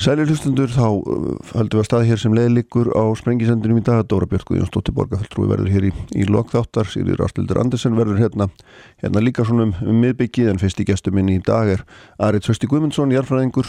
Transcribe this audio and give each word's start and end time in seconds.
Sælir 0.00 0.30
hlustundur 0.30 0.70
þá 0.72 0.84
uh, 0.96 1.24
höldum 1.52 1.76
við 1.76 1.82
að 1.82 1.86
stað 1.90 2.06
hér 2.08 2.20
sem 2.22 2.32
leiðlikur 2.32 2.88
á 2.96 3.04
sprengisendunum 3.20 3.82
í 3.82 3.84
dag. 3.84 3.98
Dóra 4.08 4.24
Björk 4.30 4.48
Guðjónsdóttir 4.48 4.94
Borgafelltrúi 4.96 5.44
verður 5.50 5.68
hér 5.74 5.86
í, 5.90 5.92
í 6.16 6.24
lokþáttar 6.24 6.88
Sýrir 6.88 7.20
Ástildur 7.20 7.60
Andersen 7.60 7.98
verður 7.98 8.22
hérna, 8.22 8.46
hérna 9.04 9.20
líka 9.20 9.44
svona 9.44 9.66
um, 9.68 9.74
um 9.84 9.98
miðbyggið 10.00 10.54
en 10.54 10.62
fyrst 10.62 10.80
í 10.80 10.86
gestum 10.88 11.18
minn 11.18 11.28
í 11.28 11.36
dag 11.44 11.74
er 11.74 11.84
Ari 12.16 12.40
Trösti 12.40 12.70
Guðmundsson, 12.70 13.12
jarfræðingur 13.12 13.68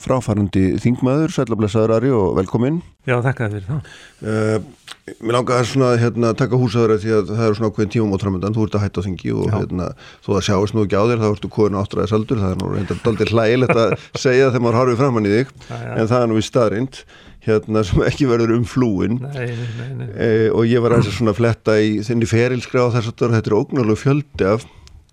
fráfærandi 0.00 0.64
þingmaður, 0.82 1.34
sælablessaður 1.36 1.96
Ari 1.98 2.12
og 2.16 2.36
velkomin 2.38 2.80
Já, 3.02 3.16
þakka 3.18 3.48
þér 3.50 3.54
fyrir 3.56 3.68
það. 3.68 3.92
Uh, 4.22 4.82
Mér 5.18 5.34
langar 5.34 5.64
svona 5.66 5.88
að 5.96 6.02
hérna, 6.04 6.28
taka 6.38 6.58
húsaður 6.60 7.00
því 7.02 7.14
að 7.16 7.30
það 7.32 7.40
eru 7.48 7.56
svona 7.58 7.68
okkur 7.72 7.88
tímum 7.90 8.12
á 8.14 8.22
tramöndan, 8.22 8.54
þú 8.54 8.66
ert 8.68 8.76
að 8.78 8.84
hætta 8.84 9.02
á 9.02 9.06
þingi 9.08 9.32
og 9.34 9.48
hérna, 9.50 9.88
þó 10.22 10.28
það 10.28 10.44
sjáist 10.46 10.76
nú 10.76 10.84
ekki 10.86 11.00
á 11.02 11.04
þér 11.10 11.22
þá 11.22 11.26
ertu 11.26 11.50
kóðin 11.56 11.78
áttræðis 11.80 12.14
aldur, 12.14 12.42
það 12.42 12.54
er 12.54 12.60
nú 12.60 12.68
reyndar 12.70 13.00
doldið 13.02 13.32
hlægilegt 13.34 13.80
að 13.82 13.94
segja 14.22 14.52
þegar 14.52 14.62
maður 14.62 14.78
harfið 14.78 15.00
framann 15.02 15.26
í 15.26 15.32
þig 15.32 15.50
já, 15.50 15.74
já. 15.74 15.90
en 15.96 16.10
það 16.12 16.22
er 16.22 16.30
nú 16.30 16.38
í 16.38 16.46
staðrind 16.46 17.00
hérna 17.42 17.82
sem 17.88 18.04
ekki 18.06 18.28
verður 18.30 18.54
um 18.54 18.68
flúin. 18.70 19.18
Nei, 19.24 19.50
nei, 19.50 19.88
nei, 19.98 20.06
e, 20.14 20.30
og 20.54 20.70
ég 20.70 20.84
var 20.84 20.94
aðeins 20.94 21.18
svona 21.18 21.34
að 21.34 21.40
fletta 21.40 21.74
í 21.82 21.96
þinni 22.06 22.30
ferilskra 22.30 22.86
á 22.86 22.94
þess 22.94 23.10
að 23.10 23.34
þetta 23.34 23.50
er 23.50 23.58
ógnarlega 23.58 24.02
fjöldi 24.04 24.50
af 24.52 24.68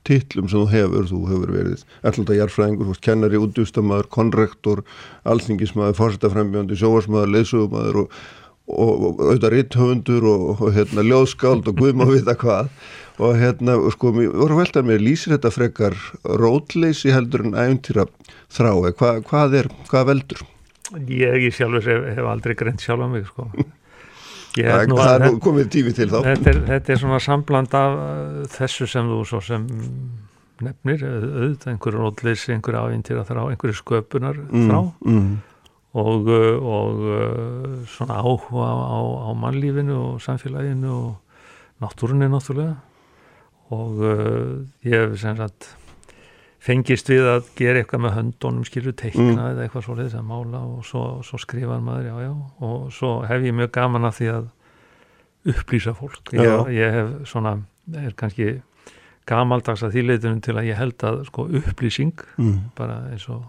titlum 0.08 0.50
sem 0.50 0.64
þú 0.64 0.68
hefur, 0.74 1.08
þú 1.12 1.22
hefur 1.30 1.56
verið 1.56 1.86
alltaf 2.04 2.36
jarfræðingur, 2.38 3.00
kennari, 3.06 3.40
útdustamæður, 3.42 4.12
konrektor, 4.14 4.84
alþingismæður, 5.30 5.98
fórsetafrembjöndi, 6.00 6.78
sjóvarsmæður, 6.80 7.34
leysugumæður 7.38 8.04
og 8.04 8.20
og, 8.70 9.06
og 9.10 9.22
auðvitað 9.24 9.54
ritthöfundur 9.56 10.28
og, 10.30 10.62
og 10.62 10.76
hérna 10.76 11.06
ljóðskáld 11.06 11.70
og 11.72 11.80
guðma 11.80 12.08
vita 12.14 12.36
hvað. 12.40 12.70
Og 13.20 13.36
hérna 13.36 13.76
sko 13.92 14.14
mér 14.16 14.32
voru 14.32 14.62
veltað 14.62 14.88
mér 14.88 15.02
lýsir 15.04 15.36
þetta 15.36 15.52
frekar 15.52 15.98
rótleysi 16.40 17.12
heldur 17.12 17.44
en 17.48 17.58
æfintýra 17.58 18.08
þrái 18.56 18.94
Hva, 18.96 19.12
hvað 19.28 19.58
er, 19.60 19.70
hvað 19.90 20.08
veldur? 20.14 20.46
Ég 21.12 21.50
í 21.50 21.52
sjálfur 21.54 21.84
hef, 21.86 22.08
hef 22.16 22.30
aldrei 22.32 22.56
greint 22.58 22.82
sjálf 22.82 23.04
á 23.04 23.08
mig 23.12 23.28
sko 23.28 23.50
Það, 24.56 24.96
það 24.96 25.14
er 25.14 25.24
nú 25.28 25.42
komið 25.44 25.70
tími 25.76 25.94
til 25.94 26.10
þá. 26.10 26.18
þetta 26.26 26.50
er, 26.50 26.64
þetta 26.72 26.94
er 26.94 27.00
svona 27.04 27.20
sambland 27.22 27.76
af 27.78 28.00
þessu 28.56 28.88
sem 28.90 29.12
þú 29.12 29.20
svo 29.30 29.42
sem 29.46 29.68
nefnir, 30.66 31.04
auðvitað 31.06 31.72
einhverju 31.74 32.02
rótleysi, 32.02 32.52
einhverju 32.56 32.82
æfintýra 32.90 33.26
þrá, 33.28 33.44
einhverju 33.54 33.78
sköpunar 33.80 34.42
þrá 34.50 34.80
mm, 34.82 35.14
mm. 35.14 35.38
Og, 36.00 36.28
uh, 36.30 36.68
og 36.70 37.00
uh, 37.02 37.78
svona 37.90 38.20
áhuga 38.22 38.68
á, 38.70 39.00
á 39.26 39.30
mannlífinu 39.34 39.96
og 39.98 40.20
samfélaginu 40.22 40.92
og 40.94 41.82
náttúrunni 41.82 42.28
náttúrulega. 42.30 42.76
Og 43.74 43.98
uh, 43.98 44.52
ég 44.86 44.94
hef 44.94 45.18
sem 45.18 45.34
sagt 45.40 45.72
fengist 46.60 47.10
við 47.12 47.28
að 47.32 47.52
gera 47.56 47.82
eitthvað 47.82 48.04
með 48.04 48.16
höndunum 48.18 48.66
skilur 48.68 48.96
teikna 49.00 49.32
mm. 49.32 49.44
eða 49.54 49.66
eitthvað 49.66 49.86
svolítið 49.86 50.18
að 50.20 50.26
mála 50.28 50.64
og 50.68 50.88
svo, 50.88 51.04
svo 51.24 51.40
skrifa 51.40 51.80
maður 51.84 52.10
já 52.10 52.16
já 52.26 52.32
og 52.68 52.90
svo 52.96 53.12
hef 53.30 53.46
ég 53.48 53.56
mjög 53.56 53.72
gaman 53.78 54.10
að 54.10 54.18
því 54.18 54.32
að 54.34 54.50
upplýsa 55.54 55.94
fólk 55.96 56.34
ég, 56.36 56.74
ég 56.76 56.98
hef 56.98 57.14
svona, 57.32 57.56
er 57.96 58.18
kannski 58.20 58.50
gamaldags 59.30 59.86
að 59.86 59.96
þýleitunum 59.96 60.44
til 60.44 60.58
að 60.58 60.68
ég 60.68 60.80
held 60.80 61.08
að 61.08 61.24
sko 61.30 61.48
upplýsing 61.62 62.26
mm. 62.36 62.60
bara 62.78 63.00
eins 63.14 63.30
og 63.32 63.48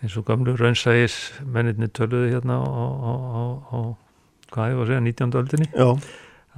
eins 0.00 0.16
og 0.16 0.24
gamlu 0.28 0.54
raunsægis 0.56 1.18
menninni 1.44 1.90
töluði 1.92 2.32
hérna 2.36 2.56
á, 2.62 3.80
hvað 4.50 4.72
ég 4.72 4.78
var 4.78 4.86
að 4.86 4.92
segja, 4.92 5.04
19. 5.10 5.38
öldinni 5.42 5.68
Já. 5.74 5.88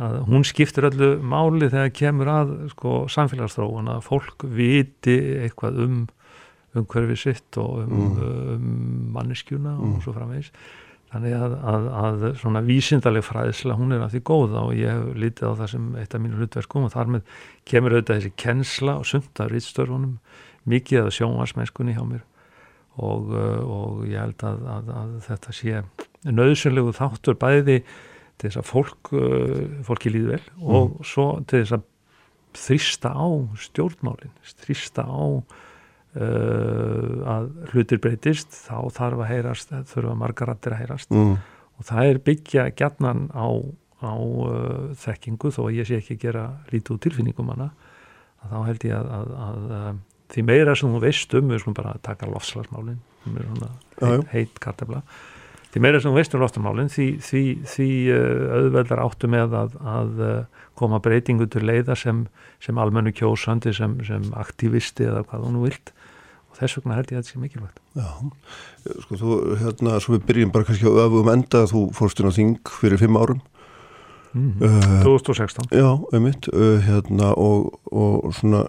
Að 0.01 0.19
hún 0.29 0.47
skiptir 0.49 0.89
öllu 0.89 1.11
máli 1.21 1.69
þegar 1.69 1.93
kemur 1.97 2.31
að 2.33 2.53
sko, 2.73 3.03
samfélagsþróun 3.13 3.91
að 3.93 4.05
fólk 4.07 4.47
viti 4.49 5.19
eitthvað 5.43 5.83
um 5.85 5.99
umhverfið 6.73 7.19
sitt 7.21 7.59
og 7.61 7.83
um, 7.83 7.91
mm. 7.93 8.23
um 8.55 9.11
manneskjuna 9.13 9.75
mm. 9.75 9.91
og 9.91 10.05
svo 10.05 10.15
framvegs 10.17 10.49
þannig 11.13 11.35
að, 11.37 11.55
að, 11.69 11.89
að 12.01 12.23
svona 12.41 12.63
vísindaleg 12.65 13.25
fræðsla 13.27 13.77
hún 13.77 13.93
er 13.93 14.05
að 14.07 14.15
því 14.15 14.23
góða 14.31 14.63
og 14.65 14.79
ég 14.79 14.89
hef 14.89 15.19
lítið 15.21 15.53
á 15.53 15.59
það 15.61 15.73
sem 15.75 15.91
eitt 16.01 16.17
af 16.17 16.23
mínu 16.25 16.39
hlutverkum 16.41 16.87
og 16.89 16.95
þar 16.95 17.11
með 17.17 17.35
kemur 17.69 17.97
auðvitað 17.97 18.21
þessi 18.23 18.33
kennsla 18.41 18.95
og 19.03 19.09
sunda 19.11 19.49
rýtstörfunum 19.53 20.15
mikið 20.73 21.03
af 21.03 21.13
sjónvarsmennskunni 21.19 21.99
hjá 21.99 22.07
mér 22.09 22.25
og, 22.97 23.29
og 23.33 24.07
ég 24.09 24.21
held 24.21 24.47
að, 24.49 24.65
að, 24.73 24.91
að 25.03 25.13
þetta 25.29 25.55
sé 25.59 25.85
nöðsynlegu 26.33 26.97
þáttur 26.97 27.37
bæði 27.41 27.83
til 28.43 28.51
þess 28.51 28.61
að 28.61 28.69
fólk, 28.69 29.13
uh, 29.15 29.65
fólki 29.87 30.13
líði 30.13 30.35
vel 30.35 30.43
mm. 30.43 30.71
og 30.77 31.03
svo 31.07 31.27
til 31.47 31.63
þess 31.63 31.77
að 31.79 31.89
þrýsta 32.53 33.13
á 33.15 33.27
stjórnmálinn, 33.65 34.33
þrýsta 34.65 35.07
á 35.07 35.23
uh, 35.23 37.15
að 37.33 37.49
hlutir 37.73 38.03
breytist, 38.03 38.53
þá 38.67 38.91
þarf 38.93 39.23
að 39.23 39.31
heyrast, 39.31 39.75
þurfa 39.93 40.17
margarattir 40.21 40.77
að 40.77 40.83
heyrast 40.83 41.15
mm. 41.15 41.37
og 41.79 41.89
það 41.89 42.11
er 42.11 42.23
byggja 42.27 42.67
gætnan 42.77 43.29
á, 43.33 43.49
á 44.05 44.15
uh, 44.19 44.93
þekkingu 45.01 45.53
þó 45.55 45.63
að 45.69 45.77
ég 45.79 45.89
sé 45.89 46.01
ekki 46.03 46.21
gera 46.27 46.49
lítið 46.73 46.97
úr 46.97 47.05
tilfinningum 47.07 47.53
hana, 47.55 47.71
að 48.43 48.57
þá 48.57 48.59
held 48.69 48.89
ég 48.91 48.99
að, 48.99 49.37
að, 49.47 49.63
að 49.79 50.03
því 50.33 50.47
meira 50.49 50.77
sem 50.79 50.93
þú 50.93 51.03
veist 51.03 51.39
um, 51.39 51.53
við 51.53 51.63
skulum 51.63 51.79
bara 51.79 51.95
taka 52.05 52.29
lofslagsmálinn, 52.31 53.01
heit, 54.03 54.29
heit 54.33 54.61
kartefla, 54.63 55.03
því 55.73 55.83
meira 55.85 56.01
sem 56.03 56.13
þú 56.13 56.19
veist 56.19 56.35
um 56.37 56.43
lofslagsmálinn, 56.43 56.91
því, 56.93 57.07
því, 57.25 57.43
því 57.73 57.89
uh, 58.13 58.43
auðveldar 58.59 59.03
áttu 59.05 59.31
með 59.33 59.57
að, 59.57 59.77
að 59.95 60.23
uh, 60.27 60.67
koma 60.79 61.01
breytingu 61.05 61.49
til 61.53 61.65
leiða 61.65 61.97
sem, 61.99 62.27
sem 62.63 62.81
almennu 62.81 63.15
kjósandi, 63.17 63.73
sem, 63.77 63.97
sem 64.07 64.29
aktivisti 64.39 65.09
eða 65.09 65.25
hvað 65.29 65.47
þú 65.47 65.55
nú 65.55 65.65
vilt 65.67 65.95
og 66.53 66.59
þess 66.59 66.79
vegna 66.79 66.99
held 66.99 67.13
ég 67.13 67.17
að 67.17 67.23
þetta 67.23 67.33
sé 67.33 67.41
mikilvægt. 67.41 67.81
Já, 67.97 68.09
sko 69.07 69.21
þú, 69.23 69.39
hérna, 69.63 69.97
svo 70.05 70.19
við 70.19 70.29
byrjum 70.29 70.53
bara 70.53 70.69
kannski 70.69 70.93
á 70.93 71.01
öfum 71.07 71.33
enda, 71.33 71.65
þú 71.71 71.87
fórst 71.97 72.21
inn 72.21 72.29
á 72.29 72.37
þing 72.37 72.73
fyrir 72.81 73.01
fimm 73.01 73.17
árum. 73.17 73.41
Mm 74.33 74.53
-hmm. 74.61 75.01
uh, 75.01 75.03
2016. 75.05 75.73
Já, 75.73 75.89
um 76.13 76.23
mitt, 76.23 76.49
hérna 76.89 77.33
og, 77.37 77.81
og 77.93 78.35
svona 78.35 78.67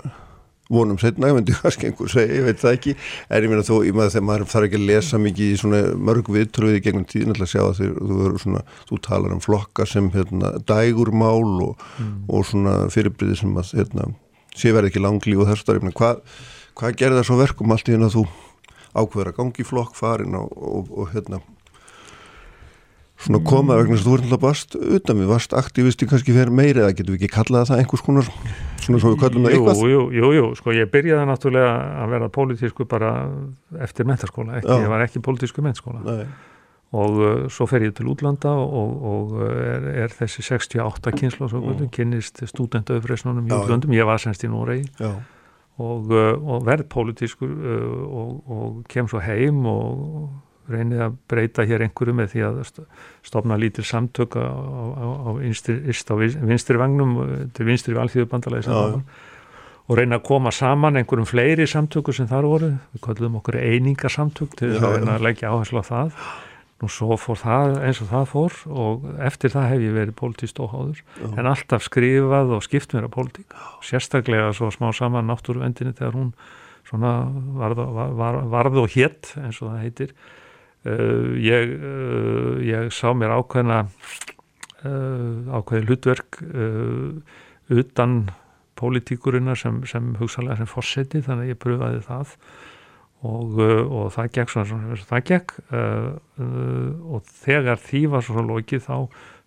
vonum 0.71 0.99
setna, 1.01 1.29
ég 1.29 1.37
myndi 1.37 1.55
kannski 1.57 1.89
einhver 1.89 2.11
segja, 2.13 2.39
ég 2.39 2.47
veit 2.47 2.61
það 2.61 2.77
ekki, 2.77 2.95
en 3.27 3.45
ég 3.45 3.51
meina 3.51 3.65
þó, 3.67 3.73
ég 3.83 3.97
maður 3.97 4.15
þegar 4.15 4.27
maður 4.29 4.47
þarf 4.53 4.67
ekki 4.69 4.79
að 4.79 4.87
lesa 4.89 5.19
mikið 5.21 5.51
í 5.51 5.59
svona 5.59 5.81
mörg 6.09 6.31
viðtröði 6.37 6.81
gegnum 6.85 7.05
tíðin 7.09 7.33
alltaf 7.33 7.49
að 7.49 7.53
sjá 7.53 7.63
að 7.65 7.81
þeir, 7.81 7.93
þú 7.99 8.41
svona, 8.45 8.63
þú 8.89 8.99
talar 9.09 9.35
um 9.35 9.43
flokka 9.43 9.87
sem 9.89 10.09
hérna 10.15 10.53
dægurmál 10.71 11.51
og, 11.67 11.85
mm. 11.99 12.15
og 12.31 12.47
svona 12.47 12.77
fyrirbriði 12.93 13.41
sem 13.43 13.59
að 13.59 13.75
hérna 13.81 14.09
sé 14.53 14.71
verði 14.73 14.93
ekki 14.93 15.03
langlíf 15.03 15.43
og 15.43 15.49
þess 15.51 15.67
að, 15.67 15.79
ég 15.81 15.87
meina, 15.87 15.97
hvað 15.99 16.23
hvað 16.77 16.97
gerði 16.99 17.19
það 17.19 17.27
svo 17.29 17.39
verkum 17.39 17.73
allt 17.73 17.89
í 17.89 17.95
hérna 17.95 18.11
þú 18.13 18.23
ákveður 18.93 19.31
að 19.31 19.37
gangi 19.39 19.65
flokk 19.65 19.97
farin 19.97 20.37
og, 20.37 20.53
og, 20.53 20.89
og 20.93 21.11
hérna 21.13 21.41
svona 23.23 23.39
koma 23.47 23.77
vegna 23.79 23.97
þess 23.97 24.03
að 24.03 24.09
þú 24.09 24.15
ert 24.17 24.25
alltaf 24.27 24.41
bast 24.43 24.77
utan 24.77 25.19
við 25.21 25.29
varst 25.31 25.55
aktivisti 25.57 26.07
kannski 26.09 26.35
fyrir 26.35 26.53
meiri 26.53 26.83
eða 26.83 26.95
getur 26.97 27.15
við 27.15 27.21
ekki 27.21 27.35
kallaða 27.37 27.69
það 27.71 27.83
einhvers 27.83 28.05
konar 28.05 28.31
svona 28.83 29.01
svo 29.01 29.13
við 29.13 29.19
kallum 29.21 29.45
það 29.47 29.55
eitthvað? 29.57 29.83
Jú, 29.91 30.01
jú, 30.17 30.31
jú, 30.37 30.47
sko 30.59 30.75
ég 30.75 30.89
byrjaði 30.93 31.27
náttúrulega 31.29 31.75
að 32.03 32.15
vera 32.15 32.31
pólitísku 32.37 32.87
bara 32.89 33.11
eftir 33.85 34.09
mentaskóla, 34.09 34.59
ekki, 34.59 34.79
ég 34.83 34.91
var 34.91 35.05
ekki 35.05 35.23
pólitísku 35.23 35.63
mentaskóla 35.65 36.03
Nei. 36.03 36.25
og 36.99 37.21
uh, 37.21 37.35
svo 37.53 37.67
fer 37.71 37.87
ég 37.87 37.95
til 37.97 38.09
útlanda 38.11 38.55
og, 38.59 39.05
og 39.13 39.35
er, 39.47 39.87
er 40.05 40.17
þessi 40.17 40.43
68 40.49 41.15
kynsla 41.15 41.47
mm. 41.47 41.85
kynnist 41.95 42.43
stúdentaufreysnunum 42.51 43.47
í 43.47 43.55
útlandum, 43.55 43.95
ég 43.95 44.09
var 44.09 44.21
semst 44.21 44.43
í 44.43 44.51
Noregi. 44.51 44.89
Og, 45.81 46.11
uh, 46.13 46.35
og 46.37 46.67
verð 46.67 46.85
pólitískur 46.91 47.49
uh, 47.49 48.01
og, 48.05 48.33
og 48.45 48.81
kem 48.91 49.07
svo 49.09 49.23
heim 49.23 49.63
og 49.65 50.27
reynið 50.71 51.03
að 51.07 51.19
breyta 51.31 51.65
hér 51.67 51.83
einhverju 51.87 52.15
með 52.15 52.31
því 52.33 52.45
að 52.47 52.61
stopna 53.25 53.57
lítil 53.59 53.85
samtök 53.87 54.37
á, 54.39 54.47
á, 54.47 55.05
á, 55.27 55.29
instri, 55.43 55.79
á 55.83 56.15
vinstri 56.15 56.79
vagnum 56.79 57.17
til 57.55 57.67
vinstri 57.67 57.97
valþjóðubandalagi 57.97 58.71
og 59.83 59.99
reyna 59.99 60.19
að 60.19 60.25
koma 60.29 60.53
saman 60.55 60.99
einhverjum 60.99 61.27
fleiri 61.27 61.67
samtöku 61.67 62.15
sem 62.15 62.29
þar 62.29 62.47
voru. 62.47 62.71
Við 62.95 63.03
kallum 63.03 63.37
okkur 63.41 63.59
einingarsamtök 63.59 64.55
til 64.55 64.71
þess 64.71 64.87
að 64.87 64.97
reyna 64.97 65.17
að 65.17 65.27
leggja 65.27 65.51
áherslu 65.51 65.83
á 65.83 65.85
það. 65.89 66.17
Og 66.83 66.91
svo 66.91 67.15
fór 67.19 67.39
það 67.39 67.77
eins 67.87 67.99
og 68.03 68.09
það 68.09 68.25
fór 68.31 68.55
og 68.83 69.03
eftir 69.23 69.53
það 69.53 69.69
hef 69.71 69.83
ég 69.85 69.93
verið 69.95 70.17
pólitíst 70.19 70.57
óháður 70.59 70.99
Já. 70.99 71.27
en 71.29 71.47
alltaf 71.47 71.85
skrifað 71.85 72.51
og 72.57 72.65
skipt 72.65 72.95
mér 72.95 73.07
að 73.07 73.13
pólitík. 73.13 73.55
Sérstaklega 73.87 74.49
svo 74.55 74.71
smá 74.73 74.89
saman 74.95 75.29
náttúruvendinni 75.31 75.95
þegar 75.95 76.17
hún 76.17 76.33
svona 76.87 77.13
varð, 77.59 77.85
var, 78.19 78.39
varð 78.51 78.81
og 78.83 78.91
hétt 78.97 79.31
eins 79.39 79.61
og 79.63 79.71
það 79.71 79.85
heitir 79.85 80.15
ég, 80.83 81.73
uh, 81.79 82.59
ég 82.63 82.91
sá 82.91 83.13
mér 83.15 83.35
ákveðna 83.37 83.85
uh, 84.83 85.55
ákveði 85.55 85.87
hlutverk 85.87 86.41
utan 87.73 88.17
pólitíkurinnar 88.79 89.55
sem, 89.55 89.79
sem 89.87 90.11
hugsalega 90.19 90.59
sem 90.59 90.69
fórseti 90.69 91.21
þannig 91.23 91.47
að 91.47 91.53
ég 91.53 91.61
pröfaði 91.61 92.01
það. 92.03 92.37
Og, 93.23 93.59
og 93.63 94.09
það 94.11 94.33
gekk 94.35 94.49
svona 94.51 94.67
svona 94.67 94.97
það 95.07 95.21
gekk. 95.29 95.53
Og 97.07 97.29
þegar 97.45 97.79
því 97.79 98.01
var 98.11 98.25
svo 98.27 98.43
lokið 98.43 98.83
þá 98.83 98.97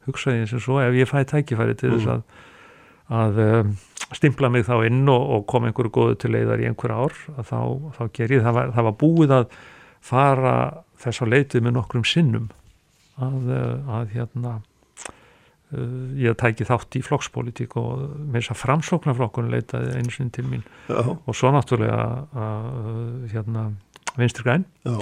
hugsaði 0.07 0.41
ég 0.41 0.49
sem 0.49 0.63
svo 0.65 0.79
ef 0.81 0.97
ég 0.97 1.11
fæði 1.11 1.29
tækifæri 1.35 1.77
til 1.77 1.93
þess 1.93 2.07
mm. 2.09 2.25
að, 3.21 3.43
að 3.43 4.17
stimpla 4.17 4.51
mig 4.53 4.67
þá 4.67 4.79
inn 4.87 5.05
og, 5.11 5.23
og 5.37 5.47
koma 5.51 5.71
einhverju 5.71 5.93
góðu 5.93 6.19
til 6.23 6.33
leiðar 6.35 6.63
í 6.63 6.69
einhver 6.71 6.95
ár 6.95 7.17
þá, 7.43 7.59
þá 7.99 8.03
ger 8.15 8.37
ég, 8.37 8.45
það 8.47 8.59
var, 8.59 8.75
það 8.77 8.89
var 8.89 8.99
búið 9.03 9.35
að 9.41 9.47
fara 10.07 10.57
þess 11.03 11.25
að 11.25 11.33
leitið 11.35 11.67
með 11.67 11.77
nokkrum 11.79 12.07
sinnum 12.09 12.49
að, 13.17 13.53
að 13.99 14.17
hérna 14.17 14.59
Uh, 15.75 16.13
ég 16.15 16.37
tæki 16.39 16.63
þátt 16.63 16.95
í 16.95 17.01
flokkspolítík 17.03 17.73
og 17.81 18.05
með 18.31 18.37
þess 18.37 18.53
að 18.53 18.59
framsóknarflokkun 18.61 19.49
leitaði 19.51 19.97
einu 19.99 20.13
sinn 20.15 20.29
til 20.31 20.45
mín 20.47 20.61
Já. 20.87 21.01
og 21.03 21.35
svo 21.35 21.51
náttúrulega 21.51 22.05
uh, 22.23 23.25
hérna, 23.33 23.65
vinstri 24.15 24.47
græn 24.47 24.63
Já. 24.87 24.95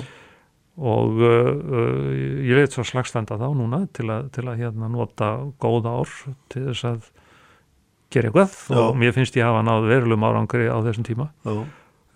og 0.80 1.20
uh, 1.20 2.08
ég 2.16 2.56
veit 2.56 2.72
svo 2.72 2.80
slagstanda 2.88 3.36
þá 3.36 3.44
núna 3.58 3.82
til 3.92 4.08
að, 4.08 4.30
til 4.32 4.46
að 4.48 4.62
hérna, 4.62 4.88
nota 4.88 5.34
góða 5.60 5.98
ár 6.00 6.16
til 6.54 6.64
þess 6.70 6.88
að 6.94 7.12
gera 8.16 8.32
eitthvað 8.32 8.56
Já. 8.56 8.80
og 8.86 8.96
mér 9.04 9.12
finnst 9.18 9.36
ég 9.36 9.44
hafa 9.44 9.60
náðu 9.68 9.92
verulegum 9.92 10.24
árangri 10.30 10.72
á 10.72 10.80
þessum 10.80 11.04
tíma 11.04 11.28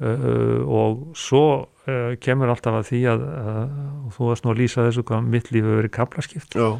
uh, 0.00 0.60
og 0.64 1.16
svo 1.18 1.44
uh, 1.88 2.14
kemur 2.22 2.52
alltaf 2.52 2.80
að 2.80 2.88
því 2.90 3.02
að 3.14 3.24
þú 4.16 4.30
varst 4.30 4.46
nú 4.46 4.54
að 4.54 4.62
lýsa 4.62 4.86
þessu 4.86 5.04
hvað 5.08 5.32
mitt 5.34 5.52
lífi 5.54 5.76
verið 5.80 5.94
kaplaskipt 5.98 6.58
Já. 6.58 6.70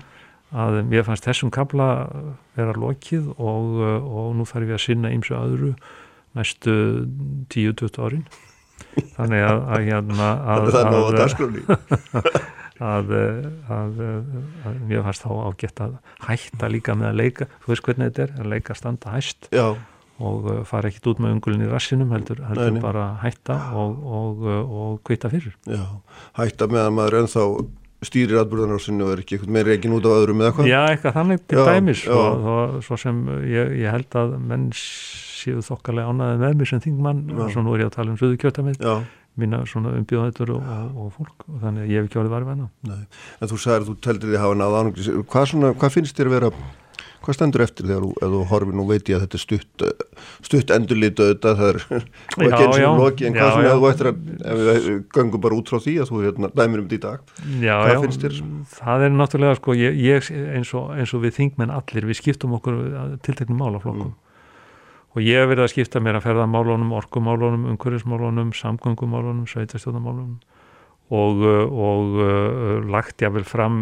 Að 0.49 0.79
mér 0.89 1.05
fannst 1.05 1.27
þessum 1.29 1.51
kabla 1.53 1.87
vera 2.57 2.73
lokið 2.73 3.27
og, 3.37 3.83
og 4.09 4.31
nú 4.39 4.47
þarf 4.49 4.71
ég 4.71 4.79
að 4.79 4.85
sinna 4.87 5.11
og 5.13 5.43
öðru 5.43 5.73
næstu 6.39 6.77
10-20 7.53 7.99
árin. 8.01 8.25
Þannig 9.17 9.45
að, 9.45 9.61
að, 9.61 9.85
hérna, 9.91 10.29
að, 10.49 10.71
að 12.95 13.13
að 13.75 14.01
mér 14.87 15.05
fannst 15.07 15.25
þá 15.25 15.31
ágætt 15.51 15.83
að 15.85 15.97
hætta 16.29 16.71
líka 16.71 16.97
með 16.99 17.11
að 17.11 17.21
leika. 17.23 17.49
Þú 17.65 17.73
veist 17.73 17.87
hvernig 17.89 18.11
þetta 18.11 18.25
er, 18.25 18.35
að 18.39 18.51
leika 18.55 18.77
standa 18.79 19.15
hæst. 19.15 19.51
Já. 19.55 19.67
Og 20.19 20.49
fara 20.67 20.91
ekkit 20.91 21.11
út 21.13 21.21
með 21.23 21.37
ungulin 21.37 21.67
í 21.67 21.71
rassinum 21.71 22.15
heldur, 22.15 22.41
heldur 22.49 22.73
Nei, 22.75 22.83
bara 22.83 23.11
hætta 23.23 23.59
og, 23.79 23.99
og, 24.19 24.47
og 24.49 24.97
kvita 25.07 25.31
fyrir. 25.33 25.55
Já, 25.69 25.85
hætta 26.41 26.67
með 26.71 26.87
að 26.87 26.97
maður 26.97 27.19
ennþá 27.23 27.45
stýrir 28.07 28.39
atbyrðanársinu 28.45 29.07
og 29.07 29.13
er 29.15 29.23
ekki 29.25 29.37
eitthvað 29.37 29.55
meira 29.57 29.75
ekki 29.75 29.91
út 29.91 30.07
á 30.07 30.11
öðrum 30.15 30.43
eða 30.43 30.51
eitthvað? 30.53 30.71
Já, 30.71 30.81
eitthvað 30.87 31.17
þannig 31.19 31.45
til 31.51 31.59
já, 31.59 31.65
dæmis 31.67 32.03
já. 32.07 32.15
Og, 32.15 32.49
og 32.55 32.75
svo 32.87 32.99
sem 33.03 33.23
ég, 33.51 33.73
ég 33.83 33.95
held 33.95 34.19
að 34.21 34.35
menn 34.51 34.69
séu 34.79 35.63
þokkarlega 35.67 36.13
ánaðið 36.13 36.45
með 36.45 36.59
mér 36.61 36.71
sem 36.71 36.83
þingmann 36.85 37.25
og 37.35 37.55
svo 37.55 37.65
nú 37.67 37.75
er 37.75 37.85
ég 37.85 37.91
að 37.91 37.97
tala 37.99 38.15
um 38.15 38.21
söðu 38.21 38.39
kjötamið 38.43 38.83
mína 39.39 39.63
svona 39.71 39.93
umbjóðættur 39.99 40.51
og, 40.57 40.71
og, 40.99 41.11
fólk 41.15 41.45
og 41.47 41.61
þannig 41.63 41.85
að 41.85 41.93
ég 41.93 42.01
hef 42.01 42.09
ekki 42.09 42.21
árið 42.23 42.33
varfið 42.35 42.55
enná 42.57 42.97
En 42.99 43.51
þú 43.51 43.59
sagðið 43.63 43.79
að 43.79 43.89
þú 43.91 43.95
teldir 44.07 44.33
því 44.33 44.39
að 44.39 44.45
hafa 44.45 44.59
náða 44.59 44.81
ánum 44.83 45.27
hvað, 45.31 45.67
hvað 45.79 45.95
finnst 45.95 46.19
þér 46.19 46.31
að 46.31 46.35
vera 46.35 46.51
hvað 47.23 47.37
stendur 47.37 47.65
eftir 47.65 47.89
þegar 47.89 48.05
þú, 48.05 48.11
þú 48.35 48.41
horfir 48.51 48.77
nú 48.79 48.85
veit 48.89 49.11
ég 49.11 49.19
að 49.19 49.25
þetta 49.25 49.39
er 49.39 49.43
stutt, 49.43 49.85
stutt 50.47 50.73
endurlítu 50.75 51.25
auðvitað, 51.25 51.61
það 51.61 51.71
er 51.71 51.81
ekki 52.47 52.61
eins 52.67 52.85
og 52.89 53.01
loki, 53.03 53.27
en 53.29 53.37
hvað 53.37 53.51
svona 53.55 53.75
þú 53.75 53.89
ættir 53.91 54.11
að 54.11 54.31
ef 54.53 54.63
við 54.69 54.89
gangum 55.17 55.45
bara 55.47 55.59
út 55.59 55.73
frá 55.73 55.83
því 55.85 55.97
að 56.03 56.13
þú 56.13 56.23
hérna, 56.25 56.53
dæmir 56.61 56.83
um 56.83 56.89
því 56.93 57.01
dag, 57.05 57.35
já, 57.59 57.75
hvað 57.75 57.93
já, 57.93 58.01
finnst 58.05 58.27
þér? 58.27 58.39
Það 58.77 59.07
er 59.07 59.17
náttúrulega 59.17 59.59
sko, 59.61 59.77
ég, 59.79 59.99
ég 60.05 60.31
eins, 60.59 60.75
og, 60.79 60.93
eins 60.97 61.15
og 61.17 61.25
við 61.25 61.37
þingmenn 61.41 61.75
allir, 61.75 62.09
við 62.11 62.21
skiptum 62.23 62.57
okkur 62.59 62.79
tilteknum 63.27 63.63
málaflokkum. 63.65 64.13
Mm. 64.13 64.25
og 65.17 65.25
ég 65.25 65.43
hef 65.43 65.51
verið 65.51 65.65
að 65.65 65.73
skipta 65.73 66.05
mér 66.05 66.21
að 66.21 66.29
ferða 66.29 66.47
málunum, 66.51 66.95
orkumálunum, 66.99 67.67
umhverfismálunum, 67.73 68.55
samgöngumálunum, 68.55 69.49
sveitastjóðamálunum 69.51 70.39
og, 71.09 71.41
og 71.73 72.19
uh, 72.21 72.85
lagt 72.85 73.23
jáfnvel 73.23 73.47
fram 73.49 73.79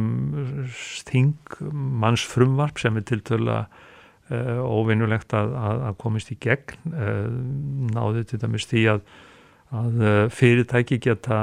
sting 0.71 1.35
manns 1.61 2.23
frumvarp 2.27 2.79
sem 2.79 2.97
er 2.99 3.07
til 3.07 3.23
töl 3.27 3.49
að 3.51 3.65
uh, 4.31 4.63
óvinnulegt 4.63 5.35
að, 5.35 5.55
að, 5.59 5.81
að 5.89 5.97
komist 6.03 6.31
í 6.31 6.39
gegn 6.39 6.93
uh, 6.95 7.27
náðu 7.97 8.23
til 8.31 8.39
dæmis 8.43 8.69
því 8.71 8.85
að, 8.95 9.03
að 9.75 10.05
fyrirtæki 10.31 11.01
geta 11.03 11.41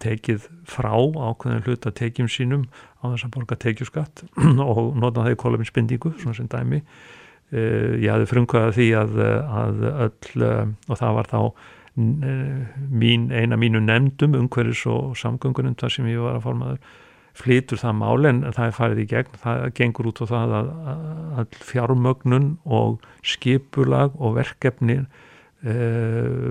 tekið 0.00 0.46
frá 0.64 0.94
ákveðin 0.96 1.66
hlut 1.66 1.88
að 1.90 1.98
tekjum 2.00 2.30
sínum 2.32 2.68
á 3.04 3.12
þess 3.12 3.26
að 3.26 3.34
borga 3.36 3.58
tekjuskatt 3.60 4.24
og 4.70 4.94
nota 4.96 5.26
það 5.26 5.34
í 5.34 5.40
koluminspindingu 5.44 6.14
svona 6.16 6.38
sem 6.38 6.48
dæmi. 6.48 6.80
Ég 7.50 8.06
hafði 8.06 8.28
frumkvæðað 8.30 8.76
því 8.76 8.86
að 8.94 9.80
öll 9.90 10.44
og 10.46 11.00
það 11.00 11.16
var 11.16 11.30
þá 11.32 11.40
mín, 11.96 13.28
eina 13.34 13.58
mínu 13.58 13.82
nefndum 13.84 14.36
umhverjus 14.38 14.86
og 14.90 15.16
samgöngunum 15.18 15.76
þar 15.80 15.94
sem 15.94 16.10
ég 16.10 16.22
var 16.22 16.38
að 16.38 16.44
formaður 16.46 16.98
flytur 17.40 17.80
það 17.80 17.98
mál 18.00 18.28
en 18.28 18.40
það 18.46 18.64
er 18.66 18.76
farið 18.76 19.02
í 19.02 19.08
gegn. 19.10 19.40
Það 19.42 19.66
gengur 19.78 20.10
út 20.10 20.22
á 20.22 20.26
það 20.30 20.54
að, 20.60 20.70
að 21.40 21.58
fjármögnun 21.70 22.48
og 22.66 23.04
skipulag 23.26 24.16
og 24.18 24.36
verkefni 24.38 24.98
e, 25.00 25.76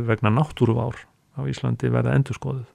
vegna 0.09 0.33
náttúruvár 0.33 1.03
á 1.39 1.41
Íslandi 1.47 1.91
verða 1.93 2.15
endurskoðuð. 2.19 2.69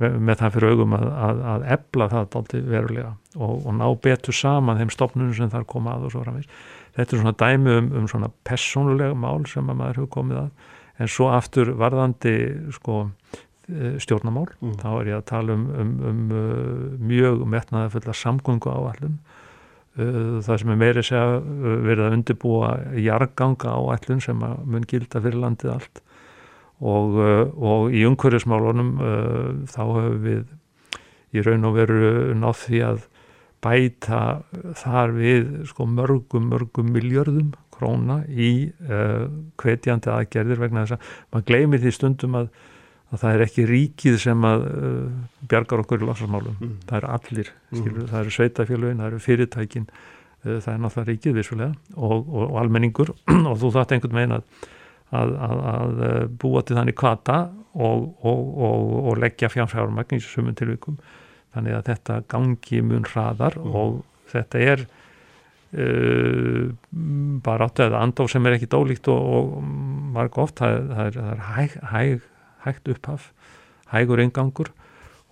Með 0.00 0.40
það 0.40 0.56
fyrir 0.56 0.72
augum 0.74 0.96
að, 0.96 1.04
að, 1.06 1.42
að 1.52 1.66
ebla 1.76 2.08
það 2.10 2.38
aldrei 2.40 2.62
verulega 2.66 3.12
og, 3.36 3.60
og 3.62 3.76
ná 3.78 3.84
betur 4.02 4.34
saman 4.34 4.80
þeim 4.80 4.90
stopnunum 4.90 5.36
sem 5.36 5.52
þar 5.52 5.68
koma 5.70 5.94
að 5.94 6.08
og 6.08 6.14
svo 6.14 6.24
framvís 6.24 6.48
þetta 6.96 7.16
er 7.16 7.22
svona 7.22 7.34
dæmi 7.38 7.76
um, 7.78 7.90
um 8.00 8.08
svona 8.10 8.30
personlega 8.46 9.14
mál 9.18 9.46
sem 9.50 9.70
að 9.70 9.78
maður 9.80 10.00
hefur 10.00 10.12
komið 10.16 10.40
að 10.42 10.72
en 10.98 11.10
svo 11.10 11.30
aftur 11.34 11.72
varðandi 11.78 12.34
sko 12.74 13.04
eh, 13.68 13.96
stjórnamál, 14.02 14.48
mm. 14.60 14.76
þá 14.82 14.90
er 14.92 15.10
ég 15.10 15.18
að 15.18 15.28
tala 15.30 15.56
um, 15.56 15.64
um, 15.74 15.94
um 16.10 16.20
uh, 16.30 16.84
mjög 17.02 17.44
metnaði 17.50 17.94
fulla 17.96 18.16
samgöngu 18.18 18.70
áallum 18.70 19.16
uh, 19.98 20.40
það 20.44 20.60
sem 20.62 20.74
er 20.74 20.80
meiri 20.80 21.06
segja 21.06 21.40
verið 21.88 22.06
að 22.06 22.18
undirbúa 22.18 22.74
jarganga 23.02 23.74
áallum 23.74 24.22
sem 24.22 24.44
að 24.46 24.66
mun 24.66 24.90
gilda 24.90 25.22
fyrir 25.24 25.40
landið 25.42 25.76
allt. 25.78 26.04
Og, 26.84 27.14
og 27.54 27.92
í 27.94 28.00
umhverjusmálunum 28.04 28.88
þá 29.70 29.82
hefur 29.86 30.16
við 30.20 30.40
í 31.32 31.42
raun 31.46 31.68
og 31.68 31.76
veru 31.78 32.08
nátt 32.36 32.64
því 32.64 32.80
að 32.84 33.04
bæta 33.64 34.20
þar 34.82 35.14
við 35.16 35.46
sko 35.70 35.86
mörgum, 35.88 36.50
mörgum 36.50 36.90
miljörðum 36.92 37.54
króna 37.74 38.20
í 38.28 38.50
uh, 38.88 39.26
hvetjandi 39.60 40.12
aðgerðir 40.12 40.62
vegna 40.62 40.84
þess 40.84 40.96
að 40.96 41.10
maður 41.34 41.46
gleymir 41.50 41.82
því 41.82 41.94
stundum 41.96 42.38
að, 42.40 42.50
að 43.10 43.22
það 43.22 43.36
er 43.36 43.44
ekki 43.46 43.66
ríkið 43.70 44.18
sem 44.24 44.46
að 44.48 44.66
uh, 44.70 45.08
bjargar 45.50 45.84
okkur 45.84 46.04
í 46.04 46.10
lásasmálum, 46.10 46.58
mm. 46.60 46.76
það 46.90 47.00
eru 47.00 47.10
allir 47.18 47.50
skilur, 47.52 47.98
mm. 48.04 48.12
það 48.12 48.20
eru 48.20 48.36
sveitafélagin, 48.38 49.02
það 49.02 49.10
eru 49.10 49.24
fyrirtækin 49.26 49.88
uh, 49.90 50.54
það 50.54 50.70
er 50.74 50.80
náttúrulega 50.84 51.10
ríkið 51.10 51.36
vissulega 51.40 51.74
og, 51.96 52.16
og, 52.22 52.46
og 52.46 52.62
almenningur 52.62 53.12
og 53.50 53.58
þú 53.62 53.74
þátt 53.78 53.98
einhvern 53.98 54.20
veginn 54.20 54.38
að, 54.38 54.64
að, 55.14 55.36
að 55.74 56.00
búa 56.42 56.64
til 56.64 56.78
þannig 56.78 56.98
kvata 56.98 57.42
og, 57.74 58.10
og 58.22 59.16
leggja 59.18 59.50
fjárfjármagn 59.50 60.16
í 60.16 60.22
sumum 60.22 60.54
tilvikum 60.54 60.98
þannig 61.54 61.78
að 61.78 61.88
þetta 61.90 62.18
gangi 62.30 62.82
mun 62.86 63.06
hraðar 63.08 63.56
mm. 63.58 63.74
og 63.78 64.02
þetta 64.30 64.62
er 64.62 64.84
bara 67.44 67.66
áttu 67.66 67.82
eða 67.82 68.02
andof 68.04 68.30
sem 68.30 68.46
er 68.46 68.54
ekki 68.56 68.68
dólíkt 68.70 69.08
og, 69.10 69.24
og 69.38 69.64
marg 70.14 70.36
oft 70.38 70.60
það, 70.60 70.76
það 70.90 71.06
er, 71.08 71.16
það 71.18 71.32
er 71.32 71.40
hæg, 71.48 71.76
hæg, 71.90 72.28
hægt 72.66 72.90
upphaf 72.94 73.30
hægur 73.94 74.22
yngangur 74.24 74.70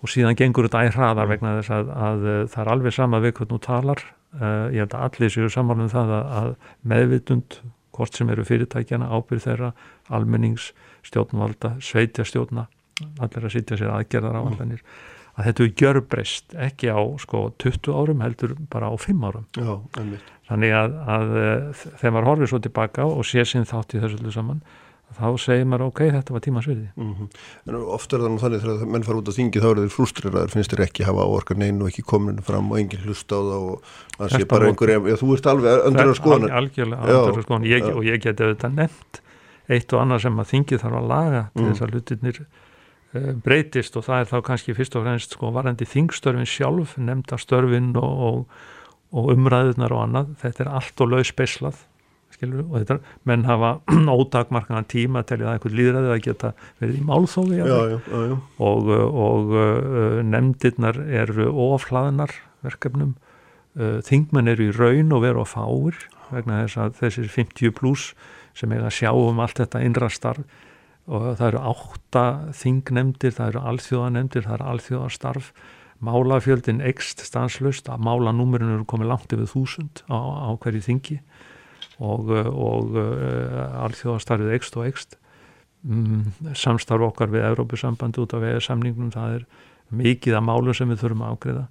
og 0.02 0.10
síðan 0.10 0.38
gengur 0.38 0.66
þetta 0.66 0.82
æg 0.86 0.96
hraðar 0.96 1.30
vegna 1.30 1.54
þess 1.60 1.74
að, 1.76 1.92
að, 1.94 2.26
að 2.32 2.50
það 2.54 2.64
er 2.64 2.72
alveg 2.74 2.96
sama 2.96 3.22
við 3.22 3.34
hvernig 3.38 3.52
þú 3.52 3.60
talar. 3.68 4.02
Uh, 4.32 4.66
ég 4.72 4.82
held 4.82 4.96
að 4.96 5.06
allir 5.06 5.32
séu 5.32 5.48
saman 5.52 5.84
um 5.84 5.90
það 5.92 6.12
að, 6.16 6.30
að 6.40 6.52
meðvitund 6.92 7.58
hvort 7.92 8.16
sem 8.16 8.30
eru 8.32 8.44
fyrirtækjana, 8.48 9.10
ábyrð 9.12 9.46
þeirra 9.46 9.72
almennings, 10.16 10.70
stjórnvalda 11.04 11.74
sveitja 11.84 12.24
stjórna, 12.26 12.66
allir 13.20 13.46
að 13.46 13.54
sitja 13.54 13.78
sér 13.78 13.92
aðgerðar 13.92 14.38
á 14.40 14.42
allanir 14.42 14.82
að 15.32 15.48
þetta 15.48 15.64
er 15.64 15.74
gjörbreyst 15.80 16.56
ekki 16.68 16.92
á 16.92 17.00
sko 17.22 17.46
20 17.62 17.96
árum 17.96 18.22
heldur 18.24 18.54
bara 18.72 18.92
á 18.92 18.94
5 19.00 19.26
árum. 19.28 19.46
Já, 19.56 19.72
þannig 20.50 20.76
að, 20.76 20.96
að 21.16 21.34
eh, 21.40 21.82
þegar 22.00 22.14
maður 22.16 22.30
horfið 22.30 22.52
svo 22.52 22.62
tilbaka 22.66 23.08
og 23.08 23.26
sé 23.28 23.44
sinn 23.48 23.68
þátt 23.68 23.96
í 23.96 24.02
þessu 24.02 24.20
öllu 24.20 24.34
saman 24.34 24.64
þá 25.16 25.26
segir 25.40 25.66
maður 25.68 25.90
ok, 25.90 26.02
þetta 26.14 26.34
var 26.34 26.42
tímasviði 26.44 26.86
mm 26.94 27.10
-hmm. 27.12 27.40
En 27.68 27.76
ofta 27.96 28.16
er 28.16 28.22
það 28.22 28.32
nú 28.32 28.38
þannig 28.42 28.62
þegar 28.62 28.92
menn 28.94 29.06
fara 29.06 29.20
út 29.20 29.28
á 29.28 29.32
þingi 29.36 29.62
þá 29.62 29.68
eru 29.70 29.84
þeir 29.84 29.94
frustreraður 29.96 30.54
finnst 30.54 30.72
þeir 30.72 30.84
ekki 30.86 31.06
hafa 31.08 31.26
áorkar 31.26 31.58
neinu 31.60 31.84
og 31.84 31.90
ekki 31.92 32.04
kominu 32.12 32.42
fram 32.42 32.70
og 32.72 32.78
enginn 32.80 33.04
hlusta 33.04 33.36
á 33.36 33.42
það 33.42 33.66
og 33.72 33.82
það 34.18 34.36
sé 34.36 34.48
bara 34.48 34.70
einhver, 34.70 34.94
já 35.12 35.16
þú 35.20 35.34
ert 35.36 35.50
alveg 35.52 35.86
öndur 35.90 36.12
að 36.12 36.18
skoðan 36.20 36.56
Algjörlega 36.60 37.42
skoðan 37.42 37.92
og 37.92 38.04
ég 38.08 38.24
geti 38.24 38.44
auðvitað 38.44 38.74
nefnt 38.80 39.22
eitt 39.68 39.92
og 39.92 40.02
annað 40.02 40.24
sem 40.26 40.40
að 40.40 40.50
þingi 40.52 40.80
þarf 40.82 40.98
að 40.98 41.08
laga 41.12 41.42
til 41.52 41.62
mm. 41.62 41.70
þess 41.70 41.82
að 41.82 41.92
hlutinir 41.92 42.42
breytist 43.12 43.96
og 43.98 44.06
það 44.06 44.22
er 44.22 44.28
þá 44.30 44.36
kannski 44.46 44.74
fyrst 44.76 44.94
og 44.96 45.04
fremst 45.04 45.34
sko 45.36 45.52
varandi 45.52 45.86
þingstörfin 45.88 46.48
sjálf 46.48 46.94
nefndastörfin 46.96 47.90
og, 48.00 48.22
og, 48.28 48.60
og 49.12 49.32
umræðunar 49.34 49.92
og 49.92 50.04
annað, 50.06 50.30
þetta 50.40 50.64
er 50.64 50.70
allt 50.78 51.02
og 51.04 51.12
laus 51.12 51.32
speislað, 51.32 51.82
skilur 52.32 52.64
og 52.64 52.78
þetta, 52.78 52.96
menn 53.28 53.44
hafa 53.48 53.74
ótakmarkana 54.16 54.86
tíma 54.88 55.26
að 55.26 55.44
einhvern 55.44 55.76
líðræði 55.76 56.14
að 56.14 56.24
geta 56.28 56.54
verið 56.80 57.02
í 57.02 57.04
málþófi 57.10 57.60
já, 57.60 57.66
já, 57.68 57.98
já, 58.00 58.38
og, 58.70 58.90
og 59.26 59.52
uh, 59.52 60.18
nefndirnar 60.24 61.02
eru 61.04 61.50
oflaðnar 61.68 62.32
verkefnum. 62.64 63.14
Uh, 63.76 64.00
þingmenn 64.04 64.52
eru 64.52 64.70
í 64.70 64.74
raun 64.76 65.12
og 65.12 65.24
veru 65.26 65.44
á 65.44 65.46
fáir 65.48 66.00
vegna 66.32 66.64
þess 66.64 66.80
að 66.80 66.98
þessir 67.02 67.32
50 67.32 67.76
pluss 67.76 68.12
sem 68.56 68.72
eiga 68.72 68.88
að 68.88 68.98
sjá 68.98 69.10
um 69.12 69.40
allt 69.40 69.60
þetta 69.60 69.80
innra 69.84 70.08
starf 70.12 70.44
og 71.10 71.28
það 71.38 71.46
eru 71.48 71.62
átta 71.72 72.24
þingnemdir, 72.56 73.34
það 73.36 73.52
eru 73.52 73.62
alþjóðanemdir, 73.72 74.46
það 74.46 74.58
eru 74.58 74.68
alþjóðastarf. 74.72 75.52
Málafjöldin 76.02 76.82
ekst 76.82 77.22
stanslust 77.22 77.88
að 77.90 78.02
málanúmerinu 78.02 78.80
eru 78.80 78.86
komið 78.90 79.10
langt 79.12 79.34
yfir 79.34 79.50
þúsund 79.50 80.02
á, 80.10 80.18
á 80.18 80.50
hverju 80.58 80.82
þingi. 80.88 81.18
Og, 82.02 82.30
og 82.32 82.96
uh, 82.98 83.84
alþjóðastarfið 83.84 84.56
ekst 84.56 84.78
og 84.80 84.88
ekst 84.88 85.18
mm, 85.86 86.54
samstarf 86.58 87.04
okkar 87.10 87.30
við 87.30 87.46
Európusambandi 87.50 88.22
út 88.22 88.34
af 88.34 88.42
veða 88.42 88.62
samningnum 88.64 89.12
það 89.14 89.36
er 89.36 89.44
mikið 89.92 90.38
af 90.38 90.46
málum 90.46 90.74
sem 90.74 90.90
við 90.90 91.02
þurfum 91.04 91.24
að 91.26 91.36
ágriða 91.36 91.64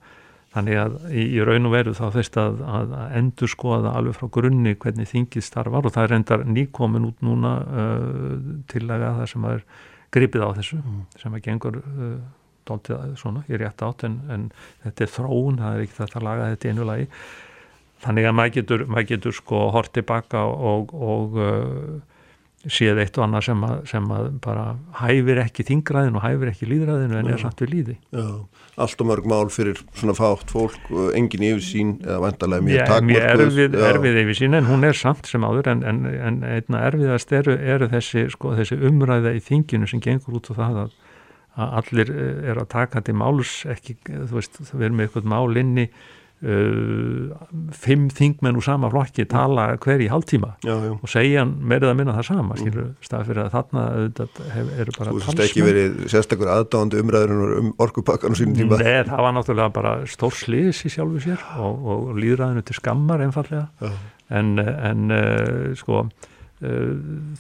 Þannig 0.52 0.80
að 0.82 0.96
í, 1.16 1.22
í 1.38 1.44
raun 1.48 1.70
og 1.70 1.72
veru 1.72 1.94
þá 1.96 2.04
þess 2.18 2.38
að, 2.42 2.58
að 2.68 2.96
endur 3.22 3.52
skoða 3.52 3.94
alveg 3.96 4.18
frá 4.18 4.28
grunni 4.36 4.74
hvernig 4.76 5.08
þingið 5.08 5.46
starfar 5.48 5.88
og 5.88 5.96
það 5.96 6.08
er 6.08 6.16
endar 6.18 6.44
nýkomin 6.44 7.08
út 7.08 7.24
núna 7.24 7.54
uh, 7.64 8.34
tillega 8.72 9.14
það 9.22 9.30
sem 9.32 9.48
er 9.48 9.64
gripið 10.12 10.44
á 10.44 10.50
þessu 10.60 10.82
mm. 10.82 11.00
sem 11.22 11.38
að 11.38 11.46
gengur 11.46 11.80
uh, 11.80 12.18
dóltið 12.68 13.16
svona 13.22 13.46
í 13.48 13.62
rétt 13.62 13.86
átt 13.88 14.04
en, 14.10 14.20
en 14.28 14.50
þetta 14.84 15.08
er 15.08 15.14
þróun, 15.16 15.62
það 15.62 15.78
er 15.78 15.86
ekki 15.86 15.98
þetta 16.02 16.20
að 16.20 16.28
laga 16.28 16.52
þetta 16.52 16.74
einu 16.74 16.90
lagi. 16.90 17.08
Þannig 18.02 18.28
að 18.28 18.38
maður 18.38 18.56
getur, 18.58 18.86
maður 18.90 19.10
getur 19.14 19.38
sko 19.38 19.66
hort 19.72 19.94
tilbaka 19.96 20.44
og, 20.52 20.92
og 20.92 21.40
uh, 21.40 22.00
séð 22.70 23.00
eitt 23.02 23.18
og 23.18 23.26
annað 23.26 23.46
sem 23.48 23.64
að, 23.66 23.78
sem 23.90 24.10
að 24.14 24.28
bara 24.44 24.66
hæfir 25.00 25.40
ekki 25.42 25.66
þingraðin 25.66 26.18
og 26.20 26.26
hæfir 26.26 26.52
ekki 26.52 26.68
líðræðinu 26.70 27.18
en 27.18 27.32
er 27.34 27.42
samt 27.42 27.64
við 27.64 27.72
líði 27.74 27.96
Já, 28.14 28.28
allt 28.86 29.02
og 29.02 29.10
mörg 29.10 29.30
mál 29.32 29.50
fyrir 29.54 29.82
svona 29.98 30.16
fátt 30.18 30.54
fólk, 30.54 30.92
engin 31.18 31.48
yfir 31.50 31.66
sín 31.66 31.96
eða 32.06 32.20
vantarlega 32.28 32.68
mjög 32.68 32.92
takmörg 32.92 33.10
Mjög 33.10 33.28
erfið, 33.32 33.78
erfið 33.90 34.22
yfir 34.24 34.40
sín 34.44 34.60
en 34.60 34.70
hún 34.70 34.86
er 34.86 34.98
samt 34.98 35.32
sem 35.32 35.48
áður 35.48 35.72
en, 35.74 35.84
en, 35.90 36.04
en 36.30 36.40
einna 36.46 36.86
erfiðast 36.92 37.34
eru, 37.42 37.58
eru 37.58 37.90
þessi, 37.96 38.28
sko, 38.36 38.54
þessi 38.60 38.78
umræða 38.92 39.34
í 39.38 39.44
þinginu 39.50 39.90
sem 39.90 40.04
gengur 40.04 40.38
út 40.38 40.54
á 40.54 40.60
það 40.62 40.82
að, 40.86 40.96
að 41.58 41.78
allir 41.82 42.16
eh, 42.16 42.34
er 42.54 42.62
að 42.62 42.72
taka 42.78 43.02
til 43.08 43.18
máls 43.18 43.62
ekki, 43.74 43.98
þú 44.06 44.34
veist, 44.38 44.62
við 44.70 44.90
erum 44.90 45.02
með 45.02 45.10
eitthvað 45.10 45.32
mál 45.34 45.64
inni 45.66 45.90
Uh, 46.42 47.36
fimm 47.70 48.08
þingmenn 48.10 48.56
úr 48.58 48.64
sama 48.66 48.88
flokki 48.90 49.28
tala 49.30 49.76
hver 49.78 50.02
í 50.02 50.08
hálftíma 50.10 50.56
já, 50.66 50.72
já. 50.74 50.94
og 50.98 51.10
segja 51.14 51.44
meirið 51.46 51.92
að 51.92 52.00
minna 52.00 52.16
það 52.16 52.26
sama 52.32 52.56
mm. 52.56 52.62
skilur, 52.64 52.88
stað 53.06 53.28
fyrir 53.28 53.42
að 53.44 53.52
þarna 53.54 53.84
hef, 54.56 54.72
eru 54.82 54.96
bara 54.96 55.14
Þú 55.14 55.20
veist 55.20 55.44
ekki 55.46 55.66
verið 55.68 56.00
sérstakur 56.10 56.50
aðdáðandi 56.50 57.04
umræður 57.04 57.54
um 57.60 57.70
orkupakkan 57.86 58.34
og 58.34 58.40
sínum 58.40 58.58
tíma 58.58 58.80
Nei, 58.82 59.04
það 59.12 59.22
var 59.28 59.36
náttúrulega 59.38 59.76
bara 59.76 59.92
stór 60.10 60.34
sliðis 60.40 60.82
í 60.90 60.92
sjálfu 60.96 61.22
sér 61.28 61.46
og, 61.62 61.86
og 61.94 62.10
líðræðinu 62.18 62.66
til 62.66 62.78
skammar 62.80 63.22
einfallega 63.28 63.94
en, 64.34 64.52
en 64.66 65.14
uh, 65.14 65.70
sko 65.78 66.02
uh, 66.08 66.92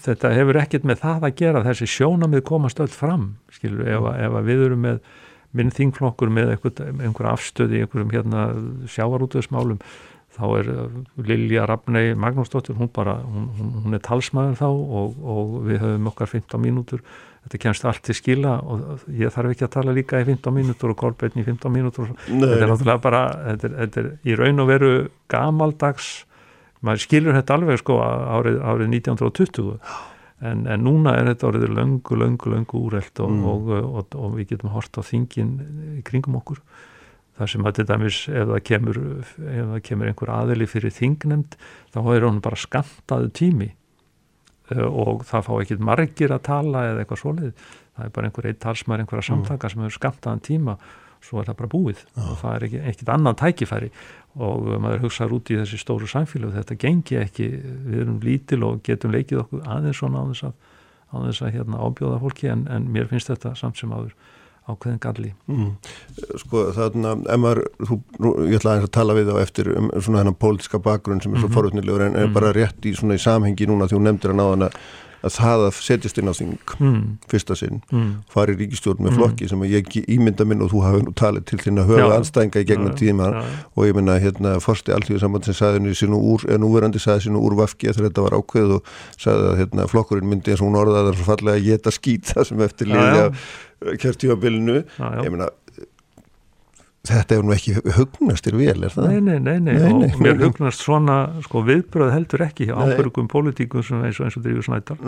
þetta 0.06 0.36
hefur 0.38 0.62
ekkert 0.62 0.86
með 0.94 1.02
það 1.08 1.28
að 1.32 1.36
gera 1.42 1.66
þessi 1.72 1.90
sjónamið 1.96 2.46
komast 2.54 2.86
öll 2.86 2.94
fram 2.94 3.32
skilur, 3.58 3.82
ef, 3.98 4.14
ef 4.30 4.40
við 4.46 4.66
erum 4.70 4.86
með 4.92 5.02
minn 5.58 5.74
þingflokkur 5.76 6.32
með 6.34 6.56
einhver 6.56 7.30
afstöði 7.34 7.80
í 7.80 7.84
einhverjum 7.86 8.14
hérna 8.16 8.48
sjávarútöðsmálum 8.92 9.82
þá 10.32 10.46
er 10.62 10.70
uh, 10.72 10.86
Lilja 11.28 11.66
Rafnei 11.68 12.14
Magnúsdóttir, 12.16 12.78
hún 12.80 12.90
bara, 12.94 13.18
hún, 13.26 13.50
hún 13.84 13.98
er 13.98 14.04
talsmaður 14.06 14.56
þá 14.62 14.68
og, 14.70 15.20
og 15.20 15.58
við 15.68 15.82
höfum 15.84 16.08
okkar 16.14 16.32
15 16.32 16.64
mínútur, 16.64 17.04
þetta 17.44 17.62
kemst 17.66 17.88
allt 17.90 18.04
til 18.08 18.16
skila 18.16 18.56
og 18.64 19.04
ég 19.18 19.34
þarf 19.34 19.52
ekki 19.56 19.68
að 19.68 19.74
tala 19.76 19.96
líka 19.98 20.22
í 20.22 20.28
15 20.30 20.56
mínútur 20.56 20.94
og 20.94 21.00
Kolbeinn 21.02 21.36
í 21.36 21.44
15 21.44 21.74
mínútur. 21.74 22.14
Þetta 22.30 22.62
er 22.62 22.72
náttúrulega 22.72 23.04
bara, 23.04 23.24
þetta 23.50 23.68
er, 23.68 23.78
þetta 23.82 24.04
er 24.04 24.12
í 24.24 24.38
raun 24.40 24.64
og 24.64 24.72
veru 24.72 24.94
gamaldags 25.32 26.12
maður 26.86 27.04
skilur 27.04 27.38
þetta 27.38 27.58
alveg 27.58 27.82
sko 27.82 28.00
árið, 28.02 28.62
árið 28.66 28.96
1920 29.02 29.76
En, 30.42 30.64
en 30.66 30.82
núna 30.82 31.14
er 31.20 31.28
þetta 31.30 31.50
orðið 31.52 31.74
löngu, 31.78 32.16
löngu, 32.18 32.50
löngu 32.50 32.80
úrelt 32.82 33.20
og, 33.22 33.30
mm. 33.30 33.44
og, 33.52 33.68
og, 33.78 34.16
og 34.18 34.40
við 34.40 34.56
getum 34.56 34.72
hort 34.74 34.98
á 34.98 35.02
þingin 35.06 35.52
í 36.00 36.06
kringum 36.08 36.40
okkur. 36.40 36.64
Það 37.38 37.52
sem 37.54 37.68
að 37.68 37.78
þetta 37.82 37.98
mis, 38.02 38.18
ef 38.30 38.50
það 38.50 38.64
kemur, 38.70 39.00
ef 39.02 39.70
það 39.74 39.84
kemur 39.88 40.10
einhver 40.10 40.32
aðeli 40.34 40.68
fyrir 40.70 40.96
þingnemnd, 40.96 41.56
þá 41.94 42.02
er 42.16 42.26
hann 42.26 42.42
bara 42.44 42.60
skantaðu 42.60 43.30
tími 43.38 43.70
uh, 44.74 44.88
og 44.90 45.24
það 45.30 45.46
fá 45.48 45.54
ekki 45.60 45.80
margir 45.82 46.34
að 46.34 46.44
tala 46.50 46.84
eða 46.90 47.06
eitthvað 47.06 47.22
svolítið. 47.22 47.70
Það 47.92 48.08
er 48.08 48.16
bara 48.18 48.30
einhver 48.30 48.50
eitt 48.50 48.62
talsmar, 48.66 49.04
einhverja 49.04 49.24
mm. 49.24 49.30
samtaka 49.30 49.70
mm. 49.70 49.74
sem 49.74 49.86
hefur 49.86 49.98
skantaðan 50.00 50.46
tíma 50.48 50.78
svo 51.22 51.42
er 51.42 51.48
það 51.50 51.60
bara 51.62 51.72
búið 51.72 52.02
ah. 52.16 52.32
og 52.32 52.42
það 52.42 52.56
er 52.56 52.66
ekki, 52.68 52.82
ekkit 52.92 53.14
annan 53.14 53.40
tækifæri 53.40 53.92
og 54.42 54.68
maður 54.82 55.06
hugsaður 55.06 55.38
út 55.38 55.52
í 55.52 55.60
þessi 55.60 55.80
stóru 55.82 56.10
samfélag 56.10 56.56
þetta 56.56 56.78
gengi 56.80 57.18
ekki, 57.20 57.48
við 57.86 58.04
erum 58.06 58.20
lítil 58.24 58.62
og 58.68 58.84
getum 58.88 59.16
leikið 59.16 59.44
okkur 59.44 59.66
aðeins 59.68 60.00
svona 60.00 60.24
á 60.24 60.26
þess 60.32 60.48
að, 60.48 60.54
á 61.12 61.16
þess 61.28 61.46
að 61.46 61.56
hérna, 61.58 61.82
ábjóða 61.84 62.22
fólki 62.24 62.52
en, 62.52 62.68
en 62.72 62.88
mér 62.94 63.10
finnst 63.12 63.32
þetta 63.32 63.54
samt 63.60 63.82
sem 63.82 63.92
áður 63.92 64.16
ákveðin 64.70 65.02
galli 65.02 65.32
mm. 65.50 65.70
Sko 66.44 66.68
þarna, 66.76 67.16
Emar 67.34 67.64
þú, 67.82 67.98
ég 68.48 68.60
ætla 68.60 68.78
að 68.80 68.92
tala 68.94 69.16
við 69.18 69.32
á 69.34 69.36
eftir 69.42 69.72
um 69.74 69.90
svona 69.98 70.22
hennar 70.22 70.38
pólitiska 70.40 70.80
bakgrunn 70.84 71.22
sem 71.24 71.34
er 71.34 71.42
svo 71.42 71.48
mm 71.48 71.52
-hmm. 71.52 71.56
forutnilegur 71.58 72.02
en 72.02 72.16
er 72.16 72.26
mm 72.26 72.30
-hmm. 72.30 72.34
bara 72.34 72.54
rétt 72.54 72.86
í 72.86 72.96
svona 72.96 73.16
í 73.16 73.24
samhengi 73.26 73.68
núna 73.68 73.88
því 73.88 73.98
hún 73.98 74.08
nefndir 74.08 74.32
að 74.32 74.40
ná 74.40 74.50
hana 74.50 74.70
að 75.22 75.36
það 75.38 75.66
að 75.68 75.80
setjast 75.86 76.20
inn 76.22 76.32
á 76.32 76.34
þing 76.34 76.74
mm. 76.78 77.02
fyrsta 77.32 77.58
sinn, 77.58 77.82
mm. 77.92 78.10
fari 78.32 78.56
ríkistjórn 78.58 79.02
með 79.04 79.12
mm. 79.12 79.20
flokki 79.20 79.50
sem 79.52 79.66
ég 79.70 79.98
ímynda 80.02 80.48
minn 80.50 80.64
og 80.66 80.72
þú 80.74 80.84
hafi 80.86 81.04
nú 81.06 81.16
talið 81.18 81.48
til 81.52 81.60
þín 81.62 81.82
að 81.84 81.94
höfa 81.94 82.18
anstæðinga 82.18 82.64
í 82.64 82.70
gegnum 82.72 82.96
tíma 83.00 83.30
ja, 83.30 83.44
ja. 83.46 83.64
og 83.76 83.90
ég 83.90 83.98
minna 83.98 84.18
hérna 84.22 84.56
forsti 84.64 84.96
alltíðu 84.96 85.22
samband 85.24 85.48
sem 85.48 85.58
saði 85.58 85.80
henni 85.80 85.98
sínu 85.98 86.20
úr, 86.34 86.46
en 86.52 86.68
úverandi 86.68 87.02
saði 87.02 87.28
sínu 87.28 87.42
úr 87.42 87.58
vafki 87.62 87.92
þegar 87.92 88.10
þetta 88.10 88.28
var 88.28 88.38
ákveð 88.40 88.78
og 88.78 88.94
saði 89.16 89.50
að 89.52 89.60
hérna, 89.62 89.90
flokkurinn 89.92 90.32
myndi 90.32 90.54
eins 90.54 90.64
og 90.64 90.72
hún 90.72 90.80
orðaði 90.82 91.02
að 91.02 91.10
það 91.10 91.14
er 91.14 91.20
svo 91.22 91.30
fallega 91.30 91.62
að 91.62 91.68
geta 91.70 91.96
skýta 91.98 92.48
sem 92.48 92.66
eftir 92.66 92.92
liðja 92.92 93.28
kjörtífabilinu 94.02 94.82
ég 94.82 95.32
minna 95.34 95.50
þetta 97.08 97.38
er 97.38 97.46
nú 97.46 97.54
ekki 97.56 97.76
hugnastir 97.98 98.58
vel, 98.60 98.76
er 98.86 98.94
það? 98.94 99.08
Nei, 99.10 99.22
nei, 99.26 99.40
nei, 99.40 99.58
nei. 99.64 99.78
nei, 99.80 99.94
nei. 100.04 100.10
og 100.12 100.20
mér 100.22 100.42
hugnast 100.44 100.84
svona 100.86 101.18
sko, 101.46 101.64
viðbröð 101.66 102.12
heldur 102.14 102.44
ekki 102.46 102.70
ábyrgum 102.70 103.30
pólitíkum 103.32 103.82
eins 103.82 104.20
og, 104.22 104.30
og 104.30 104.46
drífur 104.46 104.68
snættar 104.68 105.02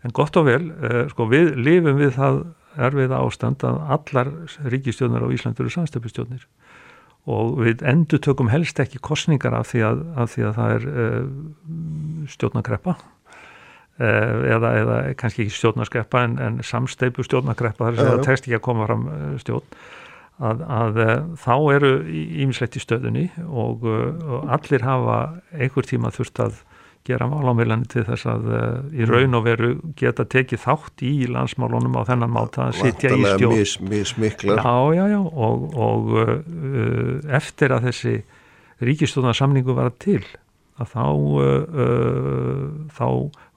en 0.00 0.16
gott 0.16 0.36
og 0.40 0.48
vel, 0.48 0.72
eh, 0.86 1.04
sko, 1.12 1.28
við 1.30 1.52
lifum 1.60 2.00
við 2.00 2.16
það 2.16 2.40
erfið 2.80 3.14
ástand 3.18 3.62
að 3.66 3.78
allar 3.96 4.32
ríkistjóðnar 4.72 5.26
á 5.26 5.32
Íslandur 5.34 5.66
eru 5.66 5.74
samstöpustjóðnir 5.74 6.44
og 7.30 7.60
við 7.60 7.84
endur 7.86 8.22
tökum 8.22 8.50
helst 8.50 8.80
ekki 8.80 9.00
kostningar 9.04 9.54
af 9.54 9.70
því 9.70 9.86
að, 9.86 10.04
af 10.18 10.34
því 10.34 10.44
að 10.48 10.58
það 10.58 10.74
er 10.76 10.86
uh, 10.90 11.24
stjórnakreppa 12.32 12.94
uh, 12.96 14.36
eða, 14.56 14.72
eða 14.82 15.00
kannski 15.20 15.44
ekki 15.44 15.58
stjórnarskreppa 15.58 16.24
en, 16.26 16.38
en 16.40 16.60
samsteipu 16.64 17.26
stjórnakreppa 17.26 17.90
þar 17.90 17.98
er 17.98 18.12
það 18.14 18.24
tekst 18.30 18.48
ekki 18.48 18.58
að 18.58 18.66
koma 18.70 18.88
fram 18.88 19.10
stjórn 19.42 19.82
að, 20.40 20.64
að 20.64 20.98
eh, 21.04 21.14
þá 21.40 21.54
eru 21.76 21.92
ímislegt 22.44 22.78
í 22.78 22.82
stöðunni 22.82 23.28
og, 23.46 23.86
eh, 23.86 24.10
og 24.24 24.50
allir 24.56 24.84
hafa 24.86 25.20
einhver 25.52 25.88
tíma 25.88 26.12
þurft 26.14 26.42
að 26.42 26.60
gera 27.08 27.26
málámiðlani 27.30 27.88
til 27.88 28.02
þess 28.04 28.26
að 28.28 28.48
uh, 28.52 28.64
í 28.92 29.06
raun 29.08 29.32
og 29.38 29.46
veru 29.46 29.70
geta 29.96 30.26
tekið 30.28 30.60
þátt 30.66 31.00
í 31.08 31.12
landsmálunum 31.32 31.96
á 31.96 32.04
þennan 32.10 32.34
máta 32.34 32.66
að 32.66 32.76
sitja 32.76 33.14
í 33.16 33.22
stjórn 33.24 33.56
mis, 33.56 33.72
mismiklar 33.80 34.60
já, 34.60 34.74
já, 34.98 35.04
já, 35.14 35.20
og, 35.24 35.64
og 35.80 37.32
eftir 37.40 37.72
að 37.72 37.88
þessi 37.88 38.14
ríkistjóðansamningu 38.84 39.78
var 39.80 39.94
til 39.96 40.20
að 40.76 40.92
þá 40.92 41.06
uh, 41.40 42.68
þá 42.92 43.06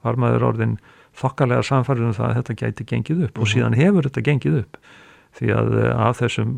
var 0.08 0.20
maður 0.24 0.48
orðin 0.48 0.76
þokkalega 1.20 1.68
samfærið 1.68 2.08
um 2.08 2.16
það 2.16 2.30
að 2.30 2.36
þetta 2.40 2.60
gæti 2.64 2.88
gengið 2.94 3.24
upp 3.28 3.36
-huh. 3.36 3.42
og 3.42 3.44
mhm. 3.44 3.52
síðan 3.52 3.78
hefur 3.78 4.08
þetta 4.08 4.28
gengið 4.30 4.60
upp 4.64 4.80
því 5.38 5.50
að 5.54 5.74
eh, 5.80 6.06
þessum, 6.20 6.54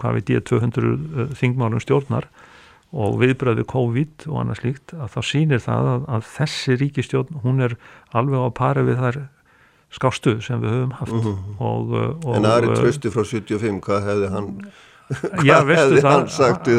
hvað 0.00 0.18
veit 0.18 0.32
ég, 0.34 0.44
200 0.48 0.92
eh, 0.92 1.32
þingmálum 1.38 1.82
stjórnar 1.82 2.28
og 2.88 3.18
viðbröðu 3.20 3.66
COVID 3.68 4.28
og 4.30 4.36
annað 4.42 4.62
slíkt 4.62 4.94
að 4.96 5.10
þá 5.12 5.20
sýnir 5.28 5.64
það 5.64 5.90
að, 5.92 6.04
að 6.16 6.28
þessi 6.36 6.76
ríkistjórn, 6.82 7.40
hún 7.44 7.64
er 7.66 7.76
alveg 8.16 8.48
á 8.48 8.50
pari 8.56 8.84
við 8.86 9.02
þar 9.02 9.20
skástu 9.92 10.36
sem 10.44 10.60
við 10.60 10.74
höfum 10.74 10.94
haft 10.98 11.12
uh 11.12 11.18
mhm. 11.18 11.34
-huh. 11.34 11.64
og, 11.64 11.92
og, 12.24 12.36
En 12.36 12.48
Ari 12.48 12.72
Trösti 12.76 13.12
frá 13.12 13.24
75, 13.24 13.80
hvað 13.84 14.08
hefði 14.08 14.30
hann 14.34 14.52
Já, 15.48 15.62
veistu 15.64 16.02
það, 16.04 16.26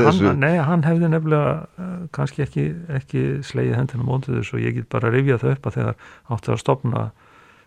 hann, 0.05 0.37
nei, 0.37 0.59
hann 0.61 0.83
hefði 0.85 1.07
nefnilega 1.09 1.87
kannski 2.13 2.43
ekki, 2.45 2.65
ekki 2.93 3.23
slegið 3.41 3.79
hendina 3.79 4.05
móndið 4.05 4.37
þessu 4.37 4.59
og 4.59 4.61
ég 4.61 4.75
get 4.77 4.89
bara 4.89 5.09
rifja 5.09 5.39
það 5.41 5.55
upp 5.55 5.65
að 5.65 5.77
þegar 5.79 5.95
áttu 6.35 6.53
að 6.53 6.61
stopna 6.61 7.07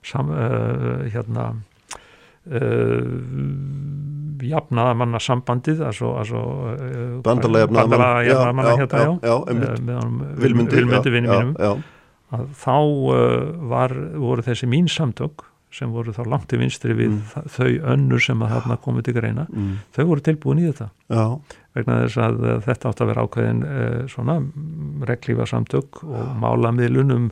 sam, 0.07 0.31
uh, 0.31 1.03
hérna 1.11 1.49
Uh, 2.43 3.07
jafnaðamanna 4.43 5.21
sambandið 5.23 5.85
also, 5.87 6.09
also, 6.19 6.41
uh, 6.73 7.21
bandalega 7.23 7.69
jafnaðamanna 8.27 8.73
hérna 8.81 10.01
vilmundi 10.43 11.13
vinni 11.15 11.31
mínum 11.31 11.55
þá 12.59 12.77
var, 13.71 13.95
voru 14.19 14.43
þessi 14.43 14.67
mín 14.67 14.91
samtök 14.91 15.47
sem 15.73 15.95
voru 15.95 16.11
þá 16.13 16.25
langt 16.35 16.51
í 16.53 16.59
vinstri 16.59 16.97
við 16.99 17.15
mm. 17.15 17.47
þau 17.55 17.71
önnur 17.95 18.27
sem 18.27 18.43
að 18.43 18.57
þarna 18.57 18.81
komið 18.83 19.07
til 19.07 19.17
greina 19.21 19.47
mm. 19.47 19.73
þau 19.95 20.05
voru 20.11 20.27
tilbúin 20.27 20.65
í 20.65 20.67
þetta 20.67 20.91
Já. 21.15 21.25
vegna 21.79 22.03
þess 22.03 22.23
að 22.27 22.45
þetta 22.67 22.91
átt 22.91 23.05
að 23.05 23.13
vera 23.13 23.25
ákveðin 23.29 23.65
svona 24.11 24.41
reglífa 25.13 25.47
samtök 25.55 26.03
og 26.11 26.35
mála 26.43 26.75
miðlunum 26.75 27.31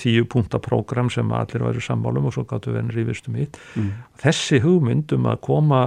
tíu 0.00 0.24
punta 0.28 0.60
prógram 0.62 1.10
sem 1.12 1.28
allir 1.36 1.64
væri 1.66 1.82
sammálum 1.84 2.30
og 2.30 2.36
svo 2.36 2.46
gáttu 2.48 2.72
við 2.72 2.82
enn 2.82 2.94
rífistum 2.94 3.36
hitt 3.38 3.58
mm. 3.76 3.92
þessi 4.22 4.62
hugmyndum 4.64 5.28
að 5.30 5.40
koma 5.44 5.82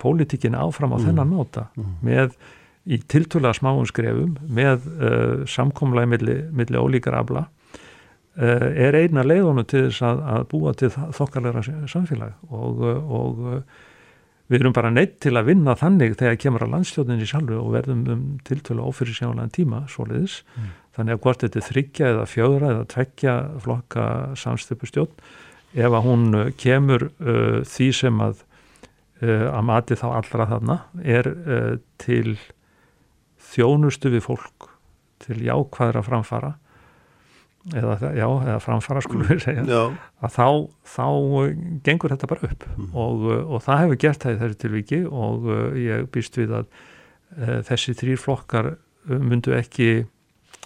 pólitíkin 0.00 0.58
áfram 0.58 0.94
á 0.94 0.98
mm. 0.98 1.08
þennan 1.08 1.34
nóta 1.34 1.68
mm. 1.76 1.96
með 2.04 2.36
í 2.84 3.00
tiltúlega 3.08 3.56
smáum 3.56 3.86
skrefum 3.88 4.36
með 4.44 4.88
uh, 4.90 5.44
samkomlaði 5.48 6.10
milli, 6.10 6.36
milli 6.52 6.80
ólíkar 6.80 7.16
afla 7.16 7.46
uh, 7.46 8.68
er 8.68 8.98
eina 8.98 9.24
leiðonu 9.24 9.64
til 9.64 9.86
þess 9.86 10.04
að, 10.04 10.22
að 10.34 10.46
búa 10.52 10.74
til 10.76 10.92
þokkarleira 10.92 11.64
samfélag 11.88 12.36
og, 12.50 12.84
og 12.84 13.44
við 14.52 14.60
erum 14.60 14.74
bara 14.76 14.92
neitt 14.92 15.16
til 15.24 15.32
að 15.38 15.48
vinna 15.48 15.76
þannig 15.78 16.18
þegar 16.20 16.40
kemur 16.42 16.66
að 16.66 16.74
landstjóðinni 16.74 17.28
sjálfu 17.28 17.60
og 17.62 17.70
verðum 17.78 18.02
um 18.12 18.24
tiltúlega 18.44 18.90
ofyrir 18.90 19.16
sjálega 19.16 19.48
tíma 19.54 19.84
soliðis 19.90 20.42
mm. 20.44 20.72
Þannig 20.94 21.16
að 21.16 21.22
hvort 21.24 21.42
þetta 21.42 21.58
er 21.58 21.68
þryggja 21.68 22.10
eða 22.12 22.26
fjögra 22.30 22.72
eða 22.74 22.88
tveggja 22.92 23.36
flokka 23.64 24.08
samstöpustjórn 24.38 25.24
ef 25.74 25.90
að 25.90 26.04
hún 26.06 26.26
uh, 26.38 26.50
kemur 26.60 27.08
uh, 27.10 27.62
því 27.66 27.88
sem 27.98 28.20
að 28.22 28.44
uh, 29.24 29.48
að 29.50 29.64
mati 29.66 29.98
þá 29.98 30.06
allra 30.12 30.48
þarna 30.52 30.76
er 31.02 31.30
uh, 31.30 31.72
til 32.02 32.36
þjónustu 33.54 34.12
við 34.14 34.26
fólk 34.28 34.68
til 35.24 35.40
jákvæðra 35.44 36.02
framfara 36.04 36.52
eða, 37.72 37.98
já, 38.12 38.26
eða 38.26 38.56
framfara 38.62 39.02
skulum 39.04 39.28
við 39.28 39.44
segja 39.46 39.66
já. 39.66 39.82
að 40.24 40.34
þá, 40.36 40.48
þá 40.94 41.06
uh, 41.10 41.52
gengur 41.86 42.14
þetta 42.14 42.30
bara 42.30 42.50
upp 42.50 42.66
mm. 42.70 42.88
og, 42.92 43.28
uh, 43.28 43.44
og 43.56 43.64
það 43.66 43.84
hefur 43.84 44.02
gert 44.06 44.24
það 44.24 44.34
í 44.36 44.42
þessu 44.42 44.60
tilviki 44.64 45.04
og 45.10 45.52
ég 45.80 46.10
býst 46.14 46.40
við 46.40 46.58
að 46.60 46.82
þessi 47.66 47.96
þrýr 47.98 48.18
flokkar 48.22 48.66
myndu 49.10 49.56
ekki 49.56 50.04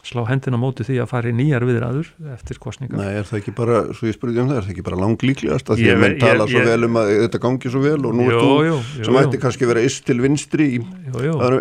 slá 0.08 0.22
hendina 0.28 0.58
móti 0.60 0.86
því 0.86 0.98
að 1.02 1.10
fara 1.10 1.30
í 1.30 1.34
nýjar 1.36 1.66
viðræður 1.68 2.10
eftir 2.34 2.60
kostningar. 2.62 3.00
Nei, 3.00 3.18
er 3.20 3.26
það 3.28 3.40
ekki 3.40 3.54
bara, 3.58 3.80
svo 3.96 4.08
ég 4.08 4.16
spurði 4.16 4.42
um 4.42 4.50
það, 4.50 4.60
er 4.60 4.66
það 4.66 4.74
ekki 4.74 4.84
bara 4.86 5.00
langlíklegast 5.02 5.72
að 5.72 5.82
því 5.82 5.90
að 5.92 6.00
menn 6.04 6.16
tala 6.22 6.46
ég, 6.46 6.54
svo 6.54 6.62
vel 6.68 6.88
um 6.88 6.98
að 7.00 7.12
þetta 7.14 7.40
gangi 7.44 7.72
svo 7.74 7.82
vel 7.84 7.98
og 7.98 8.16
nú 8.18 8.28
er 8.28 8.38
þú 8.38 8.54
jú, 8.68 8.78
jú, 8.78 9.08
sem 9.08 9.20
ætti 9.22 9.42
kannski 9.42 9.68
vera 9.70 9.84
ist 9.88 10.04
til 10.08 10.18
vinstri 10.24 10.68
í 10.78 10.80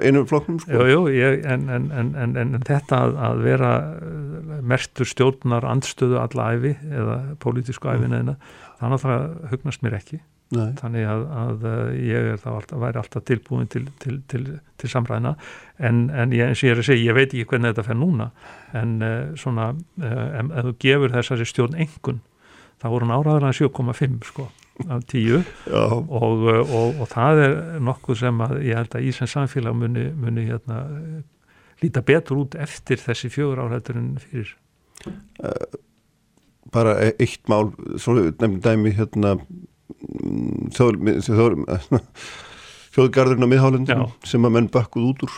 einu 0.08 0.24
flokknum 0.30 0.62
sko? 0.64 0.88
Jú, 0.94 1.02
jú, 1.14 1.34
en, 1.56 1.68
en, 1.78 1.92
en, 2.24 2.40
en 2.44 2.56
þetta 2.62 3.04
að, 3.08 3.20
að 3.28 3.44
vera 3.48 3.74
mertur 4.68 5.10
stjórnar 5.10 5.68
andstöðu 5.68 6.22
alla 6.24 6.50
æfi 6.56 6.74
eða 6.88 7.20
pólitísku 7.44 7.92
æfi 7.92 8.10
neina, 8.12 8.38
þannig 8.80 9.00
að 9.00 9.06
það 9.08 9.54
hugnast 9.54 9.86
mér 9.86 10.00
ekki 10.02 10.22
Nei. 10.56 10.70
þannig 10.80 11.04
að, 11.12 11.24
að 11.42 11.66
eh, 11.68 11.96
ég 12.08 12.30
er 12.32 12.38
þá 12.40 12.48
alltaf, 12.54 12.80
væri 12.80 13.00
alltaf 13.02 13.24
tilbúin 13.28 13.68
til, 13.68 13.82
til, 14.00 14.22
til, 14.32 14.46
til 14.80 14.90
samræðina 14.94 15.34
en, 15.84 16.06
en 16.08 16.32
ég, 16.32 16.48
eins 16.48 16.62
og 16.62 16.70
ég 16.70 16.78
er 16.78 16.80
að 16.80 16.88
segja, 16.88 17.10
ég 17.10 17.18
veit 17.18 17.28
ekki 17.28 17.50
hvernig 17.52 17.74
þetta 17.74 17.86
fer 17.90 18.00
núna. 18.00 18.30
En 18.78 18.94
uh, 19.04 19.34
svona 19.40 19.74
uh, 19.76 20.40
ef 20.40 20.70
þú 20.70 20.74
gefur 20.86 21.16
þessari 21.18 21.50
stjórn 21.52 21.76
engun 21.84 22.22
þá 22.80 22.88
voru 22.94 23.10
hann 23.10 23.18
áraður 23.18 23.50
að 23.50 23.60
7,5 23.60 24.18
sko 24.30 24.48
af 24.94 25.04
10 25.10 25.36
og, 25.36 26.12
og, 26.14 26.44
og, 26.62 27.00
og 27.02 27.08
það 27.10 27.44
er 27.44 27.56
nokkuð 27.84 28.20
sem 28.20 28.44
að 28.46 28.60
ég 28.68 28.78
held 28.78 28.98
að 28.98 29.08
Íslands 29.10 29.34
samfélag 29.34 29.78
muni, 29.78 30.04
muni 30.14 30.46
hérna, 30.48 30.84
líta 31.82 32.04
betur 32.06 32.44
út 32.44 32.58
eftir 32.62 33.02
þessi 33.02 33.32
fjögur 33.34 33.64
áhætturinn 33.66 34.14
fyrir. 34.22 34.54
Bara 36.74 36.94
e-, 37.04 37.16
eitt 37.24 37.50
mál, 37.50 37.72
svo 37.98 38.20
nefnum 38.20 38.60
dæmi 38.62 38.94
hérna 39.00 39.34
þjóðgarðurinn 42.98 43.46
á 43.46 43.52
miðhálendin 43.52 44.08
sem 44.26 44.48
að 44.48 44.58
menn 44.58 44.72
bakkuð 44.74 45.12
út 45.12 45.28
úr. 45.28 45.38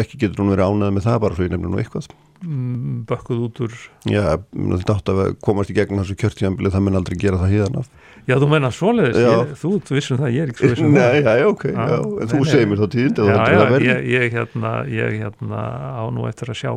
Ekki 0.00 0.18
getur 0.18 0.44
hún 0.44 0.52
verið 0.54 0.70
ánað 0.70 0.92
með 0.96 1.06
það 1.06 1.22
bara 1.24 1.36
svo 1.36 1.46
ég 1.46 1.54
nefnir 1.54 1.72
nú 1.72 1.80
eitthvað. 1.82 2.10
Mm, 2.40 3.02
bakkuð 3.04 3.40
út 3.44 3.58
úr 3.66 3.72
já, 4.08 4.22
þetta 4.56 4.94
átt 4.94 5.10
að 5.12 5.18
komast 5.44 5.68
í 5.68 5.74
gegnum 5.76 6.00
þessu 6.00 6.14
kjörtíðanbili 6.22 6.70
það 6.72 6.84
menn 6.86 6.96
aldrei 6.96 7.18
gera 7.20 7.40
það 7.42 7.52
híðan 7.52 7.76
af. 7.82 7.90
Já, 8.24 8.34
þú 8.40 8.48
menna 8.48 8.70
svoleiðis, 8.72 9.18
þú 9.60 9.72
vissum 9.90 10.20
það 10.22 10.32
ég 10.38 10.46
er 10.46 10.54
ekki 10.54 10.62
svo 10.62 10.70
vissum 10.72 10.96
það 10.96 11.18
nei, 11.18 11.20
já, 11.20 11.44
ok, 11.50 11.66
já, 11.68 11.82
já, 11.92 11.98
en 12.00 12.32
þú 12.32 12.40
segir 12.48 12.70
mér 12.70 12.80
þá 12.80 12.88
tíðin 12.94 13.20
já, 13.28 13.36
já, 13.36 13.60
ég, 13.84 14.08
ég 14.14 14.26
hérna 14.38 14.72
ég 14.88 15.18
hérna 15.20 15.62
á 16.00 16.04
nú 16.16 16.24
eftir 16.30 16.54
að 16.54 16.60
sjá 16.62 16.72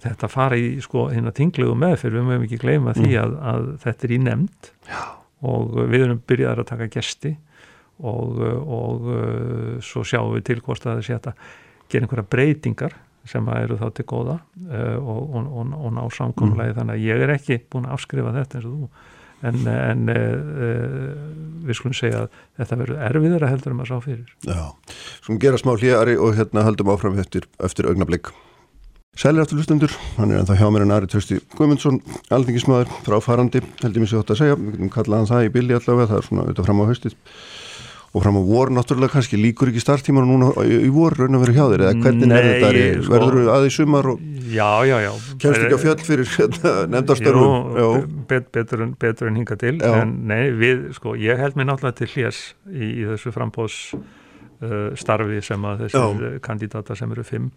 þetta 0.00 0.32
fara 0.32 0.56
í 0.56 0.72
sko 0.80 1.10
hérna 1.12 1.36
tinglegu 1.36 1.76
meðferð, 1.76 2.16
við 2.16 2.28
mögum 2.30 2.48
ekki 2.48 2.64
gleyma 2.64 2.96
því 2.96 3.10
mm. 3.10 3.20
að, 3.20 3.40
að 3.52 3.72
þetta 3.84 4.08
er 4.08 4.16
í 4.16 4.22
nefnd. 4.30 4.76
Já 4.88 5.19
og 5.46 5.78
við 5.90 6.06
erum 6.06 6.22
byrjaðar 6.28 6.64
að 6.64 6.70
taka 6.72 6.90
gesti 6.92 7.34
og, 8.00 8.40
og 8.40 9.08
svo 9.84 10.02
sjáum 10.08 10.34
við 10.36 10.46
til 10.50 10.60
hvort 10.64 10.86
að 10.88 11.00
þessi 11.00 11.16
að 11.18 11.46
gera 11.90 12.06
einhverja 12.06 12.28
breytingar 12.32 12.96
sem 13.28 13.48
eru 13.52 13.78
þá 13.80 13.86
til 13.96 14.06
góða 14.08 14.36
uh, 14.40 14.98
og, 14.98 15.38
og, 15.38 15.72
og 15.76 15.94
ná 15.96 16.02
samkomlega 16.14 16.72
mm. 16.72 16.76
þannig 16.78 16.96
að 16.98 17.06
ég 17.06 17.24
er 17.24 17.32
ekki 17.36 17.58
búin 17.70 17.88
að 17.88 17.96
afskrifa 17.98 18.34
þetta 18.36 18.58
eins 18.58 18.68
og 18.68 18.76
þú. 18.76 19.08
En, 19.40 19.58
en 19.72 20.12
uh, 20.12 21.12
við 21.64 21.78
skulum 21.78 21.96
segja 21.96 22.24
að 22.26 22.38
þetta 22.60 22.78
verður 22.82 23.02
erfiðar 23.08 23.46
að 23.46 23.52
heldur 23.54 23.74
um 23.76 23.82
að 23.84 23.90
sá 23.90 23.96
fyrir. 24.04 24.34
Já, 24.44 24.60
svona 25.24 25.42
gera 25.44 25.60
smá 25.60 25.72
hlýjari 25.76 26.16
og 26.20 26.36
hérna 26.36 26.64
haldum 26.66 26.92
áfram 26.92 27.20
eftir, 27.22 27.48
eftir 27.64 27.88
augnablík 27.88 28.32
Sælir 29.18 29.42
aftur 29.42 29.58
hlustundur, 29.58 29.90
hann 30.16 30.30
er 30.30 30.38
ennþá 30.38 30.54
hjá 30.54 30.68
mér 30.70 30.84
en 30.84 30.92
Ari 30.94 31.08
Trausti 31.10 31.40
Guðmundsson, 31.56 31.96
alþingismöður 32.30 32.92
fráfarandi, 33.02 33.58
heldur 33.82 34.04
mér 34.04 34.08
sér 34.12 34.20
átt 34.22 34.30
að 34.30 34.38
segja. 34.38 34.58
Við 34.60 34.76
getum 34.76 34.92
kallað 34.94 35.18
hann 35.18 35.30
það 35.32 35.46
í 35.46 35.50
billi 35.56 35.74
allavega, 35.74 36.06
það 36.12 36.20
er 36.20 36.28
svona 36.28 36.44
auðvitað 36.44 36.68
fram 36.68 36.78
á 36.78 36.84
haustið. 36.86 37.16
Og 38.10 38.24
fram 38.24 38.38
á 38.38 38.42
vor 38.46 38.70
náttúrulega 38.74 39.14
kannski 39.16 39.40
líkur 39.40 39.72
ekki 39.72 39.82
starttíman 39.82 40.30
og 40.30 40.30
núna 40.30 40.62
í 40.62 40.92
vor 40.94 41.18
raun 41.18 41.38
að 41.38 41.42
vera 41.44 41.56
hjá 41.56 41.66
þér 41.72 41.84
eða 41.88 41.96
hvernig 42.04 42.36
er 42.36 42.46
þetta, 42.46 42.70
er, 42.70 43.02
sko, 43.02 43.14
verður 43.16 43.36
þú 43.40 43.50
aðeins 43.56 43.78
sumar 43.80 44.08
og 44.12 44.22
já, 44.54 44.70
já, 44.90 44.96
já. 45.04 45.10
kemst 45.42 45.60
ekki 45.64 45.78
á 45.78 45.84
fjöll 45.84 46.06
fyrir 46.06 46.32
hérna, 46.36 46.72
nefndastörun 46.94 48.08
bet, 48.30 48.48
betur, 48.54 48.86
betur 48.98 49.30
en 49.30 49.42
hinga 49.42 49.58
til. 49.58 49.74
Já. 49.78 49.98
en 50.00 50.16
nei, 50.30 50.40
við, 50.54 50.88
sko, 50.98 51.18
ég 51.18 51.38
held 51.38 51.58
mér 51.58 51.70
náttúrulega 51.70 52.00
til 52.00 52.10
hljés 52.14 52.40
í, 52.70 52.94
í 53.02 53.06
þessu 53.12 53.34
frambóðs 53.36 53.78
uh, 53.94 54.90
starfi 54.98 55.38
sem 55.44 55.70
að 55.70 55.86
þessi 55.86 56.34
kandidata 56.46 56.98
sem 56.98 57.14
eru 57.14 57.26
fimm 57.26 57.52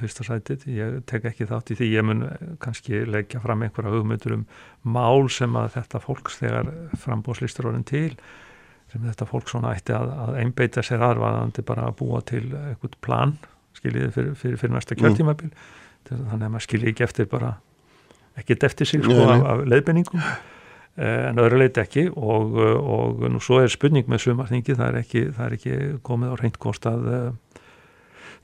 fyrsta 0.00 0.24
sætið, 0.24 0.64
ég 0.72 0.94
tek 1.08 1.26
ekki 1.28 1.46
þátt 1.50 1.74
í 1.74 1.76
því. 1.78 1.88
Ég 1.92 2.06
mun 2.06 2.22
kannski 2.62 3.02
leggja 3.04 3.42
fram 3.42 3.64
einhverja 3.66 3.92
hugmyndur 3.92 4.38
um 4.38 4.46
mál 4.82 5.28
sem 5.32 5.52
að 5.58 5.74
þetta 5.76 6.00
fólks 6.02 6.38
þegar 6.40 6.70
frambóðslistur 7.02 7.68
orðin 7.68 7.84
til 7.88 8.14
sem 8.92 9.04
þetta 9.04 9.28
fólk 9.28 9.48
svona 9.48 9.72
ætti 9.76 9.94
að, 9.96 10.10
að 10.24 10.38
einbeita 10.42 10.84
sér 10.84 11.04
aðvarðandi 11.06 11.64
bara 11.68 11.88
að 11.88 11.98
búa 12.02 12.20
til 12.28 12.44
eitthvað 12.52 12.96
plan, 13.04 13.36
skiljiði 13.78 14.10
fyrir, 14.12 14.34
fyrir, 14.36 14.58
fyrir 14.60 14.74
næsta 14.76 14.96
mm. 14.96 15.02
kjörtímabil. 15.02 15.52
Mm. 15.52 16.24
þannig 16.32 16.46
að 16.46 16.50
maður 16.52 16.66
skilji 16.66 16.90
ekki 16.92 17.06
eftir 17.06 17.28
bara 17.30 17.54
ekkert 18.40 18.66
eftir 18.68 18.88
sig 18.88 19.04
sko 19.04 19.16
af, 19.28 19.44
af 19.48 19.62
leiðbenningum 19.68 20.20
eh, 20.20 21.28
en 21.30 21.40
öðru 21.40 21.62
leiti 21.62 21.82
ekki. 21.82 22.06
Og, 22.12 22.58
og 22.80 23.24
nú 23.32 23.40
svo 23.44 23.62
er 23.62 23.72
spurning 23.72 24.08
með 24.10 24.26
sumarþingi, 24.26 24.76
það 24.76 24.88
er 24.88 25.00
ekki, 25.02 25.24
það 25.36 25.46
er 25.46 25.56
ekki 25.58 25.78
komið 26.04 26.32
á 26.32 26.36
reynd 26.40 26.60
kost 26.62 26.88
að 26.88 27.08
eh, 27.12 27.61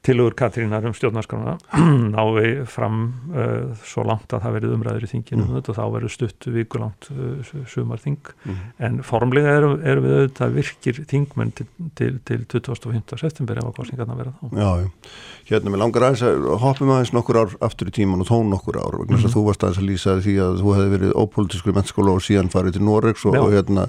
tilugur 0.07 0.35
Katrínar 0.39 0.85
um 0.87 0.95
stjórnarskrána 0.95 1.57
nái 2.15 2.65
fram 2.71 3.01
uh, 3.33 3.75
svo 3.87 4.05
langt 4.07 4.33
að 4.33 4.45
það 4.45 4.57
verið 4.59 4.75
umræður 4.77 5.07
í 5.07 5.11
þinginu 5.13 5.47
mm. 5.47 5.57
og 5.59 5.77
þá 5.79 5.83
verið 5.95 6.13
stutt 6.15 6.49
vikulangt 6.55 7.09
uh, 7.13 7.51
sumarþing 7.69 8.31
mm. 8.45 8.61
en 8.89 9.01
formlega 9.07 9.57
erum, 9.59 9.77
erum 9.83 10.07
við 10.07 10.17
auðvitað 10.19 10.55
virkir 10.59 11.03
þingmenn 11.11 11.53
til, 11.59 11.67
til, 11.99 12.13
til 12.29 12.47
25. 12.63 13.19
september 13.25 13.61
ef 13.61 13.71
að 13.71 13.77
kostningarna 13.81 14.19
verða 14.19 14.35
þá 14.39 14.63
Já, 14.63 14.71
já, 14.85 15.13
hérna 15.53 15.75
með 15.75 15.85
langar 15.85 16.09
aðeins 16.09 16.25
að 16.29 16.49
hoppum 16.63 16.95
aðeins 16.95 17.15
nokkur 17.17 17.43
ár 17.43 17.59
aftur 17.69 17.91
í 17.91 17.97
tíman 17.99 18.25
og 18.25 18.31
tón 18.31 18.51
nokkur 18.55 18.81
ár 18.81 19.01
vegna 19.03 19.19
þess 19.19 19.29
mm. 19.29 19.33
að 19.33 19.37
þú 19.37 19.47
varst 19.51 19.67
aðeins 19.67 19.83
að 19.83 19.91
lýsa 19.91 20.19
því 20.23 20.39
að 20.47 20.59
þú 20.63 20.75
hefði 20.79 20.97
verið 20.97 21.15
ópolítiskur 21.25 21.79
mennskóla 21.79 22.17
og 22.17 22.25
síðan 22.25 22.53
farið 22.53 22.79
til 22.79 22.87
Noregs 22.87 23.27
og, 23.29 23.39
og 23.43 23.55
hérna 23.55 23.89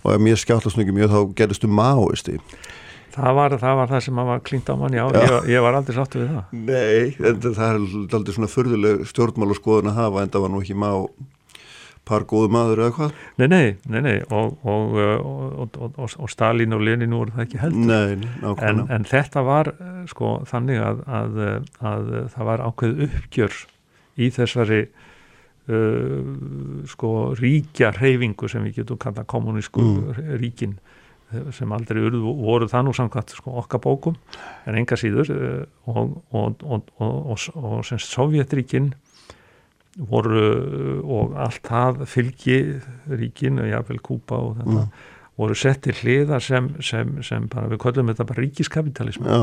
og 0.00 0.14
ef 0.14 0.22
mér 0.24 0.40
skjáttast 0.40 0.80
mjög 0.80 1.12
þá 1.12 1.20
gerðist 1.36 1.66
þú 1.66 1.74
máist 1.76 2.30
í 2.32 2.38
Það 3.10 3.34
var, 3.40 3.56
það 3.58 3.80
var 3.80 3.90
það 3.90 4.04
sem 4.06 4.22
var 4.30 4.40
klínt 4.46 4.70
á 4.70 4.74
mann, 4.78 4.94
já, 4.94 5.04
já. 5.10 5.20
Ég, 5.24 5.50
ég 5.56 5.64
var 5.64 5.78
aldrei 5.78 5.96
sáttu 5.96 6.22
við 6.22 6.30
það. 6.36 6.54
Nei, 6.68 7.10
en 7.18 7.42
það 7.42 7.66
er 7.66 7.82
aldrei 8.20 8.36
svona 8.36 8.50
förðuleg 8.52 9.04
stjórnmál 9.10 9.50
og 9.50 9.58
skoðun 9.58 9.90
að 9.90 10.00
hafa 10.04 10.24
en 10.24 10.32
það 10.34 10.44
var 10.46 10.52
nú 10.54 10.62
ekki 10.62 10.78
má 10.78 10.90
par 12.10 12.24
góðu 12.28 12.50
maður 12.54 12.84
eða 12.84 12.94
hvað? 12.96 13.18
Nei, 13.38 13.46
nei, 13.50 13.66
nei, 13.90 14.00
nei. 14.06 14.16
Og, 14.34 14.56
og, 14.66 14.96
og, 15.66 16.06
og 16.08 16.30
Stalin 16.32 16.74
og 16.74 16.82
Lenin 16.86 17.14
voru 17.14 17.34
það 17.34 17.44
ekki 17.44 17.60
heldur. 17.62 17.90
Nei, 17.90 18.30
nákvæmlega. 18.40 18.70
En, 18.70 18.82
en 18.96 19.06
þetta 19.10 19.44
var 19.46 19.72
sko 20.10 20.32
þannig 20.50 20.82
að, 20.86 21.04
að, 21.20 21.38
að 21.92 22.10
það 22.34 22.50
var 22.50 22.64
ákveð 22.66 23.04
uppgjör 23.06 23.60
í 24.20 24.30
þessari 24.34 24.80
uh, 25.70 26.16
sko 26.90 27.12
ríkja 27.38 27.92
reyfingu 27.98 28.50
sem 28.50 28.66
við 28.68 28.82
getum 28.82 29.00
kallað 29.00 29.28
kommunísku 29.30 29.84
mm. 29.84 30.24
ríkin 30.42 30.78
sem 31.54 31.72
aldrei 31.74 32.02
urðu, 32.02 32.32
voru 32.40 32.68
það 32.70 32.86
nú 32.86 32.94
samkvæmt 32.96 33.34
sko, 33.36 33.54
okkar 33.62 33.82
bókum 33.84 34.18
en 34.68 34.78
enga 34.80 34.98
síður 34.98 35.30
eh, 35.34 35.62
og, 35.90 36.18
og, 36.34 36.64
og, 36.66 36.90
og 37.00 37.86
semst 37.86 38.12
Sovjetríkin 38.14 38.92
voru 40.10 40.42
og 41.02 41.34
allt 41.40 41.64
það 41.66 42.04
fylgi 42.08 42.58
ríkin, 43.10 43.58
jáfnveil 43.66 44.02
Kúpa 44.06 44.38
og 44.38 44.60
þetta, 44.60 44.84
mm. 44.84 45.08
voru 45.40 45.56
sett 45.58 45.82
til 45.86 45.96
hliða 45.98 46.38
sem, 46.44 46.70
sem, 46.84 47.18
sem 47.26 47.48
bara, 47.50 47.68
við 47.72 47.82
köllum 47.82 48.12
þetta 48.12 48.28
bara 48.28 48.44
ríkiskapitalismi 48.46 49.40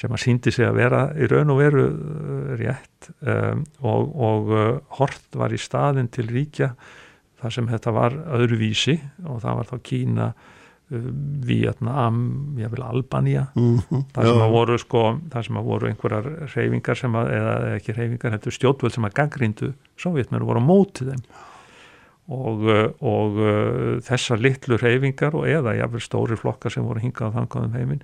sem 0.00 0.14
að 0.16 0.22
síndi 0.22 0.52
sig 0.54 0.64
að 0.64 0.78
vera 0.78 1.02
í 1.12 1.28
raun 1.28 1.52
og 1.52 1.60
veru 1.60 1.84
rétt 2.56 3.10
um, 3.20 3.66
og, 3.84 4.14
og 4.16 4.54
hort 4.96 5.36
var 5.36 5.52
í 5.52 5.60
staðin 5.60 6.08
til 6.12 6.24
ríkja 6.30 6.70
þar 7.40 7.54
sem 7.56 7.68
þetta 7.68 7.92
var 7.96 8.16
öðruvísi 8.38 8.96
og 9.26 9.42
það 9.44 9.60
var 9.60 9.70
þá 9.70 9.76
Kína 9.90 10.30
Vietnam, 10.90 12.16
ég 12.58 12.70
vil 12.70 12.82
Albania. 12.82 13.46
Mm 13.54 13.78
-hmm. 13.78 14.04
það 14.14 14.26
sem 14.26 14.42
að 14.42 14.50
voru 14.50 14.78
sko, 14.78 15.20
það 15.30 15.44
sem 15.46 15.56
að 15.56 15.64
voru 15.64 15.86
einhverjar 15.86 16.26
reyfingar 16.54 16.96
sem 16.96 17.14
að, 17.14 17.30
eða 17.30 17.74
ekki 17.76 17.92
reyfingar, 17.92 18.32
er 18.32 18.50
stjórnvöld 18.50 18.92
sem 18.92 19.04
að 19.04 19.14
gaggrindu 19.14 19.72
sovjetmennu 19.96 20.46
voru 20.46 20.58
á 20.58 20.70
mótið 20.70 21.12
þeim. 21.12 21.22
Og, 22.30 22.60
og 23.02 23.38
þessar 24.06 24.38
litlu 24.38 24.76
reyfingar 24.76 25.34
og 25.34 25.46
eða 25.46 25.74
jáfnvel 25.74 26.00
stóri 26.00 26.36
flokkar 26.36 26.70
sem 26.70 26.84
voru 26.84 27.00
hingað 27.00 27.34
á 27.34 27.36
þangaðum 27.38 27.74
heiminn 27.74 28.02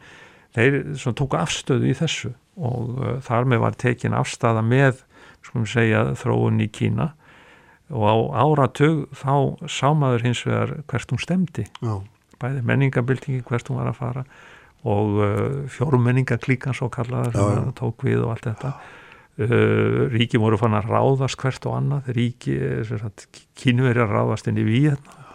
þeir 0.56 1.12
tóku 1.14 1.36
afstöðu 1.36 1.90
í 1.90 1.94
þessu. 1.94 2.32
Og 2.56 2.98
uh, 2.98 3.20
þar 3.20 3.44
með 3.44 3.62
var 3.66 3.78
tekin 3.78 4.16
afstæða 4.16 4.62
með, 4.62 5.04
skulum 5.44 5.66
segja, 5.66 6.14
þróun 6.14 6.60
í 6.64 6.68
Kína. 6.72 7.12
Og 7.90 8.02
á 8.02 8.16
áratug 8.42 9.06
þá 9.14 9.66
sá 9.70 9.92
maður 9.94 10.22
hins 10.26 10.42
vegar 10.46 10.80
hvert 10.90 11.12
hún 11.12 11.22
stemdi 11.22 11.66
Já 11.78 12.02
bæði 12.42 12.62
menningabildingi 12.68 13.42
hvert 13.46 13.70
hún 13.70 13.80
var 13.80 13.90
að 13.92 13.98
fara 14.00 14.24
og 14.86 15.18
uh, 15.18 15.58
fjórmenningaklíkan 15.72 16.76
svo 16.76 16.88
kallaða 16.92 17.32
sem 17.34 17.74
tók 17.78 18.06
við 18.06 18.22
og 18.22 18.36
allt 18.36 18.46
þetta. 18.50 18.72
Uh, 19.36 20.06
ríki 20.12 20.38
voru 20.40 20.58
fann 20.60 20.76
að 20.78 20.90
ráðast 20.92 21.40
hvert 21.40 21.66
og 21.68 21.78
annað. 21.80 22.10
Ríki, 22.16 22.54
kynveri 23.58 24.04
að 24.04 24.14
ráðast 24.14 24.48
inn 24.50 24.60
í 24.62 24.66
Víetna 24.68 25.26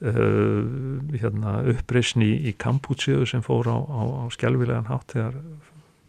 uh, 0.00 0.62
hérna, 1.20 1.56
uppreysni 1.72 2.28
í, 2.28 2.36
í 2.50 2.54
Kampútsjöðu 2.60 3.28
sem 3.28 3.44
fór 3.44 3.68
á, 3.68 3.76
á, 3.76 4.00
á 4.00 4.24
skjálfilegan 4.32 4.88
hátt 4.90 5.16
þegar 5.16 5.40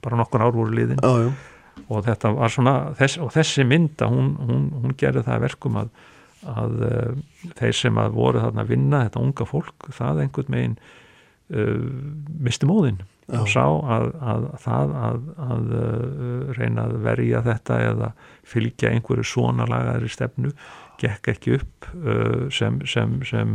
bara 0.02 0.22
nokkur 0.22 0.46
ár 0.46 0.56
voru 0.56 0.76
liðin. 0.76 1.02
Já, 1.02 1.28
já. 1.28 1.84
og 1.88 2.06
þetta 2.08 2.34
var 2.38 2.54
svona 2.54 2.76
þess, 3.00 3.20
og 3.22 3.34
þessi 3.36 3.68
mynda 3.68 4.10
hún, 4.12 4.34
hún, 4.40 4.64
hún 4.84 4.96
gerði 4.98 5.26
það 5.28 5.46
verkum 5.48 5.82
að 5.84 5.92
að 6.50 6.84
uh, 6.88 7.22
þeir 7.60 7.78
sem 7.78 8.02
að 8.02 8.18
voru 8.18 8.44
þarna 8.44 8.66
að 8.66 8.74
vinna 8.74 9.06
þetta 9.06 9.24
unga 9.24 9.48
fólk, 9.50 9.88
það 9.96 10.22
einhvern 10.26 10.54
megin 10.56 10.78
uh, 10.82 11.90
misti 12.42 12.70
móðin 12.70 13.02
Já. 13.32 13.40
og 13.40 13.50
sá 13.52 13.66
að, 13.66 14.08
að 14.34 14.48
það 14.66 14.94
að, 15.02 15.20
að 15.48 15.74
uh, 15.80 16.54
reyna 16.58 16.88
að 16.88 16.96
verja 17.08 17.44
þetta 17.48 17.82
eða 17.90 18.14
fylgja 18.54 18.94
einhverju 18.94 19.28
svona 19.28 19.68
lagaðri 19.70 20.12
stefnu 20.12 20.54
gekk 21.02 21.32
ekki 21.32 21.58
upp 21.58 21.88
sem, 22.54 22.76
sem, 22.86 23.14
sem 23.26 23.54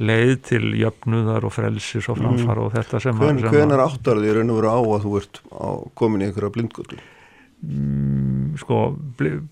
leið 0.00 0.32
til 0.48 0.72
jöfnuðar 0.80 1.44
og 1.46 1.52
frelsis 1.54 2.08
og 2.10 2.18
framfara 2.18 2.56
mm. 2.56 2.64
og 2.64 2.74
þetta 2.74 3.00
sem 3.04 3.20
Hvern, 3.20 3.38
að... 3.44 3.54
Hvenar 3.54 3.82
áttar 3.84 4.18
þið 4.18 4.36
raun 4.38 4.50
og 4.50 4.58
veru 4.58 4.72
á 4.72 4.80
að 4.80 5.04
þú 5.04 5.12
ert 5.20 5.40
komin 6.00 6.24
í 6.24 6.26
einhverja 6.26 6.52
blindgötu? 6.56 6.98
Mm, 7.60 8.19
sko, 8.60 8.80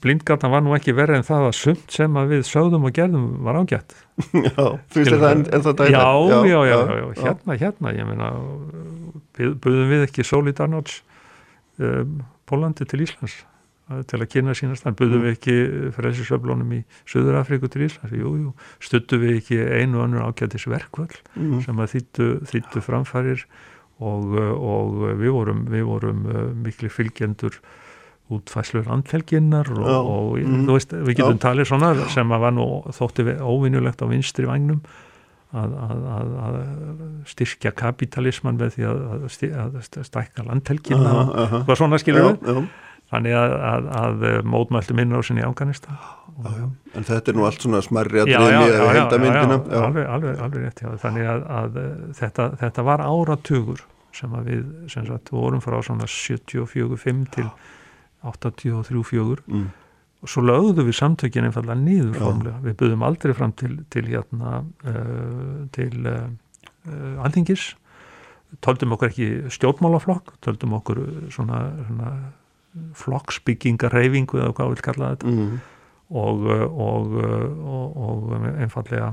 blindgatan 0.02 0.52
var 0.52 0.64
nú 0.64 0.74
ekki 0.76 0.94
verið 0.96 1.20
en 1.20 1.26
það 1.26 1.48
að 1.48 1.56
sumt 1.58 1.94
sem 1.94 2.16
að 2.20 2.34
við 2.34 2.46
sögðum 2.48 2.86
og 2.88 2.94
gerðum 2.96 3.26
var 3.46 3.60
ágætt. 3.62 3.96
Já, 4.48 4.64
finnst 4.94 5.12
þetta 5.14 5.34
en, 5.34 5.44
það 5.50 5.76
dæla? 5.82 5.92
Já, 5.92 6.06
já, 6.28 6.38
já, 6.48 6.58
já, 6.68 6.78
já, 6.98 7.06
hérna, 7.22 7.58
hérna 7.60 7.94
ég 7.94 8.08
meina, 8.08 8.32
buðum 9.38 9.92
við 9.92 10.08
ekki 10.08 10.26
Solidarnots 10.26 10.98
um, 11.78 12.18
Pólandi 12.48 12.86
til 12.88 13.04
Íslands 13.04 13.38
til 14.08 14.18
að 14.20 14.28
kynna 14.28 14.52
sínast, 14.56 14.84
en 14.84 14.96
buðum 14.98 15.22
við 15.24 15.34
ekki 15.36 15.54
frelsisöflónum 15.96 16.74
í 16.76 16.82
Suður 17.08 17.38
Afríku 17.40 17.70
til 17.72 17.86
Íslands. 17.86 18.12
Jú, 18.12 18.34
jú, 18.36 18.52
stuttu 18.84 19.16
við 19.22 19.38
ekki 19.38 19.62
einu 19.64 20.02
og 20.02 20.04
annur 20.04 20.26
ágættis 20.28 20.68
verkvöld 20.68 21.16
mm. 21.38 21.62
sem 21.64 21.80
að 21.80 21.94
þýttu, 21.94 22.28
þýttu 22.50 22.82
framfærir 22.84 23.46
og, 23.98 24.36
og 24.36 24.98
við 25.18 25.32
vorum, 25.34 25.64
við 25.72 25.86
vorum 25.88 26.26
uh, 26.28 26.42
miklu 26.66 26.90
fylgjendur 26.92 27.56
útfæslu 28.28 28.82
landhelginnar 28.86 29.70
og, 29.72 29.88
og 29.88 30.38
mm. 30.38 30.64
þú 30.68 30.78
veist, 30.78 30.94
við 30.94 31.20
getum 31.20 31.38
já. 31.38 31.44
talið 31.48 31.70
svona 31.70 31.92
sem 32.12 32.34
að 32.34 32.42
var 32.44 32.56
nú 32.56 32.66
þótti 32.96 33.26
óvinnulegt 33.40 34.02
á 34.04 34.06
vinstri 34.10 34.48
vagnum 34.48 34.82
að, 35.56 35.76
að, 35.80 36.02
að, 36.16 36.34
að 36.44 36.58
styrkja 37.30 37.72
kapitalisman 37.76 38.60
með 38.60 38.76
því 38.76 38.90
að 38.90 39.78
stækka 40.04 40.44
landhelginna 40.44 41.14
uh 41.14 41.22
-huh, 41.22 41.32
uh 41.32 41.52
-huh. 41.52 41.64
hvað 41.64 41.80
svona 41.80 41.98
skilur 41.98 42.36
við 42.42 42.68
þannig 43.08 43.32
að 43.32 44.44
mótmæltu 44.44 44.94
minnur 44.94 45.20
á 45.20 45.22
sinni 45.24 45.40
í 45.40 45.46
Afganistan. 45.48 45.96
En 46.94 47.04
þetta 47.04 47.30
er 47.32 47.36
nú 47.36 47.46
allt 47.48 47.62
svona 47.64 47.80
smarri 47.82 48.20
að 48.20 48.26
dreymi 48.34 48.68
eða 48.68 48.92
heldamindina 48.92 49.56
alveg, 49.86 50.06
alveg, 50.06 50.40
alveg 50.44 50.64
rétt 50.64 50.82
já. 50.84 50.90
þannig 51.02 51.26
að 51.26 51.78
þetta, 52.18 52.50
þetta 52.60 52.82
var 52.82 53.00
áratugur 53.00 53.80
sem 54.12 54.34
að 54.34 54.50
við 54.50 54.62
sem 54.92 55.06
sagt 55.06 55.32
vorum 55.34 55.60
frá 55.64 55.80
svona 55.82 56.04
74-5 56.04 57.24
til 57.34 57.48
83-4 58.32 59.44
mm. 59.46 59.66
og 60.24 60.32
svo 60.32 60.44
lögðu 60.44 60.86
við 60.88 60.98
samtökin 60.98 61.48
einfallega 61.48 61.78
nýður 61.80 62.18
formlega, 62.20 62.62
við 62.64 62.78
byggðum 62.80 63.06
aldrei 63.08 63.34
fram 63.38 63.54
til, 63.58 63.74
til 63.92 64.06
hérna 64.08 64.62
uh, 64.62 65.66
til 65.74 65.92
uh, 66.06 66.26
uh, 66.88 67.24
alþingis 67.26 67.70
töldum 68.64 68.94
okkur 68.96 69.10
ekki 69.10 69.28
stjórnmálaflokk, 69.52 70.38
töldum 70.44 70.78
okkur 70.78 71.02
svona, 71.34 71.66
svona 71.84 72.12
flokksbyggingarreyfingu 72.96 74.40
eða 74.40 74.54
hvað 74.56 74.70
við 74.70 74.78
vil 74.78 74.84
kalla 74.86 75.10
þetta 75.14 75.32
mm. 75.32 75.58
og, 76.22 76.46
og, 76.68 77.18
og, 77.74 77.98
og 78.08 78.48
einfallega 78.54 79.12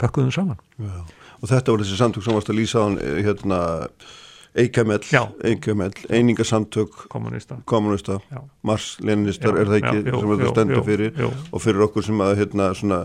pökkuðum 0.00 0.34
saman 0.34 0.60
Já. 0.76 0.92
og 1.40 1.50
þetta 1.50 1.72
voru 1.72 1.86
þessi 1.86 1.98
samtök 2.00 2.26
sem 2.26 2.36
varst 2.36 2.52
að 2.52 2.60
lýsa 2.60 2.84
á 2.84 2.86
hérna 3.24 3.60
Eikemell, 4.56 5.04
Eikemell, 5.44 5.92
einingasamtök 6.08 7.06
kommunista, 7.12 7.58
kommunista 7.68 8.18
Mars, 8.64 8.96
Leninistar, 9.04 9.58
er 9.60 9.68
það 9.68 9.80
ekki 9.82 9.96
já, 9.98 10.12
sem 10.16 10.30
þetta 10.32 10.52
stendur 10.52 10.84
fyrir? 10.86 11.10
jú. 11.20 11.28
og 11.52 11.62
fyrir 11.64 11.82
okkur 11.84 12.06
sem 12.06 12.22
að 12.24 12.32
hérna 12.40 12.68
svona 12.78 13.00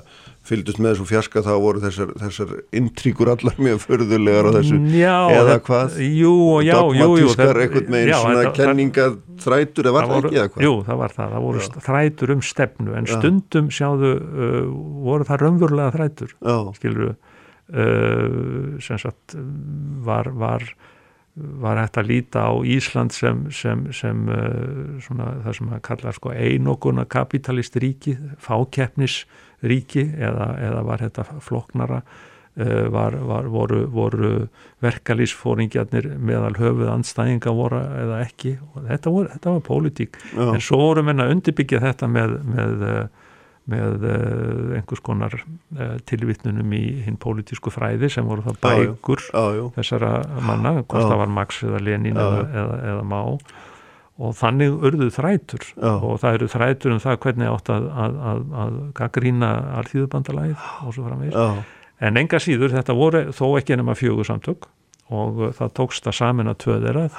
fylgdust 0.47 0.79
með 0.81 0.93
þessu 0.93 1.07
fjarska 1.09 1.43
þá 1.45 1.51
voru 1.61 1.81
þessar, 1.83 2.13
þessar 2.21 2.53
intríkur 2.79 3.31
allar 3.33 3.59
mjög 3.61 3.81
förðulegar 3.83 4.47
á 4.47 4.51
þessu. 4.57 4.79
já, 4.95 5.17
eða 5.41 5.57
hvað? 5.67 5.97
jú, 6.07 6.35
já, 6.65 6.73
dogmatískar 6.77 7.59
eitthvað 7.65 7.91
með 7.91 8.05
einn 8.05 8.21
svona 8.21 8.53
kenningað 8.55 9.19
þrætur 9.43 9.91
eða 9.91 9.95
var 9.97 10.07
það 10.07 10.29
ekki 10.29 10.39
eða 10.39 10.53
hvað? 10.53 10.65
Jú, 10.67 10.77
það 10.87 11.01
var 11.03 11.17
það, 11.17 11.35
það 11.35 11.49
voru 11.49 11.83
þrætur 11.89 12.33
um 12.37 12.45
stefnu 12.51 12.95
en 13.01 13.11
stundum 13.11 13.69
sjáðu 13.75 14.13
uh, 14.15 14.71
voru 15.09 15.27
það 15.27 15.43
raunverulega 15.45 15.95
þrætur 15.97 16.33
skiluru 16.79 17.11
uh, 17.11 18.79
sem 18.87 19.03
sagt 19.03 19.35
var, 20.07 20.31
var 20.31 20.65
var 21.35 21.79
hægt 21.79 21.99
að 22.01 22.09
líta 22.09 22.43
á 22.43 22.53
Ísland 22.67 23.13
sem, 23.15 23.45
sem, 23.55 23.85
sem 23.95 24.25
uh, 24.27 24.97
svona, 25.03 25.29
það 25.45 25.55
sem 25.59 25.69
að 25.71 25.85
kalla 25.87 26.11
sko, 26.15 26.33
einoguna 26.35 27.05
kapitalist 27.07 27.77
ríki, 27.79 28.17
fákeppnis 28.41 29.21
ríki 29.63 30.03
eða, 30.19 30.51
eða 30.59 30.83
var 30.89 31.05
þetta 31.05 31.25
floknara 31.45 32.01
uh, 32.03 32.83
var, 32.91 33.15
var, 33.29 33.47
voru, 33.53 33.85
voru 33.93 34.33
verkalýsfóringjarnir 34.83 36.11
meðal 36.19 36.57
höfuð 36.59 36.91
anstæðinga 36.97 37.55
voru 37.55 37.79
eða 37.79 38.21
ekki. 38.25 38.57
Og 38.73 38.85
þetta, 38.89 39.15
voru, 39.15 39.31
þetta 39.37 39.55
var 39.55 39.65
pólitík. 39.69 40.21
En 40.35 40.61
svo 40.63 40.81
voru 40.83 41.05
menna 41.07 41.29
undirbyggja 41.31 41.83
þetta 41.85 42.11
með, 42.11 42.37
með 42.51 42.87
uh, 42.89 43.20
með 43.71 44.05
uh, 44.05 44.75
einhvers 44.77 45.01
konar 45.05 45.34
uh, 45.39 45.95
tilvittnunum 46.10 46.77
í 46.77 46.84
hinn 47.05 47.17
pólitísku 47.21 47.73
fræði 47.73 48.12
sem 48.12 48.27
voru 48.27 48.45
það 48.45 48.62
bækur 48.65 49.25
já, 49.27 49.43
já, 49.57 49.65
þessara 49.79 50.13
manna, 50.43 50.77
hvort 50.84 51.07
það 51.07 51.19
var 51.23 51.36
Max 51.39 51.62
eða 51.67 51.84
Lenin 51.88 52.19
eða, 52.21 52.45
eða, 52.63 52.79
eða 52.93 53.10
Má 53.12 53.19
og 54.21 54.36
þannig 54.38 54.84
urðuð 54.86 55.13
þrætur. 55.15 55.67
Og 55.81 56.19
það 56.21 56.36
eru 56.38 56.49
þrætur 56.51 56.95
um 56.95 56.99
það 57.01 57.19
hvernig 57.23 57.49
átt 57.49 57.71
að, 57.73 57.86
að, 58.03 58.17
að, 58.31 58.41
að 58.63 58.75
gaggrína 58.99 59.51
alþýðubandalæð 59.79 60.65
og 60.86 60.95
svo 60.95 61.05
framvegis. 61.07 61.63
En 62.01 62.17
enga 62.21 62.41
síður 62.41 62.75
þetta 62.75 62.97
voru 62.97 63.23
þó 63.34 63.45
ekki 63.57 63.75
ennum 63.75 63.89
að 63.93 64.01
fjögur 64.03 64.29
samtök 64.29 64.67
og 65.12 65.41
það 65.57 65.73
tókst 65.79 66.07
að 66.07 66.17
samin 66.17 66.51
að 66.51 66.60
tvöðerað 66.65 67.17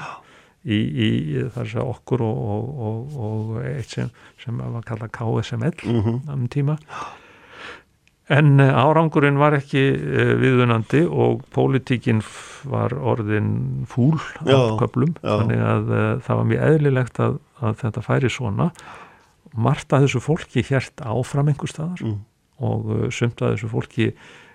í, 0.63 0.79
í 0.79 1.09
þess 1.55 1.79
að 1.79 1.91
okkur 1.91 2.23
og, 2.27 2.45
og, 2.55 2.71
og, 2.87 3.17
og 3.27 3.59
eitt 3.67 3.97
sem, 3.97 4.13
sem 4.43 4.63
var 4.63 4.87
kallað 4.87 5.13
KSML 5.17 5.75
mm 5.83 6.01
-hmm. 6.01 6.33
um 6.33 6.49
tíma. 6.49 6.79
En 8.31 8.61
eh, 8.61 8.71
árangurinn 8.71 9.39
var 9.39 9.53
ekki 9.53 9.83
uh, 9.93 10.35
viðunandi 10.41 11.03
og 11.07 11.43
pólitíkinn 11.53 12.23
var 12.71 12.95
orðin 12.95 13.85
fúl 13.91 14.17
á 14.47 14.79
köplum 14.79 15.17
þannig 15.21 15.59
að 15.59 15.91
uh, 15.91 16.21
það 16.23 16.37
var 16.37 16.45
mjög 16.45 16.63
eðlilegt 16.69 17.21
að, 17.21 17.39
að 17.61 17.75
þetta 17.83 18.03
færi 18.07 18.31
svona. 18.31 18.71
Margt 19.53 19.93
að 19.93 20.07
þessu 20.07 20.21
fólki 20.21 20.63
hjert 20.63 21.03
áfram 21.03 21.49
einhver 21.49 21.69
staðar 21.69 22.01
mm. 22.01 22.21
og 22.63 23.13
sumt 23.13 23.43
að 23.43 23.57
þessu 23.57 23.69
fólki 23.69 24.13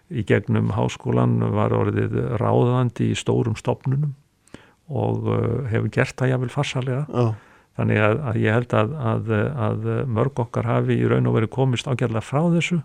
í 0.09 0.23
gegnum 0.23 0.71
háskólan 0.71 1.37
var 1.53 1.75
orðið 1.75 2.15
ráðandi 2.39 3.11
í 3.11 3.19
stórum 3.19 3.59
stopnunum 3.59 4.15
og 4.87 5.27
uh, 5.27 5.39
hefur 5.71 5.91
gert 5.93 6.17
það 6.19 6.33
jáfnvel 6.33 6.53
farsalega 6.53 7.05
oh. 7.11 7.33
þannig 7.79 8.03
að, 8.03 8.19
að 8.31 8.41
ég 8.43 8.59
held 8.59 8.77
að, 8.81 8.93
að, 9.13 9.33
að 9.67 9.89
mörg 10.19 10.43
okkar 10.45 10.69
hafi 10.69 10.99
í 10.99 11.09
raun 11.09 11.27
og 11.27 11.39
veri 11.39 11.51
komist 11.51 11.89
ágjörlega 11.89 12.25
frá 12.25 12.43
þessu 12.55 12.81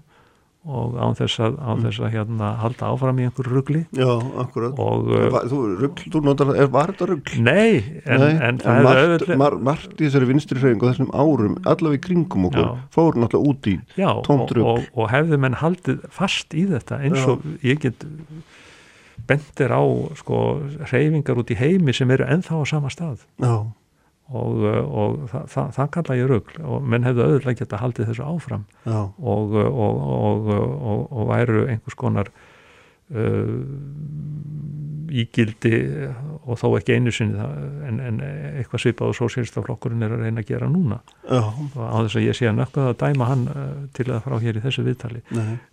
og 0.62 0.94
án 0.94 1.16
þess 1.18 1.40
að, 1.42 1.56
án 1.58 1.72
mm. 1.72 1.84
þess 1.88 2.02
að 2.06 2.12
hérna, 2.12 2.48
halda 2.60 2.90
áfram 2.92 3.18
í 3.18 3.24
einhverju 3.26 3.50
ruggli 3.56 3.80
Já, 3.98 4.10
akkurat 4.38 4.78
og, 4.78 5.08
var, 5.34 5.48
Þú, 5.50 5.62
rugl, 5.80 6.04
þú 6.14 6.22
notar, 6.22 6.52
er, 6.54 6.68
var 6.70 6.92
þetta 6.92 7.08
ruggl? 7.10 7.40
Nei, 7.42 7.82
en, 8.04 8.22
nei, 8.22 8.36
en 8.46 8.60
það 8.62 8.90
er 8.92 9.00
auðvitað 9.00 9.40
mar, 9.42 9.56
Margt 9.70 9.96
í 9.96 10.06
þessari 10.06 10.28
vinstri 10.30 10.62
hreying 10.62 10.78
og 10.78 10.92
þessum 10.92 11.10
árum 11.10 11.58
allavega 11.64 11.98
í 11.98 12.04
kringum 12.06 12.46
okkur 12.52 12.70
fór 12.94 13.18
náttúrulega 13.18 13.50
út 13.50 13.70
í 13.72 13.76
tómt 14.28 14.54
rugl 14.54 14.70
og, 14.76 14.86
og 14.94 15.10
hefðu 15.10 15.40
menn 15.42 15.58
haldið 15.58 16.06
fast 16.14 16.54
í 16.54 16.68
þetta 16.70 17.00
eins 17.08 17.26
og 17.26 17.42
Já. 17.42 17.58
ég 17.72 17.82
get 17.82 18.06
bendir 19.28 19.72
á 19.74 19.82
sko 20.18 20.40
hreyfingar 20.88 21.40
út 21.40 21.52
í 21.52 21.58
heimi 21.58 21.94
sem 21.96 22.10
eru 22.10 22.26
enþá 22.26 22.60
á 22.60 22.64
sama 22.68 22.92
stað. 22.92 23.26
Já. 23.42 23.54
Og, 24.32 24.62
uh, 24.64 24.80
og 24.80 25.16
það, 25.28 25.48
það, 25.52 25.72
það 25.76 25.90
kalla 25.96 26.16
ég 26.16 26.30
rögl 26.30 26.62
og 26.64 26.86
menn 26.88 27.04
hefðu 27.04 27.26
auðvitað 27.26 27.58
geta 27.58 27.82
haldið 27.82 28.08
þessu 28.12 28.24
áfram. 28.24 28.64
Og, 28.88 29.58
og, 29.58 30.52
og 31.12 31.28
væru 31.28 31.66
einhvers 31.66 31.98
konar 32.00 32.30
uh, 32.32 32.41
ígildi 35.12 35.78
og 36.42 36.56
þó 36.58 36.72
ekki 36.78 36.96
einu 36.96 37.12
sinni 37.14 37.38
en, 37.86 37.98
en 38.00 38.20
eitthvað 38.24 38.82
svipað 38.82 39.12
og 39.12 39.18
sósélstaflokkurinn 39.18 40.02
er 40.06 40.14
að 40.16 40.24
reyna 40.24 40.42
að 40.42 40.48
gera 40.48 40.70
núna. 40.72 40.98
Já. 41.28 41.42
og 41.52 41.76
á 41.78 41.96
þess 42.00 42.18
að 42.18 42.26
ég 42.26 42.38
sé 42.38 42.48
að 42.48 42.56
nökkuð 42.58 42.88
að 42.88 42.96
dæma 43.02 43.28
hann 43.28 43.44
uh, 43.52 43.62
til 43.94 44.08
að 44.08 44.22
frá 44.24 44.36
hér 44.42 44.58
í 44.58 44.64
þessu 44.64 44.86
viðtali. 44.88 45.22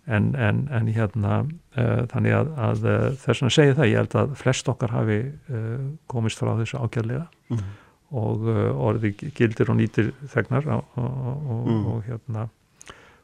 En, 0.06 0.30
en, 0.36 0.62
en 0.68 0.92
hérna 0.94 1.40
uh, 1.40 2.04
þannig 2.12 2.36
að, 2.38 2.52
að 2.68 2.86
uh, 2.86 2.96
þess 3.24 3.46
að 3.48 3.54
segja 3.56 3.78
það 3.80 3.90
ég 3.90 4.02
held 4.02 4.18
að 4.22 4.36
flest 4.44 4.70
okkar 4.70 4.94
hafi 4.94 5.20
uh, 5.26 5.86
komist 6.12 6.42
frá 6.42 6.52
þessu 6.60 6.82
ágjörlega 6.84 7.26
mm 7.50 7.70
og 8.10 8.46
uh, 8.48 8.70
orði 8.88 9.12
gildir 9.36 9.70
og 9.70 9.78
nýtir 9.78 10.10
þegnar 10.32 10.66
og, 10.74 10.96
og, 10.98 11.60
mm. 11.68 11.84
og 11.92 12.00
hérna 12.08 12.48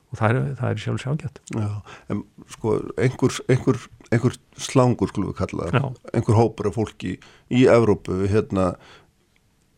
og 0.06 0.20
það 0.20 0.36
er, 0.38 0.44
er 0.68 0.80
sjálf 0.82 1.02
sjágjætt 1.02 1.40
en 2.12 2.22
sko 2.52 2.76
einhver, 2.94 3.40
einhver, 3.50 3.80
einhver 4.14 4.36
slangur 4.60 5.10
skulum 5.10 5.32
við 5.32 5.40
kalla 5.40 5.70
það. 5.72 5.98
Einhver 6.12 6.38
hópur 6.38 6.70
af 6.70 6.78
fólki 6.78 7.16
í 7.50 7.66
Evrópu 7.70 8.24
hérna 8.30 8.74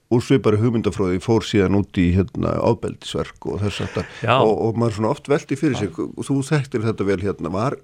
úr 0.09 0.25
svipari 0.25 0.59
hugmyndafröði 0.61 1.21
fór 1.21 1.45
síðan 1.45 1.77
út 1.83 1.99
í 2.01 2.09
hérna 2.17 2.55
ábeldisverk 2.64 3.49
og 3.51 3.61
þess 3.64 3.85
að 3.85 3.99
og, 4.38 4.53
og 4.53 4.79
maður 4.81 4.99
svona 4.99 5.12
oft 5.12 5.29
veldi 5.29 5.59
fyrir 5.61 5.77
sig 5.77 5.99
og 6.01 6.23
þú 6.25 6.38
þekktir 6.49 6.87
þetta 6.87 7.09
vel 7.09 7.19
hérna 7.21 7.53
var 7.53 7.77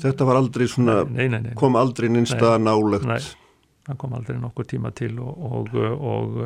þetta 0.00 0.28
var 0.28 0.40
aldrei 0.40 0.66
svona 0.70 1.02
nei, 1.04 1.28
nei, 1.28 1.42
nei, 1.44 1.52
kom 1.58 1.76
aldrei 1.76 2.08
nynsta 2.12 2.56
nálegt 2.62 3.34
það 3.84 4.00
kom 4.00 4.16
aldrei 4.16 4.40
nokkur 4.40 4.68
tíma 4.70 4.94
til 4.96 5.18
og, 5.20 5.44
og, 5.44 5.76
og 5.76 6.38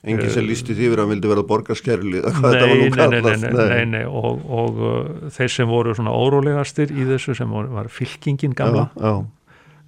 Engin 0.00 0.30
sem 0.32 0.46
lísti 0.48 0.72
því 0.72 0.86
verið 0.88 1.02
að 1.02 1.04
hann 1.04 1.12
vildi 1.12 1.30
verða 1.30 1.44
borgarskerli 1.50 2.22
nei, 2.24 2.88
nei, 2.88 3.20
nei, 3.20 3.50
nei, 3.52 3.84
nei. 3.90 4.04
og, 4.08 4.46
og 4.48 4.80
uh, 4.80 5.28
þeir 5.34 5.52
sem 5.52 5.68
voru 5.68 5.92
svona 5.98 6.14
órólegastir 6.16 6.94
í 6.94 7.04
þessu 7.10 7.36
sem 7.36 7.52
var, 7.52 7.68
var 7.68 7.90
fylkingin 7.92 8.56
gamla. 8.56 8.88
Já, 8.96 9.04
já. 9.04 9.14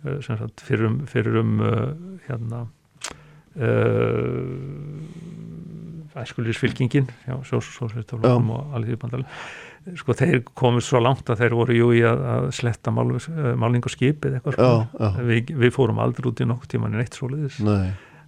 Uh, 0.03 0.19
sem 0.27 0.37
sagt 0.37 0.65
fyrir 0.67 0.91
um, 0.91 1.01
fyrir 1.09 1.41
um 1.41 1.59
uh, 1.65 1.73
hérna 2.27 2.67
uh, 3.57 3.73
æskulisfylkingin 6.23 7.09
já, 7.27 7.37
svo 7.45 7.61
svo 7.61 7.89
svo 7.89 8.19
og 8.21 8.85
því 8.85 8.97
bandal 9.01 9.25
sko 9.99 10.15
þeir 10.15 10.43
komið 10.59 10.85
svo 10.87 11.01
langt 11.03 11.31
að 11.33 11.43
þeir 11.43 11.57
voru 11.59 11.77
jú 11.77 11.91
í 11.97 12.03
að, 12.07 12.23
að 12.35 12.49
sletta 12.55 12.93
mál, 12.95 13.09
eh, 13.17 13.53
málning 13.59 13.85
og 13.87 13.93
skipið 13.93 14.39
eitthvað 14.39 14.57
sko. 14.57 14.69
já, 14.69 14.75
já. 15.01 15.23
Vi, 15.27 15.43
við 15.65 15.75
fórum 15.75 16.01
aldrei 16.03 16.29
út 16.31 16.43
í 16.43 16.49
nokkuð 16.49 16.75
tíman 16.75 16.95
en 16.95 17.03
eitt 17.03 17.19
svoleiðis 17.19 17.59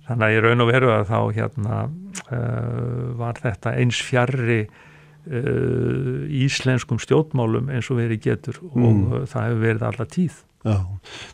þannig 0.08 0.26
að 0.26 0.34
ég 0.34 0.44
raun 0.44 0.64
og 0.64 0.70
veru 0.70 0.90
að 0.94 1.06
þá 1.10 1.18
hérna 1.38 1.78
uh, 1.84 3.04
var 3.20 3.40
þetta 3.42 3.74
eins 3.80 4.00
fjarrri 4.04 4.60
uh, 4.64 6.24
íslenskum 6.44 7.00
stjórnmálum 7.02 7.70
eins 7.72 7.90
og 7.92 8.00
verið 8.02 8.26
getur 8.28 8.60
mm. 8.60 8.84
og 8.84 9.30
það 9.32 9.48
hefur 9.48 9.64
verið 9.68 9.88
alla 9.90 10.08
tíð 10.16 10.42
Já, 10.64 10.78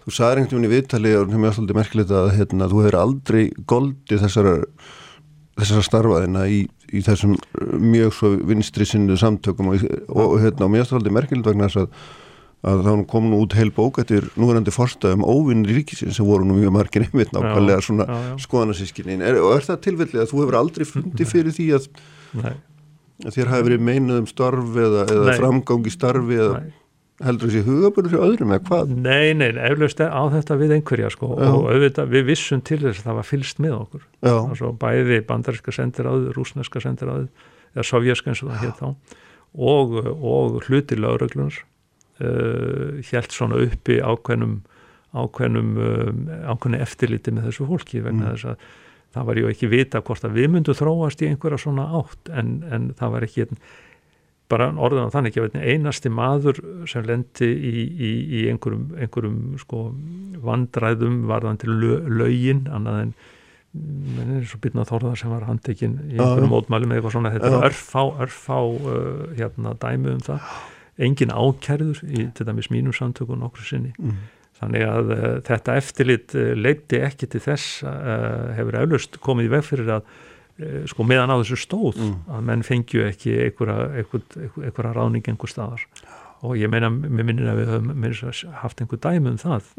þú 0.02 0.10
sagði 0.10 0.40
einhvern 0.40 0.56
veginn 0.56 0.66
í 0.66 0.72
viðtali 0.72 1.10
og 1.14 1.28
það 1.30 1.44
er 1.46 1.52
svolítið 1.54 1.76
merkilegt 1.78 2.14
að 2.18 2.32
hérna, 2.34 2.66
þú 2.70 2.80
hefur 2.82 2.96
aldrei 2.98 3.42
goldið 3.70 4.24
þessara 4.24 4.54
þessara 5.60 5.84
starfaðina 5.86 6.46
í, 6.50 6.64
í 6.90 7.02
þessum 7.06 7.36
uh, 7.36 7.76
mjög 7.78 8.16
svo 8.16 8.32
vinstri 8.48 8.86
sinnu 8.88 9.18
samtökum 9.20 9.70
og, 9.72 9.86
og, 10.08 10.34
hérna 10.42 10.70
mér 10.72 10.88
stáldi 10.88 11.12
merkild 11.14 11.46
vegna 11.46 11.68
þess 11.68 11.84
að, 11.84 12.02
að 12.60 12.82
þá 12.84 12.90
kom 13.08 13.28
nú 13.30 13.38
út 13.40 13.54
heil 13.56 13.70
bók 13.72 14.00
eftir 14.02 14.26
núverandi 14.36 14.72
forstæðum 14.74 15.24
óvinnir 15.24 15.78
ríkisins 15.78 16.18
sem 16.18 16.26
voru 16.28 16.44
nú 16.44 16.58
mjög 16.58 16.74
margir 16.76 17.06
einmitt 17.06 17.32
nákvæmlega 17.32 17.84
svona 17.86 18.18
skoðanarsískinin 18.42 19.24
og 19.40 19.54
er 19.54 19.64
það 19.64 19.78
tilvillið 19.86 20.24
að 20.24 20.34
þú 20.34 20.42
hefur 20.42 20.58
aldrei 20.58 20.88
fundið 20.88 21.30
fyrir 21.30 21.56
því 21.56 21.68
að, 21.78 21.88
að 23.24 23.38
þér 23.38 23.54
hafi 23.54 23.66
verið 23.70 23.86
meinuð 23.88 24.20
um 24.20 24.28
starf 24.28 24.76
eða, 24.84 25.06
eða 25.14 25.38
framgangi 25.38 25.94
starfi 25.94 26.36
eða 26.36 26.58
Nei. 26.58 26.74
heldur 27.30 27.48
þessi 27.48 27.64
hugabunur 27.70 28.12
fyrir 28.12 28.26
öðrum 28.26 28.52
eða 28.52 28.66
hvað? 28.68 28.92
Nei, 29.08 29.32
nei, 29.40 29.48
eflaust 29.70 30.04
á 30.04 30.22
þetta 30.36 30.60
við 30.60 30.76
einhverja 30.76 31.14
sko 31.16 31.32
Já. 31.32 31.48
og 31.48 31.70
auðvitað 31.72 32.12
við 32.12 32.28
vissum 32.28 32.60
til 32.60 32.82
þess 32.84 33.00
að 33.00 33.08
það 33.08 33.18
var 33.22 33.30
fylst 33.30 33.64
með 33.64 33.78
okkur. 33.78 34.04
Altså, 34.28 34.74
bæði 34.84 35.22
bandaríska 35.32 35.72
sendiráðu, 35.80 36.36
rúsneska 36.36 36.84
sendiráðu 36.84 37.30
eða 37.72 37.88
sovjerska 37.88 38.34
eins 38.34 38.44
og 38.44 38.94
og, 39.50 39.96
og 40.22 40.60
hluti 40.68 40.94
lauröglunar 40.94 41.56
uh, 42.20 43.00
helt 43.10 43.34
svona 43.34 43.60
uppi 43.66 44.00
ákveðnum 44.00 44.60
ákveðnum 45.10 45.70
um, 45.74 46.24
ákveðni 46.52 46.80
eftirliti 46.84 47.34
með 47.34 47.50
þessu 47.50 47.66
fólki 47.66 48.02
vegna 48.04 48.28
mm. 48.28 48.34
þess 48.34 48.50
að 48.52 48.66
það 49.10 49.26
var 49.26 49.40
ju 49.40 49.50
ekki 49.50 49.70
vita 49.70 50.02
hvort 50.06 50.26
að 50.26 50.36
við 50.38 50.50
myndum 50.54 50.76
þróast 50.78 51.22
í 51.24 51.30
einhverja 51.30 51.58
svona 51.64 51.88
átt 51.98 52.30
en, 52.30 52.60
en 52.70 52.90
það 52.98 53.16
var 53.16 53.26
ekki 53.26 53.46
bara 54.50 54.70
orðan 54.82 55.10
á 55.10 55.14
þannig 55.14 55.36
ekki 55.38 55.62
einasti 55.72 56.10
maður 56.12 56.60
sem 56.90 57.06
lendi 57.06 57.48
í, 57.50 57.74
í, 57.90 58.10
í 58.40 58.46
einhverjum, 58.50 58.88
einhverjum 58.98 59.42
sko, 59.62 59.90
vandræðum 60.42 61.20
varðan 61.30 61.60
til 61.62 61.74
lögin 61.74 62.64
annað 62.70 63.04
en 63.04 63.12
eins 63.70 64.54
og 64.56 64.62
byrna 64.64 64.86
þorðar 64.88 65.18
sem 65.20 65.30
var 65.30 65.46
handtekinn 65.46 65.96
í 66.08 66.16
einhverjum 66.16 66.50
mótmælum 66.50 66.90
eða 66.90 66.98
eitthvað 66.98 67.14
svona. 67.14 67.32
Þetta 67.36 67.50
er 67.52 67.66
örfá, 67.68 68.02
örfá 68.24 68.56
uh, 68.58 69.26
hérna 69.38 69.76
dæmi 69.78 70.16
um 70.16 70.24
það 70.26 70.48
engin 71.00 71.32
ákærður 71.32 72.02
í 72.06 72.28
til 72.36 72.46
dæmis 72.48 72.70
mínum 72.72 72.96
samtökun 72.96 73.46
okkur 73.48 73.66
sinni 73.66 73.94
mm. 73.98 74.18
þannig 74.60 74.86
að 74.88 75.14
uh, 75.14 75.28
þetta 75.46 75.78
eftirlit 75.80 76.34
uh, 76.36 76.52
leiti 76.58 77.00
ekki 77.04 77.30
til 77.30 77.42
þess 77.44 77.80
uh, 77.84 78.50
hefur 78.58 78.82
eflaust 78.82 79.20
komið 79.24 79.50
í 79.50 79.54
veg 79.58 79.66
fyrir 79.68 79.96
að 79.98 80.10
Eh, 80.60 80.84
sko 80.90 81.04
meðan 81.08 81.32
á 81.32 81.40
þessu 81.40 81.56
stóð 81.62 82.00
mm. 82.02 82.16
að 82.36 82.48
menn 82.48 82.64
fengju 82.66 83.04
ekki 83.06 83.32
einhverja 83.46 84.90
ráning 84.92 85.28
einhver 85.30 85.48
staðar 85.48 85.84
og 86.44 86.56
ég 86.56 86.68
meina, 86.72 86.90
mér 86.90 87.24
minnir 87.28 87.48
að 87.52 87.60
við 87.60 87.70
höfum 87.70 88.50
haft 88.60 88.82
einhver 88.82 89.00
dæmi 89.00 89.32
um 89.32 89.38
það 89.40 89.70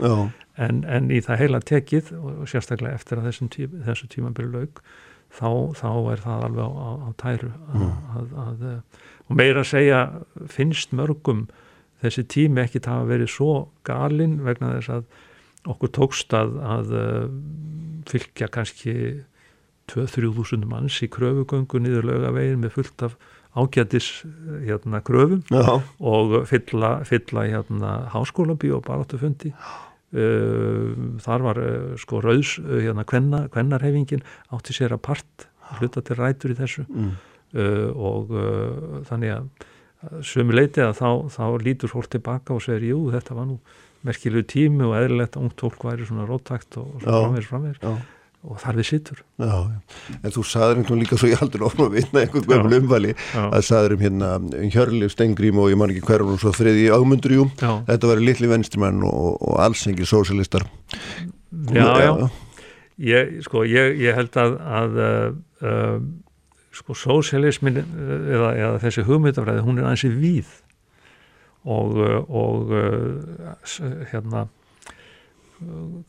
en, 0.58 0.82
en 0.86 1.10
í 1.14 1.20
það 1.22 1.42
heila 1.42 1.62
tekið 1.62 2.12
og 2.18 2.50
sérstaklega 2.50 2.98
eftir 2.98 3.22
að 3.22 3.30
tí, 3.54 3.68
þessu 3.86 4.10
tíma 4.10 4.34
byrju 4.38 4.54
laug 4.56 4.82
þá, 5.30 5.50
þá 5.78 5.90
er 6.14 6.24
það 6.26 6.46
alveg 6.48 6.66
á, 6.66 6.72
á, 6.72 6.90
á 6.98 7.10
tæru 7.22 7.52
að, 7.52 7.78
mm. 7.78 7.94
að, 8.16 8.36
að, 8.46 8.66
eh, 8.72 9.06
og 9.32 9.40
meira 9.40 9.64
að 9.64 9.72
segja 9.72 10.00
finnst 10.52 10.96
mörgum 10.98 11.46
þessi 12.04 12.26
tími 12.28 12.66
ekki 12.66 12.84
það 12.84 13.04
að 13.04 13.12
verið 13.16 13.34
svo 13.34 13.52
galinn 13.88 14.40
vegna 14.46 14.76
þess 14.76 14.96
að 14.98 15.70
okkur 15.72 15.92
tókst 15.98 16.34
að 16.36 16.96
eh, 16.98 17.28
fylgja 18.10 18.50
kannski 18.52 18.96
2-3 19.92 20.64
manns 20.66 20.98
í 21.04 21.10
kröfugöngu 21.12 21.82
niður 21.82 22.10
lögavegin 22.10 22.64
með 22.64 22.76
fullt 22.78 23.06
af 23.08 23.16
ágætis 23.52 24.24
hérna 24.64 25.02
kröfum 25.04 25.42
Já. 25.52 25.82
og 26.00 26.36
fylla, 26.48 27.02
fylla 27.04 27.46
hérna 27.50 27.94
háskóla 28.14 28.56
bí 28.56 28.72
og 28.72 28.86
baráttufundi 28.88 29.52
uh, 29.52 30.94
þar 31.20 31.44
var 31.48 31.60
sko 32.00 32.22
rauðs 32.24 32.56
hérna 32.64 33.04
kvenna, 33.04 33.50
kvennarhefingin 33.52 34.24
átti 34.56 34.78
sér 34.78 34.96
að 34.96 35.04
part 35.10 35.50
hluta 35.82 36.04
til 36.04 36.16
rætur 36.20 36.56
í 36.56 36.58
þessu 36.62 36.86
mm. 36.88 37.12
Og 37.52 38.32
þannig 39.10 39.36
að 39.36 39.68
sömu 40.26 40.56
leiti 40.56 40.82
að 40.82 40.96
þá, 40.98 41.10
þá 41.30 41.44
lítur 41.62 41.92
fólk 41.92 42.10
tilbaka 42.16 42.56
og 42.56 42.64
segir 42.66 42.88
jú 42.94 43.04
þetta 43.14 43.36
var 43.38 43.50
nú 43.52 43.60
merkilegu 44.08 44.48
tími 44.50 44.88
og 44.88 44.96
eðlilegt 44.98 45.38
að 45.38 45.46
ungt 45.46 45.62
fólk 45.62 45.84
væri 45.86 46.08
svona 46.08 46.26
róttækt 46.30 46.80
og, 46.82 46.96
framvegs 47.04 47.50
framvegs 47.52 47.84
og 48.42 48.58
þar 48.58 48.80
við 48.80 48.88
sittur 48.90 49.20
já, 49.22 49.52
já. 49.54 50.16
En 50.18 50.34
þú 50.34 50.44
saður 50.50 50.80
einhvern 50.80 50.88
veginn 50.96 51.04
líka 51.04 51.20
svo 51.22 51.30
ég 51.30 51.44
aldrei 51.46 51.66
ofna 51.68 51.86
að 51.86 51.98
vinna 52.00 52.24
einhvern 52.24 52.48
veginn 52.50 52.78
umvali 52.80 53.12
að 53.44 53.66
saður 53.68 53.94
um 53.94 54.02
hérna 54.02 54.32
Hjörli 54.74 55.10
Stengrím 55.14 55.60
og 55.62 55.70
ég 55.70 55.78
man 55.78 55.94
ekki 55.94 56.02
hverjum 56.08 56.32
og 56.34 56.42
svo 56.42 56.54
þriði 56.58 56.88
ámundurjú 56.96 57.46
þetta 57.62 58.10
var 58.10 58.24
litli 58.26 58.50
venstrimenn 58.50 59.06
og, 59.06 59.36
og 59.38 59.62
alls 59.62 59.86
engir 59.92 60.10
sósialistar 60.10 60.66
Já, 61.76 61.86
já. 62.02 62.12
ég, 63.12 63.38
sko, 63.46 63.62
ég, 63.70 64.02
ég 64.02 64.18
held 64.18 64.42
að, 64.42 64.58
að 64.82 65.00
uh, 65.06 65.96
sko 66.72 66.96
sósialismin 66.96 67.82
eða, 67.82 68.52
eða 68.56 68.80
þessi 68.86 69.06
hugmyndafræði 69.08 69.64
hún 69.66 69.82
er 69.82 69.90
ansið 69.92 70.18
víð 70.22 70.52
og, 71.68 71.98
og 72.32 72.74
uh, 72.74 73.62
hérna 74.12 74.48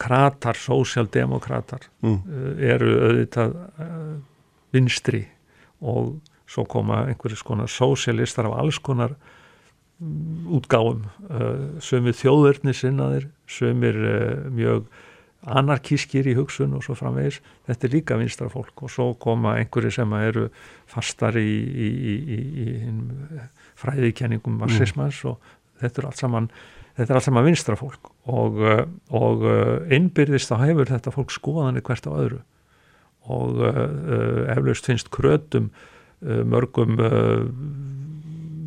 kratar, 0.01 0.57
sósjaldemokrater 0.57 1.83
mm. 2.01 2.15
Eh, 2.25 2.63
eru 2.73 2.93
auðvitað 3.05 3.51
vinstri 4.73 5.27
og 5.85 6.15
svo 6.49 6.65
koma 6.65 7.03
einhverjus 7.11 7.43
konar 7.45 7.69
sósjalistar 7.69 8.49
af 8.49 8.57
alls 8.63 8.79
konar 8.81 9.13
útgáum 10.01 11.05
uh, 11.29 11.77
sömur 11.85 12.17
þjóðverðni 12.17 12.73
sinnaðir 12.75 13.29
sömur 13.51 13.99
mjög 14.57 14.87
anarkískir 15.43 16.29
í 16.31 16.37
hugsun 16.39 16.77
og 16.77 16.85
svo 16.87 16.95
framvegis 16.99 17.41
þetta 17.67 17.89
er 17.89 17.95
líka 17.97 18.19
vinstra 18.21 18.49
fólk 18.53 18.85
og 18.87 18.93
svo 18.93 19.09
koma 19.19 19.57
einhverju 19.59 19.91
sem 19.95 20.15
eru 20.21 20.47
fastar 20.91 21.39
í, 21.41 21.49
í, 21.49 21.89
í, 22.07 22.39
í 22.63 23.47
fræðikenningum 23.83 24.61
marxismans 24.63 25.19
mm. 25.25 25.33
og 25.33 25.83
þetta 25.83 26.03
er 26.03 26.09
allt 26.11 26.23
saman 26.23 26.49
þetta 26.95 27.09
er 27.09 27.19
allt 27.19 27.29
saman 27.29 27.49
vinstra 27.49 27.79
fólk 27.81 28.13
og, 28.31 28.61
uh, 28.63 28.85
og 29.19 29.47
innbyrðist 29.93 30.53
þá 30.53 30.61
hefur 30.67 30.93
þetta 30.93 31.15
fólk 31.15 31.35
skoðanir 31.35 31.87
hvert 31.87 32.07
á 32.07 32.13
öðru 32.13 32.43
og 33.33 33.61
eflaust 34.51 34.89
finnst 34.89 35.11
krötum 35.15 35.69
mörgum 36.23 36.97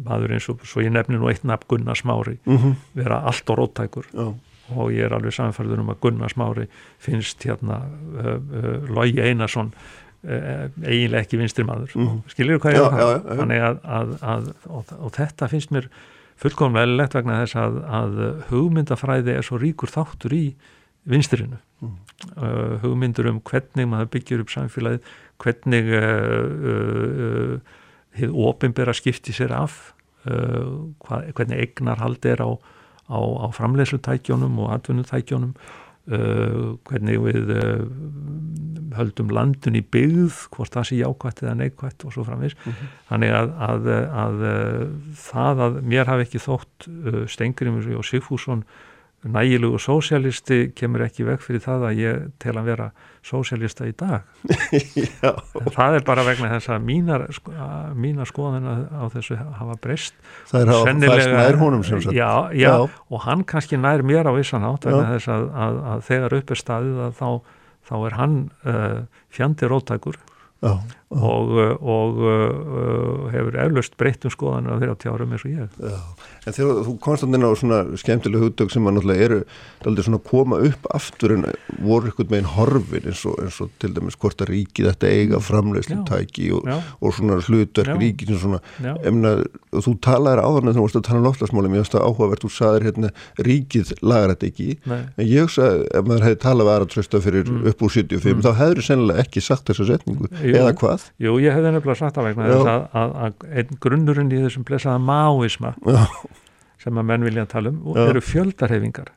maður 0.05 0.35
eins 0.35 0.47
og 0.51 0.63
svo 0.67 0.83
ég 0.83 0.93
nefni 0.93 1.19
nú 1.19 1.29
eitt 1.31 1.43
nafn 1.47 1.67
Gunnar 1.71 1.99
Smári 1.99 2.37
mm 2.45 2.57
-hmm. 2.57 2.75
vera 2.93 3.19
allt 3.19 3.49
og 3.49 3.57
róttækur 3.57 4.05
Já. 4.13 4.33
Og 4.73 4.89
ég 4.93 5.05
er 5.05 5.13
alveg 5.13 5.35
samfærður 5.35 5.83
um 5.83 5.91
að 5.93 6.01
Gunnar 6.03 6.33
Smári 6.33 6.65
finnst 7.01 7.43
hérna 7.45 7.83
uh, 7.85 8.33
uh, 8.39 8.89
Lógi 8.89 9.21
Einarsson 9.21 9.71
uh, 9.75 10.65
eiginlega 10.81 11.21
ekki 11.21 11.39
vinstri 11.41 11.65
maður. 11.67 11.93
Mm 11.99 12.23
skilir 12.33 12.57
þú 12.57 12.63
hvað 12.65 12.77
ég 12.77 12.85
er 13.59 13.79
að 13.83 14.15
það 14.23 14.49
og, 14.65 14.95
og 14.97 15.13
þetta 15.19 15.51
finnst 15.51 15.75
mér 15.75 15.89
fullkomlega 16.41 16.97
lett 16.97 17.15
vegna 17.15 17.41
þess 17.43 17.59
að, 17.61 17.77
að 17.99 18.17
hugmyndafræði 18.49 19.37
er 19.37 19.45
svo 19.45 19.61
ríkur 19.61 19.91
þáttur 19.93 20.35
í 20.35 20.45
vinstrinu 21.05 21.59
mm. 21.85 21.95
hugmyndur 22.81 23.29
um 23.29 23.39
hvernig 23.45 23.87
maður 23.87 24.09
byggir 24.17 24.41
upp 24.43 24.51
samfélagið 24.51 25.05
hvernig 25.39 25.91
hefur 28.17 28.41
ofinbera 28.49 28.95
skipti 28.97 29.35
sér 29.35 29.53
af 29.55 29.93
hvað, 30.25 31.29
hvernig 31.37 31.61
eignarhald 31.61 32.25
er 32.25 32.41
á, 32.41 32.49
á, 33.09 33.19
á 33.19 33.47
framleyslutækjónum 33.53 34.59
og 34.63 34.73
atvinnutækjónum 34.75 35.53
uh, 35.55 36.75
hvernig 36.87 37.21
við 37.25 37.53
uh, 37.55 37.85
höldum 38.95 39.31
landun 39.35 39.77
í 39.77 39.83
byggð 39.83 40.41
hvort 40.55 40.73
það 40.75 40.89
sé 40.89 40.99
jákvætt 41.01 41.43
eða 41.43 41.55
neikvætt 41.59 42.05
og 42.07 42.15
svo 42.15 42.23
framvis 42.27 42.55
mm 42.55 42.71
-hmm. 42.71 42.97
þannig 43.09 43.31
að, 43.39 43.53
að, 43.69 43.87
að, 43.93 44.43
að 44.49 44.89
það 45.27 45.63
að 45.67 45.79
mér 45.83 46.11
hafi 46.11 46.27
ekki 46.27 46.45
þótt 46.47 46.89
Stengrimur 47.27 47.89
og 47.97 48.05
Sigfússon 48.05 48.63
nægilugu 49.25 49.79
sósialisti 49.81 50.69
kemur 50.77 51.05
ekki 51.05 51.25
veg 51.25 51.41
fyrir 51.41 51.63
það 51.63 51.85
að 51.89 51.99
ég 52.01 52.25
tel 52.41 52.53
að 52.59 52.67
vera 52.69 52.87
sósialista 53.25 53.87
í 53.89 53.93
dag. 53.97 54.27
Það 55.75 55.97
er 55.97 56.05
bara 56.05 56.25
vegna 56.27 56.51
þess 56.53 56.69
að 56.75 56.85
mínar, 56.85 57.25
sko, 57.33 57.55
mínar 57.97 58.29
skoðan 58.29 58.67
á 58.69 59.05
þessu 59.13 59.37
hafa 59.39 59.77
breyst. 59.81 60.17
Það 60.51 60.61
er 60.61 60.73
að 60.75 61.07
fæst 61.09 61.33
nær 61.33 61.59
honum 61.63 61.83
sem 61.87 62.03
sagt 62.05 62.13
já, 62.13 62.29
já, 62.53 62.69
já, 62.69 62.75
og 62.85 63.25
hann 63.25 63.41
kannski 63.49 63.81
nær 63.81 64.05
mér 64.05 64.29
á 64.29 64.33
vissan 64.37 64.67
átt 64.67 64.85
vegna 64.85 65.15
þess 65.15 65.33
að, 65.33 65.49
að, 65.65 65.81
að 65.95 66.05
þegar 66.11 66.37
upp 66.39 66.53
er 66.53 66.61
staðið 66.61 67.03
þá, 67.17 67.29
þá 67.89 67.95
er 67.97 68.17
hann 68.19 68.39
uh, 68.65 69.01
fjandi 69.33 69.71
róttækur 69.73 70.21
Já, 70.65 70.73
og, 71.13 71.51
og 71.85 72.17
uh, 72.17 73.27
hefur 73.31 73.55
eflaust 73.61 73.93
breytt 73.99 74.25
um 74.25 74.33
skoðan 74.33 74.67
á 74.67 74.75
þeirra 74.81 74.95
tjárum 74.99 75.35
eins 75.35 75.45
og 75.45 75.51
ég 75.53 75.75
já. 75.77 75.99
En 76.45 76.53
þegar 76.53 76.81
þú 76.85 76.93
komst 77.01 77.25
inn 77.25 77.45
á 77.45 77.51
svona 77.57 77.79
skemmtileg 77.97 78.41
hugdögg 78.41 78.73
sem 78.73 78.85
að 78.85 78.97
náttúrulega 78.97 79.25
eru 79.27 79.37
aldrei 79.85 80.05
svona 80.05 80.21
koma 80.25 80.59
upp 80.65 80.89
aftur 80.97 81.35
en 81.37 81.45
voru 81.81 82.09
ykkur 82.11 82.27
meginn 82.29 82.49
horfin 82.55 83.05
eins 83.09 83.21
og, 83.29 83.37
eins 83.41 83.57
og 83.63 83.71
til 83.81 83.91
dæmis 83.95 84.17
hvort 84.21 84.41
að 84.43 84.51
ríkið 84.51 84.89
þetta 84.91 85.11
eiga 85.13 85.41
framlegslu 85.45 85.97
tæki 86.09 86.51
og, 86.57 86.69
og 86.99 87.15
svona 87.17 87.39
hlutverk 87.45 88.01
ríkið 88.01 88.33
svona, 88.41 88.59
emna, 89.05 89.31
þú 89.73 89.95
talaður 90.05 90.43
áðan 90.43 90.69
en 90.69 90.77
þú 90.77 90.85
varst 90.87 90.99
að 90.99 91.07
tala 91.09 91.21
um 91.21 91.27
loflasmáli 91.29 91.71
mér 91.71 91.81
finnst 91.83 91.95
það 91.95 92.07
áhugavert, 92.09 92.45
þú 92.45 92.51
saðir 92.53 92.87
hérna 92.89 93.13
ríkið 93.45 93.93
lagar 94.01 94.35
þetta 94.35 94.49
ekki, 94.51 94.69
Nei. 94.89 95.01
en 95.15 95.25
ég 95.29 95.53
sagði 95.53 95.89
ef 95.89 96.09
maður 96.09 96.27
hefði 96.29 96.41
talað 96.45 96.65
við 96.69 96.73
aðra 96.75 96.91
trösta 96.93 97.21
fyrir 97.25 97.45
mm. 97.49 97.61
upp 97.71 97.85
úr 97.85 97.91
75, 97.95 98.35
mm. 98.35 98.41
þá 98.45 98.51
hefur 98.61 98.81
Jú. 100.55 100.63
eða 100.63 100.77
hvað? 100.79 101.05
Jú, 101.25 101.35
ég 101.43 101.55
hefði 101.55 101.75
nefnilega 101.75 101.99
sagt 101.99 102.17
það 102.17 102.29
vegna 102.29 102.49
þess 102.51 102.71
að, 102.71 102.87
að, 103.01 103.13
að 103.25 103.45
einn 103.61 103.77
grunnurinn 103.85 104.33
í 104.33 104.41
þessum 104.45 104.65
blessaða 104.67 105.03
máisma 105.03 105.75
sem 106.81 106.99
að 107.01 107.07
menn 107.11 107.27
vilja 107.27 107.45
tala 107.51 107.71
um 107.73 107.93
Já. 107.95 108.01
eru 108.09 108.23
fjöldarhefingar 108.23 109.13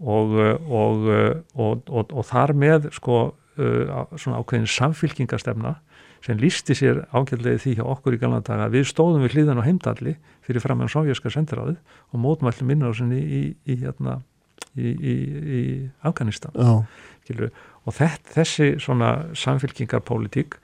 og, 0.00 0.36
og, 0.68 1.10
og, 1.56 1.90
og 2.12 2.22
þar 2.28 2.54
með 2.58 2.90
sko 2.96 3.18
uh, 3.30 4.06
svona 4.18 4.40
ákveðin 4.42 4.70
samfylkingarstefna 4.70 5.76
sem 6.24 6.38
lísti 6.40 6.74
sér 6.76 7.04
ágjörlega 7.14 7.60
því 7.62 7.74
hjá 7.78 7.84
okkur 7.86 8.16
í 8.16 8.20
galna 8.20 8.40
daga 8.44 8.70
við 8.72 8.88
stóðum 8.90 9.24
við 9.26 9.36
hlýðan 9.36 9.60
á 9.62 9.66
heimdalli 9.66 10.16
fyrir 10.46 10.64
fram 10.64 10.80
með 10.82 10.94
sájöska 10.94 11.30
sendiráðið 11.32 11.78
og 12.10 12.22
mótmællum 12.22 12.72
innrásinni 12.74 13.20
í, 13.20 13.42
í, 13.68 13.76
hérna, 13.82 14.18
í, 14.74 14.92
í 14.96 15.60
Afganistan 16.06 16.56
og 17.86 17.94
þetta, 17.94 18.32
þessi 18.40 18.70
svona 18.82 19.12
samfylkingarpólitík 19.38 20.58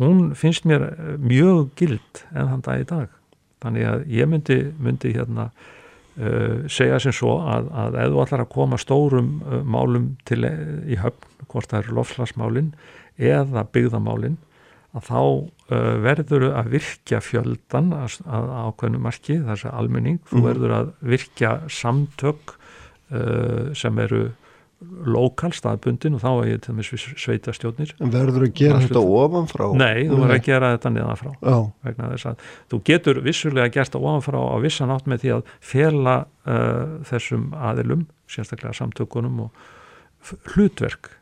hún 0.00 0.30
finnst 0.38 0.66
mér 0.68 0.88
mjög 1.20 1.72
gild 1.78 2.24
enn 2.32 2.50
þann 2.52 2.66
dag 2.66 2.82
í 2.82 2.88
dag 2.88 3.18
þannig 3.62 3.88
að 3.88 4.04
ég 4.10 4.30
myndi, 4.30 4.58
myndi 4.82 5.12
hérna 5.14 5.48
uh, 5.50 6.62
segja 6.70 7.00
sem 7.02 7.14
svo 7.16 7.36
að, 7.40 7.68
að 7.84 7.98
ef 8.04 8.14
þú 8.14 8.22
ætlar 8.24 8.44
að 8.44 8.54
koma 8.54 8.80
stórum 8.80 9.34
uh, 9.42 9.60
málum 9.62 10.14
til 10.28 10.42
í 10.46 10.98
höfn, 11.00 11.28
hvort 11.50 11.70
það 11.70 11.84
eru 11.84 11.98
lofslagsmálin 12.00 12.72
eða 13.20 13.66
byggðamálin 13.74 14.38
að 14.92 15.06
þá 15.08 15.20
uh, 15.20 15.94
verður 16.04 16.48
að 16.52 16.72
virkja 16.74 17.22
fjöldan 17.24 17.92
að, 17.96 18.18
að 18.26 18.50
ákveðnu 18.66 19.02
marki, 19.02 19.38
þessi 19.46 19.70
almenning, 19.72 20.18
mm. 20.20 20.28
þú 20.32 20.40
mhm. 20.40 20.48
verður 20.50 20.76
að 20.80 20.92
virkja 21.14 21.56
samtök 21.70 22.58
sem 23.76 23.98
eru 24.00 24.30
lokal 25.06 25.50
staðbundin 25.54 26.16
og 26.16 26.22
þá 26.22 26.30
er 26.32 26.48
ég 26.50 26.60
til 26.62 26.74
dæmis 26.74 27.06
sveita 27.20 27.54
stjórnir 27.56 27.94
En 28.02 28.12
verður 28.12 28.46
að 28.46 28.54
gera 28.58 28.80
þetta 28.82 29.02
ofanfrá? 29.02 29.66
Nei, 29.78 30.06
þú 30.08 30.20
verður 30.20 30.36
að 30.36 30.46
gera 30.48 30.70
þetta 30.76 30.92
niðanfrá 30.94 31.32
vegna 31.86 32.10
þess 32.12 32.30
að 32.30 32.46
þú 32.72 32.80
getur 32.90 33.20
vissulega 33.24 33.72
gert 33.74 33.94
það 33.94 34.06
ofanfrá 34.10 34.38
á 34.42 34.56
vissan 34.64 34.94
átt 34.94 35.10
með 35.10 35.24
því 35.24 35.34
að 35.36 35.52
fela 35.72 36.16
uh, 36.22 36.96
þessum 37.08 37.50
aðilum, 37.70 38.06
sérstaklega 38.30 38.78
samtökunum 38.78 39.44
og 39.46 40.32
hlutverk 40.54 41.12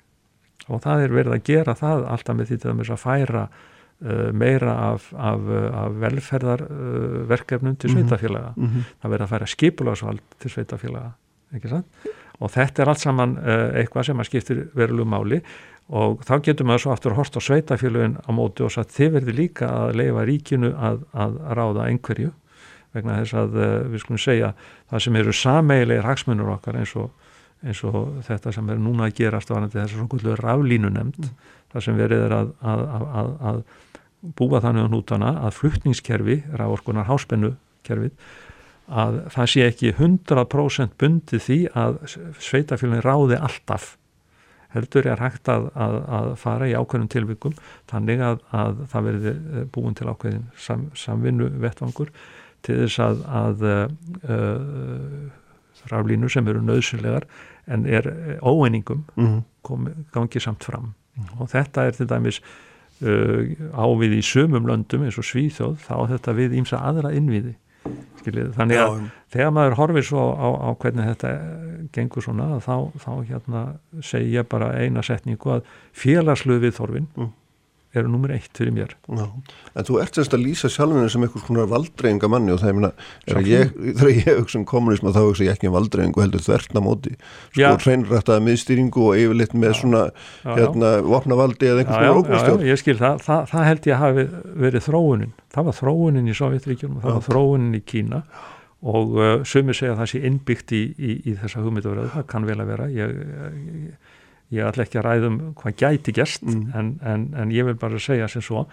og 0.70 0.84
það 0.84 1.04
er 1.06 1.16
verið 1.16 1.36
að 1.36 1.44
gera 1.50 1.76
það 1.78 2.06
alltaf 2.14 2.38
með 2.38 2.50
því 2.50 2.60
til 2.60 2.70
dæmis 2.70 2.92
að 2.94 3.02
færa 3.02 3.44
uh, 3.48 4.28
meira 4.36 4.76
af, 4.90 5.10
af, 5.16 5.52
af 5.82 6.00
velferðarverkefnum 6.04 7.76
uh, 7.76 7.80
til 7.80 7.92
mhm. 7.92 7.98
sveitafélaga 7.98 8.54
mm 8.56 8.66
-hmm. 8.66 8.90
það 9.02 9.14
verið 9.16 9.26
að 9.26 9.32
færa 9.34 9.52
skipulagsvald 9.54 10.26
til 10.38 10.50
sveitafélaga 10.56 11.12
ekki 11.54 11.72
sant? 11.72 11.86
Og 12.40 12.52
þetta 12.54 12.82
er 12.82 12.92
allt 12.92 13.02
saman 13.02 13.36
uh, 13.38 13.68
eitthvað 13.78 14.10
sem 14.10 14.22
að 14.22 14.30
skiptir 14.30 14.62
verulegu 14.76 15.08
máli 15.08 15.40
og 15.90 16.20
þá 16.26 16.36
getur 16.46 16.68
maður 16.68 16.84
svo 16.84 16.92
aftur 16.94 17.14
að 17.14 17.20
horta 17.20 17.42
sveitafélugin 17.42 18.18
á 18.22 18.30
móti 18.34 18.64
og 18.64 18.76
að 18.78 18.92
þið 18.96 19.14
verður 19.16 19.38
líka 19.40 19.70
að 19.70 19.96
leifa 20.00 20.26
ríkinu 20.28 20.70
að, 20.76 21.02
að 21.12 21.40
ráða 21.58 21.88
einhverju 21.88 22.32
vegna 22.94 23.18
þess 23.20 23.38
að 23.42 23.58
uh, 23.58 23.72
við 23.90 24.04
skulum 24.04 24.22
segja 24.22 24.52
það 24.90 25.04
sem 25.06 25.20
eru 25.20 25.36
sameilegir 25.36 26.08
hagsmunur 26.08 26.54
okkar 26.56 26.80
eins 26.80 26.96
og, 26.98 27.10
eins 27.62 27.84
og 27.86 28.00
þetta 28.26 28.54
sem 28.56 28.72
er 28.72 28.82
núna 28.82 29.08
að 29.08 29.16
gerast 29.20 29.52
á 29.52 29.58
þess 29.60 29.84
að 29.84 29.94
svona 29.98 30.40
raflínu 30.40 30.92
nefnd 30.96 31.24
mm. 31.26 31.48
það 31.74 31.86
sem 31.86 32.00
verið 32.00 32.26
er 32.26 32.36
að, 32.40 32.52
að, 32.62 33.32
að 33.50 33.62
búa 34.36 34.60
þannig 34.60 34.86
á 34.86 34.92
nútana 34.92 35.32
að 35.46 35.56
fluttningskerfi, 35.58 36.42
ráorkunar 36.52 37.08
háspennu 37.08 37.54
kerfið 37.86 38.12
að 38.90 39.16
það 39.30 39.50
sé 39.52 39.64
ekki 39.68 39.94
100% 39.94 40.98
bundið 40.98 41.42
því 41.46 41.58
að 41.78 41.98
sveitafélagin 42.42 43.06
ráði 43.06 43.38
alltaf 43.38 43.96
heldur 44.74 45.08
er 45.10 45.22
hægt 45.22 45.50
að, 45.50 45.68
að, 45.74 45.96
að 46.18 46.28
fara 46.38 46.68
í 46.70 46.76
ákveðnum 46.78 47.10
tilvikum 47.10 47.56
þannig 47.90 48.22
að, 48.22 48.38
að 48.54 48.84
það 48.92 49.08
verði 49.08 49.32
eh, 49.32 49.64
búin 49.74 49.96
til 49.98 50.08
ákveðin 50.10 50.46
sam, 50.58 50.86
samvinnu 50.98 51.50
vettvangur 51.62 52.12
til 52.66 52.76
þess 52.82 53.00
að 53.00 53.62
uh, 53.64 53.84
raflínur 55.88 56.28
sem 56.28 56.48
eru 56.52 56.60
nöðsynlegar 56.60 57.24
en 57.72 57.86
er 57.88 58.04
óeiningum 58.44 59.06
mm 59.14 59.26
-hmm. 59.26 59.38
komi, 59.64 59.94
gangi 60.12 60.40
samt 60.40 60.64
fram 60.64 60.92
mm 60.92 61.24
-hmm. 61.24 61.40
og 61.40 61.48
þetta 61.48 61.86
er 61.86 61.90
til 61.90 62.08
dæmis 62.08 62.42
uh, 63.00 63.48
ávið 63.72 64.12
í 64.18 64.22
sömum 64.22 64.66
löndum 64.68 65.02
eins 65.02 65.18
og 65.18 65.24
Svíþjóð 65.24 65.76
þá 65.88 66.08
þetta 66.08 66.32
við 66.32 66.58
ímsa 66.60 66.76
aðra 66.76 67.14
innviði 67.16 67.56
Skiljið, 68.20 68.50
þannig 68.56 68.76
að 68.76 68.90
Já. 68.92 69.10
þegar 69.32 69.52
maður 69.56 69.76
horfir 69.78 70.06
svo 70.10 70.24
á, 70.36 70.48
á 70.60 70.70
hvernig 70.76 71.06
þetta 71.08 71.30
gengur 71.94 72.24
svona 72.26 72.48
þá, 72.60 72.74
þá 73.00 73.12
hérna 73.30 73.62
segja 74.04 74.44
bara 74.44 74.74
eina 74.76 75.04
setningu 75.06 75.54
að 75.56 75.70
félagslu 75.96 76.58
við 76.60 76.76
þorfin 76.76 77.08
mm. 77.16 77.30
Eru 77.96 78.10
nummer 78.10 78.30
eitt 78.34 78.54
fyrir 78.54 78.70
mér. 78.74 78.92
Já. 79.08 79.24
En 79.74 79.86
þú 79.86 79.96
ert 80.02 80.14
semst 80.14 80.34
að 80.36 80.44
lýsa 80.44 80.70
sjálfinu 80.70 81.08
sem 81.10 81.24
einhvers 81.26 81.46
konar 81.46 81.66
valdreyinga 81.70 82.28
manni 82.30 82.52
og 82.54 82.60
það 82.62 82.70
er 82.70 82.76
minna, 82.78 82.90
þegar 83.26 84.10
ég 84.12 84.28
hugsa 84.38 84.60
um 84.60 84.66
kommunism 84.68 85.08
þá 85.10 85.20
hugsa 85.24 85.46
ég 85.46 85.56
ekki 85.56 85.70
um 85.70 85.74
valdreyingu 85.74 86.22
heldur 86.22 86.44
þvertna 86.44 86.82
móti, 86.84 87.16
sko 87.50 87.72
hreinrættaða 87.82 88.44
miðstýringu 88.46 89.08
og 89.08 89.18
yfirleitt 89.18 89.56
með 89.58 89.74
svona 89.80 90.04
já, 90.10 90.52
hérna 90.54 90.92
vopnavaldi 91.06 91.72
eða 91.72 91.82
einhvers 91.82 91.98
konar 91.98 92.20
ógustjórn. 92.20 92.62
Já, 92.62 92.70
ég 92.70 92.82
skil, 92.84 92.96
það, 93.00 93.26
það, 93.26 93.42
það 93.50 93.68
held 93.70 93.90
ég 93.90 93.96
að 93.96 94.04
hafi 94.04 94.28
verið 94.68 94.86
þróunin, 94.86 95.34
það 95.50 95.68
var 95.70 95.78
þróunin 95.80 96.30
í 96.30 96.38
Sovjetríkjum 96.38 96.96
og 96.96 97.04
það 97.06 97.18
var 97.18 97.28
þróunin 97.30 97.76
í 97.80 97.84
Kína 97.90 98.22
og 98.80 99.18
uh, 99.18 99.34
sumir 99.44 99.76
segja 99.76 99.92
að 99.92 100.04
það 100.04 100.12
sé 100.14 100.22
innbyggt 100.24 100.72
í, 100.72 100.84
í, 100.94 101.16
í 101.28 101.36
þessa 101.36 101.60
hugmyndafröðu, 101.60 102.14
það 102.14 102.26
kann 102.30 102.46
vel 102.48 102.56
að 102.62 102.70
vera. 102.70 102.86
Ég, 102.94 103.18
ég 103.90 104.16
ég 104.50 104.66
ætla 104.66 104.86
ekki 104.86 104.98
að 105.00 105.06
ræðum 105.06 105.36
hvað 105.58 105.76
gæti 105.78 106.14
gæst 106.14 106.46
mm. 106.46 106.64
en, 106.76 106.90
en, 107.06 107.28
en 107.38 107.52
ég 107.54 107.68
vil 107.68 107.78
bara 107.78 108.00
segja 108.02 108.28
sem 108.30 108.42
svo 108.44 108.64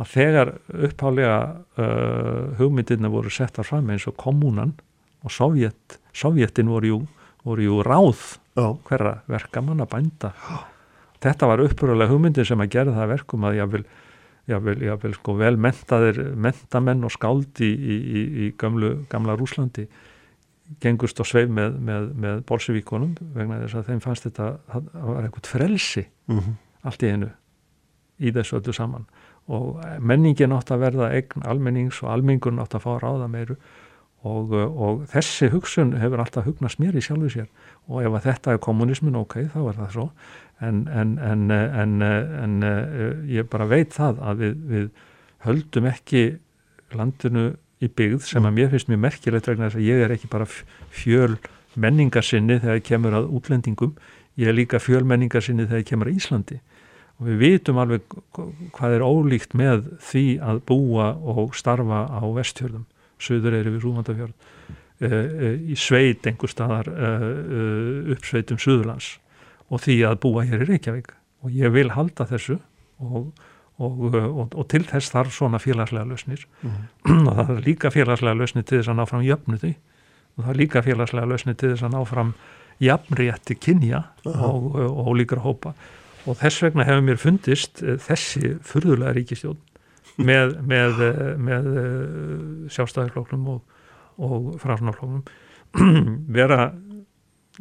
að 0.00 0.12
þegar 0.12 0.52
upphálega 0.88 1.38
uh, 1.80 2.52
hugmyndirna 2.58 3.10
voru 3.12 3.32
settar 3.32 3.66
fram 3.68 3.90
eins 3.92 4.06
og 4.08 4.16
kommunan 4.20 4.74
og 5.22 5.32
Sovjet, 5.32 5.98
Sovjetin 6.16 6.70
voru 6.72 6.92
jú, 6.92 7.00
voru 7.46 7.66
jú 7.68 7.80
ráð 7.86 8.22
oh. 8.60 8.78
hverra 8.88 9.20
verkamanna 9.30 9.86
bænda 9.88 10.32
oh. 10.50 10.64
þetta 11.22 11.50
var 11.50 11.64
uppröðulega 11.64 12.12
hugmyndir 12.12 12.48
sem 12.48 12.60
að 12.60 12.72
gera 12.76 12.96
það 12.96 13.12
verkum 13.14 13.48
að 13.48 13.60
ég 13.60 13.74
vil, 13.76 13.84
ég 14.52 14.64
vil, 14.68 14.78
ég 14.88 15.04
vil 15.04 15.16
sko 15.16 15.36
vel 15.40 15.54
mentaðir 15.60 16.22
mentamenn 16.34 17.04
og 17.06 17.14
skáldi 17.14 17.68
í, 17.72 17.98
í, 18.00 18.24
í 18.46 18.50
gamlu, 18.58 18.98
gamla 19.12 19.36
Rúslandi 19.38 19.88
gengust 20.80 21.20
og 21.20 21.28
sveif 21.28 21.50
með, 21.52 21.76
með, 21.84 22.08
með 22.24 22.42
bolsevíkonum 22.48 23.14
vegna 23.34 23.60
þess 23.64 23.80
að 23.80 23.90
þeim 23.90 24.02
fannst 24.04 24.26
þetta 24.28 24.48
að 24.72 24.90
það 24.92 25.06
var 25.10 25.28
eitthvað 25.28 25.52
frelsi 25.52 26.04
mm 26.06 26.38
-hmm. 26.38 26.58
allt 26.88 27.02
í 27.02 27.12
einu 27.12 27.30
í 28.22 28.32
þessu 28.32 28.58
öllu 28.60 28.74
saman. 28.76 29.06
Og 29.50 29.80
menningin 29.98 30.54
átt 30.54 30.70
að 30.70 30.84
verða 30.86 31.12
eign 31.16 31.46
almennings 31.48 32.02
og 32.02 32.12
almengun 32.12 32.60
átt 32.62 32.76
að 32.78 32.84
fá 32.86 32.92
ráða 33.02 33.28
meiru. 33.28 33.56
Og, 34.22 34.52
og 34.54 35.00
þessi 35.10 35.48
hugsun 35.50 35.96
hefur 35.98 36.22
alltaf 36.22 36.46
hugnast 36.46 36.78
mér 36.78 36.94
í 36.94 37.02
sjálfu 37.02 37.30
sér. 37.32 37.48
Og 37.90 38.04
ef 38.06 38.22
þetta 38.22 38.54
er 38.54 38.62
kommunismin 38.62 39.18
ok, 39.18 39.48
þá 39.50 39.58
er 39.64 39.80
það 39.80 39.96
svo. 39.96 40.06
En, 40.62 40.84
en, 40.86 41.16
en, 41.18 42.02
en 42.06 42.54
ég 43.26 43.48
bara 43.50 43.66
veit 43.66 43.90
það 43.96 44.22
að 44.22 44.44
við, 44.44 44.60
við 44.70 44.84
höldum 45.42 45.88
ekki 45.90 46.22
landinu 46.94 47.48
í 47.82 47.90
byggð 47.90 48.26
sem 48.28 48.46
að 48.46 48.56
mér 48.58 48.72
finnst 48.72 48.90
mjög 48.90 49.02
merkilegt 49.06 49.48
vegna 49.50 49.68
þess 49.68 49.80
að 49.80 49.88
ég 49.88 50.02
er 50.04 50.14
ekki 50.14 50.30
bara 50.32 50.48
fjöl 50.48 51.36
menningarsinni 51.74 52.58
þegar 52.60 52.78
ég 52.78 52.86
kemur 52.86 53.16
að 53.16 53.30
útlendingum, 53.38 53.96
ég 54.40 54.50
er 54.50 54.56
líka 54.56 54.80
fjöl 54.82 55.02
menningarsinni 55.08 55.66
þegar 55.66 55.82
ég 55.82 55.88
kemur 55.88 56.10
að 56.10 56.20
Íslandi. 56.20 56.60
Og 57.20 57.28
við 57.28 57.42
vitum 57.42 57.78
alveg 57.78 58.16
hvað 58.76 58.96
er 58.96 59.04
ólíkt 59.04 59.56
með 59.58 59.86
því 60.02 60.26
að 60.42 60.62
búa 60.68 61.12
og 61.16 61.56
starfa 61.56 62.06
á 62.08 62.22
vestjörðum 62.34 62.86
söður 63.22 63.58
er 63.58 63.70
við 63.70 63.86
Rúmandafjörð 63.86 64.34
e, 64.98 65.08
e, 65.08 65.50
í 65.72 65.78
sveit 65.78 66.26
einhver 66.26 66.50
staðar 66.50 66.90
e, 66.90 67.12
uppsveitum 68.14 68.60
Suðurlands. 68.62 69.16
Og 69.72 69.82
því 69.84 69.98
að 70.08 70.18
búa 70.24 70.44
hér 70.48 70.64
í 70.64 70.68
Reykjavík. 70.72 71.12
Og 71.42 71.54
ég 71.56 71.72
vil 71.74 71.88
halda 71.94 72.26
þessu 72.28 72.58
og 73.02 73.30
Og, 73.80 74.14
og, 74.14 74.52
og 74.52 74.66
til 74.68 74.84
þess 74.84 75.14
þarf 75.14 75.32
svona 75.32 75.58
félagslega 75.58 76.04
lausnir 76.04 76.44
mm. 76.62 76.74
og 77.28 77.32
það 77.38 77.54
er 77.56 77.62
líka 77.64 77.90
félagslega 77.90 78.36
lausnir 78.36 78.66
til 78.68 78.78
þess 78.78 78.92
að 78.92 78.98
ná 78.98 79.06
fram 79.08 79.24
jöfnuði 79.24 79.72
og 80.36 80.44
það 80.44 80.50
er 80.52 80.60
líka 80.60 80.82
félagslega 80.84 81.30
lausnir 81.30 81.56
til 81.56 81.72
þess 81.72 81.86
að 81.88 81.94
ná 81.96 82.04
fram 82.10 82.34
jafnrétti 82.82 83.56
kynja 83.56 84.02
uh 84.26 84.32
-huh. 84.32 84.44
og, 84.50 84.76
og 85.06 85.16
líkra 85.16 85.40
hópa 85.40 85.72
og 86.26 86.36
þess 86.36 86.62
vegna 86.62 86.84
hefur 86.84 87.02
mér 87.02 87.16
fundist 87.16 87.82
eh, 87.82 87.96
þessi 87.96 88.58
fyrðulega 88.62 89.12
ríkistjón 89.16 89.58
með, 90.28 90.56
með, 90.62 91.02
eh, 91.08 91.34
með 91.38 91.64
sjálfstæðarflóknum 92.68 93.60
og 94.18 94.60
frásnaflóknum 94.60 95.24
vera 96.38 96.72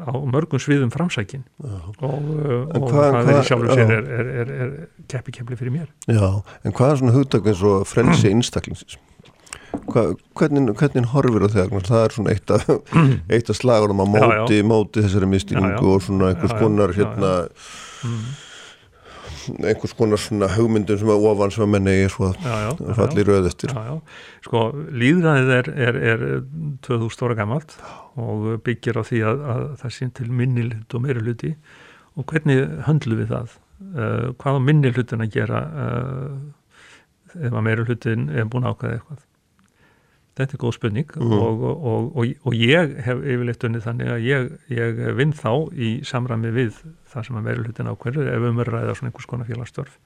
á 0.01 0.11
mörgum 0.25 0.61
sviðum 0.61 0.91
framsækin. 0.93 1.45
Og, 1.61 2.01
uh, 2.01 2.65
og 2.75 2.89
hva, 2.89 3.07
það 3.21 3.31
er 3.35 3.47
sjálfur 3.47 3.71
sér 3.75 3.93
er, 3.93 4.09
er, 4.17 4.33
er, 4.41 4.51
er 4.65 5.07
keppi 5.11 5.35
kemli 5.37 5.59
fyrir 5.59 5.75
mér. 5.75 5.87
Já, 6.09 6.41
en 6.65 6.75
hvað 6.75 6.93
er 6.95 7.01
svona 7.01 7.15
hugtak 7.15 7.49
eins 7.51 7.63
og 7.67 7.87
frelsi 7.89 8.31
einstaklingsins? 8.31 8.99
Hvernig, 9.91 10.75
hvernig 10.77 11.09
horfir 11.13 11.45
það 11.45 11.55
þegar? 11.55 11.87
Það 11.87 12.03
er 12.03 12.15
svona 12.15 12.35
eitt 12.35 12.53
af, 12.53 12.69
eitt 13.33 13.51
af 13.51 13.57
slagunum 13.57 14.03
á 14.03 14.05
móti, 14.05 14.59
já, 14.59 14.61
já. 14.61 14.67
móti 14.67 15.03
þessari 15.05 15.29
mistýningu 15.31 15.91
og 15.95 16.05
svona 16.05 16.31
einhvers 16.31 16.55
konar 16.59 16.93
hérna 16.95 17.31
mm. 18.03 18.25
einhvers 19.63 19.95
konar 19.97 20.21
svona 20.21 20.51
hugmyndum 20.51 20.99
sem 21.01 21.11
að 21.11 21.27
ofan 21.31 21.55
sem 21.55 21.65
að 21.65 21.73
menna 21.75 21.95
ég 21.95 22.13
svo 22.13 22.31
að 22.31 22.83
falli 22.99 23.25
rauðistir 23.27 23.75
Sko, 24.45 24.67
líðræðið 25.03 25.53
er, 25.57 25.73
er, 25.87 25.99
er 26.13 26.25
2000 26.87 27.27
ára 27.27 27.39
gammalt 27.43 27.77
og 28.19 28.47
byggir 28.65 28.99
á 28.99 29.03
því 29.07 29.23
að, 29.27 29.43
að 29.53 29.65
það 29.81 29.95
sín 29.95 30.13
til 30.17 30.29
minnilut 30.35 30.95
og 30.95 31.03
meiri 31.05 31.23
hluti 31.23 31.51
og 32.19 32.27
hvernig 32.27 32.63
höndlu 32.87 33.19
við 33.21 33.31
það? 33.31 33.57
Uh, 33.81 34.31
hvað 34.37 34.59
á 34.59 34.61
minni 34.61 34.91
hlutin 34.93 35.23
að 35.23 35.35
gera 35.37 35.61
uh, 35.65 36.33
ef 37.39 37.53
að 37.53 37.63
meiri 37.65 37.85
hlutin 37.87 38.27
er 38.29 38.49
búin 38.51 38.67
ákvæða 38.67 38.97
eitthvað? 38.97 39.23
Þetta 40.39 40.55
er 40.55 40.61
góð 40.61 40.75
spurning 40.77 41.09
mm. 41.17 41.31
og, 41.35 41.63
og, 41.67 42.11
og, 42.17 42.35
og 42.47 42.53
ég 42.55 42.93
hef 43.03 43.19
yfirleitt 43.19 43.65
unnið 43.67 43.87
þannig 43.87 44.11
að 44.13 44.27
ég, 44.27 44.51
ég 44.71 45.01
vinn 45.17 45.33
þá 45.35 45.51
í 45.75 45.89
samræmi 46.07 46.53
við 46.55 46.77
það 47.11 47.27
sem 47.27 47.39
að 47.39 47.49
veru 47.49 47.65
hlutin 47.65 47.91
ákverður 47.91 48.31
ef 48.31 48.45
um 48.51 48.61
er 48.63 48.71
ræða 48.71 48.95
svona 48.95 49.11
einhvers 49.11 49.27
konar 49.31 49.49
félagsstörf 49.49 49.97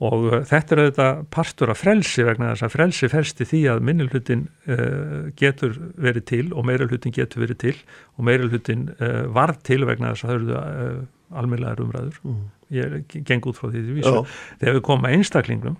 og 0.00 0.26
uh, 0.30 0.36
þetta 0.48 0.74
er 0.74 0.82
auðvitað 0.84 1.22
partur 1.34 1.72
af 1.72 1.80
frelsi 1.82 2.24
vegna 2.24 2.54
þess 2.54 2.66
að 2.66 2.74
frelsi 2.74 3.10
ferst 3.12 3.42
í 3.44 3.46
því 3.48 3.60
að 3.74 3.82
minnilhutin 3.88 4.46
uh, 4.72 5.30
getur 5.38 5.76
verið 6.00 6.26
til 6.30 6.44
og 6.54 6.66
meiralhutin 6.68 7.16
getur 7.16 7.44
verið 7.44 7.60
til 7.66 7.74
og 8.16 8.26
meiralhutin 8.28 8.86
uh, 8.96 9.24
var 9.34 9.54
til 9.66 9.84
vegna 9.88 10.14
þess 10.14 10.24
að 10.24 10.32
það 10.32 10.38
eru 10.38 10.60
uh, 10.60 11.40
almeinlegar 11.40 11.82
umræður. 11.84 12.20
Mm. 12.26 12.44
ég 12.74 13.16
geng 13.28 13.44
út 13.46 13.58
frá 13.58 13.68
því 13.68 13.84
því 13.84 13.96
vísu 13.98 14.14
þegar 14.60 14.78
við 14.78 14.84
komum 14.88 15.06
að 15.06 15.16
einstaklingum 15.18 15.76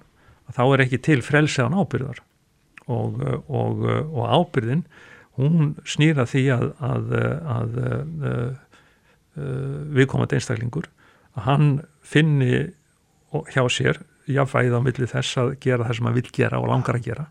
þá 0.50 0.64
er 0.66 0.82
ekki 0.84 1.00
til 1.06 1.20
frelsi 1.22 1.62
án 1.62 1.76
ábyrðar 1.78 2.20
og, 2.90 3.20
og, 3.46 3.84
og 3.86 4.24
ábyrðin 4.26 4.84
hún 5.38 5.74
snýra 5.88 6.26
því 6.28 6.42
að, 6.54 6.66
að, 6.82 7.12
að, 7.54 7.76
að 8.26 8.50
viðkomandi 9.94 10.38
einstaklingur 10.40 10.88
að 11.38 11.46
hann 11.46 11.68
finni 12.02 12.72
hjá 13.54 13.62
sér 13.70 14.00
jáfæðið 14.35 14.76
á 14.76 14.81
milli 14.87 15.09
þess 15.11 15.39
að 15.41 15.53
gera 15.62 15.87
það 15.87 15.99
sem 15.99 16.09
hann 16.09 16.16
vil 16.16 16.31
gera 16.37 16.61
og 16.61 16.70
langar 16.70 16.99
að 16.99 17.07
gera. 17.09 17.26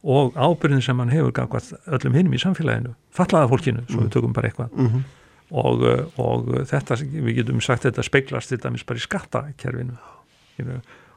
Og 0.00 0.36
ábyrðin 0.36 0.84
sem 0.84 1.00
hann 1.02 1.12
hefur 1.12 1.34
gafkvæmt 1.36 1.88
öllum 1.96 2.16
hinnum 2.16 2.36
í 2.36 2.40
samfélaginu, 2.40 2.94
fallaða 3.12 3.50
fólkinu 3.50 3.84
svo 3.88 4.04
við 4.06 4.14
tökum 4.14 4.32
bara 4.36 4.48
eitthvað. 4.48 4.72
Mm 4.72 4.88
-hmm. 4.88 5.02
og, 5.50 5.84
og 6.16 6.48
þetta, 6.70 6.96
við 7.04 7.34
getum 7.40 7.60
sagt 7.60 7.84
þetta 7.84 8.02
speglast 8.02 8.48
til 8.48 8.58
dæmis 8.58 8.84
bara 8.84 8.96
í 8.96 9.04
skattakerfinu. 9.04 9.96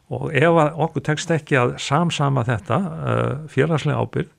Og 0.09 0.33
ef 0.35 0.59
okkur 0.75 1.01
tekst 1.01 1.31
ekki 1.31 1.57
að 1.57 1.77
samsama 1.79 2.43
þetta 2.43 2.77
uh, 2.77 3.47
félagslega 3.47 3.97
ábyrg 3.97 4.29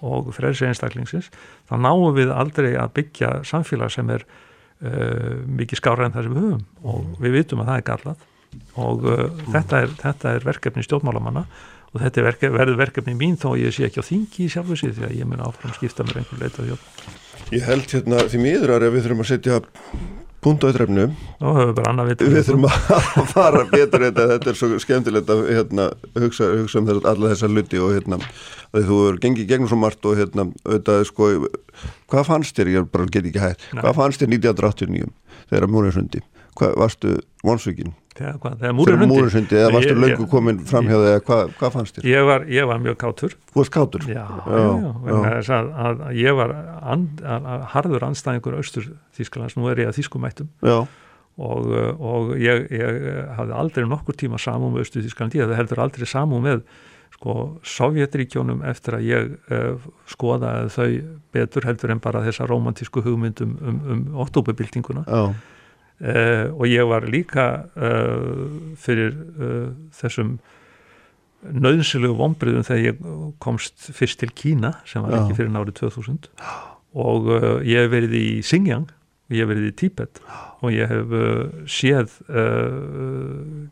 og 0.00 0.30
frelsi 0.34 0.66
einstaklingsins 0.66 1.30
þá 1.66 1.74
náum 1.76 2.14
við 2.14 2.30
aldrei 2.30 2.76
að 2.78 2.92
byggja 2.94 3.42
samfélag 3.42 3.90
sem 3.90 4.10
er 4.10 4.22
uh, 4.22 5.42
mikið 5.42 5.76
skára 5.76 6.06
en 6.06 6.12
það 6.14 6.22
sem 6.22 6.34
við 6.34 6.42
höfum. 6.46 6.64
Og 6.82 7.16
við 7.18 7.32
vitum 7.32 7.60
að 7.60 7.66
það 7.66 7.76
er 7.76 7.88
gallað 7.90 8.26
og 8.78 9.04
uh, 9.06 9.24
mm. 9.26 9.50
þetta, 9.54 9.82
er, 9.84 9.96
þetta 10.02 10.34
er 10.36 10.46
verkefni 10.48 10.86
stjórnmálamanna 10.86 11.46
og 11.88 12.02
þetta 12.02 12.26
verke, 12.26 12.52
verður 12.52 12.82
verkefni 12.82 13.16
mín 13.18 13.38
þó 13.40 13.52
ég 13.58 13.74
sé 13.74 13.88
ekki 13.88 14.04
á 14.04 14.08
þingi 14.10 14.44
í 14.44 14.52
sjálfu 14.52 14.76
sig 14.78 14.94
því 14.96 15.08
að 15.08 15.16
ég 15.22 15.28
mun 15.28 15.44
áfram 15.44 15.74
skipta 15.76 16.06
mér 16.06 16.22
einhver 16.22 16.44
leitað 16.44 16.72
hjálp 16.72 17.16
Ég 17.48 17.64
held 17.64 17.88
hérna 17.88 18.24
því 18.28 18.40
miður 18.44 18.74
að 18.76 18.90
við 18.92 19.06
þurfum 19.06 19.22
að 19.24 19.30
setja 19.30 19.60
punkt 20.44 20.64
á 20.64 20.70
drefnu 20.70 21.06
við 21.40 22.42
þurfum 22.46 22.66
að 22.68 23.30
fara 23.34 23.62
betur 23.72 24.04
þetta, 24.06 24.26
þetta 24.34 24.50
er 24.52 24.58
svo 24.60 24.80
skemmtilegt 24.82 25.32
að 25.32 25.44
hérna, 25.48 25.88
hugsa, 26.18 26.50
hugsa 26.60 26.82
um 26.82 26.90
alla 26.92 27.32
þessa 27.32 27.50
luti 27.50 27.80
og 27.82 27.94
hérna, 27.96 28.20
þú 28.74 28.82
hefur 28.82 29.20
gengið 29.24 29.48
gegnum 29.50 29.70
svo 29.70 29.80
margt 29.80 30.06
og 30.06 30.18
hérna, 30.20 30.46
auðvitað, 30.66 31.06
sko 31.08 31.30
hvað 32.12 32.28
fannst 32.28 32.60
þér, 32.60 32.74
ég 32.76 32.90
bara 32.92 33.08
get 33.10 33.30
ekki 33.30 33.42
hægt 33.42 33.64
hvað 33.72 33.96
fannst 33.98 34.22
þér 34.22 34.34
1989 34.36 35.10
þegar 35.48 35.72
múrið 35.72 35.96
sundi, 35.98 36.22
hvað 36.58 36.76
varstu 36.84 37.16
vonsvíkinn 37.46 37.96
þegar 38.18 38.74
múrið 39.08 39.30
sundi 39.34 39.58
eða 39.58 39.72
varstu 39.76 39.96
löngu 39.98 40.28
komin 40.30 40.60
fram 40.68 40.88
hjá 40.90 40.96
þig 40.96 41.08
eða 41.12 41.24
hvað, 41.28 41.52
hvað 41.60 41.74
fannst 41.76 41.98
þér? 41.98 42.08
Ég 42.10 42.28
var, 42.28 42.46
ég 42.52 42.68
var 42.70 42.82
mjög 42.84 42.98
kátur. 43.02 43.36
Þú 43.52 43.60
varst 43.60 43.74
kátur? 43.74 44.06
Já, 44.08 44.24
já, 44.26 44.58
já, 44.58 45.18
já. 45.38 45.58
Að, 45.58 45.70
að, 45.86 46.04
ég 46.18 46.38
var 46.38 46.54
and, 46.94 47.22
að, 47.22 47.48
harður 47.74 48.08
anstæðingur 48.10 48.58
austur 48.58 48.90
Þísklands, 49.18 49.56
nú 49.58 49.70
er 49.72 49.84
ég 49.84 49.92
að 49.92 49.98
Þískumættum 50.00 50.52
og, 50.68 51.72
og 51.98 52.36
ég, 52.42 52.68
ég 52.74 53.02
hafði 53.38 53.58
aldrei 53.62 53.88
nokkur 53.88 54.18
tíma 54.18 54.40
samum 54.42 54.74
með 54.74 54.86
austur 54.86 55.06
Þískland, 55.06 55.38
ég 55.38 55.46
hafði 55.46 55.60
heldur 55.62 55.84
aldrei 55.86 56.08
samum 56.10 56.46
með 56.46 56.64
sko 57.18 57.34
Sovjetríkjónum 57.66 58.62
eftir 58.68 58.98
að 58.98 59.06
ég 59.08 59.30
uh, 59.50 59.86
skoðaði 60.10 60.72
þau 60.74 60.88
betur 61.34 61.66
heldur 61.68 61.94
en 61.94 62.02
bara 62.02 62.22
þessa 62.26 62.46
romantísku 62.48 63.02
hugmyndum 63.04 63.54
um, 63.58 63.78
um, 63.78 63.94
um 63.94 64.18
oktoberbyltinguna 64.26 65.06
uh, 66.02 66.46
og 66.54 66.66
ég 66.68 66.86
var 66.88 67.06
líka 67.10 67.46
uh, 67.76 68.46
fyrir 68.78 69.14
uh, 69.38 69.70
þessum 69.94 70.38
nöðnsilegu 71.38 72.16
vonbriðum 72.18 72.66
þegar 72.66 72.84
ég 72.88 73.02
komst 73.42 73.90
fyrst 73.94 74.18
til 74.22 74.32
Kína 74.34 74.74
sem 74.88 75.04
var 75.04 75.14
Já. 75.14 75.18
ekki 75.20 75.38
fyrir 75.38 75.52
nárið 75.54 75.76
2000 75.84 76.30
og 76.98 77.28
ég 77.62 77.84
hef 77.84 77.92
verið 77.92 78.16
í 78.18 78.26
Xinjiang 78.42 78.88
ég 79.30 79.44
hef 79.44 79.50
verið 79.52 79.68
í 79.68 79.74
Tíbet. 79.78 80.18
Og 80.64 80.72
ég 80.74 80.90
hef 80.90 81.12
séð 81.70 82.16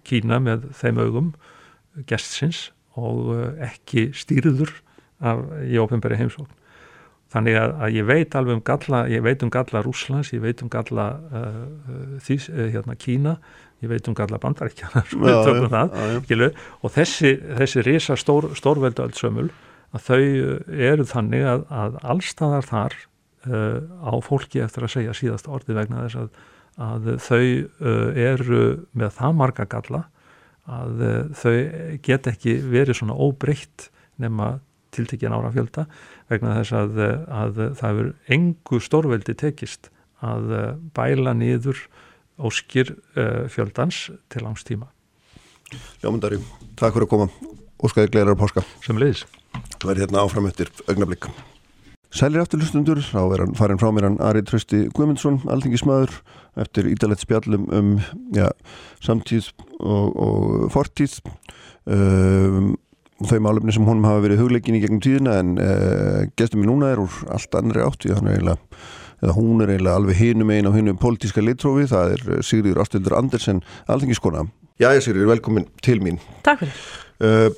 Kína 0.06 0.38
með 0.44 0.68
þeim 0.78 1.00
augum 1.02 1.32
gestsins 2.06 2.68
og 2.94 3.32
ekki 3.66 4.12
stýrður 4.14 4.70
af, 5.18 5.42
í 5.66 5.80
ofinbæri 5.82 6.20
heimsókn 6.20 6.55
þannig 7.36 7.60
að, 7.60 7.76
að 7.84 7.98
ég 7.98 8.08
veit 8.08 8.36
alveg 8.38 8.58
um 8.58 8.64
galla 8.64 9.04
ég 9.12 9.22
veit 9.26 9.44
um 9.44 9.52
galla 9.52 9.84
Rúslands, 9.84 10.32
ég 10.32 10.42
veit 10.44 10.64
um 10.64 10.72
galla 10.72 11.06
uh, 11.30 11.62
þís, 12.24 12.48
uh, 12.52 12.66
hérna 12.72 12.96
Kína 12.98 13.36
ég 13.84 13.92
veit 13.92 14.08
um 14.08 14.16
galla 14.16 14.40
bandaríkjana 14.40 15.04
og 16.82 16.94
þessi 16.96 17.36
þessi 17.60 17.84
risa 17.86 18.16
stór, 18.16 18.48
sömul 19.16 19.50
að 19.94 20.06
þau 20.08 20.22
eru 20.90 21.06
þannig 21.08 21.46
að, 21.46 21.64
að 21.70 21.98
allstaðar 22.14 22.66
þar 22.66 22.96
uh, 23.46 23.80
á 24.02 24.12
fólki 24.24 24.62
eftir 24.64 24.86
að 24.86 24.94
segja 24.96 25.16
síðast 25.16 25.48
orði 25.48 25.76
vegna 25.76 26.04
þess 26.06 26.20
að, 26.22 26.44
að 26.86 27.10
þau 27.24 27.42
uh, 27.44 28.22
eru 28.26 28.62
með 28.96 29.16
það 29.20 29.40
marga 29.42 29.68
galla 29.76 30.04
að 30.66 31.04
uh, 31.06 31.18
þau 31.38 31.54
get 32.06 32.30
ekki 32.32 32.58
verið 32.64 33.00
svona 33.00 33.18
óbreytt 33.18 33.90
nema 34.22 34.56
tiltekjan 34.96 35.34
ára 35.36 35.52
fjölda 35.52 35.86
vegna 36.30 36.56
þess 36.58 36.74
að, 36.76 37.00
að 37.30 37.60
það 37.78 38.02
er 38.02 38.10
engu 38.36 38.80
stórveldi 38.82 39.36
tekist 39.38 39.90
að 40.24 40.52
bæla 40.96 41.36
niður 41.36 41.80
óskir 42.36 42.94
uh, 43.16 43.46
fjöldans 43.52 44.06
til 44.32 44.44
langs 44.44 44.64
tíma. 44.66 44.88
Ljómundari, 46.02 46.38
takk 46.78 46.94
fyrir 46.94 47.08
að 47.08 47.12
koma. 47.12 47.52
Óskaði 47.82 48.12
glerar 48.14 48.38
páska. 48.38 48.64
Sem 48.84 48.98
leiðis. 49.00 49.26
Þú 49.80 49.92
er 49.92 50.02
hérna 50.04 50.24
áfram 50.24 50.48
eftir 50.48 50.70
augnablík. 50.86 51.28
Sælir 52.16 52.40
afturlustundur, 52.40 53.00
þá 53.02 53.20
er 53.34 53.42
hann 53.42 53.56
farin 53.58 53.80
frá 53.80 53.90
mér 53.92 54.06
hann 54.06 54.20
Ari 54.24 54.44
Trösti 54.46 54.86
Guðmundsson, 54.94 55.40
alþingismæður, 55.52 56.14
eftir 56.62 56.88
ídalett 56.88 57.20
spjallum 57.20 57.66
um 57.74 57.90
ja, 58.36 58.48
samtíð 59.04 59.50
og, 59.80 60.14
og 60.14 60.70
fortíð. 60.72 61.18
Um, 61.84 62.76
þau 63.24 63.38
málefni 63.40 63.72
sem 63.72 63.86
honum 63.88 64.04
hafa 64.04 64.24
verið 64.26 64.42
hugleikin 64.44 64.76
í 64.76 64.82
gegnum 64.82 65.00
tíðina 65.04 65.38
en 65.40 65.54
uh, 65.62 66.26
gestur 66.36 66.60
mér 66.60 66.70
núna 66.72 66.92
er 66.92 67.00
úr 67.00 67.14
allt 67.32 67.56
annari 67.56 67.84
átt 67.84 68.02
því 68.04 68.16
hann 68.18 68.28
er 68.28 68.36
eiginlega, 68.36 68.80
eða 69.22 69.36
hún 69.38 69.64
er 69.64 69.72
eiginlega 69.72 70.00
alveg 70.02 70.20
hinum 70.20 70.52
einn 70.52 70.68
á 70.68 70.72
hinum 70.76 71.00
politíska 71.00 71.44
litrófi, 71.44 71.86
það 71.88 72.16
er 72.16 72.26
eh, 72.34 72.42
Sigriður 72.44 72.82
Ástildur 72.84 73.16
Andersen, 73.16 73.62
alþingiskona. 73.88 74.44
Jæja 74.82 75.06
Sigriður, 75.06 75.32
velkomin 75.32 75.64
til 75.84 76.02
mín. 76.04 76.20
Takk 76.44 76.66
fyrir. 76.66 76.84
Uh, 77.16 77.48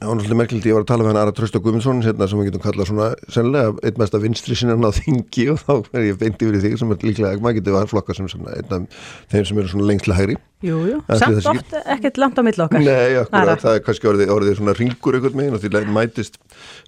Það 0.00 0.08
var 0.08 0.16
náttúrulega 0.16 0.36
merkilegt, 0.40 0.66
ég 0.66 0.76
var 0.76 0.84
að 0.84 0.88
tala 0.88 1.04
með 1.04 1.10
hann 1.10 1.18
Ara 1.20 1.32
Trösta 1.36 1.60
Guðmundsson 1.60 1.98
hérna 2.00 2.26
sem 2.30 2.38
við 2.40 2.46
getum 2.48 2.62
kallað 2.64 2.86
svona 2.88 3.08
sennilega 3.28 3.74
einn 3.84 3.98
mest 4.00 4.14
að 4.16 4.22
vinstri 4.24 4.56
sinna 4.56 4.76
á 4.80 4.96
þingi 4.96 5.44
og 5.52 5.58
þá 5.60 5.74
er 5.92 6.06
ég 6.06 6.20
beint 6.22 6.40
yfir 6.40 6.56
í 6.56 6.62
þig 6.62 6.76
sem 6.80 6.94
er 6.94 7.04
líklega, 7.04 7.40
maður 7.44 7.58
getur 7.58 7.76
að 7.76 7.90
flokka 7.92 8.16
sem 8.16 8.30
svona, 8.32 8.54
einn 8.56 8.72
af 8.78 9.10
þeim 9.34 9.44
sem 9.50 9.60
eru 9.60 9.72
svona 9.74 9.90
lengstlega 9.90 10.22
hægri. 10.22 10.38
Jújú, 10.64 11.02
samt 11.20 11.50
oft 11.52 11.76
ekkert 11.84 12.20
langt 12.20 12.40
á 12.40 12.42
mill 12.48 12.64
okkar. 12.64 12.80
Nei, 12.80 13.18
akkurat, 13.20 13.60
það 13.60 13.76
er 13.76 13.84
kannski 13.84 14.08
orðið, 14.08 14.32
orðið 14.32 14.58
svona 14.62 14.76
ringur 14.80 15.18
eitthvað 15.18 15.36
meginn 15.36 15.58
og 15.58 15.64
því 15.66 15.84
mætist, 15.92 16.40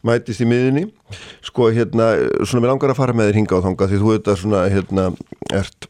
mætist 0.08 0.44
í 0.44 0.48
miðunni 0.48 0.88
Sko 1.44 1.68
hérna, 1.72 2.14
svona 2.44 2.64
mér 2.64 2.72
langar 2.72 2.92
að 2.92 3.00
fara 3.00 3.16
með 3.16 3.30
þér 3.30 3.40
hinga 3.42 3.60
á 3.60 3.64
þanga 3.68 3.88
því 3.92 4.00
þú 4.00 4.14
þetta 4.16 4.36
svona 4.40 4.64
hérna 4.72 5.06
ert 5.52 5.88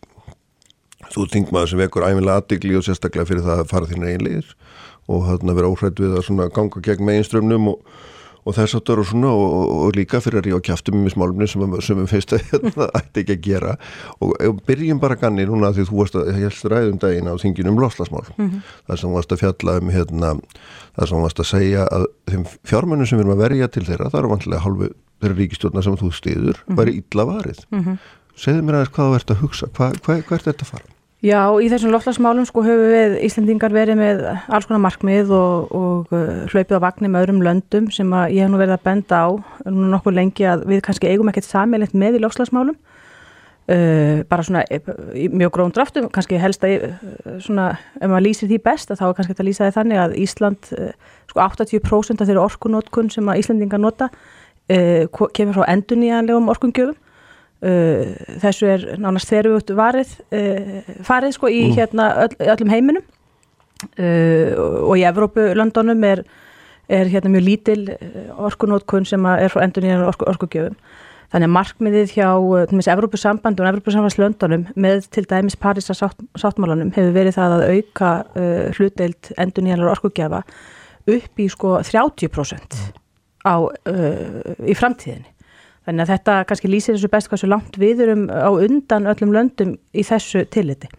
þú 1.13 1.27
þingmaður 1.33 1.73
sem 1.73 1.83
vekur 1.83 2.07
æfinlega 2.07 2.41
aðdegli 2.41 2.79
og 2.79 2.87
sérstaklega 2.87 3.29
fyrir 3.29 3.47
það 3.47 3.63
að 3.63 3.73
fara 3.73 3.91
þín 3.91 4.07
reynleir 4.07 4.55
og 5.11 5.29
þarna 5.29 5.59
vera 5.59 5.71
óhrætt 5.73 6.01
við 6.01 6.17
að 6.19 6.51
ganga 6.55 6.83
gegn 6.85 7.07
meginströmmnum 7.07 7.71
og, 7.73 7.95
og 8.43 8.57
þess 8.57 8.77
aftur 8.79 9.03
og 9.03 9.07
svona 9.07 9.31
og, 9.35 9.53
og, 9.87 9.91
líka 9.97 10.21
fyrir 10.23 10.41
að 10.41 10.47
ríða 10.49 10.61
á 10.63 10.67
kæftum 10.69 11.07
í 11.07 11.13
smálumni 11.13 11.49
sem, 11.51 11.65
við 12.01 12.09
feist 12.11 12.35
að 12.35 12.47
þetta 12.51 12.89
ætti 12.99 13.23
ekki 13.23 13.37
að 13.37 13.45
gera 13.47 13.75
og 14.23 14.63
byrjum 14.67 15.03
bara 15.03 15.19
ganni 15.19 15.47
núna 15.49 15.73
því 15.75 15.87
þú 15.91 15.99
varst 16.01 16.19
að 16.19 16.33
helst 16.39 16.67
ræðum 16.71 16.99
daginn 17.03 17.31
á 17.31 17.35
þingin 17.43 17.73
um 17.73 17.83
loslasmál 17.83 18.25
mm 18.37 18.49
-hmm. 18.49 18.65
þar 18.89 19.03
sem 19.03 19.15
varst 19.19 19.33
að 19.33 19.43
fjalla 19.45 19.79
um 19.83 19.91
hérna, 19.91 20.35
þar 20.97 21.09
sem 21.09 21.23
varst 21.27 21.41
að 21.41 21.51
segja 21.53 21.87
að 21.87 22.07
þeim 22.31 22.47
fjármennu 22.65 23.07
sem 23.07 23.19
við 23.19 23.25
erum 23.27 23.37
að 23.39 23.45
verja 23.47 23.69
til 23.69 23.85
þeirra 23.87 24.11
það 24.11 24.21
eru 24.21 24.33
vantilega 24.35 24.67
halvu 24.67 24.91
þeirra 25.23 25.39
ríkistjórna 25.39 25.83
sem 25.83 25.97
þú 25.97 26.11
stiður 26.13 26.65
væri 26.67 26.99
illa 27.03 27.25
varið 27.25 27.63
mm 27.71 27.83
-hmm. 27.83 27.99
segðu 28.35 28.63
mér 28.63 28.75
aðeins 28.75 28.95
hvað 28.95 29.09
þú 29.09 29.15
ert 29.15 29.31
að 29.31 29.43
hugsa 29.43 29.67
hvað, 29.67 30.01
hvað, 30.03 30.25
hvað 30.27 30.39
er 30.39 30.45
þetta 30.51 30.67
að 30.67 30.73
fara? 30.75 31.02
Já, 31.23 31.55
í 31.63 31.69
þessum 31.71 31.93
loftlagsmálum 31.95 32.47
sko 32.49 32.65
höfum 32.67 32.89
við 32.91 33.13
Íslandingar 33.29 33.71
verið 33.71 33.95
með 34.01 34.23
alls 34.27 34.65
konar 34.67 34.81
markmið 34.83 35.29
og, 35.37 35.69
og 35.71 36.15
uh, 36.19 36.41
hlaupið 36.51 36.81
á 36.83 36.83
vagnir 36.83 37.13
með 37.15 37.29
öðrum 37.29 37.45
löndum 37.47 37.87
sem 37.95 38.11
að 38.19 38.33
ég 38.35 38.43
hef 38.43 38.51
nú 38.51 38.59
verið 38.59 38.75
að 38.75 38.83
benda 38.89 39.21
á 39.23 39.31
nú 39.71 39.93
nokkuð 39.93 40.17
lengi 40.17 40.49
að 40.51 40.65
við 40.73 40.83
kannski 40.83 41.13
eigum 41.13 41.31
ekkert 41.31 41.47
sammeilegt 41.47 41.95
með 41.95 42.19
í 42.19 42.23
loftslagsmálum. 42.25 42.75
Uh, 43.71 44.27
bara 44.27 44.43
svona 44.43 44.65
e, 44.67 44.81
mjög 45.31 45.53
grón 45.55 45.71
draftum, 45.71 46.09
kannski 46.11 46.43
helst 46.43 46.67
að 46.67 46.89
uh, 46.89 47.39
svona, 47.45 47.69
ef 48.01 48.11
maður 48.11 48.27
lýsir 48.27 48.51
því 48.51 48.59
best 48.67 48.91
þá 48.91 49.05
er 49.07 49.15
kannski 49.21 49.37
þetta 49.37 49.47
lýsaði 49.47 49.77
þannig 49.79 50.03
að 50.03 50.17
Ísland 50.25 50.73
uh, 50.75 50.91
sko 51.31 51.45
80% 51.47 52.25
af 52.25 52.33
þeirra 52.33 52.49
orkunótkun 52.49 53.15
sem 53.15 53.31
að 53.31 53.45
Íslandingar 53.45 53.79
nota 53.79 54.11
uh, 54.11 55.07
kemur 55.39 55.55
frá 55.55 55.71
enduníanlegum 55.71 56.51
orkungjöfum 56.51 56.99
Uh, 57.63 58.17
þessu 58.43 58.67
er 58.67 58.85
nánast 58.99 59.31
þeirrugt 59.31 59.69
varið 59.79 60.17
uh, 60.35 60.79
farið 61.07 61.37
sko 61.37 61.47
í 61.47 61.61
mm. 61.69 61.75
hérna 61.77 62.09
öll, 62.25 62.33
öllum 62.57 62.73
heiminum. 62.73 63.05
Uh, 63.95 64.51
og 64.89 64.97
í 64.99 65.05
Evrópulöndunum 65.07 66.03
er, 66.09 66.25
er 66.91 67.07
hérna 67.13 67.31
mjög 67.31 67.45
lítil 67.47 67.85
orkunótkun 68.35 69.07
sem 69.07 69.29
er 69.31 69.53
frá 69.55 69.63
endur 69.63 69.87
nýjan 69.87 70.03
orku, 70.09 70.27
orkugjöfum. 70.33 70.75
Þannig 71.31 71.49
að 71.49 71.55
markmiðið 71.55 72.17
hjá 72.17 72.27
Evrópusambandun 72.97 73.69
og 73.69 73.71
Evrópusambanslöndunum 73.71 74.67
með 74.75 75.07
til 75.15 75.25
dæmis 75.31 75.55
Parísa 75.55 75.95
sátt, 75.95 76.19
sáttmálanum 76.35 76.91
hefur 76.97 77.15
verið 77.15 77.39
það 77.39 77.55
að 77.61 77.67
auka 77.77 78.11
uh, 78.27 78.65
hlutdeild 78.75 79.31
endur 79.39 79.69
nýjan 79.69 79.87
orkugjöfa 79.93 80.43
upp 81.15 81.43
í 81.43 81.47
sko 81.51 81.77
30% 81.87 82.83
á, 83.47 83.55
í 84.67 84.75
framtíðinni 84.79 85.31
Þannig 85.87 86.05
að 86.05 86.13
þetta 86.15 86.35
kannski 86.49 86.71
lýsir 86.71 86.97
þessu 86.97 87.11
best 87.13 87.31
hvað 87.31 87.43
svo 87.43 87.53
langt 87.53 87.79
við 87.81 88.05
erum 88.07 88.27
á 88.31 88.51
undan 88.51 89.09
öllum 89.11 89.33
löndum 89.35 89.77
í 89.95 90.05
þessu 90.07 90.45
tilliti. 90.53 90.91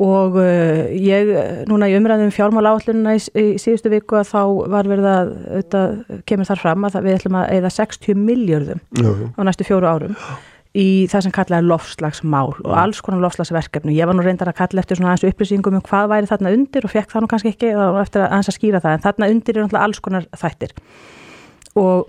Og 0.00 0.38
uh, 0.40 0.86
ég, 0.96 1.34
núna 1.68 1.90
í 1.90 1.96
umræðum 1.98 2.30
fjármála 2.32 2.72
áallununa 2.72 3.18
í, 3.18 3.20
í 3.36 3.58
síðustu 3.60 3.92
viku 3.92 4.16
að 4.16 4.30
þá 4.30 4.40
var 4.72 4.88
verið 4.88 5.08
að, 5.10 5.34
auðvitað, 5.50 5.98
kemur 6.30 6.48
þar 6.48 6.62
fram 6.62 6.86
að 6.88 6.96
við 7.04 7.18
ætlum 7.18 7.36
að 7.42 7.52
eða 7.58 7.72
60 7.76 8.22
miljörðum 8.30 8.80
á 9.36 9.40
næstu 9.44 9.68
fjóru 9.68 9.90
árum 9.90 10.16
í 10.76 11.08
það 11.10 11.24
sem 11.26 11.34
kallaði 11.34 11.66
lofslagsmál 11.66 12.52
og 12.52 12.74
alls 12.78 13.00
konar 13.02 13.24
lofslagsverkefni. 13.24 13.96
Ég 13.96 14.06
var 14.06 14.14
nú 14.14 14.22
reyndar 14.22 14.52
að 14.52 14.60
kalla 14.60 14.84
eftir 14.84 15.00
svona 15.00 15.12
aðeins 15.12 15.34
upplýsingum 15.34 15.80
um 15.80 15.84
hvað 15.86 16.12
væri 16.12 16.30
þarna 16.30 16.52
undir 16.54 16.86
og 16.86 16.92
fekk 16.92 17.10
það 17.10 17.24
nú 17.24 17.30
kannski 17.32 17.50
ekki 17.50 17.72
eftir 17.74 18.22
að 18.22 18.28
aðeins 18.28 18.50
að 18.52 18.56
skýra 18.56 18.82
það 18.84 18.96
en 18.96 19.04
þarna 19.06 19.30
undir 19.34 19.56
er 19.56 19.66
náttúrulega 19.66 19.88
alls 19.88 20.02
konar 20.04 20.28
þættir. 20.38 20.74
Og 21.80 22.06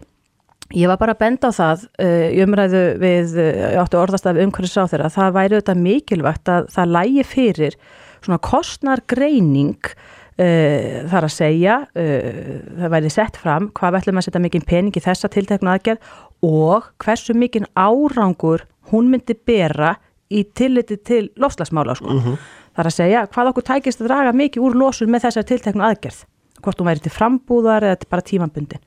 Ég 0.71 0.87
var 0.87 0.99
bara 1.01 1.15
að 1.15 1.21
benda 1.25 1.51
á 1.51 1.53
það 1.55 1.83
uh, 1.99 2.29
í 2.31 2.39
umræðu 2.45 2.83
við 3.01 3.35
uh, 3.41 3.81
áttu 3.81 3.99
orðastaf 3.99 4.39
umhverfis 4.39 4.79
á 4.79 4.87
þeirra 4.91 5.11
það 5.11 5.35
væri 5.37 5.57
auðvitað 5.57 5.83
mikilvægt 5.83 6.51
að 6.51 6.69
það 6.75 6.93
lægi 6.95 7.25
fyrir 7.27 7.77
svona 8.21 8.39
kostnargreining 8.45 9.91
uh, 9.91 11.01
þar 11.11 11.27
að 11.27 11.35
segja 11.35 11.77
það 11.93 12.93
væri 12.95 13.13
sett 13.13 13.39
fram 13.41 13.69
hvað 13.77 13.99
ætlum 14.01 14.21
að 14.21 14.27
setja 14.27 14.43
mikinn 14.43 14.67
pening 14.67 14.95
í 14.95 15.03
þessa 15.03 15.31
tilteknu 15.33 15.73
aðgerð 15.73 16.15
og 16.47 16.89
hversu 17.03 17.35
mikinn 17.37 17.67
árangur 17.75 18.65
hún 18.91 19.11
myndi 19.11 19.35
bera 19.35 19.95
í 20.31 20.45
tilliti 20.55 20.97
til 21.03 21.25
lofslagsmála 21.35 21.95
sko. 21.99 22.07
-huh. 22.07 22.37
þar 22.75 22.87
að 22.87 22.95
segja 22.95 23.27
hvað 23.27 23.51
okkur 23.51 23.67
tækist 23.67 24.01
að 24.01 24.07
draga 24.07 24.31
mikið 24.31 24.63
úr 24.63 24.77
losun 24.79 25.11
með 25.11 25.27
þessar 25.27 25.49
tilteknu 25.51 25.83
aðgerð 25.83 26.23
hvort 26.61 26.79
hún 26.79 26.87
væri 26.87 27.03
til 27.03 27.11
frambúðar 27.11 27.83
eða 27.83 28.07
bara 28.09 28.21
tímanbundin 28.21 28.79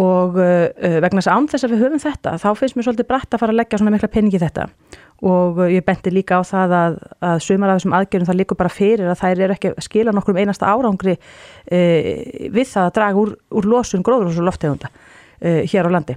og 0.00 0.38
uh, 0.40 0.98
vegna 1.04 1.20
þess 1.20 1.28
að 1.28 1.36
án 1.36 1.46
þess 1.52 1.66
að 1.66 1.72
við 1.74 1.82
höfum 1.84 2.00
þetta 2.00 2.32
þá 2.40 2.48
finnst 2.56 2.76
mér 2.78 2.86
svolítið 2.86 3.08
brætt 3.10 3.34
að 3.34 3.42
fara 3.42 3.52
að 3.52 3.58
leggja 3.60 3.80
svona 3.80 3.92
mikla 3.92 4.08
peningi 4.12 4.40
þetta. 4.40 4.66
Og 5.28 5.60
uh, 5.60 5.68
ég 5.68 5.84
benti 5.84 6.12
líka 6.14 6.38
á 6.40 6.42
það 6.48 6.74
að, 6.78 6.96
að 7.28 7.42
sumar 7.44 7.72
af 7.72 7.80
þessum 7.80 7.96
aðgerðum 7.98 8.30
það 8.30 8.38
líkur 8.40 8.60
bara 8.62 8.72
fyrir 8.72 9.12
að 9.12 9.20
þær 9.20 9.42
eru 9.44 9.56
ekki 9.56 9.72
að 9.74 9.84
skila 9.84 10.14
nokkur 10.16 10.32
um 10.32 10.40
einasta 10.40 10.72
árangri 10.72 11.18
uh, 11.18 12.08
við 12.56 12.70
það 12.72 12.86
að 12.86 12.94
draga 12.96 13.20
úr, 13.20 13.34
úr 13.52 13.68
losun 13.68 14.06
gróður 14.06 14.32
og 14.32 14.48
loftegunda 14.48 14.88
uh, 14.88 15.60
hér 15.68 15.90
á 15.92 15.94
landi. 15.98 16.16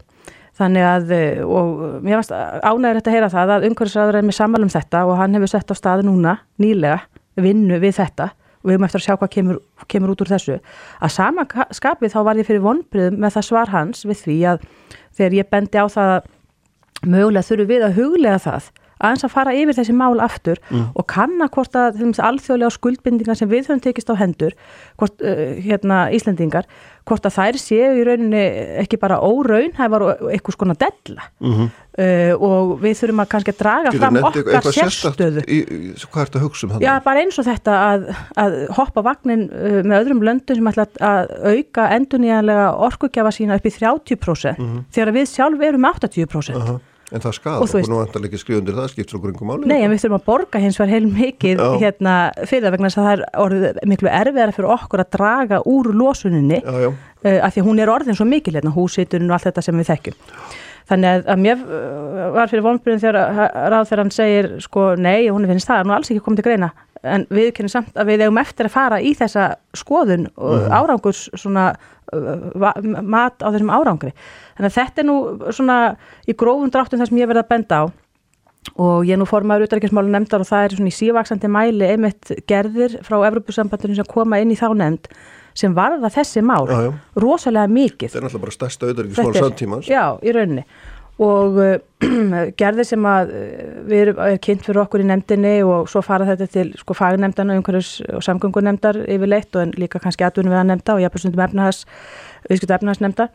Þannig 0.56 0.86
að 0.88 1.10
og 1.44 1.72
mér 2.00 2.22
finnst 2.22 2.32
ánægur 2.32 3.02
þetta 3.02 3.10
að 3.12 3.16
heyra 3.18 3.32
það 3.34 3.50
að 3.58 3.66
umhverfisraður 3.68 4.18
er 4.22 4.24
með 4.24 4.38
samalum 4.38 4.70
þetta 4.72 5.02
og 5.04 5.18
hann 5.20 5.36
hefur 5.36 5.52
sett 5.52 5.68
á 5.68 5.76
staði 5.76 6.06
núna 6.08 6.38
nýlega 6.64 7.02
vinnu 7.36 7.76
við 7.84 7.98
þetta 7.98 8.30
og 8.66 8.70
við 8.70 8.78
höfum 8.78 8.88
eftir 8.88 9.02
að 9.02 9.06
sjá 9.06 9.16
hvað 9.16 9.34
kemur, 9.36 9.60
kemur 9.92 10.14
út 10.16 10.24
úr 10.26 10.32
þessu 10.34 10.56
að 10.58 11.14
sama 11.14 11.46
skapið 11.78 12.16
þá 12.16 12.20
var 12.26 12.40
ég 12.42 12.48
fyrir 12.48 12.64
vonbröðum 12.66 13.20
með 13.22 13.36
það 13.38 13.48
svar 13.50 13.74
hans 13.76 14.02
við 14.10 14.24
því 14.24 14.40
að 14.54 14.66
þegar 15.14 15.38
ég 15.38 15.52
bendi 15.54 15.78
á 15.78 15.86
það 15.86 16.16
að 16.16 16.34
mögulega 17.06 17.46
þurfum 17.46 17.70
við 17.70 17.86
að 17.86 18.00
huglega 18.00 18.42
það 18.42 18.72
aðeins 19.04 19.26
að 19.28 19.34
fara 19.34 19.54
yfir 19.56 19.76
þessi 19.76 19.96
mál 19.96 20.22
aftur 20.24 20.60
mm. 20.70 20.86
og 20.96 21.08
kanna 21.12 21.50
hvort 21.52 21.76
að 21.78 22.00
alþjóðlega 22.24 22.74
skuldbindingar 22.74 23.38
sem 23.38 23.52
við 23.52 23.68
höfum 23.68 23.84
tekist 23.84 24.10
á 24.12 24.16
hendur 24.18 24.56
hvort 25.00 25.20
uh, 25.20 25.60
hérna 25.60 26.06
Íslendingar 26.16 26.70
hvort 27.06 27.28
að 27.28 27.36
þær 27.36 27.58
séu 27.62 27.90
í 28.00 28.04
rauninni 28.08 28.44
ekki 28.82 28.98
bara 29.02 29.20
óraun, 29.22 29.74
það 29.76 29.92
var 29.94 30.06
eitthvað 30.34 30.56
skona 30.58 30.76
della 30.82 31.28
mm 31.44 31.52
-hmm. 31.54 31.68
uh, 32.06 32.48
og 32.48 32.74
við 32.82 32.98
þurfum 33.02 33.22
að 33.24 33.30
kannski 33.34 33.54
að 33.54 33.60
draga 33.60 33.92
Getur 33.92 34.04
fram 34.04 34.20
okkar 34.30 34.70
sérstöðu 34.80 35.46
í, 35.46 35.60
Hvað 36.06 36.22
er 36.22 36.32
þetta 36.32 36.40
að 36.40 36.46
hugsa 36.48 36.66
um 36.66 36.74
það? 36.74 36.88
Já, 36.88 36.94
bara 37.06 37.22
eins 37.22 37.40
og 37.40 37.46
þetta 37.46 37.78
að, 37.92 38.10
að 38.46 38.58
hoppa 38.80 39.06
vagnin 39.06 39.46
uh, 39.52 39.80
með 39.84 40.00
öðrum 40.00 40.26
löndum 40.26 40.60
sem 40.60 40.72
ætla 40.74 40.88
að 41.12 41.36
auka 41.54 41.88
enduníjanlega 42.00 42.68
orkugjafa 42.90 43.32
sína 43.32 43.60
upp 43.60 43.70
í 43.70 43.76
30% 43.78 44.58
mm 44.58 44.66
-hmm. 44.66 44.84
þegar 44.92 45.16
við 45.20 45.26
sjálf 45.30 45.62
erum 45.62 45.86
80% 45.86 46.62
-huh. 46.62 46.80
En 47.16 47.24
það 47.24 47.36
skadar 47.38 47.64
okkur 47.64 47.88
nú 47.92 48.00
vantar 48.02 48.28
ekki 48.28 48.40
skrifundir 48.42 48.76
það 48.76 48.92
skiptur 48.92 49.20
okkur 49.20 49.32
einhver 49.32 49.50
máli? 49.50 49.70
Nei, 49.72 49.78
en 49.86 49.94
við 49.94 50.04
þurfum 50.04 50.18
að 50.18 50.26
borga 50.28 50.62
hins 50.64 50.80
vegar 50.82 50.92
heil 50.92 51.08
mikið 51.08 51.64
já. 51.64 51.68
hérna 51.86 52.16
fyrir 52.44 52.66
það 52.66 52.76
vegna 52.76 52.92
þess 52.92 53.00
að 53.00 53.08
það 53.08 53.16
er 53.16 53.24
orðið 53.46 53.82
miklu 53.94 54.12
erfiðar 54.12 54.54
fyrir 54.58 54.76
okkur 54.76 55.04
að 55.06 55.12
draga 55.16 55.62
úr 55.72 55.92
losuninni 55.96 56.60
já, 56.60 56.78
já. 56.86 56.90
Uh, 57.26 57.40
af 57.40 57.56
því 57.56 57.64
að 57.64 57.70
hún 57.70 57.82
er 57.82 57.94
orðin 57.94 58.20
svo 58.20 58.28
mikil 58.30 58.56
hérna, 58.58 58.76
húsiturinn 58.76 59.32
og 59.32 59.38
allt 59.38 59.48
þetta 59.48 59.64
sem 59.66 59.80
við 59.80 59.92
þekkjum. 59.94 60.18
Þannig 60.86 61.12
að, 61.16 61.24
að 61.34 61.44
mér 61.46 61.64
uh, 61.64 62.26
var 62.36 62.52
fyrir 62.52 62.66
vonbyrjun 62.68 63.06
þegar 63.06 63.22
ráð 63.74 63.88
þegar 63.90 64.04
hann 64.04 64.14
segir 64.14 64.52
sko 64.66 64.92
nei, 65.00 65.30
hún 65.32 65.48
finnst 65.50 65.72
það, 65.72 65.88
nú 65.88 65.96
alls 65.96 66.12
ekki 66.12 66.26
komið 66.28 66.44
til 66.44 66.50
greina 66.52 66.74
en 67.06 67.26
við 67.34 67.52
kennum 67.56 67.72
samt 67.72 67.98
að 67.98 68.12
við 68.12 68.26
eigum 68.26 68.40
eftir 68.42 68.70
að 68.70 68.76
fara 68.76 69.02
í 69.04 69.14
þessa 69.18 69.50
skoðun 69.78 70.30
og 70.36 70.56
mm. 70.58 70.74
árangurs 70.74 71.26
svona 71.38 71.68
mat 73.04 73.44
á 73.44 73.48
þessum 73.50 73.74
árangri 73.74 74.12
Þannig 74.56 74.72
að 74.72 74.78
þetta 74.80 75.04
er 75.04 75.08
nú 75.10 75.20
svona 75.52 75.78
í 76.26 76.36
grófum 76.38 76.72
dráttum 76.74 77.02
það 77.02 77.12
sem 77.12 77.22
ég 77.22 77.32
verði 77.32 77.46
að 77.46 77.54
benda 77.54 77.80
á 77.82 77.84
og 78.82 79.06
ég 79.06 79.20
nú 79.20 79.28
formaður 79.30 79.68
útrækismálu 79.68 80.10
nefndar 80.10 80.42
og 80.42 80.50
það 80.50 80.66
er 80.66 80.76
svona 80.78 80.92
í 80.92 80.96
sívaksandi 80.96 81.50
mæli 81.54 81.90
einmitt 81.92 82.32
gerðir 82.50 82.98
frá 83.06 83.20
Evropasambandinu 83.28 83.98
sem 84.00 84.08
koma 84.10 84.40
inn 84.42 84.54
í 84.54 84.58
þá 84.58 84.72
nefnd 84.74 85.12
sem 85.56 85.76
varða 85.76 86.10
þessi 86.12 86.42
mál, 86.44 86.66
já, 86.68 86.90
já. 86.90 86.90
rosalega 87.22 87.70
mikið. 87.72 88.10
Þetta 88.10 88.20
er 88.20 88.26
náttúrulega 88.26 88.44
bara 88.44 88.56
stærsta 88.56 88.90
auðvitaðismál 88.90 89.38
samtímans. 89.38 89.88
Já, 89.88 90.04
í 90.20 90.34
rauninni 90.36 90.66
og 91.22 91.60
uh, 91.64 91.76
gerðir 92.60 92.88
sem 92.88 93.06
að 93.08 93.32
uh, 93.32 93.76
við 93.88 94.02
erum 94.02 94.22
er 94.26 94.40
kynnt 94.44 94.66
fyrir 94.68 94.82
okkur 94.84 95.04
í 95.04 95.08
nefndinni 95.08 95.54
og 95.64 95.88
svo 95.92 96.02
fara 96.04 96.28
þetta 96.28 96.48
til 96.52 96.74
sko 96.80 96.98
fagnemndana, 96.98 97.56
umhverjus 97.60 98.02
og 98.12 98.26
samgöngunemndar 98.26 99.00
yfirleitt 99.06 99.56
og 99.56 99.64
en 99.64 99.76
líka 99.80 100.02
kannski 100.04 100.28
atvinnum 100.28 100.56
við 100.56 100.64
að 100.64 100.70
nefnda 100.74 100.98
og 100.98 101.06
jafnveg 101.06 101.24
stundum 101.24 101.46
efnahas, 101.48 101.86
viðskipt 102.50 102.76
efnahasnemnda 102.78 103.30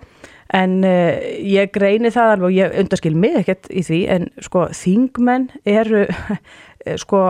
en 0.60 0.76
uh, 0.84 1.24
ég 1.40 1.72
greini 1.72 2.12
það 2.12 2.34
alveg 2.34 2.50
og 2.50 2.58
ég 2.58 2.78
undarskil 2.84 3.16
mig 3.16 3.40
ekkert 3.40 3.72
í 3.72 3.84
því 3.86 4.04
en 4.16 4.30
sko 4.44 4.68
þingmenn 4.76 5.48
eru 5.64 6.04
sko 7.02 7.24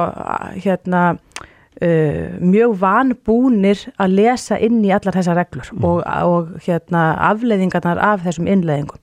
hérna 0.58 1.04
uh, 1.14 2.26
mjög 2.42 2.78
vanbúnir 2.82 3.86
að 4.02 4.18
lesa 4.18 4.58
inn 4.58 4.82
í 4.82 4.90
allar 4.94 5.14
þessar 5.14 5.38
reglur 5.44 5.70
mm. 5.76 5.84
og, 5.86 6.02
og 6.04 6.54
hérna 6.66 7.12
afleiðingarnar 7.30 8.02
af 8.02 8.26
þessum 8.26 8.50
innleiðingum 8.50 8.98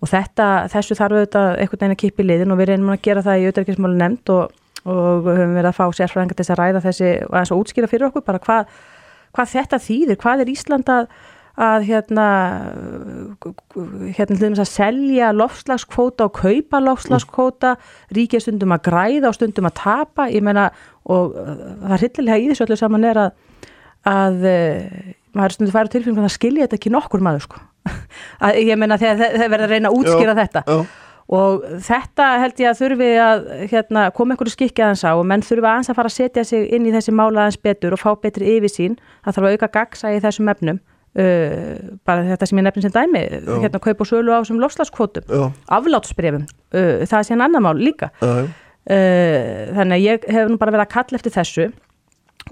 og 0.00 0.08
þetta, 0.10 0.46
þessu 0.72 0.96
þarf 0.98 1.18
auðvitað 1.18 1.50
einhvern 1.56 1.82
veginn 1.82 1.96
að 1.96 2.02
kipa 2.04 2.22
í 2.22 2.28
liðin 2.28 2.54
og 2.54 2.60
við 2.60 2.70
reynum 2.72 2.94
að 2.94 3.02
gera 3.06 3.24
það 3.26 3.40
í 3.40 3.48
auðvitaðkismáli 3.48 4.00
nefnd 4.00 4.32
og, 4.36 4.54
og 4.86 5.28
höfum 5.28 5.58
verið 5.58 5.70
að 5.72 5.76
fá 5.76 5.84
sérfræðingar 5.98 6.38
til 6.38 6.44
þess 6.44 6.54
að 6.54 6.62
ræða 6.62 6.84
þessi 6.86 7.10
og 7.26 7.36
að 7.40 7.52
útskýra 7.58 7.90
fyrir 7.90 8.08
okkur 8.08 8.24
bara 8.24 8.40
hvað, 8.46 8.72
hvað 9.36 9.52
þetta 9.56 9.82
þýðir, 9.84 10.20
hvað 10.24 10.44
er 10.44 10.54
Ísland 10.54 10.94
að 10.94 11.12
að 11.60 11.86
hérna 11.88 12.26
hérna 14.14 14.36
til 14.38 14.50
þess 14.54 14.62
að 14.62 14.70
selja 14.70 15.30
lofslagskvóta 15.34 16.28
og 16.28 16.38
kaupa 16.38 16.80
lofslagskvóta 16.80 17.74
ríkja 18.16 18.40
stundum 18.40 18.72
að 18.76 18.84
græða 18.88 19.30
og 19.30 19.36
stundum 19.36 19.68
að 19.68 19.76
tapa, 19.82 20.28
ég 20.32 20.44
meina 20.46 20.70
og 21.10 21.34
uh, 21.34 21.56
það 21.82 21.96
er 21.96 22.04
hildilega 22.04 22.38
í 22.38 22.50
þessu 22.50 22.66
öllu 22.66 22.78
saman 22.80 23.08
er 23.10 23.22
að 23.26 23.32
að 24.08 24.46
uh, 24.48 25.10
maður 25.36 25.56
stundum 25.56 25.74
færi 25.74 25.92
tilfengum 25.96 26.28
að 26.28 26.36
skilja 26.38 26.64
þetta 26.66 26.80
ekki 26.80 26.94
nokkur 26.94 27.24
maður 27.24 27.48
sko 27.48 27.60
að 28.46 28.58
ég 28.64 28.80
meina 28.80 28.98
þegar 29.00 29.22
það 29.22 29.46
verður 29.46 29.64
að 29.66 29.74
reyna 29.74 29.90
að 29.90 29.96
útskýra 30.00 30.34
já, 30.34 30.38
þetta. 30.40 30.62
já. 30.66 30.78
og 31.40 31.66
þetta 31.88 32.28
held 32.42 32.62
ég 32.62 32.70
að 32.70 32.78
þurfi 32.80 33.10
að 33.24 33.42
hérna, 33.72 34.04
koma 34.16 34.34
einhverju 34.34 34.54
skikki 34.54 34.84
aðeins 34.84 35.04
á 35.06 35.12
og 35.12 35.26
menn 35.30 35.44
þurfi 35.46 35.70
aðeins 35.72 35.90
að 35.92 36.00
fara 36.00 36.12
að 36.12 36.16
setja 36.16 36.46
sig 36.46 36.70
inn 36.76 36.88
í 36.88 36.94
þessi 36.94 37.14
mála 37.16 37.44
aðeins 37.46 37.60
betur 37.66 37.96
og 37.96 38.02
fá 38.02 38.14
betri 38.22 38.56
yfirsýn, 38.56 38.96
það 39.24 39.36
þarf 39.36 39.50
að 39.50 39.58
auka 39.58 39.72
gagsa 39.80 40.14
í 40.14 40.22
þessum 40.22 40.54
efnum. 40.54 40.80
Uh, 41.10 41.98
bara 42.06 42.22
þetta 42.22 42.46
sem 42.46 42.58
ég 42.60 42.62
nefnir 42.62 42.84
sem 42.84 42.92
dæmi 42.94 43.20
Já. 43.42 43.54
hérna 43.64 43.80
kaup 43.82 44.02
og 44.04 44.06
sölu 44.06 44.30
á 44.30 44.38
þessum 44.44 44.60
lofslagskvotum 44.62 45.32
aflátsbrefum, 45.66 46.44
uh, 46.70 47.00
það 47.02 47.16
er 47.18 47.26
síðan 47.26 47.42
annar 47.48 47.64
mál 47.66 47.80
líka. 47.82 48.12
Uh, 48.22 49.72
þannig 49.74 49.96
að 49.96 50.04
ég 50.04 50.28
hef 50.30 50.52
nú 50.52 50.58
bara 50.60 50.76
verið 50.76 50.84
að 50.86 50.92
kalla 50.94 51.18
eftir 51.18 51.34
þessu 51.34 51.66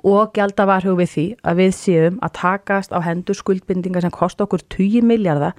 og 0.06 0.32
gælda 0.36 0.66
varhug 0.68 0.98
við 1.00 1.12
því 1.12 1.26
að 1.42 1.60
við 1.62 1.72
séum 1.76 2.18
að 2.24 2.34
takast 2.38 2.94
á 2.94 2.98
hendur 3.02 3.38
skuldbindingar 3.38 4.04
sem 4.04 4.14
kosta 4.14 4.46
okkur 4.46 4.62
20 4.74 5.06
miljardar 5.08 5.56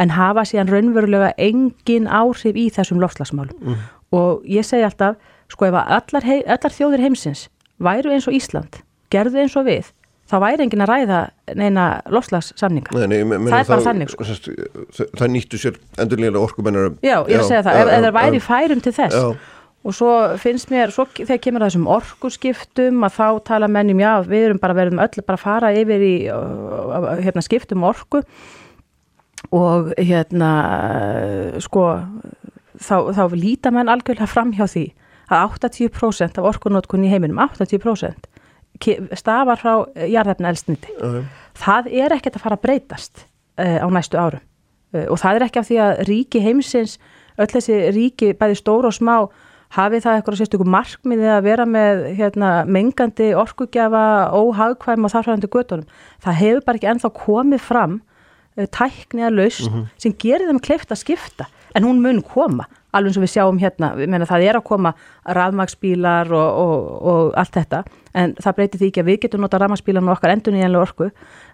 en 0.00 0.14
hafa 0.16 0.46
síðan 0.48 0.72
raunverulega 0.72 1.32
engin 1.36 2.08
áhrif 2.08 2.56
í 2.56 2.68
þessum 2.72 3.02
lofslagsmálum 3.02 3.58
mm. 3.58 3.80
og 4.16 4.46
ég 4.48 4.66
segi 4.66 4.86
alltaf, 4.86 5.18
sko 5.52 5.68
ef 5.68 5.80
allar, 5.82 6.24
hei, 6.24 6.40
allar 6.46 6.72
þjóðir 6.72 7.04
heimsins 7.04 7.48
væru 7.82 8.14
eins 8.14 8.28
og 8.30 8.36
Ísland 8.38 8.80
gerðu 9.12 9.44
eins 9.44 9.58
og 9.60 9.68
við 9.68 9.92
þá 10.32 10.36
væri 10.40 10.64
engin 10.64 10.84
að 10.84 10.92
ræða 10.92 11.20
neina 11.58 11.86
lofslagssamninga. 12.12 12.94
Nei, 12.96 13.20
nei, 13.20 13.40
það 13.50 13.58
er 13.58 13.66
bara 13.68 13.84
þannig 13.84 14.12
sko. 14.12 14.26
Það 15.18 15.32
nýttu 15.34 15.60
sér 15.60 15.80
endurlega 16.00 16.40
orkumennar. 16.40 16.94
Já, 17.04 17.18
ég 17.28 17.42
að 17.42 17.50
segja 17.50 17.64
það, 17.66 17.80
ef 17.82 18.06
það 18.06 18.14
væri 18.16 18.40
færum 18.46 18.80
til 18.84 18.94
þess 18.96 19.18
já. 19.18 19.26
Og 19.82 19.94
svo 19.96 20.10
finnst 20.38 20.70
mér, 20.70 20.92
svo 20.94 21.08
þegar 21.10 21.40
kemur 21.42 21.64
það 21.64 21.72
þessum 21.72 21.90
orkuskiptum 21.90 23.06
að 23.06 23.16
þá 23.16 23.26
tala 23.48 23.70
mennum, 23.70 24.02
já, 24.02 24.12
við 24.26 24.48
erum 24.48 24.60
bara 24.62 24.76
verðum 24.78 25.02
öll 25.02 25.24
bara 25.26 25.38
að 25.38 25.44
fara 25.44 25.72
yfir 25.74 26.04
í 26.06 26.14
hérna, 27.24 27.42
skiptum 27.42 27.86
orku 27.88 28.22
og 29.50 29.90
hérna 29.98 30.52
sko 31.64 31.86
þá, 32.78 32.96
þá 33.14 33.24
lítar 33.34 33.74
menn 33.74 33.90
algjörlega 33.90 34.30
fram 34.30 34.52
hjá 34.54 34.66
því 34.70 34.86
að 35.32 35.56
80% 35.58 36.38
af 36.38 36.48
orkunótkun 36.52 37.06
í 37.06 37.10
heiminum, 37.12 37.40
80% 37.42 38.28
stafar 39.18 39.60
frá 39.60 39.72
jarðefna 40.08 40.50
elstniti. 40.50 40.90
Uh. 40.98 41.22
Það 41.58 41.90
er 42.02 42.14
ekkert 42.16 42.38
að 42.38 42.44
fara 42.46 42.58
að 42.58 42.64
breytast 42.64 43.24
uh, 43.60 43.78
á 43.84 43.86
næstu 43.92 44.18
árum 44.18 44.42
uh, 44.96 45.06
og 45.06 45.20
það 45.22 45.38
er 45.38 45.46
ekki 45.46 45.60
af 45.60 45.68
því 45.68 45.78
að 45.84 46.02
ríki 46.08 46.42
heimsins, 46.42 46.98
öll 47.40 47.50
þessi 47.52 47.78
ríki, 47.94 48.32
bæði 48.38 48.58
stóru 48.58 48.90
og 48.90 48.96
smá, 48.96 49.16
hafi 49.72 50.00
það 50.04 50.18
eitthvað 50.18 50.38
sérstökum 50.40 50.72
markmiði 50.72 51.28
að 51.32 51.42
vera 51.48 51.66
með 51.68 52.04
hérna, 52.18 52.52
mengandi 52.68 53.32
orkugjafa, 53.38 54.04
óhagkvæm 54.36 55.08
og 55.08 55.14
þarfærandi 55.14 55.52
göttunum. 55.52 55.86
Það 56.24 56.40
hefur 56.42 56.66
bara 56.66 56.80
ekki 56.80 56.90
ennþá 56.92 57.12
komið 57.16 57.64
fram 57.64 58.00
tækniða 58.56 59.30
laust 59.32 59.64
-huh. 59.64 59.72
Mhm. 59.72 59.88
sem 59.96 60.12
gerir 60.12 60.48
þeim 60.48 60.60
kleift 60.60 60.92
að 60.92 61.00
skipta 61.00 61.46
en 61.74 61.84
hún 61.84 62.00
mun 62.00 62.22
koma 62.22 62.66
alveg 62.92 63.08
eins 63.08 63.16
og 63.16 63.24
við 63.24 63.32
sjáum 63.32 63.58
hérna, 63.58 63.94
meina, 63.96 64.26
það 64.28 64.44
er 64.46 64.58
að 64.58 64.64
koma 64.64 64.92
rafmagsbílar 65.24 66.32
og, 66.36 66.58
og, 66.64 67.06
og 67.12 67.32
allt 67.40 67.54
þetta, 67.56 67.84
en 68.14 68.34
það 68.34 68.56
breytir 68.58 68.82
því 68.82 68.90
ekki 68.90 69.00
að 69.00 69.08
við 69.08 69.18
getum 69.22 69.40
nota 69.40 69.60
rafmagsbílarna 69.62 70.12
okkar 70.12 70.34
endur 70.34 70.52
nýjanlega 70.52 70.82
orku, 70.82 71.08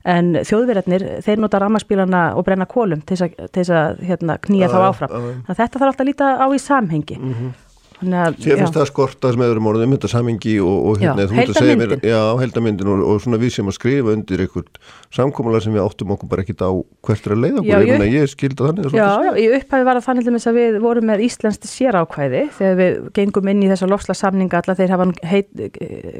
en 0.04 0.32
þjóðverðarnir 0.34 1.06
þeir 1.22 1.38
nota 1.44 1.60
rafmagsbílarna 1.62 2.24
og 2.34 2.46
brenna 2.48 2.66
kólum 2.66 3.04
til 3.06 3.20
þess 3.54 3.70
að 3.70 4.02
hérna, 4.08 4.38
knýja 4.42 4.72
þá 4.72 4.78
áfram. 4.88 5.14
Þannig 5.14 5.54
að 5.54 5.62
þetta 5.62 5.78
þarf 5.78 5.92
alltaf 5.92 6.04
að 6.04 6.10
líta 6.10 6.34
á 6.42 6.46
í 6.50 6.58
samhengi. 6.58 7.18
Mm 7.20 7.34
-hmm. 7.34 7.56
Sér 7.98 8.60
finnst 8.60 8.76
það 8.76 8.86
skortað 8.92 9.34
sem 9.34 9.42
öðrum 9.42 9.66
orðum 9.72 9.94
þetta 9.96 10.10
samingi 10.12 10.54
og, 10.62 10.76
og 10.90 11.00
hérna 11.02 11.24
já, 11.24 11.32
heldamindin 11.34 12.04
Já, 12.06 12.20
heldamindin 12.38 12.90
og, 12.92 13.02
og 13.10 13.22
svona 13.24 13.40
við 13.42 13.56
sem 13.56 13.70
að 13.70 13.74
skrifa 13.74 14.14
undir 14.14 14.42
einhvern 14.44 14.80
samkómulega 15.14 15.64
sem 15.64 15.74
við 15.74 15.82
áttum 15.82 16.14
okkur 16.14 16.30
bara 16.30 16.44
ekkit 16.44 16.62
á 16.62 16.70
hvert 16.78 17.26
er 17.26 17.34
að 17.34 17.42
leiða 17.42 17.62
okkur, 17.64 17.86
ég, 17.88 18.04
ég, 18.04 18.14
ég 18.14 18.30
skilda 18.30 18.68
þannig 18.70 18.94
Já, 18.94 19.08
já, 19.26 19.32
í 19.34 19.46
upphæfi 19.58 19.88
var 19.88 19.98
það 19.98 20.22
þannig 20.22 20.48
að 20.52 20.58
við 20.60 20.80
vorum 20.84 21.08
með 21.10 21.24
Íslandst 21.26 21.68
sérákvæði 21.72 22.42
þegar 22.58 22.78
við 22.78 22.98
gengum 23.18 23.50
inn 23.50 23.64
í 23.66 23.70
þessa 23.72 23.90
lofslagssamninga 23.90 24.62
alla 24.62 24.78
þeir 24.78 24.94
hafa 24.94 25.08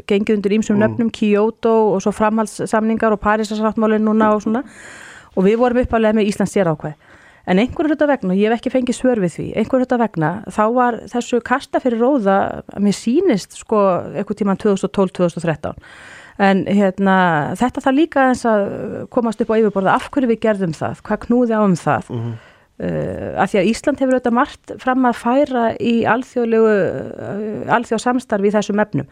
gengið 0.08 0.34
undir 0.34 0.56
ímsum 0.58 0.78
mm. 0.78 0.84
nöfnum, 0.84 1.12
Kyoto 1.14 1.76
og 1.94 2.02
svo 2.02 2.14
framhaldssamningar 2.16 3.14
og 3.14 3.22
Parísasáttmálinn 3.22 4.06
núna 4.08 4.34
og 4.34 4.42
svona. 4.42 4.64
Og 5.38 5.46
við 5.46 5.60
vorum 5.60 5.78
upphæflega 5.84 6.16
með 6.18 6.32
Íslands 6.32 6.56
sérákvæði 6.56 7.07
En 7.48 7.56
einhverju 7.56 7.94
hluta 7.94 8.06
vegna, 8.10 8.36
ég 8.36 8.50
hef 8.50 8.58
ekki 8.58 8.72
fengið 8.74 8.96
svör 8.98 9.22
við 9.22 9.32
því, 9.38 9.46
einhverju 9.56 9.86
hluta 9.86 9.98
vegna, 10.02 10.30
þá 10.52 10.64
var 10.76 10.98
þessu 11.08 11.40
kasta 11.44 11.80
fyrir 11.80 12.02
róða 12.02 12.36
mér 12.76 12.96
sínist 12.96 13.56
sko 13.56 13.80
eitthvað 14.12 14.40
tíman 14.42 14.60
2012-2013. 14.60 15.78
En 16.44 16.60
hérna, 16.68 17.16
þetta 17.58 17.82
þarf 17.86 17.96
líka 17.96 18.26
eins 18.28 18.44
að 18.46 18.68
komast 19.14 19.40
upp 19.42 19.50
á 19.50 19.58
yfirborða 19.58 19.96
af 19.96 20.10
hverju 20.12 20.30
við 20.34 20.42
gerðum 20.44 20.76
það, 20.76 21.02
hvað 21.08 21.24
knúði 21.24 21.56
á 21.56 21.60
um 21.64 21.74
það. 21.78 22.12
Uh 22.12 22.20
-huh. 22.20 22.36
uh, 22.84 23.32
að 23.40 23.50
því 23.50 23.60
að 23.62 23.72
Ísland 23.72 24.04
hefur 24.04 24.14
auðvitað 24.18 24.38
margt 24.42 24.76
fram 24.84 25.08
að 25.08 25.20
færa 25.24 25.64
í 25.80 25.94
alþjóðlegu, 26.04 26.76
uh, 26.76 27.74
alþjóð 27.74 28.04
samstarfi 28.04 28.52
í 28.52 28.56
þessum 28.58 28.84
efnum. 28.84 29.08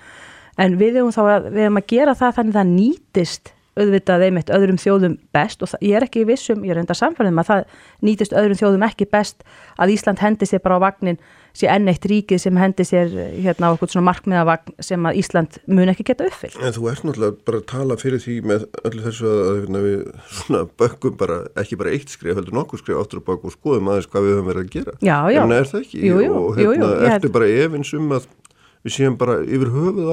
En 0.57 0.77
við 0.77 1.01
hefum 1.01 1.13
þá 1.13 1.23
að, 1.25 1.51
við 1.53 1.63
hefum 1.65 1.83
að 1.83 1.89
gera 1.89 2.15
það 2.15 2.37
þannig 2.37 2.55
að 2.55 2.61
það 2.61 2.75
nýtist 2.77 3.56
auðvitað 3.77 4.27
einmitt 4.27 4.53
öðrum 4.53 4.79
þjóðum 4.81 5.17
best 5.37 5.63
og 5.65 5.75
ég 5.85 5.99
er 5.99 6.07
ekki 6.07 6.25
vissum, 6.29 6.65
ég 6.65 6.73
er 6.75 6.81
enda 6.81 6.97
samfélagum 6.97 7.43
að 7.43 7.51
það 7.51 7.61
nýtist 8.09 8.37
öðrum 8.37 8.59
þjóðum 8.61 8.87
ekki 8.89 9.07
best 9.13 9.45
að 9.77 9.93
Ísland 9.97 10.23
hendi 10.25 10.49
sér 10.49 10.63
bara 10.65 10.79
á 10.81 10.85
vagnin 10.87 11.19
sé 11.57 11.69
enn 11.73 11.89
eitt 11.89 12.05
ríkið 12.09 12.39
sem 12.43 12.57
hendi 12.61 12.85
sér 12.85 13.09
hérna 13.41 13.69
á 13.69 13.75
okkur 13.75 13.89
svona 13.93 14.09
markmiðavagn 14.11 14.77
sem 14.85 15.09
að 15.09 15.19
Ísland 15.23 15.59
mun 15.69 15.89
ekki 15.93 16.05
geta 16.11 16.27
uppfyllt. 16.29 16.59
En 16.61 16.75
þú 16.77 16.83
ert 16.93 17.05
náttúrulega 17.07 17.37
bara 17.49 17.59
að 17.63 17.69
tala 17.73 17.95
fyrir 18.01 18.21
því 18.21 18.35
með 18.51 18.61
öllu 18.83 19.05
þessu 19.07 19.27
að, 19.31 19.41
að 19.49 19.87
við 19.87 20.01
svona 20.41 20.61
bökkum 20.83 21.15
bara, 21.21 21.37
ekki 21.63 21.81
bara 21.81 21.93
eitt 21.97 22.13
skrif, 22.13 22.37
heldur 22.37 22.57
nokkur 22.57 22.81
skrif 22.83 23.01
áttur 23.01 23.23
og 23.23 23.29
bak 23.29 23.41
og 23.49 23.53
skoðum 23.57 23.89
aðeins 23.93 24.11
hvað 24.13 24.27
við 24.27 24.37
höfum 24.37 24.51
verið 24.53 24.63
að 24.67 24.73
gera. 24.77 24.93
Já, 25.01 25.19
já. 25.33 25.41
En 25.45 25.57
er 25.57 25.67
það 25.71 25.81
ekki? 25.87 25.99
Jú, 26.05 26.17
jú, 26.21 26.33
og 26.43 26.51
hérna, 26.61 26.73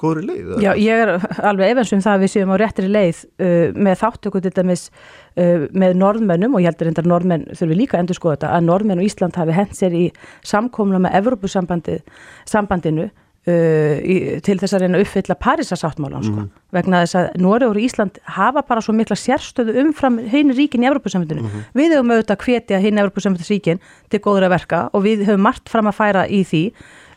góðri 0.00 0.24
leið? 0.28 0.54
Já, 0.64 0.70
ég 0.80 1.02
er 1.04 1.12
alveg 1.50 1.74
efinsum 1.74 2.02
það 2.04 2.16
að 2.16 2.24
við 2.24 2.32
séum 2.34 2.54
á 2.54 2.56
réttri 2.62 2.88
leið 2.90 3.20
uh, 3.26 3.76
með 3.86 4.00
þáttöku 4.02 4.42
til 4.44 4.54
dæmis 4.56 4.88
uh, 4.88 5.66
með 5.72 6.00
norðmennum 6.00 6.56
og 6.56 6.64
ég 6.64 6.72
heldur 6.72 6.92
endar 6.92 7.10
norðmenn 7.12 7.46
þurfum 7.52 7.78
líka 7.82 7.98
að 7.98 8.04
endur 8.04 8.20
skoða 8.20 8.38
þetta 8.38 8.54
að 8.56 8.66
norðmenn 8.70 9.02
og 9.02 9.08
Ísland 9.10 9.38
hafi 9.40 9.56
hent 9.56 9.78
sér 9.78 9.96
í 9.96 10.08
samkomla 10.46 11.02
með 11.06 11.20
Evrópusambandinu 11.22 13.10
Uh, 13.46 14.00
í, 14.02 14.14
til 14.42 14.56
þess 14.58 14.74
að 14.74 14.80
reyna 14.82 14.98
að 14.98 15.04
uppfylla 15.04 15.34
Parísasáttmálan 15.38 16.24
sko. 16.26 16.40
mm. 16.40 16.62
vegna 16.74 17.04
þess 17.04 17.18
að 17.20 17.36
Nóri 17.44 17.68
og 17.68 17.76
Ísland 17.78 18.16
hafa 18.34 18.64
bara 18.66 18.82
svo 18.82 18.90
mikla 18.98 19.14
sérstöðu 19.14 19.76
umfram 19.84 20.16
hinn 20.32 20.50
ríkin 20.50 20.82
í 20.82 20.88
Evropasamhundinu 20.90 21.44
mm 21.44 21.52
-hmm. 21.52 21.68
við 21.78 21.94
höfum 21.94 22.10
auðvitað 22.10 22.42
hvetja 22.42 22.80
hinn 22.82 22.98
Evropasamhundis 22.98 23.52
ríkin 23.54 23.78
til 24.10 24.18
góður 24.24 24.48
að 24.48 24.54
verka 24.56 24.80
og 24.90 25.06
við 25.06 25.22
höfum 25.28 25.46
margt 25.46 25.70
fram 25.70 25.86
að 25.86 25.94
færa 25.94 26.26
í 26.26 26.42
því 26.42 26.64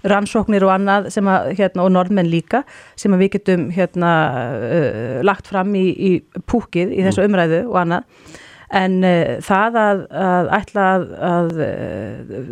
rannsóknir 0.07 0.63
og 0.63 0.73
annað 0.73 1.09
sem 1.13 1.27
að 1.27 1.53
hérna, 1.57 1.85
og 1.85 1.93
norðmenn 1.95 2.29
líka 2.31 2.63
sem 2.99 3.13
að 3.13 3.23
við 3.25 3.31
getum 3.37 3.65
hérna 3.75 4.11
uh, 4.55 5.17
lagt 5.25 5.49
fram 5.51 5.73
í, 5.75 5.87
í 5.91 6.11
púkið 6.49 6.93
í 6.95 7.01
þessu 7.07 7.23
mm. 7.23 7.29
umræðu 7.29 7.63
og 7.67 7.79
annað 7.83 8.37
en 8.79 8.99
uh, 9.03 9.37
það 9.43 9.79
að, 9.81 10.03
að 10.23 10.51
ætla 10.59 10.85
að, 10.89 11.07
að 11.29 11.63
uh, 11.65 12.51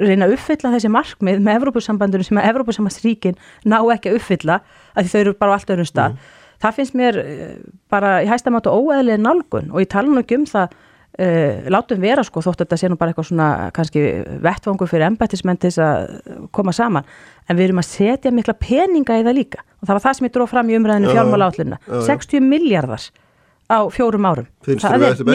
reyna 0.00 0.28
að 0.28 0.36
uppfylla 0.36 0.74
þessi 0.76 0.92
markmið 0.92 1.40
með 1.46 1.60
Evrópussambandunum 1.60 2.28
sem 2.28 2.42
að 2.42 2.50
Evrópussambandsríkin 2.52 3.40
ná 3.64 3.80
ekki 3.94 4.12
að 4.12 4.20
uppfylla 4.20 4.60
að 4.94 5.10
þau 5.10 5.18
eru 5.22 5.34
bara 5.40 5.54
á 5.54 5.56
allt 5.56 5.74
öðrum 5.74 5.88
stað 5.88 6.14
mm. 6.14 6.28
það 6.66 6.78
finnst 6.78 7.00
mér 7.00 7.20
uh, 7.24 7.50
bara 7.90 8.20
í 8.22 8.30
hæstamátu 8.30 8.70
óeðlega 8.70 9.24
nálgun 9.24 9.72
og 9.72 9.82
ég 9.82 9.90
tala 9.90 10.12
nú 10.12 10.22
ekki 10.22 10.38
um 10.38 10.46
það 10.50 10.78
látum 11.18 12.00
vera 12.00 12.22
sko 12.24 12.40
þótt 12.40 12.60
að 12.62 12.66
þetta 12.66 12.76
sé 12.80 12.88
nú 12.88 12.96
bara 12.96 13.10
eitthvað 13.10 13.26
svona 13.28 13.70
kannski 13.76 14.02
vettfangur 14.40 14.88
fyrir 14.88 15.08
embættismenn 15.10 15.58
til 15.60 15.72
þess 15.72 15.82
að 15.82 16.46
koma 16.54 16.72
saman 16.72 17.08
en 17.48 17.58
við 17.58 17.66
erum 17.68 17.82
að 17.82 17.88
setja 17.90 18.30
mikla 18.32 18.54
peninga 18.54 19.18
í 19.18 19.24
það 19.26 19.36
líka 19.36 19.64
og 19.80 19.88
það 19.88 19.96
var 19.96 20.04
það 20.06 20.16
sem 20.16 20.28
ég 20.28 20.36
dróð 20.36 20.52
fram 20.52 20.70
í 20.70 20.78
umræðinu 20.78 21.10
fjármála 21.10 21.50
átlunna 21.50 21.80
60 22.06 22.46
miljardar 22.46 23.10
á 23.70 23.78
fjórum 23.86 24.26
árum. 24.26 24.46
Finnst 24.66 24.82
þú 24.82 24.90
að 24.90 25.04
þetta 25.04 25.34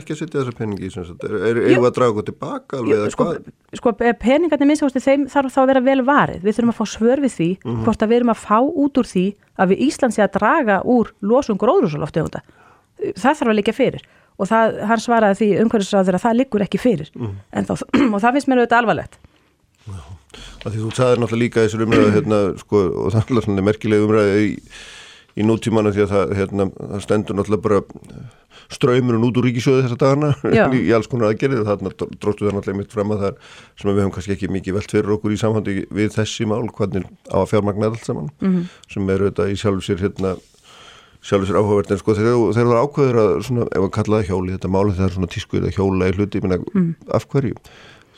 ekki, 0.00 0.14
að 0.14 0.18
setja 0.18 0.40
þessa 0.40 0.54
peningi 0.58 0.88
í? 0.88 0.90
Er 0.90 1.58
það 1.60 1.86
að 1.86 1.94
draga 1.98 2.10
okkur 2.10 2.26
tilbaka 2.26 2.80
alveg 2.80 2.96
eða 2.96 3.12
sko? 3.14 3.26
Sko 3.78 3.92
peningarnir 4.18 4.68
minnst 4.68 4.98
þeim 5.06 5.28
þarf 5.30 5.54
þá 5.54 5.60
að 5.62 5.68
vera 5.70 5.84
vel 5.86 6.02
varið. 6.08 6.40
Við 6.42 6.56
þurfum 6.56 6.72
að 6.72 6.80
fá 6.80 6.86
svör 6.90 7.22
við 7.22 7.36
því 7.36 7.50
mm 7.52 7.68
-hmm. 7.70 7.84
hvort 7.86 8.02
að 8.02 8.10
við 8.10 8.18
erum 8.18 8.34
að 8.34 8.42
fá 8.42 8.58
út 8.58 8.98
úr 8.98 9.10
því 9.12 9.26
að 9.54 9.70
við 9.70 9.84
Ísland 9.86 10.16
sé 10.16 10.24
að 10.26 10.34
draga 10.40 10.80
úr 10.82 11.14
losum 11.22 11.60
gróðrúsaloftu 11.62 12.24
um 12.24 12.30
þetta. 12.30 12.42
Það 13.14 13.38
þarf 13.38 13.52
að 13.52 13.58
líka 13.60 13.72
fyrir 13.72 14.02
og 14.42 14.50
það, 14.50 14.78
hann 14.90 15.04
svaraði 15.04 15.38
því 15.40 15.50
umhverfisraður 15.64 16.18
að 16.18 16.24
það 16.24 16.38
liggur 16.40 16.64
ekki 16.66 16.80
fyrir 16.82 17.12
mm. 17.14 17.36
þá, 17.68 17.74
og 18.14 18.18
það 18.18 18.32
finnst 18.36 18.50
mér 18.50 18.62
auðvitað 18.62 18.80
alvarlegt. 18.82 19.20
Já, 19.82 20.02
því 20.64 20.78
þú 20.78 20.90
sagðir 20.96 21.22
náttúrulega 21.22 21.44
líka 21.44 21.66
þessar 21.66 21.86
umræðu 21.86 22.10
hérna, 22.16 22.42
sko, 22.62 22.82
og 23.04 23.14
það 23.14 23.22
er 23.22 23.46
svona 23.46 23.68
merkileg 23.70 24.08
umræðu 24.08 24.42
í 24.42 24.50
í 25.38 25.44
nútímanu 25.46 25.92
því 25.94 26.04
að 26.04 26.12
það, 26.12 26.32
hérna, 26.36 26.66
það 26.76 27.04
stendur 27.06 27.38
náttúrulega 27.38 27.64
bara 27.64 27.80
ströymurinn 28.72 29.24
út 29.26 29.38
úr 29.40 29.46
ríkisjóði 29.48 29.86
þessa 29.86 29.98
dagana 30.00 30.76
í 30.76 30.92
alls 30.96 31.08
konar 31.10 31.32
aðgerið 31.32 31.64
þarna 31.68 31.92
dróttu 31.96 32.46
það 32.46 32.56
náttúrulega 32.58 32.80
mitt 32.80 32.94
fram 32.94 33.14
að 33.14 33.24
það 33.24 33.38
sem 33.80 33.90
við 33.90 34.00
hefum 34.02 34.14
kannski 34.16 34.34
ekki 34.36 34.50
mikið 34.52 34.78
velt 34.78 34.94
fyrir 34.94 35.14
okkur 35.16 35.34
í 35.34 35.40
samhandi 35.40 35.76
við 35.88 36.16
þessi 36.16 36.48
mál, 36.48 36.64
hvernig 36.68 37.08
á 37.32 37.38
að 37.40 37.50
fjármagna 37.54 37.90
allt 37.90 38.08
saman 38.08 38.28
mm 38.40 38.50
-hmm. 38.50 38.66
sem 38.92 39.14
eru 39.14 39.30
þetta 39.30 39.48
í 39.48 39.58
sjálf 39.62 39.86
sér 39.86 40.04
hérna 40.04 40.36
sjálfur 41.22 41.48
sér 41.48 41.58
áhugaverð 41.60 41.94
en 41.94 42.00
sko 42.02 42.14
þegar 42.18 42.36
það 42.56 42.70
er 42.74 42.82
ákveður 42.82 43.18
að 43.22 43.32
svona, 43.46 43.66
ef 43.70 43.86
að 43.86 43.90
kalla 43.96 44.20
það 44.20 44.30
hjóli, 44.30 44.54
þetta 44.56 44.70
máli 44.74 44.94
það 44.98 45.06
er 45.06 45.16
svona 45.16 45.32
tískuð 45.32 45.66
að 45.68 45.76
hjóla 45.78 46.08
í 46.08 46.16
hluti, 46.16 46.42
menna 46.44 46.62
mm. 46.62 46.92
af 47.18 47.28
hverju 47.32 47.58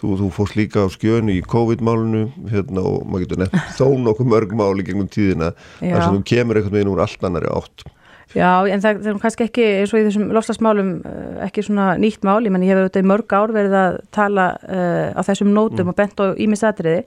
Þú, 0.04 0.16
þú 0.20 0.28
fórst 0.36 0.56
líka 0.58 0.82
á 0.84 0.88
skjönu 0.92 1.32
í 1.32 1.42
COVID-málunu 1.48 2.24
hérna, 2.50 2.82
og 2.84 3.04
maður 3.08 3.22
getur 3.24 3.38
nefnt 3.40 3.68
þó 3.78 3.86
nokkuð 4.04 4.30
mörg 4.32 4.54
máli 4.58 4.84
gegnum 4.84 5.08
tíðina 5.08 5.52
þar 5.78 6.02
sem 6.02 6.16
þú 6.18 6.24
kemur 6.28 6.58
einhvern 6.60 6.74
veginn 6.74 6.90
úr 6.92 7.04
allt 7.04 7.24
annari 7.24 7.48
átt. 7.48 7.86
Já, 8.34 8.66
en 8.66 8.82
það, 8.82 8.98
það 9.04 9.10
er 9.12 9.20
kannski 9.22 9.46
ekki 9.46 9.66
eins 9.78 9.92
og 9.94 10.00
í 10.00 10.06
þessum 10.08 10.26
lofslagsmálum 10.34 10.90
eh, 11.06 11.36
ekki 11.46 11.62
svona 11.64 11.92
nýtt 12.02 12.26
mál, 12.26 12.40
ég 12.42 12.52
menn 12.52 12.64
ég 12.66 12.74
hef 12.74 12.82
auðvitað 12.82 13.04
í 13.04 13.08
mörg 13.12 13.36
ár 13.38 13.54
verið 13.54 13.76
að 13.78 13.98
tala 14.16 14.48
uh, 14.66 15.14
á 15.14 15.20
þessum 15.28 15.52
nótum 15.54 15.86
mm. 15.86 15.92
og 15.92 15.98
bent 16.00 16.20
á 16.20 16.26
ímisatriði 16.42 17.04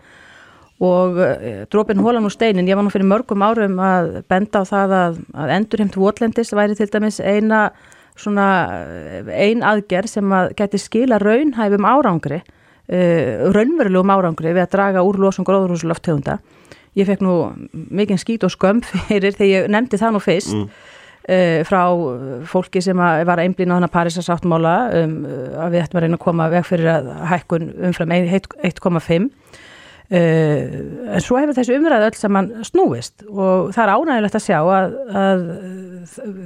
og 0.84 1.18
uh, 1.18 1.64
drópin 1.72 2.02
hólan 2.04 2.26
úr 2.28 2.34
steinin, 2.34 2.68
ég 2.70 2.78
var 2.78 2.86
nú 2.86 2.94
fyrir 2.94 3.08
mörgum 3.10 3.42
árum 3.42 3.80
að 3.82 4.20
benda 4.30 4.62
á 4.62 4.64
það 4.68 4.98
að, 4.98 5.22
að 5.34 5.54
endurheimt 5.56 5.98
votlendis 5.98 6.54
væri 6.54 6.78
til 6.78 6.90
dæmis 6.94 7.18
eina 7.22 7.70
svona 8.18 8.50
ein 9.34 9.64
aðgerð 9.66 10.12
sem 10.12 10.34
að 10.34 10.54
geti 10.58 10.82
skila 10.82 11.20
raunhæfum 11.22 11.88
árangri 11.88 12.42
uh, 12.44 13.48
raunverulegum 13.56 14.14
árangri 14.14 14.54
við 14.54 14.68
að 14.68 14.76
draga 14.76 15.06
úr 15.06 15.18
losum 15.22 15.48
gróðurhúsuloftegunda. 15.48 16.38
Ég 16.98 17.10
fekk 17.10 17.26
nú 17.26 17.34
mikinn 17.74 18.22
skít 18.22 18.46
og 18.46 18.54
skömm 18.54 18.84
fyrir 19.10 19.34
þegar 19.34 19.50
ég 19.50 19.74
nefndi 19.74 19.98
það 20.02 20.14
nú 20.14 20.22
fyrst 20.22 20.54
mm. 20.54 20.70
uh, 21.34 21.60
frá 21.66 21.82
fólki 22.54 22.86
sem 22.86 23.02
að 23.02 23.26
var 23.30 23.42
einblín 23.42 23.74
á 23.74 23.78
hana 23.82 23.90
Parísasáttmála 23.90 24.78
um, 25.02 25.20
að 25.66 25.74
við 25.74 25.84
ættum 25.88 26.02
að 26.02 26.08
reyna 26.08 26.22
að 26.22 26.26
koma 26.30 26.50
veg 26.54 26.70
fyrir 26.70 26.94
að 26.94 27.12
hækkun 27.34 27.70
umfram 27.90 28.18
1,5 28.18 29.30
Uh, 29.47 29.47
en 30.08 31.20
svo 31.20 31.36
hefur 31.36 31.56
þessu 31.58 31.76
umræðu 31.76 32.08
öll 32.08 32.16
saman 32.16 32.46
snúist 32.64 33.26
og 33.28 33.74
það 33.76 33.82
er 33.84 33.92
ánægilegt 33.92 34.38
að 34.40 34.46
sjá 34.46 34.60
að, 34.62 34.96
að 35.22 35.44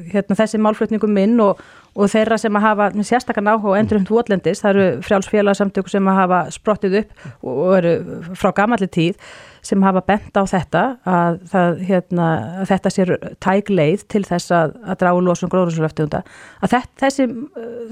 hérna, 0.10 0.38
þessi 0.40 0.62
málflutningum 0.66 1.14
minn 1.14 1.36
og, 1.44 1.62
og 1.94 2.10
þeirra 2.10 2.40
sem 2.42 2.58
að 2.58 2.66
hafa 2.66 2.88
sérstaklega 3.06 3.46
náhuga 3.52 3.76
og 3.76 3.78
endurhund 3.78 4.10
votlendis, 4.10 4.64
það 4.64 4.74
eru 4.74 5.06
frjálsfélagsamtöku 5.06 5.94
sem 5.94 6.10
að 6.10 6.20
hafa 6.24 6.42
sprottið 6.58 6.98
upp 7.04 7.30
og 7.54 7.72
eru 7.78 7.94
frá 8.34 8.50
gamalli 8.64 8.90
tíð 8.90 9.22
sem 9.62 9.86
hafa 9.86 10.02
bent 10.10 10.34
á 10.34 10.44
þetta 10.50 10.84
að, 11.06 11.42
það, 11.54 11.86
hérna, 11.86 12.34
að 12.64 12.74
þetta 12.74 12.96
sér 12.98 13.16
tæk 13.46 13.70
leið 13.70 14.10
til 14.10 14.26
þess 14.26 14.58
að, 14.58 14.78
að 14.90 15.02
dragu 15.04 15.26
losum 15.28 15.54
gróðurslöftegunda 15.54 16.26
að 16.66 16.80
þessi, 16.98 17.30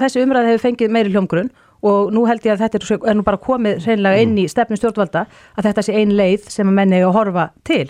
þessi 0.02 0.26
umræðu 0.26 0.56
hefur 0.56 0.66
fengið 0.66 0.98
meiri 0.98 1.14
hljómgrunn 1.14 1.54
og 1.86 2.14
nú 2.16 2.26
held 2.28 2.46
ég 2.46 2.56
að 2.56 2.66
þetta 2.66 2.80
er, 2.80 2.88
er 3.12 3.18
nú 3.18 3.26
bara 3.28 3.42
komið 3.42 3.84
reynilega 3.86 4.24
inn 4.24 4.38
í 4.38 4.46
mm. 4.46 4.54
stefnu 4.54 4.80
stjórnvalda 4.80 5.26
að 5.56 5.70
þetta 5.70 5.86
sé 5.86 6.00
ein 6.00 6.16
leið 6.18 6.50
sem 6.52 6.68
að 6.68 6.80
menni 6.82 7.04
að 7.04 7.14
horfa 7.16 7.50
til. 7.68 7.86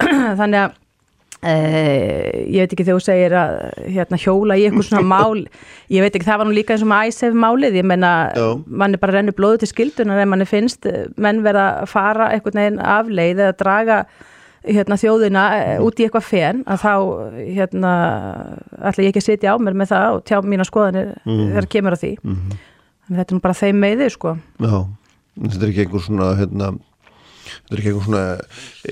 Þannig 0.40 0.62
að 0.62 0.78
e, 1.42 1.52
ég 2.48 2.64
veit 2.64 2.74
ekki 2.74 2.86
þegar 2.86 2.96
þú 2.98 3.04
segir 3.04 3.36
að 3.36 3.54
hérna, 3.96 4.20
hjóla 4.20 4.56
í 4.56 4.64
eitthvað 4.66 4.88
svona 4.88 5.10
mál 5.14 5.44
ég 5.92 6.04
veit 6.04 6.16
ekki 6.16 6.28
það 6.28 6.42
var 6.42 6.50
nú 6.50 6.56
líka 6.56 6.74
eins 6.74 6.84
og 6.86 6.90
með 6.92 7.12
æsef 7.12 7.38
málið 7.44 7.78
ég 7.80 7.88
menna 7.92 8.12
mann 8.66 8.96
er 8.96 9.02
bara 9.02 9.18
rennu 9.18 9.36
blóðu 9.36 9.62
til 9.62 9.72
skildunar 9.74 10.20
en 10.22 10.32
mann 10.32 10.44
er 10.44 10.50
finnst 10.50 10.88
menn 11.20 11.44
verða 11.44 11.70
að 11.84 11.94
fara 11.94 12.32
eitthvað 12.34 12.60
neginn 12.60 12.82
af 12.82 13.08
leið 13.08 13.44
eða 13.46 13.56
draga 13.60 14.02
hérna, 14.60 14.98
þjóðina 15.00 15.44
eh, 15.56 15.76
út 15.80 16.00
í 16.00 16.04
eitthvað 16.04 16.26
fenn 16.28 16.64
að 16.68 16.82
þá 16.82 16.94
hérna, 17.38 17.92
ætla 18.90 19.06
ég 19.06 19.14
ekki 19.14 19.22
að 19.22 19.28
sitja 19.30 19.54
á 19.56 19.62
mér 19.62 19.78
með 19.80 19.94
það 19.94 20.16
og 20.16 20.26
tjá 20.28 20.36
mína 20.44 20.66
skoðanir 20.68 21.14
mm. 21.24 21.46
þegar 21.54 21.68
kemur 21.76 21.96
að 21.96 22.04
því. 22.04 22.10
Mm 22.20 22.34
-hmm 22.34 22.66
en 23.10 23.18
þetta 23.18 23.34
er 23.34 23.36
nú 23.36 23.42
bara 23.44 23.58
þeim 23.58 23.82
meði 23.82 24.08
sko. 24.14 24.36
Já, 24.62 24.76
þetta 25.40 25.60
er 25.66 25.72
ekki 25.72 25.84
einhver 25.84 26.04
svona 26.06 26.30
hérna, 26.38 26.70
þetta 27.50 27.74
er 27.74 27.82
ekki 27.82 27.92
einhver 27.92 28.06
svona 28.06 28.24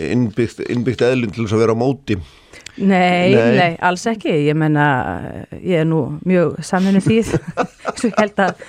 innbyggt, 0.09 0.63
innbyggt 0.75 1.07
eðlun 1.07 1.35
til 1.35 1.45
þess 1.45 1.57
að 1.57 1.65
vera 1.65 1.79
á 1.79 1.83
móti. 1.83 2.19
Nei, 2.79 3.35
nei, 3.35 3.57
nei, 3.57 3.73
alls 3.83 4.05
ekki. 4.07 4.31
Ég 4.47 4.55
menna, 4.59 4.87
ég 5.59 5.83
er 5.83 5.89
nú 5.89 6.05
mjög 6.27 6.61
saminu 6.67 7.03
því 7.03 7.21
ég 8.07 8.19
held 8.19 8.43
að 8.45 8.63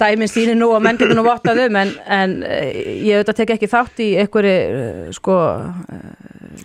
dæminn 0.00 0.30
sínir 0.30 0.58
nú 0.58 0.72
og 0.74 0.82
menn 0.84 0.98
getur 1.00 1.16
nú 1.18 1.26
vottaðum 1.26 1.78
en, 1.82 1.94
en 2.08 2.36
ég 2.42 3.20
auðvitað 3.20 3.40
tek 3.42 3.54
ekki 3.56 3.70
þátt 3.70 4.02
í 4.04 4.10
einhverju 4.22 5.14
sko 5.16 5.38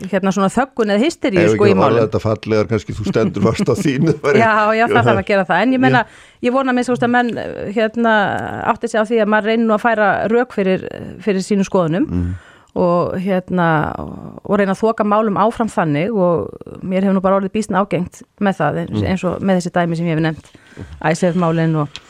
hérna 0.09 0.31
svona 0.33 0.49
þöggun 0.53 0.93
eða 0.93 1.03
hysteri 1.03 1.43
sko 1.51 1.67
í 1.69 1.75
málum. 1.77 2.05
Þetta 2.05 2.21
fallegar 2.23 2.69
kannski 2.69 2.95
þú 2.95 3.05
stendur 3.09 3.45
vast 3.45 3.69
á 3.69 3.75
þínu. 3.77 4.15
já, 4.41 4.51
já, 4.77 4.85
það 4.89 5.01
þarf 5.09 5.21
að 5.21 5.27
gera 5.29 5.45
það. 5.49 5.61
En 5.61 5.75
ég 5.75 5.83
menna, 5.83 6.01
ég 6.45 6.55
vona 6.55 6.75
þess 6.79 7.05
að 7.05 7.13
menn 7.15 7.31
hérna 7.75 8.15
átti 8.73 8.91
sig 8.91 9.01
á 9.01 9.05
því 9.07 9.21
að 9.23 9.31
maður 9.33 9.51
reynir 9.51 9.69
nú 9.69 9.77
að 9.77 9.85
færa 9.85 10.09
rauk 10.31 10.55
fyrir, 10.55 10.85
fyrir 11.23 11.45
sínu 11.45 11.67
skoðunum 11.67 12.07
mm. 12.07 12.31
og 12.81 13.15
hérna 13.23 13.69
og 13.97 14.57
reyna 14.59 14.75
að 14.75 14.81
þoka 14.81 15.07
málum 15.07 15.39
áfram 15.41 15.71
þannig 15.71 16.15
og 16.15 16.81
mér 16.81 17.07
hefur 17.07 17.19
nú 17.19 17.25
bara 17.25 17.39
orðið 17.39 17.55
bísna 17.55 17.83
ágengt 17.83 18.23
með 18.39 18.59
það 18.61 18.81
mm. 18.87 19.05
eins 19.11 19.27
og 19.27 19.45
með 19.45 19.61
þessi 19.61 19.75
dæmi 19.77 19.99
sem 19.99 20.09
ég 20.09 20.17
hef 20.17 20.25
nefnt 20.25 20.51
æsef 21.05 21.39
málinn 21.39 21.77
og 21.83 22.03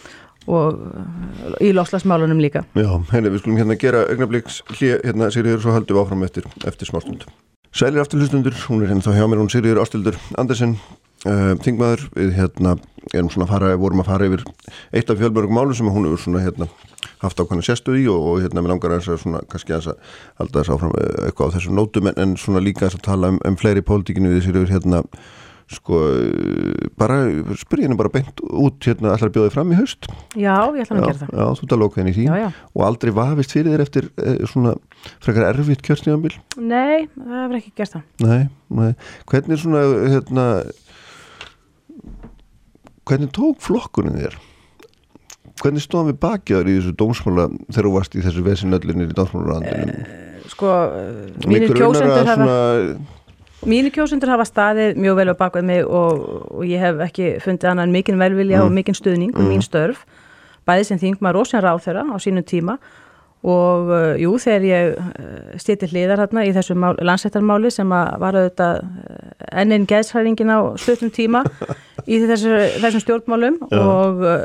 og 0.47 1.57
í 1.63 1.71
loslasmálunum 1.75 2.41
líka. 2.43 2.65
Já, 2.77 2.91
henni, 3.11 3.31
við 3.33 3.43
skulum 3.43 3.59
hérna 3.61 3.77
gera 3.79 4.05
augnablíks 4.09 4.61
hérna, 4.79 5.31
Sigriður, 5.33 5.63
svo 5.63 5.75
höldum 5.75 5.97
við 5.97 6.03
áfram 6.03 6.27
eftir, 6.27 6.49
eftir 6.67 6.89
smástund. 6.89 7.25
Sælir 7.75 8.03
aftur 8.03 8.21
hlustundur, 8.21 8.55
hún 8.69 8.85
er 8.85 8.93
hérna 8.93 9.03
þá 9.03 9.17
hjá 9.17 9.25
mér, 9.27 9.41
hún 9.41 9.51
Sigriður 9.51 9.81
Ástildur 9.83 10.19
Andersen, 10.39 10.77
uh, 11.27 11.53
þingmaður, 11.65 12.05
við 12.15 12.35
hérna 12.37 12.75
erum 13.13 13.31
svona 13.33 13.47
fara, 13.49 13.73
vorum 13.79 14.03
að 14.03 14.11
fara 14.11 14.29
yfir 14.29 14.45
eitt 14.95 15.09
af 15.11 15.19
fjölmörgum 15.19 15.57
málu 15.57 15.75
sem 15.77 15.89
hún 15.91 16.07
hefur 16.07 16.23
svona 16.23 16.43
hérna 16.45 16.69
haft 17.21 17.39
ákvæmlega 17.39 17.67
sérstuð 17.69 17.99
í 18.01 18.05
og, 18.11 18.27
og 18.31 18.43
hérna 18.43 18.63
með 18.63 18.73
langar 18.73 18.95
að 18.95 19.09
svona 19.21 19.41
kannski 19.51 19.75
að 19.75 19.91
halda 20.39 20.61
þess 20.61 20.73
áfram 20.75 20.95
uh, 20.95 21.25
eitthvað 21.27 21.51
á 21.51 21.53
þessum 21.57 21.77
nótum 21.77 22.09
en, 22.11 22.21
en 22.21 22.37
svona 22.39 22.63
líka 22.63 22.89
að 22.89 23.01
tala 23.05 23.33
um, 23.33 23.41
um 23.45 23.57
fleiri 23.59 23.83
pólitíkinu 23.85 24.33
við 24.33 24.47
Sigriður 24.47 24.73
hérna 24.73 25.03
sko 25.71 25.99
bara 26.99 27.17
spyr 27.57 27.81
hérna 27.81 27.97
bara 27.97 28.11
beint 28.13 28.41
út 28.45 28.85
hérna 28.85 29.15
allar 29.15 29.31
bjóðið 29.33 29.55
fram 29.55 29.71
í 29.73 29.77
haust 29.79 30.05
Já, 30.37 30.53
ég 30.75 30.83
ætla 30.83 30.99
að 30.99 31.07
gera 31.07 31.19
það 31.23 31.31
Já, 31.33 31.45
þú 31.57 31.69
tala 31.71 31.87
okkur 31.87 32.01
henni 32.01 32.13
í 32.13 32.17
því 32.19 32.25
já, 32.27 32.35
já. 32.43 32.49
og 32.69 32.83
aldrei 32.85 33.13
vafist 33.17 33.55
fyrir 33.55 33.73
þér 33.73 33.85
eftir 33.85 34.09
eh, 34.21 34.43
svona 34.51 34.75
frekar 35.25 35.47
erfitt 35.49 35.81
kjörstnýðanbíl 35.87 36.35
Nei, 36.61 37.07
það 37.15 37.39
hefur 37.39 37.57
ekki 37.57 37.73
gert 37.81 37.95
það 37.95 38.27
Nei, 38.27 38.43
nei, 38.77 38.91
hvernig 39.31 39.63
svona 39.63 39.83
hérna 40.13 40.45
hvernig 43.09 43.33
tók 43.33 43.65
flokkunin 43.65 44.21
þér? 44.21 44.37
Hvernig 45.61 45.81
stóðum 45.81 46.11
við 46.11 46.21
bakjaður 46.21 46.69
í 46.69 46.77
þessu 46.77 46.95
dómsmála 46.99 47.49
þegar 47.71 47.87
þú 47.87 47.91
varst 47.95 48.15
í 48.15 48.23
þessu 48.25 48.45
vesinöllinir 48.45 49.09
í 49.09 49.17
dómsmálarandinum? 49.17 49.99
Eh, 50.05 50.47
sko, 50.51 50.71
mínir 51.47 51.73
kjósendur 51.73 52.29
hafa 52.29 52.57
Mínu 53.63 53.89
kjósundur 53.95 54.33
hafa 54.33 54.45
staðið 54.45 54.99
mjög 54.99 55.15
vel 55.21 55.31
á 55.31 55.35
bakveð 55.39 55.65
mig 55.65 55.87
og, 55.87 56.25
og 56.51 56.67
ég 56.67 56.81
hef 56.83 56.99
ekki 57.07 57.31
fundið 57.43 57.71
annan 57.71 57.93
mikinn 57.95 58.19
velvilja 58.19 58.59
mm. 58.59 58.67
og 58.67 58.75
mikinn 58.75 58.97
stuðning 58.97 59.31
um 59.33 59.45
mm. 59.45 59.53
mín 59.53 59.63
störf, 59.65 60.03
bæði 60.67 60.89
sem 60.91 61.01
þingmar 61.01 61.39
og 61.39 61.47
sem 61.49 61.63
ráð 61.63 61.81
þeirra 61.87 62.05
á 62.11 62.15
sínum 62.21 62.45
tíma 62.45 62.77
og 63.45 63.89
uh, 63.93 64.13
jú, 64.17 64.35
þegar 64.41 64.63
ég 64.65 64.93
uh, 64.97 65.55
stýtti 65.61 65.89
hliðar 65.91 66.23
hérna 66.23 66.45
í 66.47 66.53
þessu 66.55 66.75
landsættarmáli 66.77 67.69
sem 67.73 67.89
var 67.93 68.37
auðvitað 68.37 68.79
uh, 68.81 69.49
ennin 69.61 69.85
geðsræðingin 69.89 70.53
á 70.53 70.59
slutum 70.81 71.13
tíma 71.13 71.43
í 72.09 72.21
þessu, 72.25 72.55
þessum 72.81 73.03
stjórnmálum 73.03 73.59
Já. 73.69 73.81
og 73.81 74.25
uh, 74.25 74.39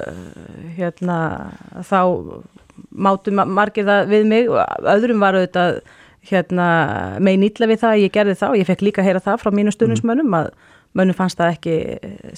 hérna 0.76 1.20
þá 1.88 2.00
mátu 2.90 3.32
margir 3.32 3.88
það 3.88 4.12
við 4.12 4.28
mig 4.28 4.52
og 4.52 4.86
öðrum 4.92 5.24
var 5.24 5.38
auðvitað 5.38 5.80
hérna, 6.28 6.66
megin 7.22 7.46
ítla 7.48 7.68
við 7.70 7.80
það 7.82 7.94
að 7.94 8.02
ég 8.04 8.12
gerði 8.14 8.36
það 8.40 8.52
og 8.52 8.60
ég 8.60 8.68
fekk 8.68 8.84
líka 8.84 9.02
að 9.02 9.08
heyra 9.08 9.24
það 9.24 9.40
frá 9.40 9.54
mínu 9.56 9.72
stundismönnum 9.74 10.36
að 10.36 10.52
mönnum 10.98 11.16
fannst 11.16 11.40
það 11.40 11.54
ekki 11.54 11.74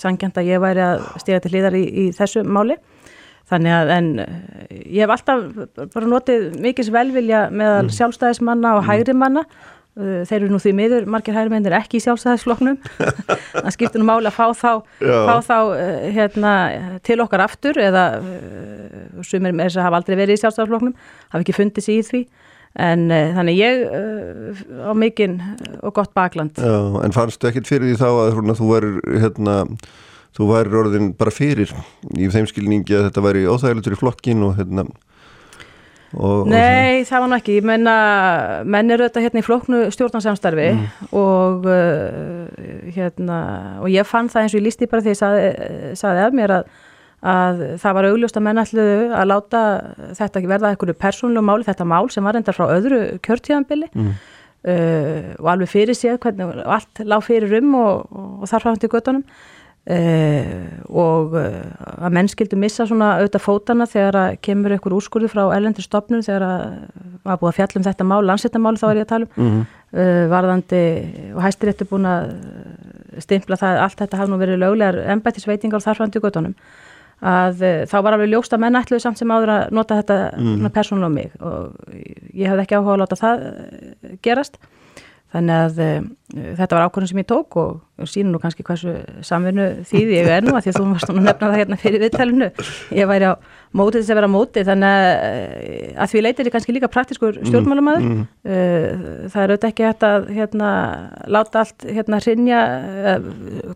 sangjant 0.01 0.39
að 0.39 0.51
ég 0.53 0.63
væri 0.63 0.85
að 0.85 1.05
stiga 1.23 1.43
til 1.43 1.53
hlýðar 1.55 1.77
í, 1.79 1.85
í 1.89 2.05
þessu 2.17 2.45
máli. 2.45 2.79
Þannig 3.53 3.75
að 3.75 3.93
en 3.97 4.09
ég 4.23 5.03
hef 5.03 5.13
alltaf 5.13 5.87
bara 5.93 6.09
notið 6.09 6.51
mikils 6.63 6.93
velvilja 6.95 7.47
meðal 7.53 7.89
mm. 7.89 7.95
sjálfstæðismanna 7.97 8.77
og 8.79 8.85
mm. 8.85 8.89
hægrimanna 8.89 9.43
uh, 9.43 10.21
þeir 10.29 10.39
eru 10.39 10.53
nú 10.53 10.61
því 10.63 10.75
miður, 10.79 11.09
margir 11.11 11.37
hægrimennir 11.37 11.77
ekki 11.77 11.99
í 11.99 12.05
sjálfstæðisfloknum 12.05 12.79
það 13.65 13.73
skiptir 13.75 14.01
nú 14.01 14.09
máli 14.09 14.31
að 14.31 14.39
fá 14.39 14.47
þá, 14.57 14.71
fá 15.03 15.35
þá 15.49 15.59
hérna, 16.15 16.55
til 17.05 17.19
okkar 17.25 17.45
aftur 17.45 17.81
eða 17.83 18.07
sumir 19.27 19.53
með 19.53 19.67
þess 19.67 19.83
að 19.83 19.89
hafa 19.89 20.01
aldrei 20.01 20.17
verið 20.23 20.39
í 20.39 20.43
sjálfstæðisfloknum 20.45 20.97
hafa 21.35 21.43
ekki 21.43 21.59
fundið 21.59 21.89
sér 21.89 21.99
í 21.99 22.09
því 22.09 22.25
en 22.81 23.07
uh, 23.11 23.33
þannig 23.37 23.59
ég 23.59 23.83
uh, 23.85 24.63
á 24.89 24.93
mikinn 24.97 25.39
og 25.83 25.95
gott 25.99 26.15
bakland. 26.17 26.57
Já, 26.57 27.05
En 27.05 27.15
fannstu 27.15 27.51
ekkit 27.51 27.69
fyrir 27.69 27.91
því 27.91 28.01
þá 28.01 28.09
að 28.11 28.33
hruna, 28.37 28.57
þú 28.59 28.69
væri 28.71 29.21
hérna, 29.23 29.57
þú 30.37 30.51
væri 30.53 30.79
orðin 30.83 31.15
bara 31.19 31.35
fyrir 31.35 31.73
í 32.17 32.29
þeim 32.33 32.49
skilningi 32.49 32.97
að 32.97 33.09
þetta 33.11 33.25
væri 33.27 33.49
óþægilegur 33.49 33.97
í 33.97 34.01
flokkin 34.01 34.47
og 34.47 34.55
hérna 34.61 34.87
og, 36.13 36.49
Nei, 36.49 37.01
og 37.01 37.09
það 37.09 37.23
var 37.25 37.29
náttúrulega 37.33 37.41
ekki. 37.41 37.57
Ég 37.57 37.67
menna, 37.69 37.97
menn 38.69 38.93
eru 38.93 39.09
þetta 39.09 39.25
hérna 39.25 39.43
í 39.43 39.47
flokknu 39.47 39.83
stjórnarsamstarfi 39.95 40.71
mm. 40.73 40.87
og 41.19 41.69
uh, 41.69 42.65
hérna 42.93 43.43
og 43.83 43.93
ég 43.93 44.09
fann 44.09 44.33
það 44.33 44.47
eins 44.47 44.57
og 44.57 44.61
ég 44.61 44.67
lísti 44.69 44.89
bara 44.93 45.05
því 45.05 45.15
að 45.17 45.39
ég 45.43 46.01
saði 46.01 46.25
af 46.27 46.37
mér 46.37 46.57
að 46.61 46.73
að 47.23 47.63
það 47.79 47.97
var 47.97 48.09
augljóst 48.11 48.39
að 48.39 48.45
menn 48.49 48.61
ætluðu 48.63 48.99
að 49.15 49.29
láta 49.31 49.63
þetta 50.19 50.43
verða 50.51 50.73
eitthvað 50.73 50.99
persónlegu 50.99 51.47
máli, 51.47 51.67
þetta 51.69 51.87
mál 51.87 52.11
sem 52.11 52.27
var 52.27 52.39
endar 52.39 52.57
frá 52.57 52.67
öðru 52.67 53.01
kjörtíðanbili 53.23 53.89
mm. 53.95 54.13
uh, 54.67 55.33
og 55.39 55.51
alveg 55.55 55.71
fyrir 55.71 55.99
séð 55.99 56.19
hvernig 56.25 56.63
allt 56.67 57.05
lág 57.07 57.27
fyrir 57.27 57.59
um 57.61 57.77
og, 57.79 58.17
og 58.43 58.51
þar 58.51 58.67
fram 58.67 58.83
til 58.83 58.91
göttunum 58.91 59.23
uh, 59.23 60.67
og 60.91 61.39
uh, 61.39 61.63
að 62.03 62.19
menn 62.19 62.33
skildu 62.33 62.59
missa 62.59 62.89
svona 62.91 63.15
auðvitað 63.21 63.47
fótana 63.47 63.87
þegar 63.87 64.23
að 64.25 64.43
kemur 64.43 64.75
einhver 64.75 64.99
úrskurði 64.99 65.31
frá 65.31 65.45
ellendur 65.55 65.87
stopnum 65.87 66.27
þegar 66.27 66.49
að 66.49 66.69
var 67.23 67.39
búið 67.39 67.53
að 67.53 67.59
fjallum 67.61 67.87
þetta 67.87 68.11
mál, 68.11 68.23
landsettarmáli 68.27 68.83
þá 68.83 68.89
er 68.91 68.99
ég 68.99 69.07
að 69.07 69.13
tala 69.15 69.31
um 69.31 69.47
mm. 69.47 69.67
varðandi 70.33 70.87
og 71.37 71.45
hæstir 71.45 71.71
þetta 71.71 71.87
búin 71.87 72.09
að 72.11 72.33
stimpla 73.23 73.59
það 73.61 73.83
allt 73.85 74.01
þetta 74.01 74.19
hafði 74.19 74.33
nú 74.33 74.39
verið 74.41 74.65
löglegar 74.65 75.05
embættisveitingar 75.13 75.85
þar 75.85 76.01
fram 76.01 76.11
til 76.11 76.23
göttunum 76.25 76.57
að 77.23 77.63
eh, 77.63 77.81
þá 77.87 77.97
var 78.03 78.17
alveg 78.17 78.33
ljóst 78.33 78.55
að 78.55 78.63
menn 78.65 78.79
ætluði 78.81 79.05
samt 79.05 79.21
sem 79.21 79.31
áður 79.31 79.55
að 79.55 79.75
nota 79.79 79.99
þetta 80.01 80.19
mm. 80.39 80.69
persónulega 80.75 81.15
mig 81.15 81.35
og 81.39 81.93
ég 82.35 82.51
hafði 82.51 82.65
ekki 82.65 82.79
áhuga 82.79 82.97
að 82.97 83.03
láta 83.05 83.21
það 83.21 83.45
eh, 83.49 84.17
gerast 84.27 84.59
þannig 85.33 85.63
að 85.65 85.81
uh, 85.83 86.05
þetta 86.59 86.77
var 86.77 86.87
ákvörðin 86.87 87.11
sem 87.11 87.21
ég 87.23 87.29
tók 87.29 87.57
og 87.61 88.09
sínu 88.09 88.33
nú 88.33 88.41
kannski 88.43 88.65
hversu 88.67 88.95
samvernu 89.25 89.67
þýði 89.89 90.17
ég 90.17 90.31
er 90.33 90.45
nú 90.45 90.55
að 90.57 90.67
því 90.67 90.73
að 90.73 90.79
þú 90.79 90.85
varst 90.91 91.13
að 91.13 91.19
nefna 91.21 91.49
það 91.49 91.59
hérna 91.61 91.79
fyrir 91.81 92.03
viðtælinu 92.03 92.49
ég 92.99 93.11
væri 93.11 93.31
á 93.31 93.33
mótið 93.79 93.99
þess 94.01 94.13
að 94.13 94.19
vera 94.21 94.31
mótið 94.33 94.71
þannig 94.71 94.97
að, 94.97 95.11
að 96.05 96.13
því 96.13 96.23
leytir 96.27 96.49
ég 96.49 96.57
kannski 96.57 96.77
líka 96.77 96.91
praktiskur 96.93 97.39
mm, 97.39 97.51
stjórnmálumæður 97.51 98.07
mm, 98.09 98.17
mm. 98.19 98.27
uh, 98.49 99.29
það 99.33 99.45
er 99.45 99.55
auðvitað 99.55 99.69
ekki 99.71 99.87
hægt 99.89 100.09
að 100.09 100.29
hérna, 100.37 100.73
láta 101.37 101.63
allt 101.63 101.87
hérna 101.89 102.21
hrinja 102.25 102.65
uh, 103.13 103.31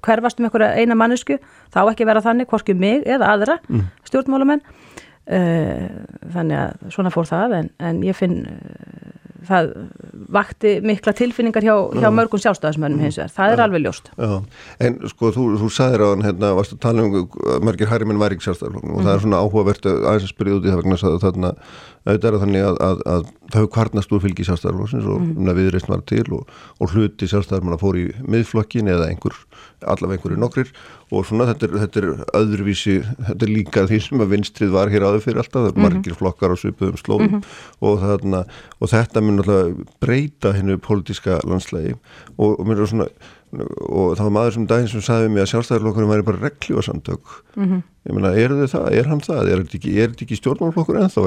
hverfast 0.05 0.41
um 0.41 0.49
einhverja 0.49 0.75
eina 0.77 0.99
mannesku 0.99 1.39
þá 1.73 1.81
ekki 1.87 2.09
vera 2.09 2.25
þannig 2.25 2.51
hvorki 2.53 2.77
mig 2.77 3.07
eða 3.07 3.33
aðra 3.37 3.61
mm. 3.69 3.89
stjórnmálumenn 4.11 4.65
þannig 5.27 6.55
að 6.55 6.93
svona 6.95 7.11
fór 7.11 7.27
það 7.27 7.55
en, 7.57 7.69
en 7.83 7.97
ég 8.07 8.15
finn 8.15 8.45
það 9.49 9.71
vakti 10.37 10.75
mikla 10.87 11.15
tilfinningar 11.17 11.67
hjá, 11.67 11.75
hjá 11.97 12.09
mörgum 12.15 12.43
sjálfstæðismönnum 12.43 13.03
hins 13.07 13.19
vegar, 13.21 13.35
það 13.37 13.55
er 13.55 13.65
alveg 13.67 13.85
ljóst 13.87 14.11
Já. 14.17 14.33
En 14.87 15.01
sko, 15.13 15.33
þú, 15.37 15.49
þú 15.63 15.73
sagðir 15.73 16.05
á 16.05 16.09
hann 16.13 16.27
hérna, 16.27 16.53
varstu 16.59 16.79
að 16.79 16.85
tala 16.87 17.05
um 17.07 17.19
að 17.21 17.67
margir 17.69 17.91
hæri 17.91 18.09
minn 18.09 18.23
væri 18.23 18.39
ekki 18.39 18.49
sjálfstæðismönnum 18.49 18.97
og 18.97 19.05
það 19.05 19.13
er 19.13 19.19
mhm. 19.19 19.27
svona 19.27 19.43
áhugavert 19.45 19.91
að 19.91 20.09
aðeins 20.11 20.29
að 20.29 20.35
spyrja 20.35 20.59
út 20.59 20.67
í 20.67 20.73
það 20.73 20.83
vegna 20.83 21.01
að 21.01 21.21
þarna 21.27 21.53
auðvitað 22.07 22.29
er 22.29 22.43
þannig 22.43 22.65
að, 22.67 22.77
að, 22.87 23.01
að 23.11 23.25
það 23.51 23.57
hefur 23.59 23.71
kvarnast 23.75 24.13
úr 24.15 24.23
fylgi 24.23 24.47
sjálfstæðarflokksins 24.47 25.09
og 25.11 25.23
mm. 25.23 25.51
viðreist 25.59 25.91
var 25.91 26.03
til 26.07 26.25
og, 26.37 26.53
og 26.79 26.93
hluti 26.95 27.29
sjálfstæðarmanna 27.31 27.79
fór 27.81 27.99
í 27.99 28.05
miðflokkin 28.31 28.91
eða 28.93 29.09
einhver, 29.11 29.35
allaveg 29.83 30.21
einhverju 30.21 30.41
nokkrir 30.43 30.71
og 31.11 31.27
svona 31.27 31.49
þetta 31.51 31.69
er, 31.69 31.77
þetta 31.85 32.03
er 32.03 32.09
öðruvísi, 32.41 32.97
þetta 33.29 33.47
er 33.47 33.53
líka 33.53 33.87
því 33.91 34.01
sem 34.07 34.23
að 34.25 34.35
vinstrið 34.35 34.75
var 34.75 34.93
hér 34.95 35.07
áður 35.07 35.25
fyrir 35.27 35.43
alltaf, 35.43 35.61
það 35.61 35.69
er 35.69 35.73
mm 35.73 35.83
-hmm. 35.83 35.97
margir 35.97 36.19
flokkar 36.21 36.55
á 36.55 36.57
svipuðum 36.63 37.01
slóðum 37.03 37.33
mm 37.33 37.41
-hmm. 37.41 37.57
og, 37.81 37.99
þarna, 38.03 38.45
og 38.81 38.93
þetta 38.95 39.23
mun 39.23 39.43
alltaf 39.43 39.97
breyta 40.01 40.53
hennu 40.53 40.79
pólitíska 40.79 41.41
landslægi 41.45 41.97
og, 42.39 42.61
og 42.61 42.67
mér 42.67 42.83
er 42.83 42.87
svona 42.87 43.09
og 43.65 44.17
það 44.17 44.23
var 44.27 44.35
maður 44.37 44.55
sem 44.57 44.67
daginn 44.71 44.91
sem 44.91 45.05
sagði 45.05 45.31
mig 45.33 45.43
að 45.45 45.51
sjálfstæðarflokkurinn 45.53 46.11
væri 46.11 46.27
bara 46.27 46.43
regljóðsamtök 46.43 47.33
mm 47.57 47.65
-hmm. 47.65 47.83
ég 48.09 48.17
meina, 48.17 48.33
er 48.35 48.55
þið 48.59 48.71
það, 48.75 48.87
er 48.99 49.11
hann 49.11 49.25
það 49.25 49.51
er 49.53 49.65
þetta 49.65 49.79
ekki, 49.79 49.95
ekki 50.27 50.39
stjórnmálflokkur 50.41 51.01
ennþá 51.01 51.25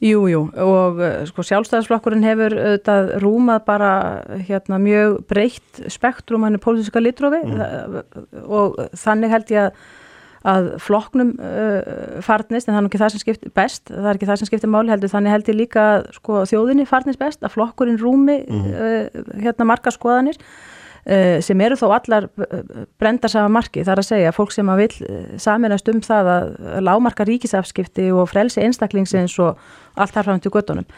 Jújú, 0.00 0.28
jú. 0.28 0.42
og 0.60 1.00
eh, 1.00 1.26
sko, 1.26 1.42
sjálfstæðarflokkurinn 1.42 2.24
hefur 2.24 2.54
auðvitað 2.54 3.12
rúmað 3.24 3.64
bara 3.66 3.92
hérna, 4.48 4.78
mjög 4.78 5.20
breytt 5.28 5.84
spektrum 5.88 6.42
hann 6.42 6.54
er 6.54 6.64
pólitíska 6.64 7.00
litrófi 7.00 7.42
mm. 7.44 8.02
og 8.46 8.78
þannig 8.92 9.30
held 9.30 9.50
ég 9.50 9.68
að 9.68 9.72
að 10.44 10.74
flokknum 10.84 11.32
uh, 11.40 12.20
farnist, 12.24 12.68
en 12.68 12.76
það 12.76 12.82
er 12.82 12.88
ekki 12.90 13.00
það 13.00 13.12
sem 13.14 13.22
skiptir 13.22 13.52
best, 13.56 13.88
það 13.88 14.08
er 14.10 14.18
ekki 14.18 14.28
það 14.28 14.40
sem 14.40 14.50
skiptir 14.50 14.72
máli 14.72 14.92
heldur, 14.92 15.12
þannig 15.12 15.32
held 15.32 15.48
ég 15.48 15.56
líka 15.56 15.84
sko, 16.12 16.42
þjóðinni 16.50 16.84
farnist 16.88 17.20
best, 17.20 17.40
að 17.40 17.54
flokkurinn 17.56 18.00
rúmi 18.00 18.42
mm. 18.42 18.66
uh, 18.74 19.24
hérna 19.40 19.68
marga 19.72 19.92
skoðanir 19.94 20.36
sem 21.44 21.60
eru 21.60 21.76
þó 21.76 21.88
allar 21.98 22.28
eh, 22.46 22.62
brendar 23.00 23.32
sama 23.32 23.50
marki, 23.58 23.84
þar 23.84 24.00
að 24.02 24.08
segja 24.08 24.32
fólk 24.36 24.54
sem 24.54 24.70
að 24.72 24.84
vil 24.84 24.94
eh, 25.08 25.26
saminast 25.42 25.90
um 25.92 26.00
það 26.04 26.30
að 26.34 26.54
lámarka 26.86 27.26
ríkisafskipti 27.28 28.08
og 28.14 28.30
frelsi 28.32 28.64
einstaklingsins 28.64 29.36
og 29.44 29.60
allt 29.94 30.16
þar 30.16 30.30
fram 30.30 30.42
til 30.44 30.54
göttunum 30.54 30.88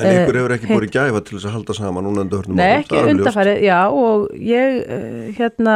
En 0.00 0.22
ykkur 0.22 0.38
hefur 0.38 0.52
ekki 0.54 0.68
búið 0.70 0.92
gæfa 0.94 1.20
til 1.26 1.36
þess 1.36 1.48
að 1.50 1.54
halda 1.58 1.74
saman 1.76 2.06
núna 2.06 2.22
undir 2.24 2.40
hörnum 2.40 2.56
Nei, 2.56 2.78
ekki 2.78 3.02
undarfærið, 3.10 3.58
já 3.66 3.80
og 3.90 4.30
ég 4.38 4.78
hérna 5.36 5.74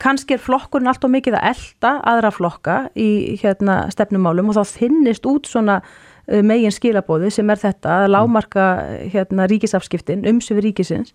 kannski 0.00 0.34
er 0.34 0.40
flokkurinn 0.40 0.88
allt 0.88 1.04
og 1.04 1.12
mikið 1.12 1.36
að 1.36 1.48
elda 1.52 1.92
aðra 2.08 2.32
flokka 2.32 2.76
í 2.96 3.36
hérna 3.42 3.82
stefnumálum 3.92 4.48
og 4.50 4.56
þá 4.56 4.78
þinnist 4.80 5.28
út 5.28 5.50
svona 5.50 5.82
megin 6.26 6.74
skilabóði 6.74 7.30
sem 7.34 7.50
er 7.50 7.60
þetta 7.62 8.00
að 8.02 8.12
lámarka 8.14 8.70
hérna, 9.12 9.46
ríkisafskiptin, 9.50 10.26
umsöfi 10.26 10.64
ríkisins 10.64 11.14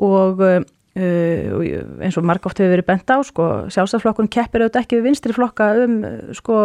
og 0.00 0.40
uh, 0.40 0.62
eins 0.92 2.16
og 2.20 2.24
marg 2.28 2.44
oft 2.44 2.58
hefur 2.60 2.74
verið 2.74 2.88
bent 2.90 3.08
á 3.08 3.16
sko, 3.24 3.48
sjálfstaflokkun 3.72 4.28
keppir 4.32 4.64
auðvitað 4.64 4.82
ekki 4.84 4.98
við 4.98 5.06
vinstri 5.08 5.36
flokka 5.36 5.70
um 5.80 5.94
sko, 6.36 6.58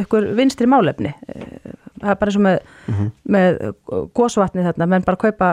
einhver 0.00 0.32
vinstri 0.38 0.66
málefni 0.66 1.12
það 1.98 2.10
er 2.10 2.18
bara 2.18 2.30
eins 2.32 2.38
og 2.38 2.44
með, 2.44 2.58
mm 2.86 2.94
-hmm. 2.94 3.10
með 3.34 3.58
gósvatni 4.14 4.64
þarna, 4.66 4.86
menn 4.86 5.06
bara 5.06 5.16
kaupa 5.16 5.50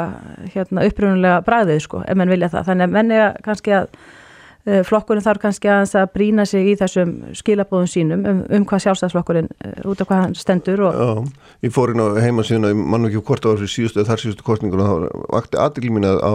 hérna, 0.53 0.85
upprunulega 0.85 1.41
bræðið 1.45 1.79
sko, 1.85 2.03
ef 2.07 2.17
menn 2.17 2.29
vilja 2.29 2.49
það, 2.49 2.65
þannig 2.69 2.87
að 2.87 2.95
menn 2.97 3.11
er 3.11 3.37
kannski 3.43 3.71
að 3.71 3.87
flokkurinn 4.65 5.23
þarf 5.25 5.41
kannski 5.43 5.69
að, 5.69 5.91
að 6.01 6.07
brína 6.15 6.45
sig 6.49 6.71
í 6.71 6.75
þessum 6.79 7.11
skilabóðum 7.37 7.89
sínum 7.89 8.23
um, 8.25 8.39
um 8.49 8.65
hvað 8.65 8.85
sjálfstæðsflokkurinn 8.85 9.49
uh, 9.53 9.75
út 9.91 10.01
af 10.01 10.09
hvað 10.09 10.23
hann 10.23 10.37
stendur 10.39 10.85
og... 10.87 10.95
Já, 10.97 11.09
ég 11.67 11.75
fór 11.75 11.93
inn 11.93 12.01
á 12.01 12.07
heimasíðuna, 12.25 12.71
ég 12.73 12.79
mann 12.93 13.09
ekki 13.09 13.21
hvort 13.27 13.45
á 13.45 13.53
þessu 13.53 13.69
síðustu 13.75 14.01
eða 14.01 14.09
þar 14.11 14.23
síðustu 14.23 14.47
kostningur 14.47 14.81
og 14.81 14.87
þá 14.87 14.95
vakti 15.37 15.61
aðdegl 15.61 15.93
mín 15.93 16.09
að 16.09 16.23
á 16.25 16.33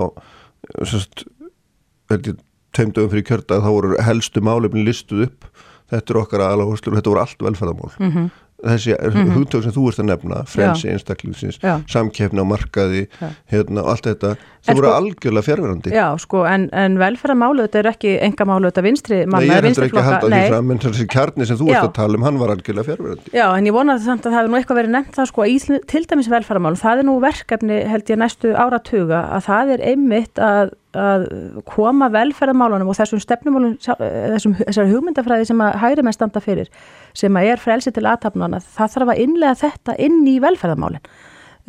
tveimdöfum 2.70 3.10
fyrir 3.10 3.26
kjörda 3.26 3.58
þá 3.64 3.70
voru 3.70 3.96
helstu 4.06 4.42
málefni 4.46 4.86
listuð 4.86 5.26
upp. 5.26 5.50
Þetta 5.90 6.12
er 6.12 6.18
okkar 6.20 6.44
aðalagurslur 6.46 6.94
og 6.94 7.00
þetta 7.00 7.10
voru 7.10 7.22
allt 7.24 7.40
velferðamál 7.42 7.90
mm 7.98 8.12
-hmm 8.14 8.26
þessi 8.60 8.94
mm 8.96 9.16
-hmm. 9.16 9.34
hugtök 9.36 9.64
sem 9.64 9.72
þú 9.74 9.88
ert 9.88 10.02
að 10.02 10.08
nefna 10.10 10.44
frelsi 10.46 10.88
einstaklingsins, 10.92 11.60
samkeppna 11.88 12.44
á 12.44 12.46
markaði, 12.46 13.06
hérna 13.50 13.84
allt 13.84 14.06
þetta 14.06 14.36
það 14.60 14.76
voru 14.76 14.88
sko, 14.88 14.96
algjörlega 14.96 15.46
fjárverandi 15.46 15.92
Já, 15.94 16.06
sko, 16.20 16.42
en, 16.48 16.66
en 16.76 16.98
velferðamálu 17.00 17.64
þetta 17.66 17.80
er 17.80 17.88
ekki 17.94 18.12
enga 18.26 18.46
málu 18.48 18.68
þetta 18.68 18.84
vinstri 18.84 19.20
manna, 19.24 19.46
Nei, 19.46 19.54
ég 19.56 19.68
heldur 19.68 19.86
ekki 19.86 20.00
að 20.00 20.08
halda 20.08 20.30
því 20.34 20.42
fram 20.52 20.74
en 20.74 20.82
þessi 20.84 21.06
kjarni 21.14 21.48
sem 21.48 21.60
þú 21.60 21.70
já. 21.70 21.76
ert 21.78 21.88
að 21.88 21.94
tala 22.00 22.20
um, 22.20 22.26
hann 22.28 22.40
var 22.42 22.52
algjörlega 22.54 22.88
fjárverandi 22.90 23.32
Já, 23.36 23.46
en 23.48 23.70
ég 23.70 23.76
vonaði 23.76 24.04
samt 24.04 24.26
að 24.26 24.34
það 24.34 24.38
hefur 24.40 24.52
nú 24.52 24.60
eitthvað 24.60 24.80
verið 24.82 24.94
nefnt 24.96 25.16
það 25.16 25.30
sko, 25.32 25.46
í 25.48 25.56
til 25.94 26.04
dæmis 26.10 26.30
velferðamálu, 26.34 26.82
það 26.82 27.02
er 27.02 27.08
nú 27.08 27.16
verkefni 27.24 27.80
held 27.94 28.12
ég 28.12 28.20
næstu 28.20 28.52
áratuga 28.52 29.24
að 29.30 29.48
það 29.48 29.74
er 29.76 29.86
einmitt 29.94 30.44
að 30.44 30.76
að 30.98 31.26
koma 31.68 32.10
velferðamálunum 32.10 32.90
og 32.90 32.98
þessum 32.98 33.22
stefnumálunum, 33.22 33.76
þessum, 33.78 34.56
þessar 34.58 34.90
hugmyndafræði 34.90 35.50
sem 35.50 35.64
að 35.64 35.80
hægri 35.84 36.04
með 36.06 36.16
standa 36.16 36.42
fyrir 36.44 36.70
sem 37.16 37.36
að 37.38 37.50
er 37.52 37.62
frelsi 37.62 37.92
til 37.94 38.06
aðtapnana 38.10 38.62
það 38.64 38.94
þarf 38.96 39.12
að 39.14 39.24
innlega 39.24 39.58
þetta 39.60 39.98
inn 40.02 40.22
í 40.26 40.38
velferðamálinn. 40.42 41.12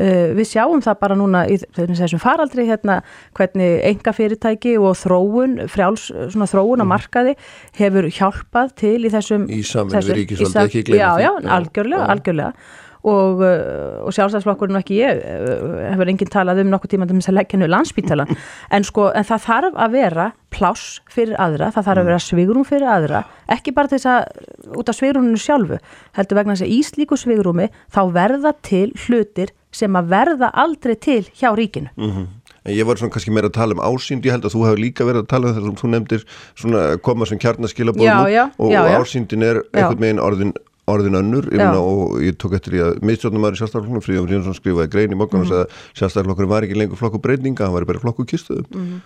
Uh, 0.01 0.31
við 0.37 0.47
sjáum 0.53 0.81
það 0.81 0.99
bara 1.01 1.15
núna 1.19 1.41
í 1.51 1.57
þessum 1.75 2.21
faraldri 2.23 2.63
hérna 2.65 3.01
hvernig 3.37 3.81
enga 3.85 4.13
fyrirtæki 4.15 4.77
og 4.79 4.95
þróun, 4.97 5.57
frjáls 5.69 6.07
svona 6.31 6.47
þróun 6.49 6.81
á 6.81 6.85
mm. 6.85 6.93
markaði 6.93 7.33
hefur 7.77 8.07
hjálpað 8.07 8.71
til 8.81 8.95
í 9.03 9.11
þessum... 9.11 9.49
Í 9.51 9.59
saminu 9.67 10.01
við 10.07 10.17
ríkisvöldu 10.23 10.63
ekki 10.63 10.85
gleyna 10.87 11.11
því. 11.19 11.25
Já, 11.27 11.27
já, 11.27 11.51
algjörlega, 11.57 12.07
algjörlega 12.15 12.55
og, 13.03 13.41
uh, 13.41 14.05
og 14.05 14.13
sjálfstæðsflokkurinn 14.15 14.77
og 14.77 14.83
ekki 14.83 14.99
ég 15.01 15.21
uh, 15.21 15.77
hefur 15.91 16.11
enginn 16.11 16.31
talað 16.31 16.63
um 16.63 16.71
nokkuð 16.73 16.93
tíma 16.93 17.07
til 17.09 17.17
þess 17.17 17.31
að 17.31 17.37
leggja 17.39 17.61
nú 17.61 17.69
landsbítalan 17.71 18.33
en 18.75 18.85
sko 18.87 19.09
en 19.17 19.27
það 19.27 19.45
þarf 19.47 19.79
að 19.85 19.95
vera 19.97 20.27
pláss 20.51 20.99
fyrir 21.11 21.39
aðra, 21.41 21.71
það 21.71 21.87
þarf 21.87 21.95
að 21.95 22.03
mm. 22.03 22.11
vera 22.11 22.25
svigrum 22.25 22.67
fyrir 22.67 22.91
aðra, 22.91 23.23
ekki 23.55 23.73
bara 23.75 23.91
þess 23.93 24.09
að 24.11 24.75
út 24.77 24.91
af 24.91 24.99
svigruminu 24.99 25.39
sjálfu, 25.39 25.79
heldur 26.17 26.41
vegna 26.41 26.57
þess 26.57 26.67
að 26.67 26.75
í 26.75 26.81
slíku 26.85 27.17
svigrumi 27.17 27.71
þá 27.93 28.01
verða 28.13 28.53
til 28.67 28.89
hlutir 29.07 29.55
sem 29.71 29.95
að 29.95 30.11
verða 30.11 30.51
aldrei 30.59 30.97
til 30.99 31.23
hjá 31.31 31.49
ríkinu 31.55 31.89
mm 31.95 32.11
-hmm. 32.11 32.29
En 32.61 32.75
ég 32.77 32.85
var 32.85 32.97
svona 32.97 33.09
kannski 33.09 33.31
meira 33.33 33.47
að 33.49 33.57
tala 33.57 33.73
um 33.73 33.81
ásýnd, 33.81 34.25
ég 34.25 34.35
held 34.35 34.45
að 34.45 34.53
þú 34.53 34.65
hefur 34.67 34.77
líka 34.77 35.05
verið 35.05 35.23
að 35.23 35.29
tala 35.31 35.47
um 35.47 35.53
það 35.55 35.63
sem 35.63 35.77
þú 35.79 35.87
nefndir 35.89 36.25
svona 36.53 36.97
koma 37.01 37.25
sem 37.25 37.39
kjarnaskilabóðum 37.41 38.51
og, 38.59 38.69
og 38.69 39.01
ásýndin 39.01 39.45
er 39.47 39.63
einhvern 39.73 40.03
veginn 40.03 40.21
orðin 40.21 40.53
orðin 40.89 41.19
önnur. 41.21 41.47
Og 41.77 42.21
ég 42.23 42.37
tók 42.41 42.55
eftir 42.57 42.77
í 42.79 42.83
að 42.85 43.01
miðstjórnum 43.05 43.45
var 43.45 43.53
í 43.53 43.61
sjálfstæðarflokknum 43.61 44.05
Fríðan 44.05 44.29
Fríðansson 44.29 44.57
skrifaði 44.57 44.93
grein 44.95 45.13
í 45.13 45.19
mokkan 45.19 45.43
mm 45.43 45.45
-hmm. 45.45 45.51
og 45.51 45.67
sagði 45.67 45.67
að 45.67 45.99
sjálfstæðarflokkurinn 45.99 46.53
var 46.53 46.67
ekki 46.67 46.79
lengur 46.79 46.97
flokku 46.97 47.21
breyninga 47.21 47.65
hann 47.65 47.73
var 47.73 47.85
bara 47.85 47.99
flokku 47.99 48.25
kistuðum 48.25 48.65
mm 48.69 48.87
-hmm. 48.87 49.01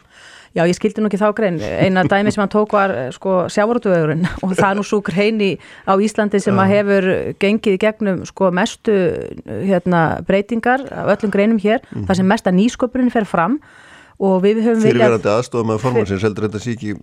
Já, 0.55 0.63
ég 0.63 0.75
skildi 0.77 1.01
nú 1.03 1.09
ekki 1.09 1.19
þá 1.19 1.33
grein. 1.35 1.57
Eina 1.59 2.05
dæmi 2.07 2.31
sem 2.31 2.39
hann 2.39 2.51
tók 2.53 2.71
var 2.71 3.11
sko 3.11 3.49
sjávarútvöðurinn 3.51 4.23
og 4.43 4.53
það 4.55 4.69
er 4.69 4.77
nú 4.77 4.83
svo 4.87 5.01
greini 5.03 5.57
á 5.83 5.93
Íslandi 5.99 6.39
sem 6.39 6.55
að 6.55 6.71
hefur 6.71 7.07
gengið 7.43 7.75
gegnum 7.81 8.21
sko 8.25 8.51
mestu 8.55 8.95
hérna, 9.43 10.21
breytingar 10.23 10.85
af 10.87 11.11
öllum 11.17 11.31
greinum 11.31 11.59
hér 11.59 11.81
mm 11.83 11.87
-hmm. 11.91 12.07
þar 12.07 12.15
sem 12.15 12.27
mesta 12.27 12.51
nýsköpurinn 12.51 13.11
fer 13.11 13.25
fram. 13.25 13.59
Og 14.17 14.43
við 14.43 14.63
höfum 14.63 14.79
viljað 14.79 14.95
Fyrirverandi 14.95 15.29
aðstofum 15.29 15.75
að 15.75 15.79
formansins 15.79 16.23
heldur 16.23 16.47
þetta 16.47 16.59
síki 16.59 16.95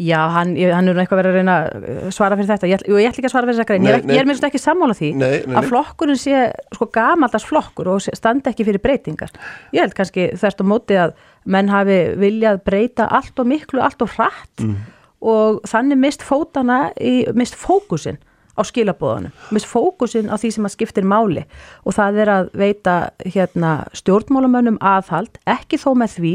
Já, 0.00 0.18
hann, 0.32 0.54
hann 0.56 0.88
er 0.88 0.98
eitthvað 1.02 1.20
verið 1.20 1.34
að 1.34 1.36
reyna 1.36 1.54
að 1.58 1.82
uh, 1.82 2.06
svara 2.14 2.36
fyrir 2.38 2.48
þetta, 2.48 2.68
ég, 2.70 2.84
ég 2.88 3.10
ætla 3.10 3.20
ekki 3.20 3.28
að 3.28 3.34
svara 3.34 3.48
fyrir 3.48 3.58
þessa 3.58 3.68
grein, 3.68 3.88
ég, 3.90 4.06
ég 4.08 4.22
er 4.22 4.28
minnst 4.28 4.46
ekki 4.46 4.60
sammála 4.62 4.96
því 4.96 5.10
nei, 5.20 5.26
nei, 5.44 5.56
að 5.60 5.68
flokkurinn 5.68 6.20
sé 6.20 6.46
sko 6.72 6.88
gamaldags 6.94 7.44
flokkur 7.48 7.90
og 7.92 8.06
standa 8.06 8.52
ekki 8.52 8.64
fyrir 8.68 8.80
breytingar. 8.82 9.34
Ég 9.76 9.84
held 9.84 9.96
kannski 9.98 10.30
þess 10.32 10.56
að 10.56 10.70
móti 10.72 10.96
að 10.96 11.12
menn 11.44 11.68
hafi 11.72 12.00
viljað 12.22 12.62
breyta 12.64 13.10
allt 13.12 13.42
og 13.42 13.50
miklu, 13.52 13.82
allt 13.84 14.04
og 14.04 14.14
hratt 14.16 14.64
mm. 14.64 14.76
og 15.28 15.60
þannig 15.68 16.00
mist 16.06 16.24
fótana 16.24 16.86
í, 16.96 17.26
mist 17.36 17.58
fókusin 17.60 18.16
á 18.56 18.60
skilabóðanum, 18.68 19.32
mist 19.52 19.68
fókusin 19.68 20.32
á 20.32 20.36
því 20.40 20.54
sem 20.56 20.66
að 20.68 20.74
skiptir 20.74 21.06
máli. 21.08 21.44
Og 21.84 21.96
það 21.96 22.24
er 22.24 22.32
að 22.32 22.50
veita 22.64 22.96
hérna 23.24 23.76
stjórnmálamönnum 23.96 24.80
aðhald, 24.80 25.40
ekki 25.48 25.80
þó 25.80 25.92
með 26.00 26.18
því 26.18 26.34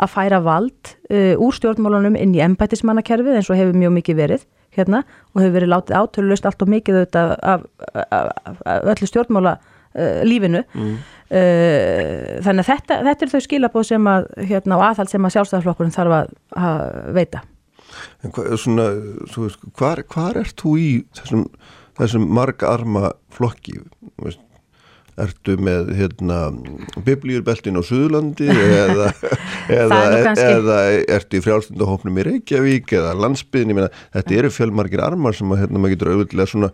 að 0.00 0.12
færa 0.14 0.40
vald 0.44 0.94
uh, 1.10 1.34
úr 1.40 1.56
stjórnmálunum 1.56 2.18
inn 2.18 2.34
í 2.36 2.42
embætismannakerfið 2.44 3.38
eins 3.38 3.50
og 3.50 3.58
hefur 3.60 3.78
mjög 3.78 3.96
mikið 3.98 4.20
verið 4.20 4.46
hérna 4.74 5.04
og 5.32 5.42
hefur 5.42 5.56
verið 5.58 5.72
látið 5.72 5.98
átölulegst 6.00 6.48
allt 6.48 6.64
og 6.64 6.72
mikið 6.72 7.00
auðvitað 7.00 7.34
af, 7.38 7.66
af, 7.94 8.28
af, 8.50 8.60
af 8.74 8.88
öllu 8.94 9.08
stjórnmála 9.10 9.56
uh, 9.58 10.20
lífinu. 10.26 10.64
Mm. 10.74 10.94
uh, 11.30 12.30
þannig 12.46 12.64
að 12.64 12.70
þetta, 12.72 13.00
þetta 13.08 13.26
er 13.26 13.34
þau 13.34 13.42
skilabóð 13.48 13.88
sem 13.92 14.12
að 14.14 14.30
hérna 14.50 14.80
á 14.80 14.86
aðhald 14.90 15.12
sem 15.12 15.28
að 15.28 15.36
sjálfstæðarflokkurinn 15.36 15.94
þarf 15.94 16.16
að, 16.18 16.32
að 16.58 16.84
veita. 17.18 17.44
En 18.26 18.34
hva, 18.34 18.48
svona, 18.58 18.88
svo, 19.30 19.46
hvar, 19.78 20.02
hvar 20.10 20.40
ert 20.40 20.58
þú 20.58 20.74
í 20.80 20.88
þessum, 21.14 21.44
þessum 22.00 22.26
margarma 22.34 23.12
flokki, 23.34 23.78
veist 24.22 24.42
Ertu 25.14 25.54
með 25.62 25.92
hérna, 25.94 26.38
biblíurbeltin 27.06 27.78
á 27.78 27.82
Suðurlandi 27.86 28.48
eða, 28.50 29.10
eða, 29.80 29.98
eða 30.34 30.78
ertu 31.16 31.38
í 31.38 31.44
frjálstundahófnum 31.44 32.18
í 32.18 32.24
Reykjavík 32.26 32.96
eða 32.98 33.12
landsbyðin, 33.22 33.76
meina, 33.78 33.90
þetta 34.16 34.38
eru 34.40 34.50
fjölmargir 34.54 35.04
armar 35.06 35.36
sem 35.38 35.52
að, 35.54 35.62
hérna, 35.62 35.82
maður 35.82 35.94
getur 35.94 36.10
auðvitað 36.14 36.50
svona 36.50 36.72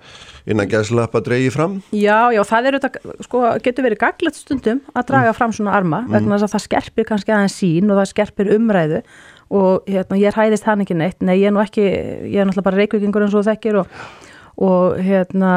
innan 0.49 0.71
gæðslappa 0.73 1.21
að 1.21 1.29
dreyja 1.29 1.53
fram. 1.59 1.77
Já, 1.93 2.31
já, 2.33 2.41
það 2.49 2.71
eru, 2.71 2.81
sko, 3.27 3.45
getur 3.67 3.89
verið 3.91 4.01
gaglegt 4.07 4.41
stundum 4.41 4.81
að 4.95 5.11
draga 5.13 5.35
mm. 5.35 5.39
fram 5.43 5.55
svona 5.59 5.77
arma 5.77 6.01
mm. 6.07 6.17
vegna 6.17 6.39
þess 6.39 6.49
að 6.49 6.57
það 6.57 6.67
skerpir 6.69 7.11
kannski 7.13 7.37
aðeins 7.37 7.59
sín 7.61 7.93
og 7.93 8.01
það 8.01 8.11
skerpir 8.15 8.55
umræðu 8.57 9.03
og 9.51 9.87
hérna, 9.91 10.17
ég 10.21 10.37
hæðist 10.39 10.67
hann 10.69 10.85
ekki 10.85 10.97
neitt, 10.97 11.21
nei, 11.27 11.37
ég 11.41 11.51
er 11.51 11.55
nú 11.55 11.61
ekki, 11.63 11.85
ég 11.85 12.39
er 12.39 12.47
náttúrulega 12.47 12.69
bara 12.69 12.81
reykvíkingur 12.81 13.27
eins 13.27 13.37
og 13.37 13.47
þekkir 13.49 13.81
og 13.83 13.95
og 14.61 14.99
hérna 15.01 15.53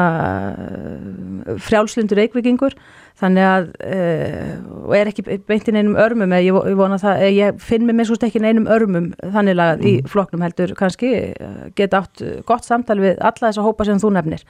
frjálslindur 1.60 2.20
reikvikingur 2.20 2.76
þannig 3.20 3.46
að 3.46 3.66
uh, 3.86 4.54
og 4.84 4.94
er 4.98 5.10
ekki 5.10 5.24
beintinn 5.46 5.78
einum 5.78 5.98
örmum 6.00 6.34
ég, 6.34 6.56
það, 7.02 7.24
ég 7.30 7.60
finn 7.62 7.86
mig 7.86 7.98
með 7.98 8.10
svo 8.10 8.18
stekkin 8.18 8.46
einum 8.46 8.70
örmum 8.70 9.12
þannig 9.22 9.58
að 9.58 9.74
mm. 9.74 9.90
í 9.90 9.94
floknum 10.10 10.42
heldur 10.44 10.74
kannski 10.78 11.12
eh, 11.30 11.60
geta 11.78 12.02
átt 12.02 12.24
gott 12.48 12.66
samtal 12.66 12.98
við 13.02 13.20
alla 13.20 13.50
þessa 13.50 13.66
hópa 13.66 13.86
sem 13.86 14.02
þú 14.02 14.14
nefnir 14.16 14.42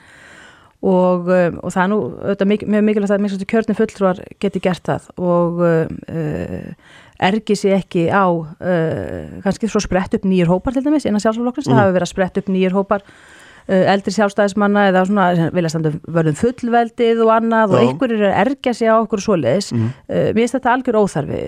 og, 0.85 1.29
um, 1.29 1.59
og 1.61 1.73
það 1.73 1.81
er 1.83 1.91
nú 1.91 1.99
auðvitað 2.01 2.51
mjög 2.51 2.85
mikilvægt 2.89 3.13
að 3.13 3.23
mikilvægt 3.25 3.51
kjörni 3.53 3.77
fulltrúar 3.77 4.21
geti 4.41 4.61
gert 4.63 4.89
það 4.89 5.07
og 5.29 5.63
uh, 5.65 6.65
ergi 7.29 7.57
sér 7.59 7.77
ekki 7.79 8.07
á 8.11 8.25
uh, 8.27 9.39
kannski 9.45 9.69
svo 9.71 9.81
sprett 9.83 10.17
upp 10.17 10.25
nýjur 10.27 10.51
hópar 10.51 10.75
til 10.75 10.83
dæmis 10.85 11.05
innan 11.07 11.23
sjálfsflokklins, 11.23 11.69
mm. 11.69 11.77
það 11.77 11.83
hefur 11.85 11.97
verið 11.99 12.09
að 12.09 12.13
sprett 12.15 12.41
upp 12.41 12.51
nýjur 12.51 12.77
hópar 12.81 13.05
eldri 13.65 14.13
sjálfstæðismanna 14.13 14.87
eða 14.91 15.03
svona 15.09 15.49
vilja 15.55 15.71
standa 15.73 15.91
verðum 16.05 16.37
fullveldið 16.37 17.21
og 17.25 17.31
annað 17.33 17.71
Já. 17.71 17.73
og 17.73 17.77
einhverjir 17.81 18.21
er 18.21 18.27
að 18.29 18.41
ergja 18.43 18.73
sig 18.77 18.91
á 18.93 18.95
okkur 18.99 19.23
svoleiðis 19.25 19.71
mm. 19.73 19.85
uh, 20.05 20.27
mér 20.29 20.41
finnst 20.43 20.57
þetta 20.59 20.73
algjör 20.75 20.99
óþarfi 21.01 21.43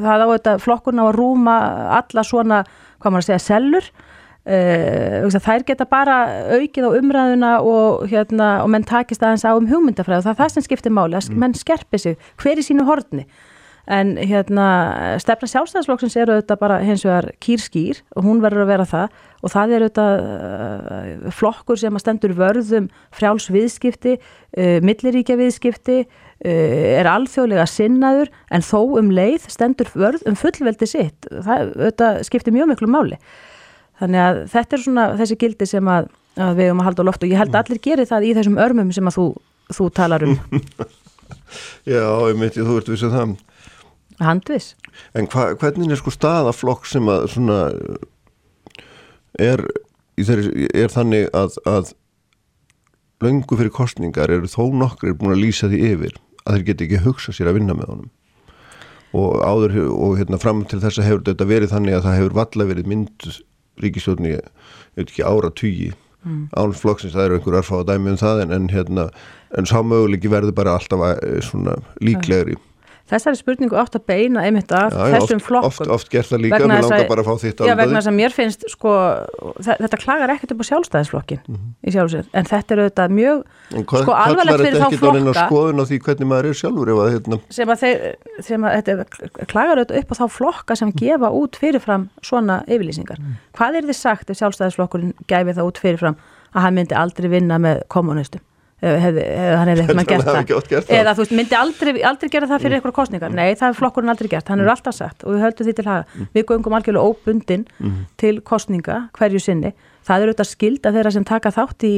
það 0.00 0.24
á 0.26 0.28
þetta 0.32 0.54
flokkurna 0.64 1.04
á 1.06 1.06
að 1.06 1.18
rúma 1.20 1.58
alla 2.00 2.24
svona, 2.26 2.62
hvað 2.98 3.14
maður 3.14 3.22
að 3.22 3.28
segja, 3.28 3.44
sellur 3.46 3.90
uh, 4.50 5.38
þær 5.46 5.66
geta 5.68 5.86
bara 5.90 6.18
aukið 6.56 6.90
á 6.90 6.96
umræðuna 6.98 7.52
og, 7.62 8.02
hérna, 8.10 8.50
og 8.64 8.74
menn 8.74 8.88
takist 8.88 9.22
aðeins 9.22 9.46
á 9.46 9.54
um 9.54 9.70
hugmyndafræð 9.70 10.24
og 10.24 10.26
það 10.26 10.34
er 10.34 10.42
það 10.42 10.52
sem 10.56 10.66
skiptir 10.66 10.96
máli, 10.96 11.14
að 11.20 11.30
mm. 11.30 11.40
menn 11.44 11.54
skerpi 11.58 12.02
sig 12.02 12.18
hver 12.42 12.58
í 12.58 12.66
sínu 12.66 12.88
hortni 12.88 13.28
en 13.88 14.14
hérna 14.18 14.66
stefna 15.22 15.48
sjálfstæðisflokksins 15.50 16.16
eru 16.20 16.36
auðvitað 16.36 16.60
bara 16.60 16.78
hins 16.84 17.04
vegar 17.06 17.30
kýrskýr 17.42 18.02
og 18.16 18.26
hún 18.26 18.42
verður 18.44 18.64
að 18.64 18.72
vera 18.72 18.86
það. 18.88 19.18
Og 19.40 19.52
það 19.54 19.74
er 19.74 19.84
auðvitað 19.84 20.24
uh, 20.24 21.30
flokkur 21.34 21.80
sem 21.80 21.96
að 21.96 22.04
stendur 22.04 22.34
vörðum 22.38 22.88
frjáls 23.16 23.48
viðskipti, 23.50 24.16
uh, 24.20 24.78
milliríkja 24.84 25.38
viðskipti, 25.40 25.98
uh, 26.04 26.78
er 27.00 27.10
alþjóðlega 27.10 27.66
sinnaður 27.70 28.32
en 28.52 28.66
þó 28.66 29.00
um 29.00 29.12
leið 29.16 29.48
stendur 29.50 29.90
vörð 29.94 30.26
um 30.28 30.38
fullveldi 30.38 30.90
sitt. 30.90 31.30
Það 31.30 31.66
auðvitað 31.72 32.22
skiptir 32.28 32.56
mjög 32.56 32.74
miklu 32.74 32.90
máli. 32.92 33.20
Þannig 34.00 34.24
að 34.24 34.42
þetta 34.54 34.76
er 34.76 34.84
svona 34.86 35.10
þessi 35.18 35.36
gildi 35.40 35.68
sem 35.68 35.92
að, 35.92 36.08
að 36.40 36.56
við 36.56 36.70
erum 36.70 36.80
að 36.80 36.90
halda 36.90 37.04
á 37.04 37.08
loft 37.10 37.24
og 37.24 37.32
ég 37.32 37.40
held 37.40 37.52
að 37.52 37.62
allir 37.64 37.84
gerir 37.84 38.08
það 38.08 38.26
í 38.28 38.34
þessum 38.38 38.60
örmum 38.62 38.92
sem 38.96 39.10
að 39.10 39.18
þú, 39.18 39.26
þú 39.76 39.88
talar 39.98 40.24
um. 40.24 40.38
Já, 41.90 42.04
ég 42.30 42.38
myndi 42.38 42.64
þú 42.64 42.78
ert 42.80 42.88
vissið 42.92 43.16
það 43.16 43.34
handvis. 44.24 44.74
En 45.16 45.28
hva, 45.30 45.50
hvernig 45.60 45.92
er 45.92 46.00
sko 46.00 46.12
staðaflokk 46.14 46.88
sem 46.88 47.08
að 47.10 47.26
svona 47.34 47.58
er, 49.38 49.64
er 50.20 50.92
þannig 50.92 51.28
að, 51.36 51.58
að 51.68 51.92
löngu 53.24 53.58
fyrir 53.58 53.74
kostningar 53.74 54.32
eru 54.32 54.48
þó 54.50 54.70
nokkur 54.74 55.16
búin 55.18 55.36
að 55.36 55.44
lýsa 55.44 55.70
því 55.70 55.82
yfir 55.92 56.16
að 56.44 56.56
þeir 56.56 56.66
geti 56.70 56.88
ekki 56.88 57.04
hugsa 57.04 57.34
sér 57.36 57.50
að 57.50 57.60
vinna 57.60 57.76
með 57.76 57.92
honum 57.94 58.10
og 59.16 59.40
áður 59.42 59.74
og 59.90 60.20
hérna 60.20 60.38
fram 60.40 60.62
til 60.70 60.78
þess 60.82 61.00
að 61.00 61.08
hefur 61.08 61.24
þetta 61.26 61.48
verið 61.50 61.72
þannig 61.72 61.96
að 61.96 62.04
það 62.06 62.18
hefur 62.20 62.36
valla 62.38 62.66
verið 62.68 62.90
mynd 62.92 63.26
ríkistjórni, 63.80 64.36
ég 64.36 64.70
veit 64.94 65.08
ekki 65.08 65.26
ára 65.26 65.50
tugi 65.56 65.90
mm. 65.90 66.42
ánflokksins, 66.54 67.16
það 67.16 67.26
eru 67.26 67.38
einhver 67.38 67.58
erfá 67.60 67.76
að 67.80 67.88
dæmi 67.90 68.14
um 68.14 68.20
það 68.20 68.42
en, 68.44 68.54
en 68.54 68.68
hérna 68.70 69.06
en 69.58 69.68
sá 69.68 69.80
möguleiki 69.82 70.30
verður 70.30 70.56
bara 70.60 70.76
alltaf 70.78 71.04
eh, 71.16 71.40
svona 71.44 71.78
líklegri 72.04 72.56
Þessari 73.10 73.38
spurningu 73.40 73.78
átt 73.80 73.96
að 73.98 74.04
beina 74.06 74.44
einmitt 74.46 74.70
af 74.70 74.94
já, 74.94 75.00
þessum 75.16 75.40
oft, 75.40 75.46
flokkum. 75.48 75.70
Oft, 75.70 75.92
oft 75.96 76.10
gert 76.12 76.30
það 76.30 76.42
líka, 76.44 76.60
mér 76.62 76.84
langar 76.84 77.08
bara 77.10 77.24
að 77.24 77.30
fá 77.30 77.42
þitt 77.42 77.60
alveg. 77.60 77.70
Já, 77.70 77.76
vegna 77.80 77.98
þess 77.98 78.10
að 78.10 78.16
mér 78.18 78.34
finnst, 78.36 78.66
sko, 78.70 78.92
þetta 79.66 79.98
klagar 80.04 80.32
ekkert 80.34 80.54
upp 80.54 80.62
á 80.62 80.66
sjálfstæðisflokkin 80.70 81.40
mm 81.40 81.56
-hmm. 81.56 81.72
í 81.82 81.94
sjálfsveit, 81.96 82.28
en 82.30 82.50
þetta 82.50 82.76
er 82.76 82.82
auðvitað 82.84 83.14
mjög, 83.18 83.40
hvað, 83.74 84.04
sko, 84.04 84.14
alvarlegt 84.14 84.62
fyrir 84.62 84.78
þá 84.78 84.86
flokka. 84.86 85.00
Kallar 85.00 85.18
þetta 85.18 85.30
ekki 85.30 85.40
þá 85.40 85.48
skoðun 85.50 85.82
á 85.82 85.84
því 85.90 85.98
hvernig 86.06 86.30
maður 86.30 86.50
er 86.50 86.60
sjálfur 86.60 86.92
ef 86.94 87.00
að 87.04 87.10
hérna? 87.14 87.40
Sem 87.50 87.72
að 87.74 87.82
þeir, 87.82 87.96
sem 88.50 88.68
að 88.68 88.76
þetta 88.78 89.46
klagar 89.50 89.80
auðvitað 89.80 89.98
upp 90.00 90.10
á 90.10 90.18
þá 90.20 90.26
flokka 90.36 90.76
sem 90.78 90.92
gefa 90.94 91.32
út 91.34 91.58
fyrirfram 91.58 92.08
svona 92.22 92.60
yfirlýsingar. 92.70 93.18
Mm. 93.18 93.40
Hvað 93.58 93.80
er 93.80 93.90
þið 93.90 93.98
sagt 93.98 94.30
ef 94.30 94.38
sjálfstæðisflokkurinn 94.38 95.16
gæfi 95.26 95.56
það 95.58 95.66
út 95.66 95.82
fyrirfram 95.82 96.20
að 96.54 96.62
hann 96.66 96.78
myndi 96.78 96.94
aldrei 96.94 97.30
vinna 97.30 97.58
með 97.58 97.82
kommunistum? 97.90 98.42
Hefði, 98.80 99.24
hann 99.58 99.70
hefði 99.70 99.84
eitthvað 99.84 100.08
gert 100.08 100.78
það 100.78 100.96
eða 100.96 101.12
þú 101.14 101.24
veist, 101.24 101.34
myndi 101.36 101.56
aldrei, 101.58 101.92
aldrei 102.10 102.30
gera 102.32 102.48
það 102.48 102.62
fyrir 102.64 102.72
mm. 102.72 102.78
eitthvað 102.78 102.96
kostningar, 102.96 103.34
nei, 103.36 103.52
það 103.52 103.66
hefur 103.68 103.78
flokkurinn 103.82 104.12
aldrei 104.14 104.30
gert 104.32 104.50
hann 104.52 104.62
er 104.62 104.68
mm. 104.68 104.72
alltaf 104.74 104.96
sagt 104.96 105.24
og 105.26 105.36
við 105.36 105.44
höldum 105.44 105.68
því 105.68 105.74
til 105.76 105.86
haga 105.90 106.06
mm. 106.06 106.30
við 106.36 106.46
göngum 106.48 106.76
algjörlega 106.78 107.12
óbundin 107.12 107.66
mm. 107.78 107.98
til 108.20 108.34
kostninga 108.52 108.98
hverju 109.18 109.42
sinni, 109.44 109.74
það 110.06 110.24
eru 110.24 110.34
auðvitað 110.34 110.50
skilda 110.50 110.94
þeirra 110.96 111.14
sem 111.16 111.26
taka 111.28 111.54
þátt 111.54 111.86
í 111.88 111.94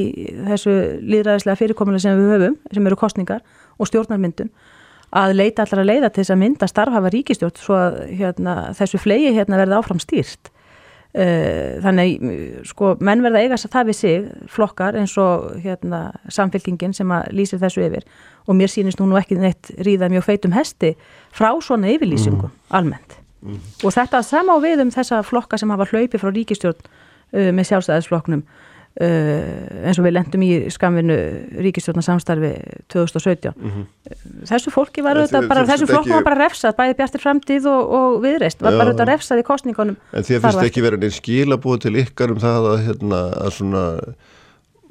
þessu 0.50 0.76
líðræðislega 1.06 1.60
fyrirkomulega 1.62 2.06
sem 2.06 2.18
við 2.18 2.34
höfum 2.36 2.58
sem 2.72 2.90
eru 2.90 3.00
kostningar 3.04 3.44
og 3.78 3.90
stjórnarmyndun 3.90 4.52
að 5.12 5.34
leita 5.36 5.66
allar 5.66 5.82
að 5.82 5.90
leiða 5.90 6.10
til 6.10 6.22
þess 6.22 6.34
að 6.34 6.40
mynda 6.40 6.68
starfhafa 6.70 7.12
ríkistjórn 7.12 7.60
svo 7.60 7.76
að 7.76 7.98
hérna, 8.16 8.56
þessu 8.78 9.00
flegi 9.02 9.34
hérna 9.36 9.60
verði 9.60 9.78
áfram 9.78 10.00
stýrt 10.00 10.51
þannig 11.12 12.22
sko 12.64 12.94
menn 13.04 13.20
verða 13.20 13.42
eigast 13.44 13.66
að 13.68 13.74
það 13.74 13.88
við 13.90 13.96
sig 13.98 14.28
flokkar 14.48 14.96
eins 14.96 15.12
og 15.20 15.58
hérna 15.60 16.06
samfélkingin 16.32 16.94
sem 16.96 17.10
að 17.12 17.26
lýsir 17.36 17.60
þessu 17.60 17.82
yfir 17.84 18.06
og 18.46 18.56
mér 18.56 18.72
sýnist 18.72 19.00
nú 19.00 19.10
ekki 19.20 19.36
neitt 19.36 19.74
ríða 19.84 20.08
mjög 20.08 20.24
feitum 20.30 20.56
hesti 20.56 20.94
frá 21.36 21.50
svona 21.60 21.92
yfirlýsingum 21.92 22.48
mm. 22.48 22.56
almennt 22.78 23.18
mm. 23.42 23.60
og 23.84 23.92
þetta 23.92 24.22
sama 24.24 24.56
á 24.56 24.58
við 24.64 24.86
um 24.86 24.94
þessa 24.94 25.20
flokka 25.26 25.60
sem 25.60 25.70
hafa 25.74 25.90
hlaupi 25.92 26.20
frá 26.22 26.32
ríkistjórn 26.32 26.80
uh, 26.80 27.50
með 27.52 27.68
sjálfstæðisflokknum 27.70 28.46
Uh, 28.92 29.86
eins 29.88 29.96
og 29.96 30.04
við 30.04 30.12
lendum 30.18 30.42
í 30.44 30.50
skamvinu 30.68 31.14
ríkistjórnarsamstarfi 31.64 32.50
2017 32.92 33.54
mm 33.56 33.70
-hmm. 33.70 33.86
þessu 34.50 34.68
fólki 34.68 35.00
var 35.00 35.16
auðvitað 35.16 35.46
bara, 35.48 35.62
þessu 35.64 35.86
flokkum 35.88 36.12
var 36.12 36.26
bara 36.26 36.44
refsað, 36.44 36.76
bæði 36.76 36.96
bjartir 36.98 37.22
framtíð 37.24 37.68
og, 37.72 37.88
og 37.88 38.18
viðreist, 38.20 38.60
var 38.60 38.74
já, 38.74 38.76
bara 38.76 38.92
auðvitað 38.92 39.10
refsað 39.14 39.40
í 39.40 39.46
kostningunum 39.48 39.96
En 40.12 40.22
því 40.28 40.36
að 40.36 40.44
finnst 40.44 40.68
ekki 40.68 40.84
verið 40.84 41.00
neins 41.00 41.16
skilabúið 41.22 41.80
til 41.86 41.94
ykkar 42.04 42.36
um 42.36 42.44
það 42.44 42.68
að, 42.68 42.78
hérna, 42.84 43.20
að 43.32 43.50
svona 43.56 43.82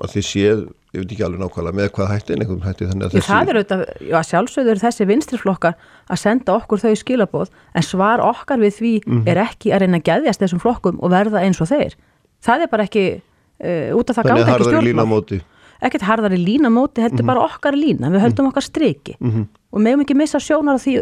að 0.02 0.14
þið 0.16 0.26
séð, 0.32 0.68
ég 0.92 1.00
veit 1.02 1.12
ekki 1.14 1.26
alveg 1.30 1.42
nákvæmlega 1.46 1.78
með 1.78 1.90
hvað 1.94 2.12
hætti 2.16 2.34
en 2.34 2.42
einhverjum 2.42 2.66
hætti 2.66 2.90
þannig 2.90 3.06
að 3.06 3.12
þessi 3.14 3.30
Það 3.30 3.50
er 3.50 3.58
auðvitað, 3.60 3.82
já 4.10 4.20
sjálfsögður 4.32 4.82
þessi 4.82 5.12
vinstriflokkar 5.14 5.76
að 6.10 6.22
senda 6.26 6.56
okkur 6.58 6.82
þau 6.82 6.96
skilabúið 6.98 7.52
en 7.78 7.86
svar 7.86 8.24
okkar 8.26 8.58
við 8.58 8.74
því 8.82 8.94
mm 9.06 9.14
-hmm. 9.14 9.28
er 9.30 9.38
ekki 9.46 9.70
að 9.70 9.86
reyna 9.86 10.02
að 10.02 10.08
gæðjast 10.10 10.42
þessum 10.42 10.64
flokkum 10.64 10.98
og 10.98 11.14
verða 11.14 11.46
eins 11.46 11.62
og 11.62 11.70
þeir 11.70 11.94
það 12.42 12.66
er 12.66 12.72
bara 12.72 12.90
ekki 12.90 13.22
uh, 13.62 13.98
út 13.98 14.10
af 14.10 14.20
það 14.20 14.30
gátt 14.30 14.52
ekki 14.52 14.70
stjórnmál. 14.70 15.42
ekkert 15.82 16.04
harðar 16.06 16.36
í 16.36 16.38
línamóti, 16.38 17.02
þetta 17.02 17.08
er 17.08 17.12
mm 17.12 17.22
-hmm. 17.22 17.30
bara 17.32 17.46
okkar 17.48 17.74
lína. 17.74 18.12
Við 18.14 18.22
höldum 18.22 18.50
okkar 18.52 18.64
striki. 18.64 19.16
Mm 19.20 19.32
-hmm. 19.32 19.46
og 19.72 19.80
meðum 19.82 20.02
ekki 20.04 20.16
missa 20.16 20.38
sjónar 20.38 20.78
af 20.78 20.84
því 20.86 20.94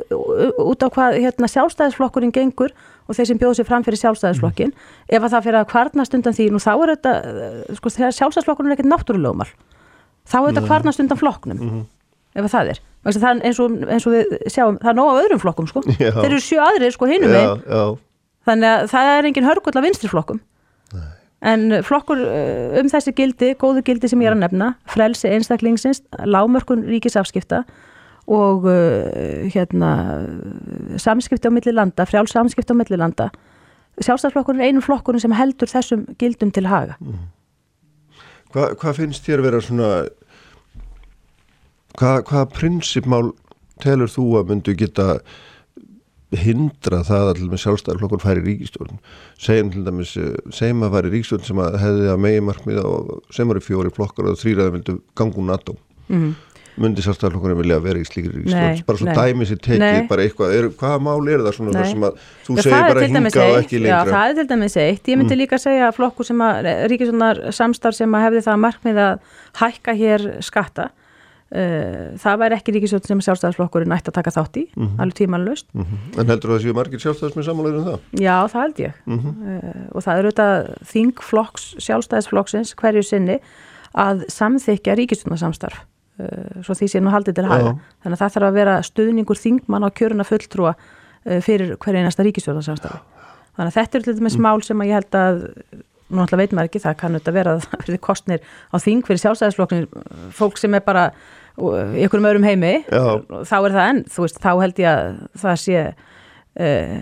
út 0.55 0.80
á 0.84 0.88
hvað 0.88 1.20
hérna, 1.20 1.47
sjálfstæðisflokkurinn 1.47 2.32
gengur 2.32 2.72
og 3.07 3.16
þeir 3.16 3.26
sem 3.26 3.38
bjóðu 3.38 3.55
sér 3.57 3.68
fram 3.68 3.84
fyrir 3.84 3.99
sjálfstæðisflokkin 3.99 4.70
mm 4.70 4.78
-hmm. 4.78 5.16
ef 5.16 5.24
að 5.24 5.32
það 5.34 5.43
fyrir 5.43 5.60
að 5.60 5.70
kvarnast 5.72 6.14
undan 6.14 6.34
því 6.34 6.45
nú 6.51 6.60
þá 6.62 6.74
er 6.84 6.89
þetta, 6.95 7.14
eh, 7.26 7.76
sko 7.76 7.89
þegar 7.89 8.14
sjálfstæðisflokkurinn 8.20 8.72
er 8.72 8.76
ekkert 8.78 8.91
náttúrulegumál 8.93 9.51
þá 10.30 10.38
er 10.39 10.47
þetta 10.53 10.68
kvarnast 10.68 10.99
undan 10.99 11.18
flokknum 11.18 11.57
mhm. 11.57 11.82
ef 12.36 12.43
að 12.45 12.53
það 12.53 12.70
er. 12.70 12.80
Það 12.99 13.41
eins, 13.47 13.60
og, 13.60 13.72
eins 13.89 14.05
og 14.07 14.14
við 14.14 14.26
sjáum, 14.51 14.78
það 14.78 14.89
er 14.91 14.97
nóg 14.99 15.10
af 15.10 15.22
öðrum 15.24 15.39
flokkum 15.39 15.68
sko. 15.68 15.82
þeir 15.88 16.26
eru 16.30 16.39
sjö 16.43 16.60
aðrir 16.60 16.91
sko 16.91 17.07
hinum 17.10 17.32
einn 17.32 17.97
þannig 18.45 18.70
að 18.70 18.88
það 18.91 19.12
er 19.14 19.30
engin 19.30 19.47
hörgull 19.47 19.78
af 19.78 19.86
vinstriflokkum 19.88 20.41
En 21.39 21.77
flokkur 21.87 22.19
eh, 22.19 22.79
um 22.81 22.89
þessi 22.91 23.13
gildi, 23.15 23.53
góðu 23.59 23.83
gildi 23.87 24.09
sem 24.11 24.19
ég 24.19 24.31
er 24.31 24.35
að 24.35 24.43
nefna, 24.43 24.73
frelsi 24.91 25.29
einstaklingsins, 25.31 26.01
lámörkun 26.27 26.83
ríkisafskipta 26.89 27.63
og 28.29 28.67
uh, 28.69 29.47
hérna, 29.49 29.91
samskipti 31.01 31.49
á 31.49 31.53
milli 31.53 31.73
landa, 31.73 32.05
frjál 32.05 32.27
samskipti 32.29 32.75
á 32.75 32.77
milli 32.77 32.99
landa. 32.99 33.31
Sjálfstæðarflokkur 33.99 34.59
er 34.59 34.69
einu 34.69 34.83
flokkurinn 34.85 35.23
sem 35.23 35.33
heldur 35.33 35.71
þessum 35.71 36.05
gildum 36.21 36.51
til 36.53 36.67
haga. 36.69 36.99
Mm. 37.01 37.23
Hvað 38.53 38.75
hva 38.81 38.93
finnst 38.97 39.25
þér 39.25 39.41
að 39.41 39.47
vera 39.47 39.63
svona, 39.65 39.89
hvaða 41.97 42.21
hva 42.29 42.45
prinsipmál 42.53 43.31
telur 43.81 44.11
þú 44.11 44.27
að 44.39 44.53
myndu 44.53 44.75
geta 44.77 45.19
hindra 46.38 46.99
það 47.07 47.32
að 47.32 47.39
sjálfstæðarflokkur 47.63 48.21
færi 48.21 48.43
ríkistjórn 48.45 48.99
segjum 49.41 49.71
til 49.73 49.86
dæmis, 49.88 50.11
eh, 50.17 50.36
segjum 50.53 50.86
að 50.86 50.97
færi 50.97 51.13
ríkistjórn 51.15 51.47
sem 51.47 51.61
að 51.63 51.80
hefði 51.82 52.11
að 52.13 52.19
megi 52.25 52.43
markmiða 52.45 52.84
og 52.86 53.23
sem 53.34 53.49
eru 53.49 53.63
fjóri 53.65 53.93
flokkar 53.95 54.30
og 54.30 54.38
þrýraði 54.38 54.75
vildu 54.77 54.99
gangu 55.17 55.41
NATO. 55.45 55.75
Mm 56.09 56.21
-hmm. 56.21 56.36
myndi 56.80 57.01
sjálfstæðarflokkurinn 57.01 57.57
vilja 57.57 57.80
vera 57.80 57.99
í 57.99 58.05
slíkir 58.05 58.32
ríkistjórn 58.32 58.86
bara 58.86 58.97
svo 58.97 59.07
dæmi 59.07 59.45
sér 59.45 59.59
tekið, 59.59 60.07
bara 60.07 60.21
eitthvað 60.23 60.53
er, 60.53 60.69
hvaða 60.69 60.99
mál 61.01 61.27
er 61.27 61.41
það 61.43 61.55
svona 61.57 61.71
það 61.73 61.89
sem 61.89 62.03
að 62.03 62.13
þú 62.45 62.55
já, 62.55 62.61
segir 62.61 62.82
bara 62.88 63.01
hinga 63.01 63.43
og 63.49 63.57
ekki 63.59 63.80
lengra? 63.80 64.05
Já, 64.05 64.11
það 64.13 64.30
er 64.30 64.36
til 64.36 64.47
dæmis 64.47 64.77
eitt, 64.77 65.07
ég 65.07 65.17
myndi 65.17 65.36
mm. 65.36 65.41
líka 65.41 65.57
segja 65.57 65.89
að 65.89 65.95
flokkur 65.97 66.25
sem 66.25 66.39
að 66.39 66.69
ríkistjórnar 66.88 67.51
samstarf 67.51 67.95
sem 67.95 68.15
að 68.15 68.23
hefði 68.25 68.41
það 68.47 68.63
markmiða 68.63 69.09
að 69.11 69.19
hækka 69.59 69.93
hér 69.93 70.21
skatta 70.41 70.89
það 71.50 72.41
væri 72.43 72.58
ekki 72.60 72.74
ríkisjótt 72.76 73.08
sem 73.10 73.22
sjálfstæðisflokkurinn 73.26 73.93
ætti 73.95 74.12
að 74.12 74.18
taka 74.20 74.34
þátt 74.36 74.58
í, 74.62 74.64
mm 74.70 74.84
-hmm. 74.84 75.00
alveg 75.02 75.16
tímanlust 75.18 75.68
mm 75.74 75.82
-hmm. 75.82 76.20
En 76.22 76.30
heldur 76.30 76.50
það 76.52 76.58
að 76.58 76.64
séu 76.64 76.74
margir 76.78 77.00
sjálfstæðismið 77.00 77.45
samanlegur 77.45 77.80
um 77.80 77.86
það? 77.86 78.00
Já, 78.22 78.38
það 78.47 78.62
held 78.62 78.80
ég 78.80 78.93
mm 79.06 79.20
-hmm. 79.20 79.89
og 79.91 80.04
það 80.04 80.18
eru 80.20 80.30
þetta 80.30 80.50
þingflokks 80.93 81.66
sjálfstæðisflokksins 81.86 82.76
hverju 82.76 83.04
sinni 83.04 83.39
að 83.93 84.26
samþykja 84.30 84.95
ríkisjónarsamstarf 84.95 85.80
uh, 86.20 86.26
eh, 86.26 86.62
svo 86.62 86.74
því 86.74 86.88
sé 86.88 87.00
nú 87.02 87.10
haldið 87.10 87.36
til 87.36 87.45
haga 87.45 87.80
þannig 88.04 88.16
að 88.16 88.22
það 88.22 88.34
þarf 88.34 88.47
að 88.47 88.54
vera 88.54 88.82
stuðningur 88.82 89.38
þingmann 89.38 89.86
á 89.86 89.89
kjöruna 89.89 90.24
fulltrúa 90.24 90.76
fyrir 91.41 91.76
hverju 91.78 92.00
einasta 92.00 92.24
ríkisjónarsamstarf 92.24 93.02
þannig 93.58 93.74
að 93.74 93.78
þetta 93.78 93.97
er 93.97 94.04
til 94.04 94.16
dæmis 94.16 94.38
mm. 94.38 94.41
mál 94.41 94.62
sem 94.64 94.82
að 94.82 94.88
ég 94.88 94.93
held 94.93 95.16
að 95.16 95.36
nú 96.10 96.24
alltaf 96.24 96.39
veit 96.41 96.54
maður 96.56 96.70
ekki, 96.70 96.82
það 96.84 96.97
kannu 97.02 97.20
þetta 97.20 97.34
vera 97.36 97.54
að 97.54 97.66
það 97.66 97.84
verði 97.84 98.00
kostnir 98.08 98.45
á 98.74 98.76
þing 98.82 99.04
fyrir 99.06 99.22
sjálfstæðisflokknir 99.24 99.88
fólk 100.36 100.58
sem 100.62 100.78
er 100.78 100.86
bara 100.86 101.04
í 101.60 102.03
einhverjum 102.03 102.30
öðrum 102.30 102.47
heimi 102.47 102.76
Já. 102.86 103.03
þá 103.47 103.57
er 103.60 103.76
það 103.76 103.84
enn, 103.88 104.05
þú 104.14 104.26
veist, 104.26 104.39
þá 104.43 104.51
held 104.64 104.80
ég 104.84 104.89
að 104.93 105.20
það 105.43 105.60
sé 105.64 105.82
uh, 106.60 106.95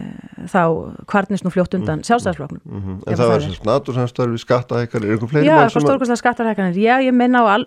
þá 0.51 0.61
kvarnist 1.09 1.45
nú 1.45 1.51
fljótt 1.53 1.75
undan 1.77 2.03
sjálfstæðisflokknum. 2.05 2.61
Mm 2.63 2.81
-hmm. 2.83 2.97
En 3.07 3.17
það 3.17 3.31
var 3.31 3.41
sem 3.41 3.53
snatursamstarfi, 3.57 4.37
skattahækkanir, 4.43 5.07
er 5.07 5.13
eitthvað 5.15 5.31
fleiri 5.31 5.47
Já, 5.47 5.57
eitthvað 5.63 5.85
stórkvæmslega 5.85 6.21
skattahækkanir, 6.21 6.75
já, 6.77 6.95
ég 7.01 7.13
menna 7.13 7.41
á 7.41 7.45
al, 7.55 7.65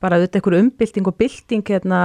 bara 0.00 0.16
auðvitað 0.16 0.38
einhverju 0.40 0.60
umbylting 0.60 1.06
og 1.06 1.16
bylting 1.16 1.64
hérna 1.68 1.98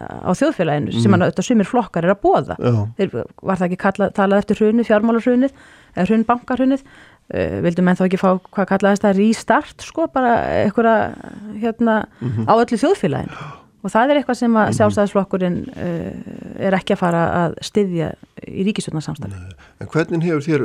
á 0.00 0.30
þjóðfélaginu 0.34 0.92
mm. 0.92 1.00
sem 1.02 1.14
að 1.14 1.22
auðvitað 1.22 1.48
sumir 1.48 1.66
flokkar 1.66 2.04
er 2.04 2.14
að 2.14 2.22
bóða 2.22 2.56
Þeir, 2.96 3.24
var 3.42 3.56
það 3.56 3.66
ekki 3.66 3.76
kalla, 3.76 4.10
talað 4.10 4.38
eftir 4.38 4.56
hrunið, 4.56 4.86
fjármálarhrunið 4.90 5.52
eða 5.96 6.06
hrunbankarhrunið 6.06 6.84
vildum 7.30 7.88
en 7.90 7.98
þá 7.98 8.04
ekki 8.08 8.18
fá 8.20 8.30
hvað 8.50 8.68
kallaðist 8.72 9.06
það 9.06 9.18
restart 9.20 9.86
sko 9.86 10.08
bara 10.10 10.36
eitthvað 10.64 11.16
hérna 11.62 12.04
mm 12.20 12.28
-hmm. 12.28 12.46
á 12.50 12.52
öllu 12.58 12.78
þjóðfélagin 12.80 13.34
og 13.80 13.92
það 13.92 14.10
er 14.10 14.20
eitthvað 14.20 14.38
sem 14.40 14.56
að 14.56 14.66
mhm. 14.66 14.76
sjálfstæðisflokkurinn 14.78 15.58
uh, 15.72 16.64
er 16.66 16.76
ekki 16.76 16.94
að 16.96 17.00
fara 17.00 17.22
að 17.44 17.54
styðja 17.64 18.12
í 18.46 18.64
ríkisvöldnarsamstæði 18.68 19.40
En 19.80 19.88
hvernig 19.88 20.26
hefur 20.26 20.44
þér 20.44 20.64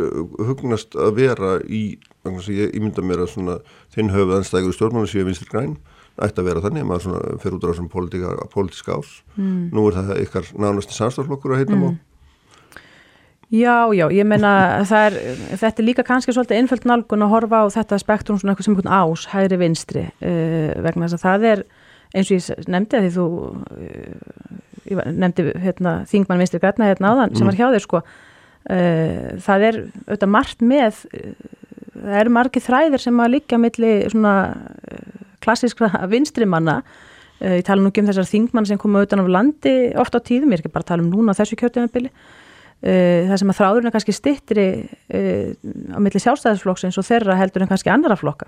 hugnast 0.50 0.96
að 1.00 1.12
vera 1.22 1.52
í, 1.64 1.84
ég, 2.50 2.74
ég 2.74 2.82
mynda 2.82 3.06
mér 3.06 3.24
að 3.24 3.32
svona, 3.36 3.60
þinn 3.96 4.12
höfuð 4.12 4.40
anstægur 4.40 4.76
stjórnmáli 4.76 5.08
séu 5.08 5.24
vinstir 5.28 5.48
græn, 5.48 5.78
ætti 6.20 6.42
að 6.42 6.50
vera 6.50 6.64
þannig 6.66 6.84
að 6.84 6.90
maður 6.92 7.40
fer 7.44 7.56
út 7.56 7.64
á 7.64 7.70
þessum 7.72 7.90
politíska 8.52 9.00
ás 9.00 9.22
mm. 9.36 9.72
nú 9.72 9.88
er 9.88 10.00
það 10.00 10.22
ykkar 10.26 10.52
nánasti 10.60 10.98
samstæðarflokkur 10.98 11.56
að 11.56 11.64
heita 11.64 11.76
mm. 11.76 11.86
mál 11.86 11.96
Já, 13.54 13.94
já, 13.94 14.08
ég 14.10 14.26
menna 14.26 14.52
er, 14.82 15.16
þetta 15.54 15.82
er 15.82 15.86
líka 15.86 16.04
kannski 16.06 16.34
svolítið 16.34 16.64
einföld 16.64 16.86
nálgun 16.90 17.26
að 17.28 17.34
horfa 17.36 17.60
á 17.62 17.66
þetta 17.76 18.00
spektrum 18.02 18.40
svona 18.42 18.56
eitthvað 18.56 18.66
sem 18.66 18.74
einhvern 18.74 18.94
ás, 18.98 19.26
hægri 19.30 19.60
vinstri 19.62 20.06
uh, 20.10 20.72
vegna 20.82 21.06
þess 21.06 21.20
að 21.20 21.26
það 21.26 21.46
er 21.52 21.62
eins 22.16 22.32
og 22.32 22.40
ég 22.40 22.70
nefndi 22.74 22.98
að 22.98 23.06
því 23.06 23.12
þú 23.14 23.26
uh, 24.96 25.04
nefndi 25.14 25.46
hérna, 25.62 25.94
þingmann 26.10 26.42
vinstri 26.42 26.62
græna 26.64 26.90
hérna 26.90 27.12
áðan 27.14 27.36
mm. 27.36 27.38
sem 27.38 27.52
var 27.52 27.60
hjá 27.60 27.68
þér 27.76 27.86
sko. 27.86 28.02
Uh, 28.66 29.28
það 29.46 29.66
er 29.68 29.78
auðvitað 29.84 30.32
margt 30.34 30.66
með 30.66 31.04
það 31.94 32.18
eru 32.24 32.34
margi 32.40 32.64
þræðir 32.66 33.04
sem 33.04 33.22
að 33.22 33.34
líka 33.36 33.60
milli 33.62 33.92
svona 34.10 34.34
klassiskra 35.46 35.92
vinstrimanna 36.16 36.80
ég 37.44 37.62
tala 37.68 37.84
nú 37.84 37.92
ekki 37.92 38.02
um 38.02 38.10
þessar 38.10 38.26
þingmann 38.32 38.66
sem 38.66 38.82
koma 38.82 39.04
utan 39.06 39.22
af 39.22 39.30
landi 39.30 39.76
ofta 40.02 40.18
á 40.18 40.26
tíðum, 40.26 40.50
ég 40.50 40.58
er 40.58 40.66
ekki 40.66 40.74
bara 40.74 40.88
að 40.88 40.92
tala 40.94 41.06
um 41.06 41.14
núna 41.14 41.36
á 41.36 41.38
þessu 41.38 41.60
kjörtíðanbili 42.82 43.30
það 43.30 43.40
sem 43.42 43.50
að 43.50 43.58
þráðurinn 43.58 43.90
er 43.90 43.94
kannski 43.96 44.14
stittri 44.14 44.66
á 45.10 45.98
milli 45.98 46.20
sjálfstæðisflokksins 46.22 47.00
og 47.02 47.08
þeirra 47.08 47.38
heldur 47.40 47.64
en 47.66 47.72
kannski 47.72 47.90
annara 47.90 48.18
flokka. 48.20 48.46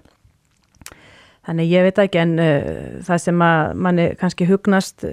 Þannig 1.47 1.71
ég 1.71 1.85
veit 1.87 2.01
ekki 2.03 2.19
en 2.21 2.35
það 3.07 3.21
sem 3.23 3.41
að 3.41 3.77
manni 3.81 4.07
kannski 4.19 4.45
hugnast 4.49 5.05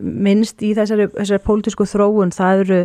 minnst 0.00 0.62
í 0.64 0.72
þessari, 0.76 1.08
þessari 1.14 1.42
pólitísku 1.44 1.86
þróun 1.88 2.32
það 2.34 2.62
eru 2.64 2.78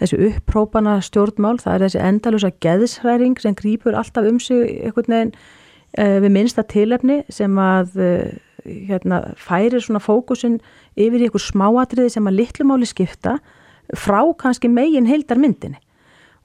þessi 0.00 0.18
upprópana 0.30 0.98
stjórnmál, 1.04 1.56
það 1.60 1.74
er 1.74 1.84
þessi 1.86 2.02
endalusa 2.08 2.50
geðsræring 2.64 3.40
sem 3.40 3.56
grýpur 3.58 3.96
alltaf 3.98 4.28
um 4.28 4.40
sig 4.42 4.80
einhvern 4.84 5.14
veginn 5.14 5.32
uh, 5.34 6.18
við 6.24 6.34
minnsta 6.36 6.64
tilefni 6.68 7.20
sem 7.32 7.58
að 7.60 7.96
uh, 8.00 8.28
hérna, 8.64 9.22
færir 9.40 9.80
svona 9.82 10.02
fókusin 10.02 10.60
yfir 10.96 11.22
í 11.22 11.28
einhver 11.28 11.44
smáatriði 11.44 12.14
sem 12.16 12.28
að 12.28 12.42
litlumáli 12.42 12.88
skipta 12.88 13.38
frá 13.96 14.20
kannski 14.38 14.68
megin 14.68 15.08
heildar 15.08 15.38
myndinni 15.38 15.80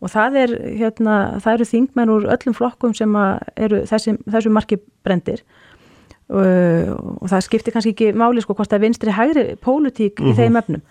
og 0.03 0.11
það 0.11 0.35
er 0.41 0.55
hérna, 0.81 1.15
það 1.41 1.53
eru 1.53 1.69
þingmenn 1.69 2.11
úr 2.13 2.27
öllum 2.35 2.55
flokkum 2.57 2.93
sem 2.97 3.15
eru 3.55 3.85
þessi, 3.89 4.17
þessu 4.29 4.51
marki 4.53 4.79
brendir 5.05 5.41
og, 6.29 6.43
og 7.21 7.31
það 7.31 7.47
skiptir 7.47 7.75
kannski 7.75 7.95
ekki 7.95 8.11
máli 8.17 8.43
sko 8.43 8.57
hvort 8.57 8.71
það 8.71 8.85
vinstri 8.87 9.15
hægri 9.15 9.47
pólitík 9.61 10.19
mm 10.19 10.25
-hmm. 10.25 10.29
í 10.29 10.33
mhm. 10.33 10.41
þeim 10.41 10.61
efnum. 10.61 10.85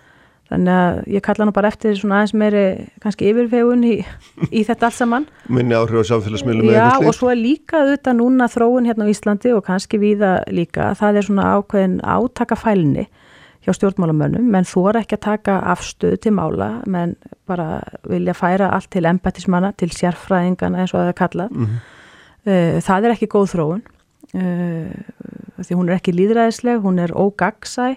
Þannig 0.44 0.74
að 0.76 0.98
ég 1.08 1.22
kalla 1.24 1.44
nú 1.48 1.52
bara 1.56 1.68
eftir 1.68 1.94
svona 1.96 2.16
aðeins 2.20 2.34
meiri 2.36 2.64
kannski 3.00 3.30
yfirfegun 3.30 3.84
í, 3.84 4.04
í 4.52 4.64
þetta 4.64 4.86
allt 4.86 4.94
saman. 4.94 5.26
Minni 5.48 5.74
áhrif 5.74 6.04
á 6.04 6.10
samfélagsmiðlum 6.12 6.68
Já 6.68 7.00
og 7.00 7.14
svo 7.16 7.30
er 7.32 7.40
líka 7.40 7.80
auðvitað 7.80 8.18
núna 8.18 8.48
þróun 8.52 8.84
hérna 8.84 9.08
á 9.08 9.12
Íslandi 9.12 9.54
og 9.56 9.64
kannski 9.64 9.98
viða 9.98 10.44
líka. 10.52 10.92
Það 10.94 11.16
er 11.16 11.22
svona 11.22 11.56
ákveðin 11.56 12.00
átakafælni 12.04 13.08
hjá 13.64 13.72
stjórnmálamönnum 13.72 14.44
menn 14.52 14.66
er 14.68 15.00
ekki 15.00 15.16
að 15.16 15.24
taka 15.24 15.58
afstöð 15.72 16.18
til 16.20 16.34
mála 16.36 16.82
menn 16.86 17.16
bara 17.48 17.80
vilja 18.08 18.34
færa 18.36 18.70
allt 18.70 18.90
til 18.90 19.06
embætismanna, 19.08 19.72
til 19.76 19.88
sérfræðingana 19.88 20.84
eins 20.84 20.94
og 20.94 21.00
það 21.00 21.08
er 21.08 21.18
kallað. 21.20 21.50
Mm 21.50 21.66
-hmm. 21.66 22.80
það 22.80 23.04
er 23.04 23.10
ekki 23.10 23.32
góð 23.34 23.48
þróun. 23.54 23.82
Uh, 24.34 24.90
því 25.62 25.74
hún 25.78 25.88
er 25.88 25.94
ekki 25.94 26.12
líðræðisleg, 26.12 26.80
hún 26.82 26.98
er 26.98 27.12
ógagsæ 27.14 27.94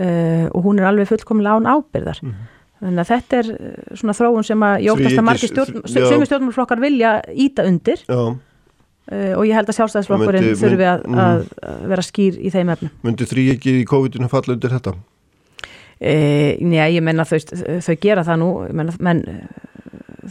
uh, 0.00 0.46
og 0.50 0.62
hún 0.64 0.80
er 0.80 0.88
alveg 0.88 1.08
fullkomlega 1.08 1.56
án 1.56 1.66
ábyrðar 1.66 2.18
mm 2.22 2.30
-hmm. 2.30 2.86
þannig 2.86 3.00
að 3.00 3.08
þetta 3.12 3.36
er 3.38 3.46
svona 3.94 4.12
þróun 4.12 4.42
sem 4.42 4.62
að 4.62 4.80
jóktast 4.80 5.18
að 5.18 5.24
margir 5.24 5.48
stjórn, 5.48 6.26
stjórnmálflokkar 6.26 6.80
vilja 6.80 7.22
íta 7.34 7.66
undir 7.66 7.98
uh, 9.10 9.32
og 9.36 9.46
ég 9.48 9.58
held 9.58 9.70
að 9.70 9.78
sjálfstæðisflokkurinn 9.78 10.50
þurfi 10.60 10.90
að, 10.90 11.06
mm. 11.06 11.22
að 11.22 11.86
vera 11.92 12.06
skýr 12.06 12.38
í 12.40 12.52
þeim 12.54 12.74
efnum. 12.74 12.92
Mundi 13.06 13.28
þrý 13.30 13.46
ekki 13.56 13.80
í 13.82 13.88
COVID-19 13.90 14.32
falla 14.32 14.56
undir 14.56 14.76
þetta? 14.76 14.94
E, 16.00 16.14
Nei, 16.64 16.94
ég 16.94 17.02
menna 17.04 17.26
þau, 17.28 17.38
þau 17.84 17.96
gera 18.00 18.24
það 18.24 18.40
nú. 18.40 18.52
Menn, 18.72 18.92
menn 19.04 19.24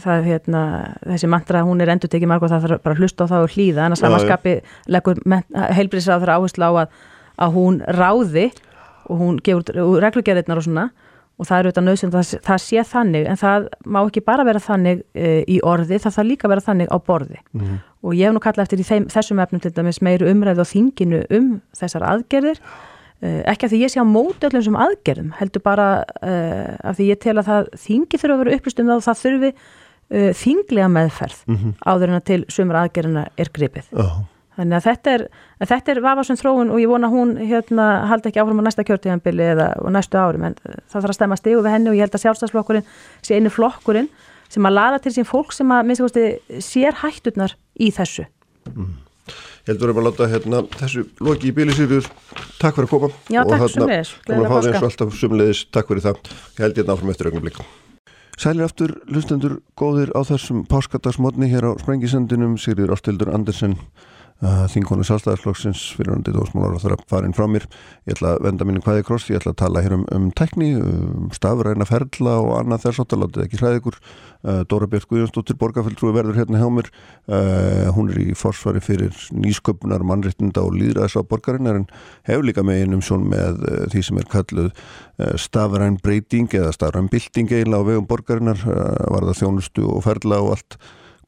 það 0.00 0.26
hérna, 0.28 0.62
þessi 1.04 1.28
mantra 1.30 1.62
hún 1.66 1.82
er 1.82 1.92
endur 1.92 2.10
tekið 2.10 2.30
marg 2.30 2.44
og 2.46 2.52
það 2.52 2.66
þarf 2.66 2.82
bara 2.84 2.96
að 2.96 3.04
hlusta 3.04 3.26
á 3.26 3.30
það 3.30 3.44
og 3.44 3.54
hlýða. 3.54 3.84
En 3.84 3.94
að 3.94 4.00
samanskapi 4.02 4.56
leggur 4.94 5.20
heilbríðsrað 5.78 6.24
þar 6.24 6.34
áherslu 6.38 6.66
á 6.66 6.72
að, 6.72 6.98
að 7.46 7.54
hún 7.58 7.78
ráði 7.98 8.48
og 9.10 9.22
hún 9.22 9.38
gefur 9.44 10.02
reglugjörðirnar 10.04 10.60
og 10.60 10.66
svona. 10.66 10.88
Og 11.40 11.48
það 11.48 11.56
er 11.56 11.66
auðvitað 11.68 11.86
nöðsend 11.86 12.16
að 12.18 12.32
það 12.44 12.62
sé 12.66 12.82
þannig. 12.84 13.28
En 13.30 13.38
það 13.40 13.68
má 13.88 14.00
ekki 14.02 14.22
bara 14.26 14.44
vera 14.44 14.60
þannig 14.60 15.04
e, 15.16 15.38
í 15.48 15.60
orði, 15.64 15.96
það 15.96 16.16
þarf 16.18 16.28
líka 16.28 16.46
að 16.46 16.54
vera 16.54 16.66
þannig 16.66 16.90
á 16.92 16.96
borði. 17.00 17.40
Mm. 17.56 17.78
Og 18.00 18.14
ég 18.16 18.28
hef 18.28 18.36
nú 18.36 18.42
kallað 18.44 18.66
eftir 18.66 18.80
í 18.80 18.86
þeim, 18.86 19.10
þessum 19.12 19.42
efnum 19.42 19.60
til 19.60 19.74
dæmis 19.76 20.00
meiru 20.04 20.30
umræð 20.30 20.62
og 20.64 20.70
þinginu 20.70 21.24
um 21.36 21.50
þessar 21.76 22.06
aðgerðir 22.08 22.62
e, 23.20 23.42
ekki 23.50 23.66
af 23.66 23.74
því 23.74 23.82
ég 23.84 23.92
sé 23.92 24.00
á 24.00 24.06
móti 24.08 24.48
öllum 24.48 24.64
sem 24.64 24.80
aðgerðum 24.86 25.34
heldur 25.40 25.64
bara 25.64 25.90
e, 26.22 26.32
af 26.80 26.96
því 26.96 27.12
ég 27.12 27.20
tel 27.20 27.36
að 27.36 27.50
það 27.50 27.70
þingi 27.84 28.20
þurfa 28.22 28.36
að 28.36 28.42
vera 28.44 28.56
upplýst 28.56 28.80
um 28.80 28.90
það 28.90 29.00
og 29.02 29.06
það 29.08 29.22
þurfi 29.24 29.52
uh, 30.10 30.30
þinglega 30.36 30.90
meðferð 30.90 31.40
mm 31.46 31.56
-hmm. 31.56 31.72
áður 31.86 32.08
en 32.08 32.18
að 32.18 32.26
til 32.30 32.42
sumur 32.48 32.78
aðgerina 32.80 33.26
er 33.36 33.50
gripið. 33.52 33.90
Oh. 33.92 34.20
Þannig 34.58 34.76
að 34.76 34.86
þetta 34.86 35.12
er, 35.14 35.22
þetta 35.70 35.92
er 35.92 36.00
vafasum 36.04 36.36
þróun 36.36 36.72
og 36.74 36.80
ég 36.82 36.90
vona 36.90 37.08
hún 37.08 37.36
hérna 37.38 38.06
haldi 38.10 38.28
ekki 38.28 38.40
áfram 38.42 38.60
á 38.60 38.66
næsta 38.66 38.84
kjörtíðanbili 38.84 39.46
eða 39.54 39.68
næstu 39.88 40.18
ári, 40.18 40.42
en 40.42 40.56
það 40.90 41.00
þarf 41.00 41.12
að 41.12 41.16
stemma 41.16 41.36
stegu 41.36 41.62
við 41.62 41.72
henni 41.72 41.90
og 41.90 41.96
ég 41.96 42.04
held 42.04 42.14
að 42.14 42.24
sjálfstæðsflokkurinn 42.24 42.88
sé 43.22 43.38
einu 43.38 43.50
flokkurinn 43.50 44.10
sem 44.50 44.66
að 44.66 44.76
laða 44.76 45.02
til 45.04 45.14
sín 45.14 45.28
fólk 45.28 45.54
sem 45.54 45.70
að 45.74 45.94
kosti, 46.00 46.26
sér 46.64 46.98
hætturnar 47.02 47.56
í 47.80 47.90
þessu. 47.94 48.26
Mm. 48.74 48.96
Ég 49.60 49.74
heldur 49.74 49.92
að 49.92 50.06
láta 50.08 50.26
hérna, 50.30 50.62
þessu 50.80 51.04
loki 51.22 51.50
í 51.50 51.54
bílisýrjur. 51.54 52.08
Takk 52.58 52.78
fyrir 52.78 52.88
að 52.88 52.94
koma. 52.94 53.10
Já, 53.30 53.42
takk 53.46 53.68
sumleðis. 55.20 55.66
Takk 55.70 55.92
fyrir 55.92 56.06
það. 56.08 56.24
Ég 56.56 56.64
held 56.64 56.80
hérna 56.80 56.96
áfram 56.96 57.12
eftir 57.12 57.30
augnum 57.30 57.52
Sælir 58.40 58.64
aftur, 58.64 58.94
lustendur 59.04 59.58
góðir 59.76 60.14
á 60.16 60.24
þessum 60.24 60.62
páskadagsmotni 60.64 61.50
hér 61.52 61.66
á 61.68 61.70
Sprengisendinum, 61.76 62.54
Sigriður 62.56 62.94
Ástildur 62.96 63.28
Andersen 63.36 63.74
Þingonu 64.40 65.04
sálstæðarflokksins 65.04 65.82
fyrir 65.98 66.14
hundi 66.14 66.32
dósmálar 66.32 66.78
og 66.78 66.80
það 66.80 66.94
að 66.94 67.02
fara 67.12 67.28
inn 67.28 67.34
frá 67.36 67.44
mér. 67.50 67.66
Ég 68.08 68.14
ætla 68.14 68.30
að 68.38 68.46
venda 68.46 68.64
mínu 68.64 68.80
hvaði 68.86 69.02
kross, 69.04 69.26
ég 69.28 69.36
ætla 69.36 69.52
að 69.52 69.58
tala 69.60 69.82
hér 69.84 69.94
um, 69.98 70.04
um 70.16 70.30
tekní, 70.32 70.70
um 70.80 71.26
stafræna 71.36 71.84
ferla 71.88 72.38
og 72.40 72.54
annað 72.56 72.86
þess 72.86 73.02
að 73.04 73.18
látið 73.20 73.44
ekki 73.44 73.60
hlæði 73.60 73.80
ykkur. 73.82 73.98
Uh, 74.40 74.62
Dóra 74.64 74.88
Björn 74.88 75.10
Guðjónsdóttir 75.10 75.58
borgarfjöldrúi 75.60 76.14
verður 76.16 76.38
hérna 76.40 76.62
hjá 76.62 76.70
mér. 76.72 76.88
Uh, 77.28 77.90
hún 77.92 78.08
er 78.14 78.22
í 78.22 78.36
forsvari 78.38 78.80
fyrir 78.80 79.12
nýsköpunar 79.36 80.06
mannréttinda 80.08 80.64
og 80.64 80.72
líðræðis 80.78 81.18
á 81.20 81.22
borgarinnar 81.28 81.82
en 81.82 81.84
hefur 82.30 82.48
líka 82.48 82.64
megin 82.64 82.96
um 82.96 83.04
sjón 83.04 83.28
með 83.28 83.60
uh, 83.60 83.82
því 83.92 84.06
sem 84.08 84.22
er 84.22 84.30
kalluð 84.32 84.72
stafræn 85.36 85.98
breyting 86.00 86.48
eða 86.56 86.72
stafræn 86.72 87.10
bilding 87.12 87.50
eiginlega 87.52 87.84
á 87.84 87.88
vegum 87.90 88.08
borgarinnar 88.08 88.64
uh, 88.64 88.96
varða 89.12 89.36
þjónustu 89.36 89.84
og 89.84 90.00
ferla 90.08 90.40
og 90.40 90.54
allt 90.56 90.78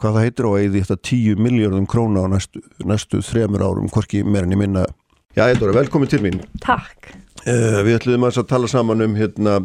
hvað 0.03 0.19
það 0.19 0.27
heitir 0.27 0.49
og 0.49 0.59
eigði 0.59 0.85
þetta 0.85 1.09
10 1.09 1.43
miljardum 1.47 1.89
króna 1.91 2.27
á 2.27 2.29
næstu, 2.35 2.63
næstu 2.89 3.23
þremur 3.25 3.65
árum, 3.65 3.91
hvorki 3.93 4.25
meirinn 4.27 4.57
í 4.57 4.63
minna. 4.65 4.87
Já, 5.33 5.47
Eldóra, 5.47 5.79
velkomin 5.79 6.11
til 6.11 6.21
mín. 6.25 6.43
Takk. 6.61 7.15
Uh, 7.43 7.81
við 7.83 7.97
ætlum 7.97 8.23
að 8.29 8.37
tala 8.47 8.69
saman 8.71 9.03
um 9.03 9.15
hérna, 9.19 9.57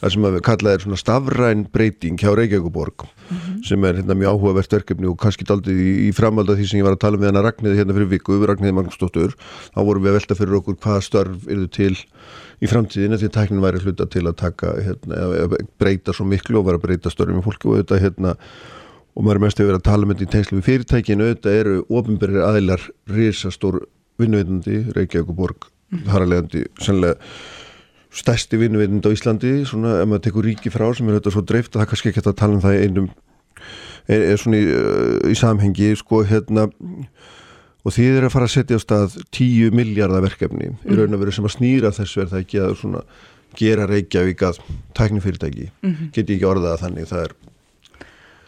það 0.00 0.12
sem 0.14 0.24
við 0.24 0.40
kallaðum 0.46 0.82
svona 0.82 0.98
stafræn 0.98 1.60
breyting 1.70 2.16
hjá 2.18 2.32
Reykjavíkuborg 2.34 3.04
mm 3.04 3.36
-hmm. 3.36 3.60
sem 3.68 3.84
er 3.84 4.00
hérna 4.00 4.16
mjög 4.18 4.34
áhugavert 4.34 4.72
verkefni 4.72 5.06
og 5.06 5.18
kannski 5.20 5.46
aldrei 5.46 5.74
í, 5.74 6.08
í 6.08 6.10
framvalda 6.10 6.56
því 6.58 6.66
sem 6.66 6.80
ég 6.80 6.84
var 6.88 6.96
að 6.96 7.04
tala 7.04 7.18
með 7.18 7.30
hana 7.30 7.44
Ragnæði 7.46 7.78
hérna 7.78 7.94
fyrir 7.94 8.10
viku, 8.10 8.32
við 8.34 8.48
Ragnæði 8.50 8.74
Magnúsdóttur 8.74 9.36
þá 9.70 9.80
vorum 9.84 10.02
við 10.02 10.10
að 10.10 10.18
velta 10.18 10.34
fyrir 10.34 10.58
okkur 10.58 10.76
hvaða 10.82 11.00
störf 11.00 11.46
eru 11.46 11.68
til 11.68 11.94
í 12.60 12.66
framtíðinu 12.66 13.20
því 13.20 13.28
tæknin 13.28 13.62
væri 13.62 13.78
hluta 13.84 14.06
til 14.06 14.26
að 14.26 14.36
taka 14.36 14.74
hérna, 14.82 15.48
breyta 15.78 16.12
svo 16.12 16.24
miklu 16.24 16.58
og 16.58 16.66
vera 16.66 16.80
að 16.80 16.82
breyta 16.82 17.10
störfum 17.10 17.38
í 17.38 17.46
fólki 17.46 17.68
og 17.68 17.78
þetta 17.78 18.00
hérna 18.00 18.34
og 19.14 19.24
maður 19.24 19.40
er 19.40 19.44
mest 19.44 19.60
að 19.60 19.70
vera 19.70 19.80
að 19.80 19.88
tala 19.88 20.06
með 20.06 20.20
þetta 20.20 20.28
í 20.28 20.34
tengslu 20.34 20.58
við 20.58 20.68
fyrirtækinu, 20.68 21.28
auðvitað 21.28 21.58
eru 21.62 21.78
ofinberðir 21.88 22.46
aðilar 22.46 22.84
risastór 23.10 23.80
vinnuveitandi 24.20 24.82
Reykjavík 24.96 25.32
og 25.32 25.40
Borg, 25.40 25.66
mm. 25.90 26.12
leiðandi 26.30 26.64
sannlega 26.80 27.16
stærsti 28.10 28.58
vinnuveitandi 28.60 29.10
á 29.10 29.14
Íslandi, 29.14 29.52
svona 29.70 29.98
ef 30.00 30.08
maður 30.10 30.24
tekur 30.26 30.46
ríki 30.46 30.72
frá 30.72 30.88
sem 30.94 31.08
er 31.08 31.18
auðvitað 31.18 31.36
svo 31.36 31.44
dreift 31.46 31.74
að 31.74 31.82
það 31.82 31.90
kannski 31.92 32.10
ekki 32.10 32.24
að 32.24 32.38
tala 32.40 32.56
um 32.56 32.64
það 32.64 32.84
einum 32.84 33.10
er, 34.10 34.24
er 34.32 34.40
svona 34.40 34.60
í, 34.60 34.78
í 35.30 35.36
samhengi 35.38 35.92
sko 36.00 36.22
hérna 36.26 36.66
og 37.80 37.94
því 37.94 38.06
þeir 38.06 38.16
eru 38.18 38.28
að 38.28 38.34
fara 38.34 38.48
að 38.48 38.54
setja 38.56 38.78
á 38.78 38.80
stað 38.82 39.18
10 39.36 39.76
miljardar 39.76 40.24
verkefni 40.24 40.72
mm. 40.72 40.80
í 40.86 40.98
raun 40.98 41.16
og 41.16 41.22
veru 41.22 41.36
sem 41.36 41.46
að 41.46 41.54
snýra 41.56 41.92
þessu 41.96 42.24
er 42.24 42.32
það 42.32 42.44
ekki 42.44 42.64
að 42.64 42.74
svona 42.82 43.04
gera 43.58 43.86
Reykjavík 43.90 44.42
að 44.46 44.60
tæknifyrirtæki, 44.94 45.70
mm 45.82 45.90
-hmm. 45.90 46.10
geti 46.14 46.36
ekki 46.36 46.46
orðað 46.46 46.74
að 46.74 46.82
þannig 46.84 47.08
það 47.10 47.24
er 47.24 47.32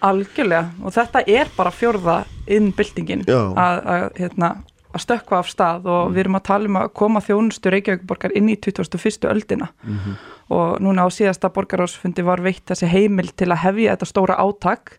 Algjörlega 0.03 0.69
og 0.83 0.95
þetta 0.95 1.23
er 1.31 1.51
bara 1.57 1.73
fjörða 1.75 2.23
innbyltingin 2.51 3.25
að 3.29 4.11
hérna, 4.19 4.51
stökka 4.99 5.39
af 5.39 5.49
stað 5.49 5.87
og 5.87 6.09
mm. 6.09 6.15
við 6.15 6.23
erum 6.25 6.39
að 6.39 6.47
tala 6.49 6.71
um 6.71 6.79
að 6.83 6.93
koma 6.99 7.23
þjónustu 7.25 7.73
Reykjavík-borgar 7.73 8.35
inn 8.37 8.51
í 8.53 8.59
2001. 8.61 9.29
öldina 9.31 9.71
mm 9.71 9.99
-hmm. 9.99 10.17
og 10.57 10.81
núna 10.81 11.07
á 11.07 11.09
síðasta 11.09 11.49
borgarásfundi 11.49 12.23
var 12.23 12.43
veitt 12.43 12.67
þessi 12.67 12.87
heimil 12.87 13.31
til 13.37 13.53
að 13.53 13.63
hefja 13.65 13.97
þetta 13.97 14.11
stóra 14.11 14.37
átak 14.37 14.99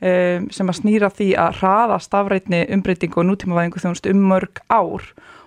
um, 0.00 0.50
sem 0.50 0.68
að 0.68 0.80
snýra 0.80 1.10
því 1.10 1.36
að 1.36 1.56
hraða 1.60 1.98
stafrætni 1.98 2.66
umbreytingu 2.70 3.20
og 3.20 3.26
nútímavæðingu 3.26 3.80
þjónustu 3.80 4.10
um 4.10 4.28
mörg 4.30 4.62
ár 4.68 5.02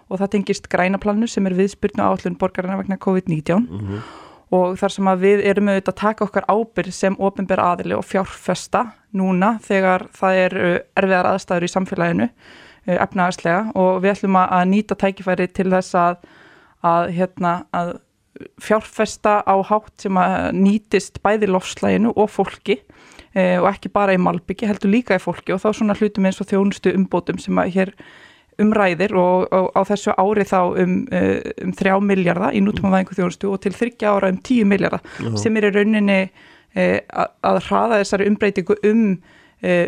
og 0.10 0.20
það 0.20 0.32
tengist 0.32 0.70
grænaplannu 0.70 1.28
sem 1.28 1.48
er 1.48 1.54
viðspyrnu 1.54 2.04
áallun 2.04 2.38
borgarina 2.38 2.78
vegna 2.78 2.98
COVID-19 2.98 3.60
mm 3.60 3.80
-hmm 3.80 4.27
og 4.54 4.78
þar 4.80 4.94
sem 4.94 5.10
að 5.12 5.24
við 5.26 5.44
erum 5.52 5.72
auðvitað 5.72 5.94
að 5.94 6.00
taka 6.02 6.26
okkar 6.28 6.48
ábyrg 6.48 6.96
sem 6.96 7.20
ofinbér 7.20 7.64
aðili 7.64 7.98
og 7.98 8.06
fjárfesta 8.08 8.86
núna 9.18 9.58
þegar 9.66 10.08
það 10.16 10.42
er 10.46 10.58
erfiðar 10.96 11.32
aðstæður 11.34 11.68
í 11.68 11.72
samfélaginu 11.74 12.28
eh, 12.30 12.98
efnaðarslega 12.98 13.74
og 13.76 14.02
við 14.04 14.14
ætlum 14.16 14.40
að 14.44 14.66
nýta 14.72 15.00
tækifæri 15.00 15.50
til 15.52 15.70
þess 15.74 15.98
að, 16.00 16.20
að, 16.88 17.10
hérna, 17.18 17.54
að 17.76 17.98
fjárfesta 18.62 19.42
á 19.44 19.56
hátt 19.66 20.06
sem 20.06 20.18
að 20.20 20.52
nýtist 20.58 21.22
bæði 21.26 21.50
lofslæginu 21.52 22.14
og 22.16 22.30
fólki 22.32 22.78
e, 23.34 23.58
og 23.60 23.70
ekki 23.72 23.92
bara 23.94 24.16
í 24.16 24.22
malbyggi, 24.22 24.68
heldur 24.70 24.94
líka 24.94 25.18
í 25.18 25.24
fólki. 25.24 25.56
Og 25.56 25.62
þá 25.64 25.70
svona 25.74 25.98
hlutum 25.98 26.28
eins 26.30 26.42
og 26.44 26.50
þjónustu 26.52 26.94
umbótum 26.96 27.42
sem 27.42 27.58
að 27.62 27.74
hér 27.76 27.94
umræðir 28.62 29.16
og, 29.18 29.48
og 29.54 29.70
á 29.78 29.82
þessu 29.88 30.14
ári 30.18 30.46
þá 30.48 30.60
um, 30.84 31.00
uh, 31.14 31.40
um 31.64 31.74
þrjá 31.78 31.96
miljardar 32.04 32.58
í 32.58 32.62
nútumafæðingu 32.66 33.18
þjónustu 33.18 33.52
og 33.54 33.64
til 33.64 33.74
þryggja 33.78 34.14
ára 34.14 34.32
um 34.34 34.40
tíu 34.44 34.68
miljardar 34.70 35.04
sem 35.40 35.58
er 35.58 35.70
í 35.70 35.74
rauninni 35.76 36.20
uh, 36.28 37.00
að, 37.08 37.34
að 37.52 37.62
hraða 37.70 38.02
þessari 38.02 38.30
umbreytingu 38.32 38.78
um 38.90 39.04
uh, 39.14 39.88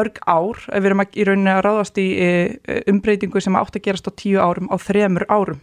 mörg 0.00 0.20
ár, 0.24 0.64
ef 0.70 0.82
við 0.82 0.90
erum 0.90 1.06
í 1.06 1.28
rauninni 1.28 1.54
að 1.54 1.64
ráðast 1.68 2.02
í 2.02 2.08
umbreytingu 2.92 3.42
sem 3.44 3.58
átt 3.58 3.78
að 3.78 3.88
gerast 3.88 4.08
á 4.08 4.12
tíu 4.16 4.40
árum 4.42 4.72
á 4.72 4.76
þremur 4.80 5.28
árum 5.28 5.62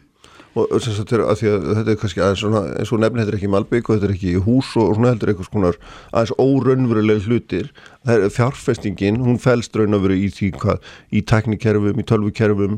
og 0.53 0.69
þess 0.77 1.01
að 1.01 1.13
þetta 1.41 1.93
er 1.93 1.97
kannski 1.97 2.21
aðeins 2.21 2.41
svona 2.43 2.61
eins 2.77 2.91
og 2.93 2.99
nefn 3.01 3.21
þetta 3.21 3.31
er 3.31 3.37
ekki 3.39 3.49
malbygg 3.49 3.87
og 3.89 3.95
þetta 3.95 4.07
er 4.09 4.13
ekki 4.13 4.33
hús 4.45 4.69
og 4.77 4.91
svona 4.93 5.13
heldur 5.13 5.31
eitthvað 5.31 5.47
svona 5.49 5.71
aðeins 6.13 6.33
óraunveruleg 6.37 7.27
hlutir. 7.27 7.71
Er 8.05 8.27
fjárfestingin, 8.33 9.21
hún 9.25 9.39
fælst 9.41 9.73
raun 9.79 9.97
að 9.97 10.05
vera 10.05 10.19
í 10.19 10.27
því 10.33 10.51
hvað, 10.61 10.91
í 11.09 11.23
teknikerfum, 11.25 11.97
í 11.97 12.05
tölvukerfum. 12.11 12.77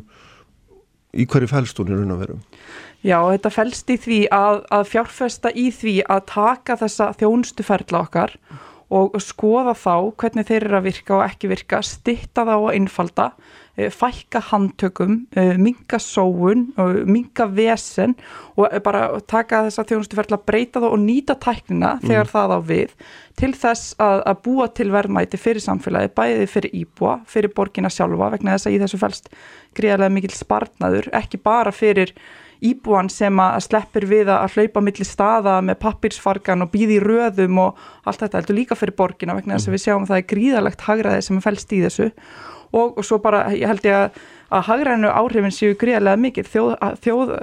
Í 1.15 1.25
hverju 1.31 1.51
fælst 1.51 1.81
hún 1.81 1.91
í 1.91 1.99
raun 1.99 2.15
að 2.15 2.23
vera? 2.23 2.37
Já, 3.05 3.19
þetta 3.33 3.51
fælst 3.53 3.91
í 3.91 3.99
því 4.05 4.21
að, 4.35 4.61
að 4.73 4.87
fjárfesta 4.93 5.51
í 5.51 5.67
því 5.75 5.97
að 6.15 6.23
taka 6.31 6.79
þessa 6.79 7.11
þjónstuferðla 7.19 8.05
okkar 8.07 8.39
og 8.95 9.15
skoða 9.19 9.73
þá 9.75 10.13
hvernig 10.21 10.47
þeir 10.47 10.63
eru 10.63 10.77
að 10.77 10.87
virka 10.87 11.15
og 11.17 11.23
ekki 11.25 11.49
virka, 11.51 11.79
stitta 11.83 12.45
þá 12.47 12.55
og 12.55 12.73
innfalda 12.77 13.31
Eh, 13.33 13.64
fækka 13.75 14.39
handtökum, 14.51 15.25
eh, 15.35 15.57
minga 15.57 15.99
sóun, 15.99 16.69
minga 17.05 17.47
vesen 17.51 18.15
og 18.55 18.71
bara 18.83 19.19
taka 19.27 19.65
þess 19.65 19.81
að 19.81 19.89
þjónustu 19.91 20.19
verðla 20.19 20.39
að 20.39 20.45
breyta 20.47 20.79
þá 20.79 20.87
og 20.87 21.01
nýta 21.03 21.35
tæknina 21.35 21.97
mm. 21.97 22.05
þegar 22.07 22.31
það 22.31 22.55
á 22.55 22.59
við 22.69 22.95
til 23.35 23.51
þess 23.51 23.97
að, 23.99 24.23
að 24.31 24.39
búa 24.47 24.69
til 24.71 24.87
verðmæti 24.93 25.41
fyrir 25.41 25.65
samfélagi, 25.65 26.13
bæði 26.15 26.47
fyrir 26.47 26.79
íbúa, 26.79 27.19
fyrir 27.27 27.51
borgina 27.55 27.91
sjálfa 27.91 28.31
vegna 28.37 28.55
þess 28.55 28.69
að 28.69 28.77
í 28.77 28.81
þessu 28.85 29.01
fælst 29.01 29.29
gríðarlega 29.75 30.15
mikil 30.15 30.33
spartnaður, 30.37 31.11
ekki 31.19 31.41
bara 31.43 31.75
fyrir 31.75 32.15
íbúan 32.63 33.09
sem 33.11 33.35
að 33.43 33.59
sleppir 33.65 34.07
við 34.07 34.31
að 34.31 34.55
hlaupa 34.55 34.81
millir 34.83 35.07
staða 35.07 35.59
með 35.65 35.81
pappirsfargan 35.83 36.63
og 36.63 36.71
býði 36.71 37.01
röðum 37.03 37.59
og 37.65 37.85
allt 38.07 38.23
þetta 38.23 38.39
heldur 38.39 38.59
líka 38.61 38.79
fyrir 38.79 38.95
borgina 38.95 39.35
vegna 39.35 39.57
þess 39.57 39.67
að 39.67 39.73
mm. 39.73 39.75
við 39.75 39.83
sjáum 39.83 40.05
að 40.05 40.13
það 40.13 40.21
er 40.21 40.29
gríðarlegt 40.31 40.85
hagraði 40.87 41.25
sem 41.27 41.41
fælst 41.43 41.75
í 41.75 41.81
þessu 41.83 42.11
og, 42.75 42.97
og 42.99 43.07
svo 43.07 43.19
bara 43.23 43.45
ég 43.55 43.69
held 43.71 43.87
ég 43.87 43.97
að, 43.97 44.19
að 44.55 44.67
hagrænu 44.69 45.11
áhrifin 45.11 45.55
séu 45.55 45.77
gríðarlega 45.79 46.21
mikið 46.25 46.51
þjóð, 46.53 46.75
þjóð 47.05 47.33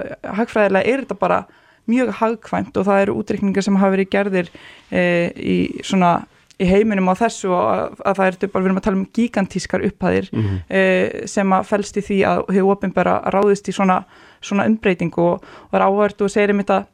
er 0.83 1.03
þetta 1.03 1.19
bara 1.19 1.43
mjög 1.89 2.13
hagkvæmt 2.19 2.77
og 2.79 2.85
það 2.87 3.01
eru 3.05 3.17
útreikningar 3.19 3.65
sem 3.65 3.79
hafa 3.79 3.95
verið 3.97 4.11
gerðir 4.13 4.51
e, 4.91 5.03
í 5.35 5.57
svona 5.83 6.13
í 6.61 6.67
heiminum 6.69 7.09
á 7.11 7.15
þessu 7.17 7.51
og 7.51 7.65
að, 7.65 7.97
að 8.05 8.19
það 8.19 8.27
er 8.27 8.37
bara, 8.45 8.61
við 8.61 8.69
erum 8.69 8.79
að 8.79 8.85
tala 8.85 8.99
um 8.99 9.07
gigantískar 9.17 9.85
upphæðir 9.89 10.29
mm 10.31 10.43
-hmm. 10.43 10.59
e, 10.69 11.27
sem 11.27 11.53
að 11.57 11.67
fælst 11.71 11.97
í 11.97 12.05
því 12.07 12.19
að 12.29 12.41
hefur 12.55 12.75
ofinbæra 12.77 13.15
ráðist 13.33 13.69
í 13.69 13.75
svona, 13.75 14.03
svona 14.41 14.67
umbreyting 14.69 15.17
og, 15.17 15.43
og 15.43 15.73
er 15.73 15.85
áhört 15.87 16.21
og 16.21 16.31
segir 16.31 16.53
um 16.53 16.61
þetta 16.61 16.85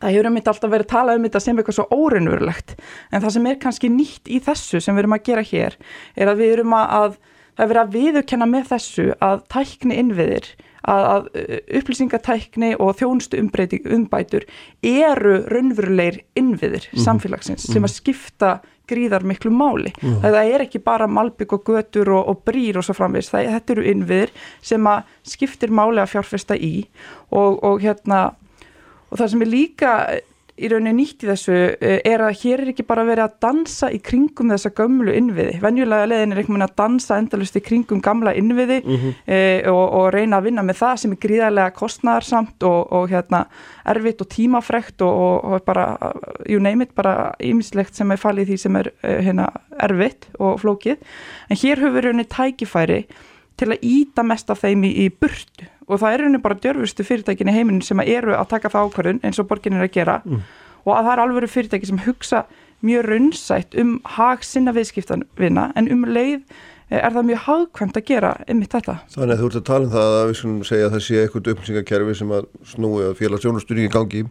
það 0.00 0.10
hefur 0.10 0.26
um 0.26 0.38
þetta 0.38 0.50
alltaf 0.54 0.70
verið 0.70 0.86
að 0.86 0.94
tala 0.94 1.14
um 1.14 1.26
þetta 1.26 1.40
sem 1.40 1.58
eitthvað 1.58 1.78
svo 1.78 1.86
órinnverulegt 1.90 2.74
en 3.12 3.20
það 3.20 3.30
sem 3.36 3.46
er 3.46 3.60
kannski 3.60 3.88
nýtt 3.92 4.28
í 4.28 4.40
þessu 4.40 4.80
sem 4.80 4.94
við 4.94 5.04
erum 5.04 5.16
að 5.18 5.26
gera 5.28 5.42
hér 5.42 5.76
er 6.16 6.28
að 6.28 6.40
við 6.40 6.52
erum 6.52 6.72
að 6.78 7.18
það 7.54 7.64
er 7.64 7.72
verið 7.72 7.82
að 7.82 7.96
viðurkenna 7.96 8.50
með 8.50 8.68
þessu 8.72 9.08
að 9.24 9.42
tækni 9.54 9.98
innviðir, 10.02 10.50
að, 10.84 11.06
að 11.14 11.26
uh, 11.40 11.56
upplýsingatækni 11.80 12.74
og 12.76 12.94
þjónustu 13.00 13.40
umbætur 13.40 14.46
eru 14.84 15.40
raunverulegir 15.48 16.22
innviðir 16.36 16.88
mm 16.90 16.92
-hmm. 16.92 17.04
samfélagsins 17.04 17.66
sem 17.66 17.82
að 17.82 17.90
mhm. 17.90 17.96
skipta 17.98 18.54
gríðar 18.88 19.24
miklu 19.24 19.50
máli. 19.54 19.92
Mm. 20.02 20.20
Það 20.20 20.50
er 20.54 20.64
ekki 20.66 20.80
bara 20.84 21.06
malbygg 21.08 21.52
og 21.56 21.64
götur 21.64 22.10
og, 22.12 22.28
og 22.28 22.42
brýr 22.44 22.76
og 22.76 22.84
svo 22.84 22.92
framvegis, 22.94 23.30
það, 23.32 23.50
þetta 23.56 23.72
eru 23.72 23.86
innviðir 23.92 24.32
sem 24.60 24.86
að 24.86 25.02
skiptir 25.22 25.72
máli 25.72 26.02
að 26.02 26.12
fjárfesta 26.12 26.56
í 26.56 26.86
og, 27.30 27.62
og 27.64 27.80
hérna 27.80 28.34
og 29.10 29.20
það 29.20 29.30
sem 29.32 29.44
er 29.46 29.52
líka 29.52 29.90
í 30.54 30.68
rauninni 30.70 30.92
nýtt 31.00 31.24
í 31.24 31.28
þessu 31.28 31.54
eh, 31.54 31.98
er 32.06 32.22
að 32.22 32.36
hér 32.44 32.62
er 32.62 32.70
ekki 32.70 32.84
bara 32.86 33.02
verið 33.06 33.24
að 33.24 33.32
dansa 33.42 33.88
í 33.90 33.98
kringum 34.04 34.52
þessa 34.52 34.70
gömlu 34.76 35.14
innviði. 35.18 35.56
Venjulega 35.62 36.06
leðin 36.06 36.34
er 36.34 36.40
einhvern 36.40 36.54
veginn 36.54 36.66
að 36.68 36.76
dansa 36.78 37.18
endalust 37.18 37.58
í 37.58 37.62
kringum 37.64 38.02
gamla 38.04 38.34
innviði 38.38 38.78
mm 38.84 38.94
-hmm. 38.94 39.16
e, 39.26 39.40
og, 39.72 39.82
og 39.98 40.06
reyna 40.14 40.38
að 40.38 40.48
vinna 40.48 40.62
með 40.62 40.80
það 40.84 41.02
sem 41.02 41.16
er 41.16 41.20
gríðarlega 41.26 41.74
kostnæðarsamt 41.80 42.68
og, 42.70 42.80
og 42.94 43.10
hérna, 43.10 43.44
erfitt 43.94 44.22
og 44.22 44.30
tímafrekt 44.30 45.02
og, 45.02 45.44
og 45.44 45.66
bara, 45.66 45.98
you 46.46 46.62
name 46.62 46.86
it, 46.86 46.94
bara 46.94 47.34
ýmislegt 47.42 47.98
sem 47.98 48.10
er 48.10 48.22
fallið 48.22 48.52
því 48.52 48.62
sem 48.62 48.76
er 48.76 48.92
eh, 49.02 49.20
hérna, 49.26 49.50
erfitt 49.82 50.30
og 50.38 50.60
flókið. 50.62 51.02
En 51.50 51.58
hér 51.58 51.82
höfum 51.82 51.98
við 51.98 52.04
rauninni 52.06 52.30
tækifæri 52.30 53.04
til 53.58 53.70
að 53.70 53.82
íta 53.82 54.22
mest 54.22 54.50
af 54.50 54.62
þeim 54.62 54.86
í, 54.86 54.94
í 55.02 55.10
burtu 55.10 55.66
og 55.88 56.00
það 56.00 56.10
er 56.10 56.22
rauninni 56.24 56.42
bara 56.44 56.58
djörfustu 56.60 57.06
fyrirtækin 57.06 57.50
í 57.50 57.54
heiminin 57.54 57.84
sem 57.84 58.00
eru 58.04 58.36
að 58.36 58.50
taka 58.54 58.72
það 58.72 58.90
ákvarðun 58.90 59.24
eins 59.24 59.40
og 59.40 59.48
borgin 59.50 59.78
er 59.78 59.86
að 59.86 59.96
gera 59.96 60.20
mm. 60.24 60.44
og 60.84 60.92
að 60.96 61.08
það 61.08 61.12
er 61.14 61.24
alveg 61.24 61.52
fyrirtæki 61.52 61.90
sem 61.90 62.04
hugsa 62.06 62.44
mjög 62.84 63.08
runnsætt 63.08 63.74
um 63.80 63.96
hag 64.16 64.44
sinna 64.44 64.74
viðskiptanvinna 64.76 65.70
en 65.78 65.90
um 65.92 66.04
leið 66.04 66.40
eh, 66.90 67.00
er 67.00 67.14
það 67.14 67.28
mjög 67.30 67.44
hagkvæmt 67.46 68.00
að 68.00 68.06
gera 68.10 68.32
ymitt 68.50 68.76
þetta. 68.76 68.98
Þannig 69.14 69.36
að 69.36 69.42
þú 69.42 69.48
ert 69.50 69.60
að 69.60 69.66
tala 69.70 69.88
um 69.88 69.94
það 69.94 70.16
að 70.18 70.26
við 70.28 70.38
skulum 70.40 70.66
segja 70.68 70.88
að 70.88 70.96
það 70.96 71.04
sé 71.06 71.22
eitthvað 71.22 71.52
upplýsingakerfi 71.54 72.16
sem 72.20 72.34
að 72.38 72.50
snúi 72.74 73.06
að 73.06 73.16
félagsjónustunningi 73.22 73.94
gangi 73.94 74.24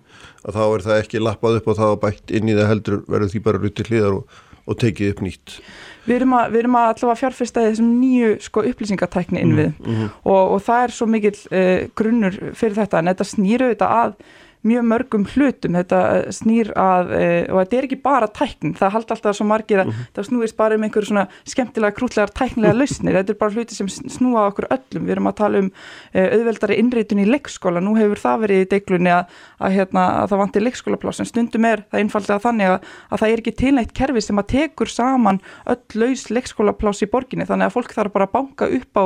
að 0.44 0.60
þá 0.60 0.64
er 0.66 0.86
það 0.88 1.02
ekki 1.02 1.24
lappað 1.24 1.60
upp 1.62 1.72
og 1.72 1.80
það 1.82 1.96
bætt 2.06 2.36
inn 2.38 2.52
í 2.52 2.58
það 2.60 2.70
heldur 2.74 3.02
verður 3.08 3.34
því 3.34 3.44
bara 3.48 3.64
rutt 3.64 3.78
til 3.80 3.88
hlýðar 3.90 4.20
og, 4.20 4.38
og 4.70 4.80
tekið 4.84 5.16
upp 5.16 5.26
nýtt. 5.26 5.58
Við 6.04 6.16
erum 6.16 6.34
að, 6.36 6.52
við 6.52 6.60
erum 6.60 6.76
að 6.76 6.88
allavega 6.92 7.20
fjárfesta 7.22 7.64
í 7.64 7.68
þessum 7.70 7.92
nýju 8.02 8.32
sko, 8.44 8.64
upplýsingatækni 8.70 9.40
innvið 9.40 9.70
mm 9.72 9.94
-hmm. 9.94 10.10
og, 10.24 10.42
og 10.56 10.64
það 10.66 10.84
er 10.84 10.96
svo 10.98 11.08
mikill 11.08 11.38
uh, 11.52 11.90
grunnur 11.96 12.40
fyrir 12.54 12.76
þetta 12.82 13.00
en 13.00 13.12
þetta 13.12 13.30
snýru 13.30 13.70
þetta 13.72 13.92
að 14.04 14.16
mjög 14.64 14.86
mörgum 14.88 15.26
hlutum. 15.28 15.76
Þetta 15.76 16.00
snýr 16.34 16.72
að 16.80 17.12
e, 17.18 17.24
og 17.52 17.60
þetta 17.62 17.78
er 17.78 17.88
ekki 17.88 18.00
bara 18.04 18.30
tækn, 18.32 18.74
það 18.80 18.94
haldi 18.96 19.16
alltaf 19.16 19.38
svo 19.38 19.48
margir 19.48 19.82
að 19.82 19.90
mm 19.90 19.94
-hmm. 19.94 20.12
það 20.16 20.28
snúist 20.30 20.58
bara 20.58 20.76
um 20.76 20.84
einhverju 20.88 21.10
svona 21.10 21.26
skemmtilega 21.44 21.96
krútlegar 21.98 22.32
tæknilega 22.32 22.78
lausnir, 22.82 23.18
þetta 23.20 23.34
er 23.34 23.40
bara 23.40 23.52
hluti 23.52 23.76
sem 23.76 23.90
snúa 23.90 24.48
okkur 24.48 24.68
öllum, 24.72 25.06
við 25.06 25.12
erum 25.12 25.28
að 25.28 25.36
tala 25.36 25.60
um 25.60 25.72
e, 26.14 26.22
auðveldari 26.24 26.80
innreitun 26.80 27.20
í 27.20 27.28
leikskóla, 27.28 27.82
nú 27.84 27.96
hefur 27.98 28.20
það 28.20 28.40
verið 28.40 28.62
í 28.64 28.70
deiklunni 28.72 29.12
að, 29.12 29.26
að, 29.60 29.72
hérna, 29.72 30.04
að 30.24 30.30
það 30.30 30.42
vantir 30.44 30.64
leikskólapláss, 30.64 31.20
en 31.20 31.32
stundum 31.32 31.66
er 31.66 31.84
það 31.92 32.00
einfallega 32.00 32.40
þannig 32.40 32.68
að, 32.68 32.80
að 33.10 33.20
það 33.20 33.30
er 33.30 33.44
ekki 33.44 33.56
tilnætt 33.60 33.94
kerfi 33.94 34.22
sem 34.22 34.40
að 34.40 34.48
tekur 34.56 34.88
saman 34.88 35.42
öll 35.68 36.00
laus 36.00 36.30
leikskólapláss 36.30 37.04
í 37.04 37.12
borginni, 37.12 37.46
þannig 37.46 37.68
að 37.68 37.76
fólk 37.76 37.94
þarf 37.94 38.14
bara 38.14 38.26
að 38.26 38.32
banka 38.32 38.66
upp 38.68 38.96
á 38.96 39.06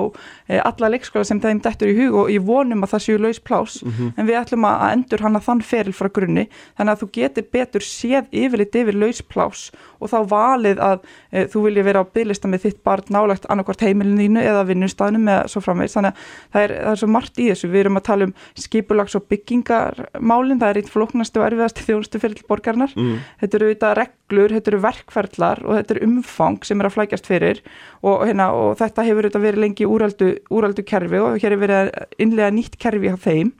alla 0.69 0.89
leikskóla 0.93 1.25
sem 1.25 1.41
þeim 1.41 1.61
dettur 1.61 1.89
í 1.89 1.97
hug 1.97 2.15
og 2.21 2.31
í 2.31 2.37
vonum 2.37 2.83
að 2.83 2.93
það 2.93 3.05
séu 3.07 3.17
laus 3.17 3.39
pláss, 3.39 3.83
mm 3.83 3.91
-hmm. 3.91 4.13
en 4.17 4.27
við 4.27 4.39
ætlum 4.41 4.65
að 4.65 4.91
endur 4.91 5.23
hana 5.25 5.39
þann 5.47 5.63
feril 5.65 5.95
frá 5.95 6.11
grunni 6.13 6.47
þannig 6.77 6.93
að 6.93 7.03
þú 7.03 7.09
getur 7.17 7.47
betur 7.55 7.85
séð 7.85 8.27
yfirleitt 8.31 8.75
yfir 8.77 8.99
lausplás 8.99 9.67
og 9.97 10.11
þá 10.11 10.17
valið 10.29 10.81
að 10.83 10.99
e, 11.31 11.45
þú 11.51 11.63
vilja 11.67 11.85
vera 11.87 12.03
á 12.03 12.05
bygglista 12.05 12.49
með 12.51 12.67
þitt 12.67 12.81
barn 12.85 13.11
nálagt 13.13 13.47
annarkvart 13.49 13.83
heimilin 13.85 14.19
þínu 14.21 14.43
eða 14.43 14.65
vinnustafnum 14.69 15.27
eða 15.31 15.47
svo 15.51 15.63
framvegs 15.65 15.97
þannig 15.97 16.13
að 16.13 16.35
það 16.53 16.65
er, 16.65 16.73
það 16.77 16.91
er 16.91 17.01
svo 17.01 17.09
margt 17.15 17.41
í 17.41 17.47
þessu. 17.49 17.71
Við 17.73 17.83
erum 17.83 17.99
að 17.99 18.05
tala 18.09 18.27
um 18.27 18.33
skipulags 18.57 19.17
og 19.17 19.27
byggingarmálin 19.31 20.61
það 20.61 20.69
er 20.73 20.81
eitt 20.81 20.93
floknast 20.93 21.39
og 21.39 21.47
erfiðast 21.47 21.83
þjónustu 21.87 22.21
fyrir 22.21 22.45
borgarnar 22.49 22.93
mm. 22.95 23.17
þetta 23.41 23.59
eru 23.59 23.69
auðvitað 23.69 23.97
reglur, 24.01 24.55
þetta 24.57 24.73
eru 24.73 24.81
verkferðlar 24.85 25.63
og 25.65 25.77
þetta 25.79 25.95
eru 25.95 26.07
umfang 26.11 26.67
sem 26.67 26.81
er 26.81 26.89
að 26.89 26.97
flækjast 26.97 27.29
fyrir 27.29 27.61
og, 28.01 28.25
hérna, 28.27 28.49
og 28.53 28.77
þetta 28.81 29.05
hefur 29.07 29.27
auðvitað 29.27 29.47
verið 29.47 29.63
lengi 29.65 29.89
úraldu, 29.89 30.31
úraldu 30.53 30.85
kerfi 30.87 31.21
og 31.23 31.37
hér 31.41 31.55
er 31.55 31.63
verið 31.63 31.93
innlega 32.21 32.53
nýtt 32.53 32.79
kerfi 32.81 33.13
á 33.13 33.17
þeim 33.17 33.53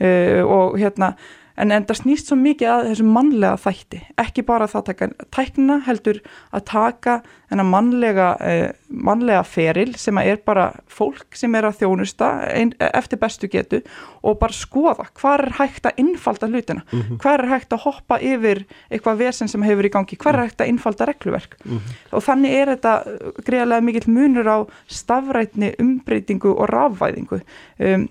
uh, 0.00 0.42
og 0.46 0.78
hérna 0.80 1.14
en 1.60 1.72
en 1.74 1.86
það 1.86 1.98
snýst 2.00 2.30
svo 2.30 2.36
mikið 2.40 2.70
að 2.72 2.86
þessu 2.88 3.06
mannlega 3.08 3.58
þætti, 3.60 4.00
ekki 4.20 4.44
bara 4.48 4.68
það 4.70 4.84
taka 4.88 5.08
tækna 5.34 5.78
heldur 5.86 6.20
að 6.56 6.64
taka 6.70 7.16
þennan 7.50 7.70
mannlega, 7.70 8.28
eh, 8.46 8.70
mannlega 8.88 9.42
feril 9.46 9.94
sem 9.98 10.18
er 10.22 10.40
bara 10.46 10.70
fólk 10.90 11.36
sem 11.36 11.54
er 11.58 11.68
að 11.68 11.80
þjónusta 11.82 12.30
ein, 12.54 12.72
eftir 12.78 13.20
bestu 13.20 13.50
getu 13.50 13.82
og 14.22 14.38
bara 14.40 14.56
skoða 14.56 15.08
hvað 15.18 15.38
er 15.38 15.52
hægt 15.58 15.90
að 15.90 16.02
innfalda 16.04 16.48
hlutina, 16.48 16.84
mm 16.92 17.00
-hmm. 17.00 17.18
hvað 17.18 17.38
er 17.38 17.48
hægt 17.48 17.72
að 17.72 17.84
hoppa 17.84 18.20
yfir 18.20 18.64
eitthvað 18.90 19.18
vesen 19.18 19.48
sem 19.48 19.62
hefur 19.62 19.84
í 19.84 19.92
gangi, 19.92 20.16
hvað 20.16 20.34
er 20.34 20.42
hægt 20.44 20.60
að 20.60 20.68
innfalda 20.68 21.06
regluverk? 21.06 21.56
Mm 21.64 21.78
-hmm. 21.78 21.94
og 22.12 22.22
þannig 22.22 22.50
er 22.50 22.66
þetta 22.76 23.04
greiðlega 23.44 23.80
mikill 23.80 24.08
munur 24.08 24.46
á 24.48 24.58
stafrætni, 24.86 25.74
umbreytingu 25.78 26.54
og 26.54 26.68
rafvæðingu. 26.68 27.40
Um, 27.78 28.08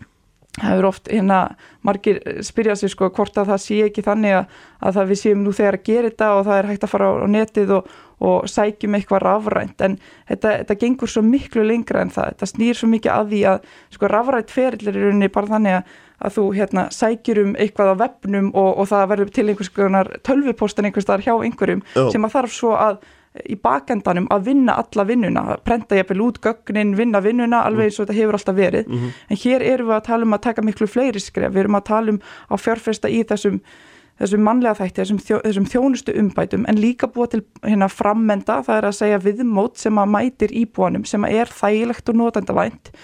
það 0.60 0.78
eru 0.78 0.90
oft 0.90 1.10
hérna 1.12 1.40
margir 1.86 2.20
spyrja 2.46 2.76
sig 2.80 2.92
sko 2.94 3.10
hvort 3.16 3.38
að 3.40 3.54
það 3.54 3.64
sé 3.64 3.80
ekki 3.86 4.04
þannig 4.06 4.36
að, 4.40 4.60
að 4.84 5.00
það 5.00 5.10
við 5.12 5.22
séum 5.22 5.42
nú 5.46 5.54
þegar 5.56 5.78
að 5.80 5.88
gera 5.90 6.12
þetta 6.12 6.30
og 6.36 6.46
það 6.48 6.60
er 6.60 6.70
hægt 6.70 6.86
að 6.86 6.94
fara 6.94 7.10
á, 7.10 7.14
netið 7.36 7.74
og, 7.78 7.94
og 8.30 8.50
sækjum 8.52 8.98
eitthvað 9.00 9.24
rafrænt 9.26 9.86
en 9.88 9.98
þetta, 10.28 10.54
þetta 10.62 10.80
gengur 10.84 11.14
svo 11.14 11.24
miklu 11.26 11.66
lengra 11.68 12.04
en 12.04 12.14
það, 12.14 12.34
þetta 12.34 12.52
snýr 12.54 12.80
svo 12.80 12.92
mikið 12.92 13.16
að 13.16 13.34
því 13.34 13.42
að 13.54 13.70
sko 13.96 14.12
rafrænt 14.12 14.56
ferilir 14.56 15.00
er 15.00 15.12
unni 15.14 15.32
bara 15.32 15.54
þannig 15.54 15.78
að, 15.80 15.94
að 16.20 16.36
þú 16.40 16.48
hérna 16.58 16.88
sækjur 16.96 17.44
um 17.46 17.54
eitthvað 17.56 17.94
á 17.96 18.02
webnum 18.04 18.52
og, 18.52 18.74
og 18.74 18.92
það 18.92 19.08
verður 19.14 19.32
til 19.38 19.48
einhvers 19.48 19.72
konar 19.78 20.12
tölvupostan 20.28 20.90
einhvers 20.90 21.08
þar 21.08 21.24
hjá 21.24 21.34
einhverjum 21.38 21.86
Já. 21.96 22.04
sem 22.12 22.28
að 22.28 22.36
þarf 22.36 22.58
svo 22.58 22.76
að 22.76 23.00
í 23.46 23.56
bakendanum 23.62 24.28
að 24.34 24.48
vinna 24.50 24.76
alla 24.82 25.06
vinnuna, 25.06 25.44
prenta 25.66 26.00
jæfnvel 26.00 26.24
út 26.26 26.40
gögnin, 26.42 26.96
vinna 26.98 27.22
vinnuna, 27.22 27.62
alveg 27.68 27.90
eins 27.90 28.00
og 28.00 28.08
þetta 28.08 28.18
hefur 28.18 28.40
alltaf 28.40 28.56
verið, 28.58 28.88
mm 28.88 28.98
-hmm. 28.98 29.12
en 29.30 29.38
hér 29.44 29.62
erum 29.74 29.88
við 29.88 29.96
að 29.96 30.08
tala 30.08 30.26
um 30.26 30.34
að 30.34 30.42
taka 30.48 30.62
miklu 30.62 30.88
fleiri 30.88 31.20
skref, 31.20 31.54
við 31.54 31.60
erum 31.60 31.76
að 31.76 31.86
tala 31.86 32.12
um 32.12 32.20
að 32.50 32.64
fjárfesta 32.66 33.10
í 33.10 33.24
þessum 33.24 33.62
þessum 34.20 34.44
mannlega 34.44 34.76
þætti, 34.76 35.02
þessum, 35.02 35.20
þjó, 35.24 35.38
þessum 35.46 35.66
þjónustu 35.66 36.16
umbætum 36.20 36.66
en 36.68 36.76
líka 36.76 37.08
búa 37.08 37.28
til 37.28 37.44
hérna 37.64 37.88
frammenda, 37.88 38.60
það 38.66 38.78
er 38.78 38.88
að 38.90 38.98
segja 38.98 39.22
viðmót 39.24 39.78
sem 39.78 40.02
að 40.02 40.12
mætir 40.16 40.52
íbúanum 40.52 41.06
sem 41.06 41.24
að 41.24 41.40
er 41.40 41.48
þægilegt 41.48 42.10
og 42.10 42.16
notendavænt. 42.16 42.92
uh, 42.92 43.00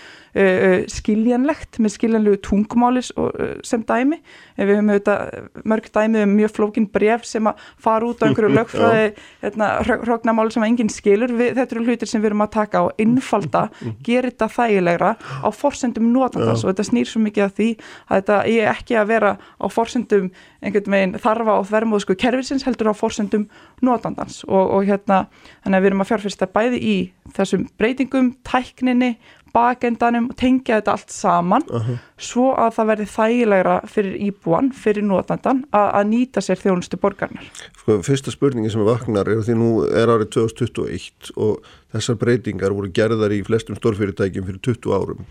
skiljanlegt 0.91 1.77
með 1.79 1.93
skiljanlegu 1.93 2.39
tungumális 2.43 3.11
uh, 3.15 3.29
sem 3.63 3.83
dæmi. 3.87 4.17
Við 4.57 4.71
höfum 4.73 4.89
auðvitað 4.91 5.63
mörg 5.71 5.87
dæmi 5.95 6.23
um 6.25 6.33
mjög 6.35 6.53
flókin 6.57 6.87
bref 6.91 7.23
sem 7.27 7.47
að 7.47 7.61
fara 7.81 8.09
út 8.09 8.19
á 8.19 8.27
einhverju 8.27 8.51
lögfræði 8.57 9.05
hérna, 9.43 9.69
hróknamáli 9.85 10.55
sem 10.55 10.65
að 10.65 10.71
enginn 10.73 10.91
skilur. 10.91 11.31
Við, 11.35 11.53
þetta 11.59 11.77
eru 11.77 11.85
hlutir 11.85 12.11
sem 12.11 12.23
við 12.23 12.31
erum 12.31 12.43
að 12.43 12.51
taka 12.57 12.83
á 12.83 12.85
innfalda, 13.01 13.63
gera 14.03 14.31
þetta 14.31 14.49
þægilegra 14.57 15.13
á 15.15 15.49
forsendum 15.55 16.11
notandans 16.11 16.65
og 16.65 16.73
þetta 16.73 16.87
snýr 16.89 17.09
svo 17.11 17.23
mikið 17.23 17.47
af 17.47 17.55
því 17.55 17.69
að 17.79 18.19
þetta 18.19 18.41
er 18.51 18.69
ekki 18.73 18.99
að 18.99 19.09
vera 19.13 19.31
á 19.39 19.65
forsendum 19.71 20.29
einhvern 20.65 20.95
veginn 20.97 21.17
þarfa 21.21 21.57
og 21.61 21.67
þverjumóðsku 21.69 22.17
kerfisins 22.19 22.65
heldur 22.67 22.91
á 22.91 22.95
forsendum 22.97 23.47
notandans. 23.85 24.41
Og, 24.49 24.75
og 24.79 24.85
hérna 24.87 25.25
þannig 25.63 25.77
að 25.77 25.81
við 25.85 25.91
erum 25.91 26.03
að 26.03 26.11
fjárfyrsta 26.11 26.51
bæði 26.51 26.81
í 26.81 26.95
þessum 27.35 27.67
breytingum, 27.79 28.33
tækninni 28.47 29.15
bakendanum 29.56 30.30
og 30.32 30.36
tengja 30.40 30.80
þetta 30.80 30.95
allt 30.95 31.14
saman 31.14 31.64
uh 31.69 31.88
-huh. 31.88 31.98
svo 32.18 32.52
að 32.53 32.73
það 32.77 32.90
verði 32.91 33.07
þægilegra 33.15 33.77
fyrir 33.94 34.15
íbúan, 34.27 34.72
fyrir 34.84 35.03
notandan 35.07 35.64
að, 35.72 35.88
að 35.99 36.10
nýta 36.11 36.41
sér 36.41 36.60
þjónustu 36.60 36.99
borgarnar. 36.99 37.48
Sko, 37.80 38.02
fyrsta 38.02 38.32
spurningi 38.32 38.69
sem 38.69 38.86
vaknar 38.86 39.30
er 39.30 39.41
því 39.41 39.56
nú 39.56 39.72
er 39.88 40.07
árið 40.11 40.30
2021 40.38 41.32
og 41.36 41.64
þessar 41.94 42.15
breytingar 42.15 42.76
voru 42.76 42.91
gerðar 42.91 43.32
í 43.32 43.44
flestum 43.44 43.76
stórfyrirtækjum 43.76 44.45
fyrir 44.45 44.61
20 44.61 44.94
árum. 44.94 45.26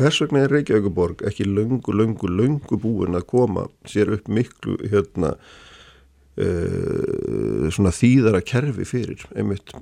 Hvers 0.00 0.20
vegna 0.22 0.44
er 0.44 0.50
Reykjavíkuborg 0.54 1.22
ekki 1.28 1.44
löngu, 1.44 1.92
löngu, 1.92 2.28
löngu 2.28 2.78
búin 2.80 3.14
að 3.18 3.26
koma 3.26 3.66
sér 3.84 4.14
upp 4.14 4.28
miklu 4.32 4.78
hérna 4.88 5.34
uh, 6.40 7.68
svona 7.68 7.92
þýðara 7.92 8.40
kerfi 8.40 8.84
fyrir 8.88 9.26
einmitt 9.34 9.74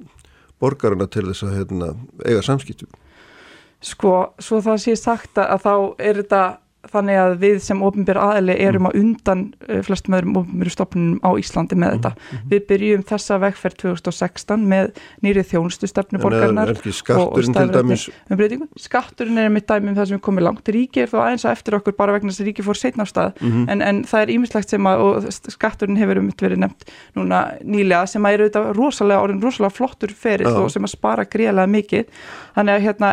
borgarna 0.59 1.07
til 1.07 1.28
þess 1.28 1.47
að 1.47 1.55
hérna, 1.61 1.93
eiga 2.27 2.43
samskiptum? 2.43 2.90
Sko, 3.84 4.34
svo 4.42 4.59
það 4.64 4.80
sé 4.82 4.96
sagt 4.98 5.38
að 5.38 5.62
þá 5.62 5.74
er 6.02 6.18
þetta 6.22 6.42
þannig 6.86 7.18
að 7.18 7.32
við 7.42 7.56
sem 7.64 7.80
ofinbér 7.82 8.18
aðli 8.22 8.55
erum 8.62 8.84
mm. 8.84 8.88
að 8.88 8.98
undan 9.00 9.40
uh, 9.66 9.80
flestum 9.82 10.14
öðrum 10.14 10.36
ofinbéru 10.38 10.70
stopnum 10.70 11.16
á 11.26 11.30
Íslandi 11.40 11.74
með 11.78 11.96
þetta. 11.96 12.12
Mm. 12.14 12.44
Við 12.52 12.60
byrjum 12.68 13.02
þessa 13.09 13.38
vegferð 13.42 13.76
2016 13.82 14.66
með 14.70 14.92
nýrið 15.26 15.48
þjónustu 15.50 15.90
stefnuborgarnar 15.90 16.70
og, 16.70 16.78
og 17.26 17.42
stafrætni 17.48 17.98
umbreytingu. 18.30 18.68
Skatturinn 18.78 19.42
er 19.42 19.50
mitt 19.52 19.66
dæmi 19.66 19.90
um 19.90 19.98
það 19.98 20.12
sem 20.12 20.20
er 20.20 20.24
komið 20.28 20.46
langt. 20.46 20.70
Ríki 20.78 21.02
er 21.02 21.10
þá 21.10 21.18
aðeins 21.24 21.46
að 21.48 21.56
eftir 21.56 21.78
okkur 21.80 21.98
bara 21.98 22.14
vegna 22.14 22.30
þess 22.30 22.44
að 22.44 22.50
ríki 22.52 22.66
fór 22.66 22.78
setna 22.78 23.02
á 23.02 23.06
stað 23.10 23.30
mm 23.34 23.50
-hmm. 23.50 23.66
en, 23.74 23.82
en 23.82 23.96
það 24.06 24.20
er 24.22 24.34
ímislegt 24.36 24.70
sem 24.70 24.86
að, 24.86 24.98
skatturinn 25.50 25.98
hefur 25.98 26.22
um 26.22 26.30
verið 26.38 26.62
nefnt 26.62 26.82
núna 27.18 27.42
nýlega 27.64 28.06
sem 28.06 28.22
að 28.22 28.38
eru 28.38 28.42
auðvitað 28.46 28.70
rosalega 28.78 29.22
orðin, 29.26 29.42
rosalega 29.42 29.74
flottur 29.74 30.14
ferið 30.14 30.55
og 30.55 30.70
sem 30.70 30.84
að 30.84 30.94
spara 30.94 31.24
gríðlega 31.26 31.66
mikið. 31.66 32.05
Þannig 32.55 32.74
að 32.74 32.84
hérna, 32.86 33.09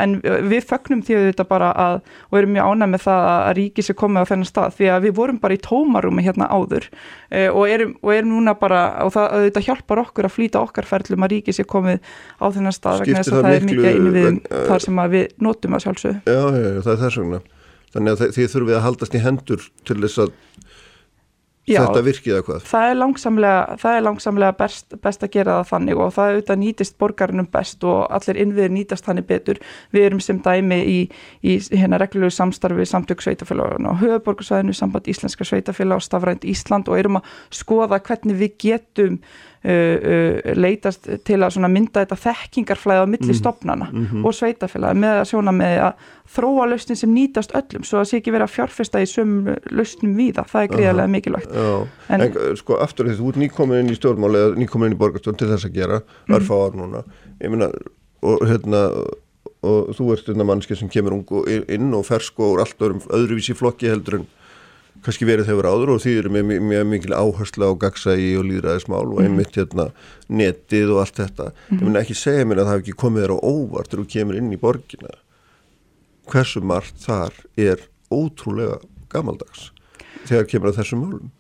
að 3.56 3.64
þetta 3.64 3.64
bara 3.64 3.64
að, 3.64 3.64
og 3.64 3.64
erum 3.64 3.64
mjög 3.64 3.64
ánæg 3.64 3.64
með 3.64 3.64
það 3.64 3.64
að 3.64 3.64
ríki 3.64 3.86
sem 3.86 3.96
komið 3.96 4.22
á 4.22 4.30
þennan 4.30 4.50
stað 4.50 4.76
því 4.76 4.90
að 4.92 5.06
við 5.06 5.16
vorum 5.16 5.40
bara 5.40 5.56
í 5.56 5.62
tómarúmi 5.62 6.26
hérna 6.26 6.48
áður 6.52 6.88
uh, 6.92 7.50
og, 7.52 7.64
erum, 7.70 7.96
og 8.02 8.14
erum 8.14 8.32
núna 8.34 8.56
bara 8.60 8.82
og 9.06 9.14
það, 9.16 9.50
það 9.56 9.68
hjálpar 9.70 10.02
okkur 10.06 10.26
að 10.26 10.36
flýta 10.36 10.62
okkar 10.62 10.86
ferlum 10.86 11.26
að 11.26 11.36
ríki 11.36 11.56
sem 11.56 11.66
komið 11.66 12.00
á 12.40 12.46
þennan 12.52 12.76
stað 12.76 13.04
vegna 13.04 13.22
þess 13.22 13.34
að 13.34 13.46
það, 13.46 13.56
er 13.56 13.68
mikið 13.70 13.90
einu 13.92 14.14
við 14.16 14.30
uh, 14.30 14.64
þar 14.70 14.86
sem 14.86 15.04
við 15.16 15.28
notum 15.46 15.76
að 15.76 15.86
sjálfsögðu. 15.86 16.18
Já, 16.26 16.42
já, 16.42 16.66
já, 16.66 16.82
það 16.82 16.94
er 16.96 17.02
þess 17.04 17.20
vegna. 17.22 17.42
Þannig 17.96 18.12
að 18.12 18.24
þið 18.36 18.50
þurfum 18.52 18.68
við 18.68 18.76
að 18.76 18.86
haldast 18.86 19.14
í 19.16 19.20
hendur 19.24 19.68
til 19.88 20.00
þess 20.02 20.22
að 20.26 20.34
Já, 21.66 21.80
þetta 21.82 22.02
virkið 22.06 22.34
eða 22.36 22.46
hvað? 22.46 22.66
Það 22.70 22.88
er 22.88 22.98
langsamlega, 23.00 23.78
það 23.82 23.96
er 23.98 24.04
langsamlega 24.06 24.56
best, 24.60 24.98
best 25.02 25.24
að 25.26 25.32
gera 25.34 25.56
það 25.56 25.70
þannig 25.72 26.02
og 26.04 26.12
það 26.14 26.34
auðvitað 26.34 26.60
nýtist 26.62 26.98
borgarnum 27.02 27.48
best 27.56 27.88
og 27.90 28.04
allir 28.14 28.40
innviðir 28.44 28.76
nýtast 28.76 29.08
þannig 29.10 29.28
betur. 29.32 29.62
Við 29.96 30.06
erum 30.10 30.22
sem 30.22 30.42
dæmi 30.46 30.78
í, 30.86 31.00
í 31.42 31.58
hérna 31.74 31.98
reglulegu 32.02 32.36
samstarfi 32.36 32.86
samtök 32.92 33.26
sveitafélagun 33.26 33.90
og 33.90 33.98
höfuborgarsvæðinu 34.04 34.78
samband 34.78 35.10
Íslenska 35.10 35.48
sveitafélag 35.50 36.04
og 36.04 36.06
Stafrænt 36.06 36.46
Ísland 36.46 36.92
og 36.92 37.02
erum 37.02 37.18
að 37.22 37.34
skoða 37.64 38.02
hvernig 38.06 38.38
við 38.44 38.58
getum 38.68 39.20
leitast 39.66 41.08
til 41.26 41.40
að 41.42 41.56
mynda 41.72 42.04
þetta 42.04 42.18
þekkingarflæði 42.22 43.02
á 43.02 43.08
milli 43.10 43.32
mm. 43.32 43.40
stopnana 43.40 43.88
mm 43.92 44.06
-hmm. 44.06 44.26
og 44.26 44.36
sveitafélagi 44.38 45.00
með 45.02 45.22
að 45.22 45.28
sjóna 45.32 45.54
með 45.56 45.76
að 45.88 45.94
þróa 46.36 46.68
lausnin 46.70 47.00
sem 47.00 47.14
nýtast 47.14 47.56
öllum 47.58 47.84
svo 47.84 48.00
að 48.00 48.08
sé 48.10 48.20
ekki 48.20 48.34
vera 48.36 48.48
fjárfesta 48.48 49.02
í 49.02 49.10
söm 49.10 49.50
lausnum 49.72 50.16
við 50.18 50.40
það, 50.42 50.62
er 50.62 50.72
gríðarlega 50.74 51.08
mikilvægt 51.08 51.52
en, 52.10 52.22
en 52.22 52.58
sko 52.58 52.78
aftur 52.78 53.10
því 53.10 53.18
þú 53.20 53.30
ert 53.30 53.42
nýkomin 53.42 53.84
inn 53.84 53.94
í 53.94 53.98
stjórnmáli 53.98 54.42
eða 54.42 54.56
nýkomin 54.62 54.92
inn 54.92 54.98
í 54.98 55.02
borgarstjórn 55.02 55.38
til 55.38 55.50
þess 55.50 55.66
að 55.66 55.78
gera 55.80 56.02
mm. 56.02 56.36
örfá 56.36 56.56
ár 56.56 56.76
núna 56.76 57.04
ég 57.42 57.50
meina 57.50 57.72
og 58.22 58.48
hérna 58.50 58.90
og 59.66 59.94
þú 59.98 60.12
ert 60.14 60.30
einna 60.30 60.48
mannski 60.48 60.78
sem 60.78 60.90
kemur 60.92 61.18
ung 61.18 61.46
inn 61.48 61.94
og 61.98 62.06
fersk 62.06 62.40
og 62.44 62.62
allt 62.64 62.82
öðrum 62.82 63.02
öðruvísi 63.10 63.56
flokki 63.58 63.90
heldur 63.90 64.22
en 64.22 64.28
kannski 65.06 65.28
verið 65.28 65.50
hefur 65.52 65.68
áður 65.70 65.94
og 65.96 66.02
því 66.04 66.14
eru 66.20 66.32
með 66.34 66.54
mjög 66.66 66.88
mikil 66.90 67.14
áherslu 67.14 67.70
á 67.70 67.72
gagsægi 67.84 68.32
og 68.40 68.48
líðræðismál 68.50 69.04
og 69.04 69.20
mhm. 69.20 69.28
einmitt 69.28 69.60
hérna 69.60 69.88
netið 70.28 70.96
og 70.96 71.04
allt 71.04 71.22
þetta. 71.22 71.52
Mm. 71.52 71.78
Ég 71.78 71.86
minna 71.86 72.02
ekki 72.02 72.18
segja 72.18 72.48
mér 72.50 72.64
að 72.64 72.70
það 72.70 72.78
hef 72.78 72.84
ekki 72.84 72.98
komið 73.04 73.26
þér 73.26 73.36
á 73.36 73.40
óvart 73.46 73.92
þegar 73.92 74.04
þú 74.04 74.10
kemur 74.16 74.40
inn 74.40 74.52
í 74.56 74.62
borgina. 74.62 75.16
Hversu 76.32 76.66
margt 76.66 77.02
þar 77.06 77.40
er 77.62 77.86
ótrúlega 78.10 78.80
gamaldags 79.14 79.70
þegar 80.26 80.50
kemur 80.50 80.72
að 80.72 80.82
þessum 80.82 81.06
málum. 81.06 81.35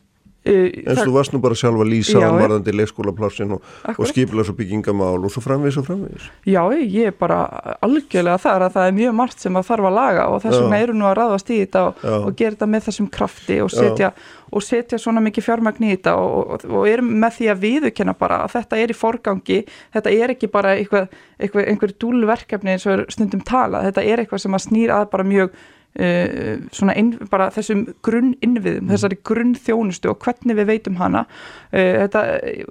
Uh, 0.45 0.67
en 0.85 0.99
þú 0.99 1.13
varst 1.15 1.33
nú 1.33 1.39
bara 1.41 1.55
sjálf 1.57 1.79
að 1.81 1.87
lýsa 1.89 2.19
á 2.21 2.29
varðandi 2.29 2.73
leikskólaplásin 2.75 3.55
og, 3.55 3.63
og 3.89 4.03
skipilags 4.11 4.51
og 4.51 4.57
byggingamál 4.59 5.17
og 5.17 5.31
svo 5.33 5.41
framvís 5.41 5.79
og 5.81 5.87
framvís 5.87 6.27
Já, 6.45 6.61
ég 6.69 7.09
er 7.09 7.15
bara 7.17 7.39
algjörlega 7.81 8.37
þar 8.43 8.67
að 8.67 8.75
það 8.75 8.89
er 8.89 8.95
mjög 8.99 9.15
margt 9.17 9.41
sem 9.41 9.57
að 9.57 9.65
þarf 9.71 9.87
að 9.89 9.95
laga 9.97 10.27
og 10.29 10.43
þess 10.43 10.59
vegna 10.61 10.81
eru 10.83 10.97
nú 10.99 11.07
að 11.09 11.15
ráðast 11.17 11.49
í 11.49 11.57
þetta 11.63 11.83
og, 11.87 12.05
og 12.19 12.37
gera 12.37 12.53
þetta 12.53 12.69
með 12.75 12.85
þessum 12.91 13.07
krafti 13.15 13.57
og 13.63 13.71
setja, 13.73 14.11
og 14.53 14.65
setja 14.67 14.99
svona 15.01 15.23
mikið 15.25 15.47
fjármagn 15.47 15.87
í 15.87 15.93
þetta 15.95 16.13
og, 16.21 16.67
og 16.69 16.89
erum 16.91 17.09
með 17.25 17.39
því 17.39 17.49
að 17.55 17.63
viðukenna 17.65 18.15
bara 18.19 18.43
að 18.45 18.59
þetta 18.59 18.83
er 18.83 18.93
í 18.93 18.99
forgangi 19.01 19.61
þetta 19.97 20.13
er 20.13 20.35
ekki 20.35 20.51
bara 20.53 20.75
eitthvað, 20.77 21.09
eitthvað 21.39 21.71
einhver 21.73 21.95
dúlverkefni 22.05 22.75
eins 22.75 22.85
og 22.85 23.07
stundum 23.09 23.41
tala 23.41 23.81
þetta 23.87 24.05
er 24.05 24.21
eitthvað 24.21 24.45
sem 24.45 24.59
að 24.59 24.67
snýr 24.69 24.93
að 24.93 25.09
bara 25.15 25.25
mjög 25.25 25.57
Uh, 25.95 26.65
svona 26.75 26.91
inn, 26.99 27.13
bara 27.31 27.45
þessum 27.55 27.85
grunn 28.03 28.33
innviðum, 28.43 28.83
mm. 28.83 28.89
þessari 28.91 29.15
grunn 29.23 29.53
þjónustu 29.55 30.09
og 30.11 30.17
hvernig 30.25 30.57
við 30.57 30.67
veitum 30.67 30.97
hana 30.99 31.21
uh, 31.23 32.01
þetta, 32.01 32.23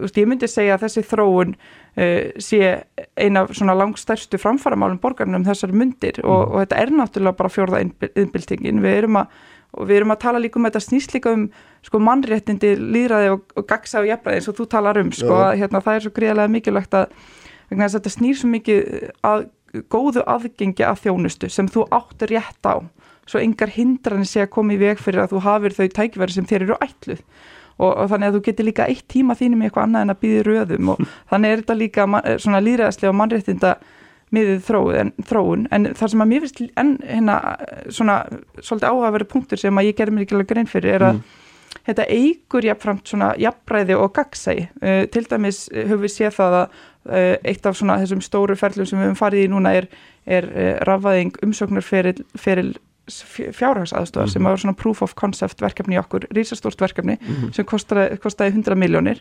ég 0.04 0.28
myndi 0.28 0.50
segja 0.52 0.74
að 0.76 0.84
þessi 0.84 1.04
þróun 1.08 1.54
uh, 1.56 2.34
sé 2.36 2.74
eina 3.16 3.46
svona 3.48 3.78
langstærstu 3.80 4.36
framfæramálum 4.42 5.00
borgarnum 5.00 5.46
þessari 5.48 5.72
myndir 5.80 6.20
mm. 6.20 6.28
og, 6.28 6.52
og 6.52 6.66
þetta 6.66 6.82
er 6.82 6.92
náttúrulega 6.98 7.38
bara 7.38 7.52
fjórða 7.54 7.80
innbyltingin, 7.86 8.84
við 8.84 8.98
erum 8.98 9.22
að 9.22 9.32
og 9.74 9.88
við 9.88 10.00
erum 10.00 10.14
að 10.14 10.20
tala 10.22 10.42
líka 10.42 10.60
um 10.60 10.68
þetta 10.68 10.82
snýst 10.84 11.14
líka 11.16 11.32
um 11.34 11.46
sko 11.84 12.00
mannréttindi, 12.02 12.74
líðræði 12.78 13.32
og, 13.34 13.46
og 13.58 13.66
gagsa 13.70 14.02
og 14.02 14.08
jafnræði 14.08 14.40
eins 14.40 14.50
og 14.50 14.58
þú 14.58 14.68
talar 14.70 15.00
um 15.00 15.10
sko, 15.14 15.32
að, 15.48 15.56
hérna, 15.62 15.82
það 15.84 15.96
er 15.96 16.04
svo 16.04 16.14
greiðlega 16.18 16.52
mikilvægt 16.54 16.98
að 17.00 17.16
þetta 17.72 18.12
snýr 18.12 18.38
svo 18.38 18.50
mikið 18.52 19.08
að 19.26 19.46
góðu 19.90 20.22
aðgengi 20.30 20.86
að 20.86 21.00
þjónustu 21.06 21.50
sem 21.50 21.68
þú 21.70 21.88
áttur 21.94 22.30
rétt 22.30 22.68
á 22.68 22.84
svo 23.24 23.42
engar 23.42 23.72
hindranir 23.74 24.28
sé 24.28 24.44
að 24.44 24.52
koma 24.56 24.76
í 24.76 24.80
veg 24.80 25.02
fyrir 25.02 25.24
að 25.24 25.34
þú 25.34 25.44
hafir 25.46 25.76
þau 25.76 25.86
tækverði 25.98 26.38
sem 26.38 26.48
þér 26.48 26.66
eru 26.68 26.78
ætluð. 26.84 27.20
Og, 27.74 27.90
og 27.90 28.06
þannig 28.12 28.30
að 28.30 28.36
þú 28.36 28.44
getur 28.46 28.68
líka 28.68 28.86
eitt 28.86 29.06
tíma 29.10 29.34
þínum 29.34 29.64
í 29.64 29.66
eitthvað 29.66 29.88
annað 29.88 30.04
en 30.04 30.14
að 30.14 30.20
býði 30.22 30.42
röðum 30.46 30.90
og 30.92 31.00
þannig 31.32 31.50
er 31.50 31.62
þetta 31.62 31.78
líka 31.80 32.08
eh, 32.20 32.36
svona 32.38 32.62
líðræðslega 32.62 33.10
og 33.10 33.18
mannréttinda 33.18 33.72
miðið 34.34 34.60
þróun 34.66 34.98
en, 35.00 35.12
þróun. 35.28 35.64
En 35.74 35.88
þar 35.98 36.12
sem 36.12 36.24
að 36.24 36.30
mér 36.30 36.44
finnst 36.44 36.62
en 36.80 36.92
hérna 37.02 37.38
svona 37.92 38.20
svolítið 38.60 38.90
áhagverði 38.90 39.30
punktur 39.30 39.60
sem 39.60 39.80
að 39.80 39.90
ég 39.90 39.98
gerði 39.98 40.16
mér 40.16 40.26
ekki 40.26 40.38
alveg 40.38 40.52
grein 40.52 40.70
fyrir 40.70 40.96
er 40.96 41.06
að 41.08 41.18
mm. 41.18 41.42
þetta 41.90 42.08
eigur 42.14 42.68
jafnframt 42.70 43.12
svona 43.12 43.30
jafnbræði 43.42 43.98
og 43.98 44.14
gagsæ 44.16 44.54
uh, 44.54 45.04
til 45.14 45.26
dæmis 45.30 45.66
höfum 45.74 46.02
við 46.06 46.14
séð 46.16 46.34
það 46.38 46.58
að 46.60 46.64
uh, 46.64 47.36
eitt 47.52 47.68
af 47.68 47.78
svona 47.78 48.00
þessum 48.02 48.24
stóru 48.24 48.58
ferlum 48.58 48.88
sem 48.88 49.00
við 49.00 49.10
höfum 49.10 49.20
farið 49.20 49.46
í 49.46 49.52
núna 49.52 49.76
er, 49.80 49.90
er 50.26 50.50
uh, 50.50 50.72
rafæðing 50.88 51.38
umsóknar 51.44 51.86
fyrir 53.10 53.52
fjárhagsaðstofar 53.52 54.24
mm 54.24 54.28
-hmm. 54.28 54.32
sem 54.32 54.44
var 54.44 54.56
svona 54.56 54.76
proof 54.76 55.02
of 55.02 55.14
concept 55.14 55.60
verkefni 55.62 55.96
í 55.96 55.98
okkur, 55.98 56.26
rísastórt 56.30 56.80
verkefni 56.80 57.18
mm 57.20 57.34
-hmm. 57.34 57.52
sem 57.52 57.64
kostaði, 57.64 58.16
kostaði 58.18 58.50
100 58.50 58.74
miljónir 58.74 59.20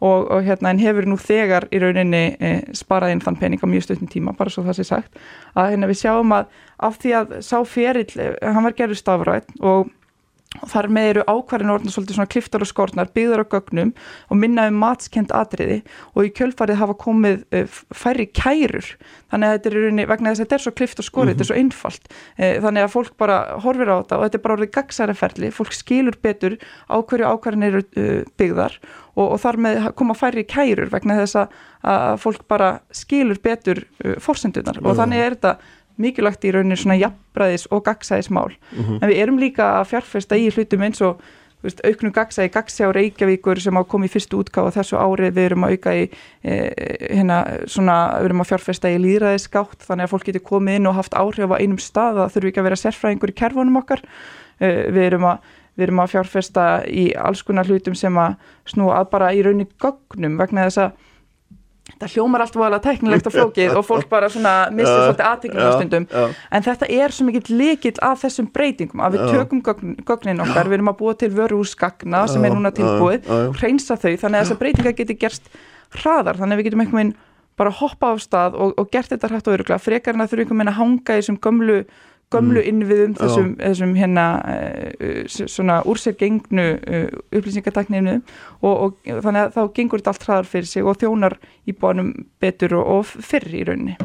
og, 0.00 0.30
og 0.30 0.42
hérna 0.42 0.70
en 0.70 0.78
hefur 0.78 1.06
nú 1.06 1.16
þegar 1.16 1.66
í 1.74 1.80
rauninni 1.82 2.36
e, 2.40 2.52
sparað 2.72 3.10
inn 3.10 3.20
þann 3.20 3.38
pening 3.40 3.62
á 3.64 3.66
mjög 3.66 3.82
stöðnum 3.82 4.10
tíma, 4.10 4.32
bara 4.38 4.50
svo 4.50 4.62
það 4.62 4.78
sé 4.78 4.84
sagt 4.84 5.18
að 5.54 5.70
hérna 5.70 5.90
við 5.90 6.00
sjáum 6.02 6.32
að 6.32 6.46
af 6.78 6.98
því 7.02 7.14
að 7.20 7.40
sá 7.42 7.64
ferill, 7.66 8.12
eh, 8.16 8.52
hann 8.54 8.64
var 8.64 8.76
gerður 8.78 9.00
stafrætt 9.00 9.48
og 9.60 9.90
og 10.56 10.70
þar 10.70 10.86
með 10.96 11.06
eru 11.10 11.22
ákvarðin 11.28 11.72
orðin 11.74 11.92
svolítið 11.92 12.16
svona 12.16 12.30
kliftar 12.32 12.62
og 12.64 12.68
skortnar, 12.70 13.10
byggðar 13.12 13.42
og 13.42 13.50
gögnum 13.52 13.90
og 14.32 14.38
minna 14.40 14.64
um 14.70 14.78
matskend 14.80 15.32
atriði. 15.36 15.82
Og 16.16 16.28
í 16.28 16.32
kjölfarið 16.38 16.80
hafa 16.80 16.96
komið 17.02 17.42
uh, 17.52 17.74
færri 17.92 18.24
kærur, 18.32 18.88
þannig 19.28 19.48
að 19.50 19.56
þetta 19.58 19.70
er 19.70 19.88
unni, 19.90 20.06
vegna 20.08 20.32
þess 20.32 20.40
að 20.40 20.46
þetta 20.46 20.58
er 20.58 20.64
svo 20.64 20.74
klift 20.80 21.02
og 21.02 21.08
skorið, 21.08 21.28
mm 21.28 21.28
-hmm. 21.28 21.36
þetta 21.36 21.44
er 21.44 21.50
svo 21.50 21.60
einfalt. 21.60 22.08
Uh, 22.38 22.54
þannig 22.64 22.86
að 22.86 22.94
fólk 22.94 23.18
bara 23.20 23.38
horfir 23.66 23.92
á 23.92 23.96
þetta 24.00 24.16
og 24.16 24.24
þetta 24.24 24.38
er 24.38 24.44
bara 24.46 24.56
orðið 24.56 24.72
gagsæraferli, 24.78 25.52
fólk 25.52 25.76
skilur 25.76 26.16
betur 26.22 26.56
á 26.88 26.96
hverju 26.96 27.28
ákvarðin 27.28 27.68
eru 27.68 27.84
uh, 27.84 28.24
byggðar. 28.40 28.80
Og, 29.18 29.32
og 29.34 29.40
þar 29.42 29.56
með 29.58 29.86
koma 29.98 30.14
færri 30.14 30.44
kærur 30.46 30.88
vegna 30.92 31.16
þess 31.18 31.36
að, 31.42 31.54
að 31.82 32.20
fólk 32.22 32.44
bara 32.48 32.68
skilur 32.94 33.40
betur 33.42 33.80
fórsendunar 34.22 34.78
og 34.78 34.94
þannig 34.94 35.18
er 35.18 35.34
þetta 35.34 35.56
mikilvægt 35.98 36.46
í 36.46 36.54
rauninni 36.54 36.78
svona 36.78 36.98
jafnbræðis 36.98 37.66
og 37.70 37.84
gagsæðismál 37.88 38.54
mm 38.54 38.84
-hmm. 38.84 39.02
en 39.02 39.10
við 39.10 39.20
erum 39.22 39.38
líka 39.38 39.80
að 39.80 39.90
fjárfesta 39.92 40.36
í 40.36 40.48
hlutum 40.50 40.82
eins 40.82 41.02
og 41.02 41.20
veist, 41.62 41.80
auknum 41.84 42.12
gagsæði, 42.14 42.50
gagsæði 42.54 42.88
á 42.88 42.96
Reykjavíkur 42.96 43.60
sem 43.60 43.76
á 43.76 43.82
komið 43.82 44.14
fyrstu 44.14 44.40
útgáð 44.42 44.74
þessu 44.78 44.96
árið 44.96 45.34
við 45.34 45.44
erum 45.44 45.64
að 45.64 45.70
auka 45.74 45.94
í 45.94 46.04
e, 46.44 46.54
hérna 47.10 47.38
svona, 47.66 47.96
við 48.18 48.24
erum 48.30 48.40
að 48.44 48.50
fjárfesta 48.52 48.90
í 48.90 48.98
líðræðisgátt 49.02 49.86
þannig 49.86 50.04
að 50.04 50.12
fólk 50.14 50.24
getur 50.24 50.44
komið 50.52 50.74
inn 50.78 50.86
og 50.86 50.94
haft 50.94 51.14
áhrif 51.14 51.50
á 51.50 51.56
einum 51.58 51.78
stað, 51.82 52.20
það 52.22 52.34
þurfi 52.34 52.48
ekki 52.52 52.60
að 52.60 52.68
vera 52.68 52.82
sérfræðingur 52.82 53.32
í 53.34 53.38
kerfunum 53.42 53.80
okkar. 53.82 54.04
E, 54.60 54.68
við 54.90 55.02
erum 55.10 55.24
að 55.24 55.38
Við 55.78 55.84
erum 55.86 56.00
að 56.02 56.08
fjárfesta 56.10 56.62
í 56.90 57.04
alls 57.14 57.44
konar 57.46 57.68
hlutum 57.70 57.94
sem 57.94 58.16
að 58.18 58.32
snú 58.66 58.88
að 58.90 59.04
bara 59.12 59.28
í 59.30 59.44
rauninni 59.46 59.68
gögnum 59.78 60.34
vegna 60.40 60.64
þess 60.66 60.80
að 60.82 61.04
það 61.98 62.14
hljómar 62.14 62.44
allt 62.44 62.58
voðalega 62.58 62.84
teknilegt 62.84 63.28
og 63.28 63.34
flókið 63.34 63.78
og 63.78 63.86
fólk 63.86 64.08
bara 64.10 64.28
svona 64.32 64.54
missir 64.74 64.94
svolítið 64.94 65.28
aðtegnum 65.28 65.68
á 65.68 65.72
stundum. 65.76 66.06
en 66.50 66.66
þetta 66.68 66.90
er 66.98 67.14
svo 67.14 67.28
mikill 67.28 67.58
líkill 67.58 67.94
af 68.02 68.22
þessum 68.24 68.50
breytingum 68.54 69.02
að 69.04 69.16
við 69.16 69.32
tökum 69.34 69.62
gögnin 69.62 70.44
okkar, 70.44 70.70
við 70.70 70.78
erum 70.78 70.92
að 70.92 71.00
búa 71.00 71.16
til 71.18 71.32
vöruhúsgagna 71.34 72.26
sem 72.30 72.44
er 72.44 72.54
núna 72.54 72.74
tilbúið 72.74 73.30
og 73.34 73.58
reynsa 73.62 73.98
þau 73.98 74.12
þannig 74.14 74.38
að 74.38 74.44
þessar 74.44 74.62
breytingar 74.62 74.98
geti 74.98 75.18
gerst 75.18 75.50
hraðar. 75.98 76.38
Þannig 76.38 76.54
að 76.54 76.60
við 76.60 76.68
getum 76.68 76.84
einhvern 76.84 77.00
veginn 77.00 77.16
bara 77.58 77.74
hoppa 77.74 78.12
á 78.12 78.16
stað 78.22 78.58
og, 78.58 78.74
og 78.78 78.90
gert 78.92 79.10
þetta 79.12 79.30
hrætt 79.32 79.48
og 79.48 79.56
öruglega 79.56 79.82
frekar 79.82 80.14
en 80.14 80.22
að 80.22 80.34
þurfum 80.34 80.44
einhvern 80.44 80.60
veginn 80.60 80.72
að 80.72 80.78
hanga 80.78 81.16
í 81.16 81.22
þessum 81.22 81.40
gömlu 81.42 81.78
gömlu 82.32 82.60
mm. 82.60 82.68
innviðum 82.70 83.14
þessum, 83.18 83.52
þessum 83.60 83.94
hérna 83.98 84.24
uh, 84.44 85.22
svona 85.28 85.78
úr 85.88 86.00
sér 86.00 86.16
gengnu 86.20 86.66
uh, 86.76 87.06
upplýsingatakninu 87.32 88.18
og, 88.60 88.74
og 88.74 89.22
þannig 89.24 89.46
að 89.46 89.56
þá 89.56 89.62
gengur 89.78 90.02
þetta 90.02 90.14
allt 90.14 90.28
hraðar 90.28 90.50
fyrir 90.52 90.70
sig 90.70 90.84
og 90.84 91.00
þjónar 91.00 91.38
í 91.68 91.76
bánum 91.76 92.12
betur 92.42 92.76
og, 92.80 92.92
og 92.98 93.08
fyrr 93.30 93.48
í 93.54 93.64
rauninni. 93.68 93.96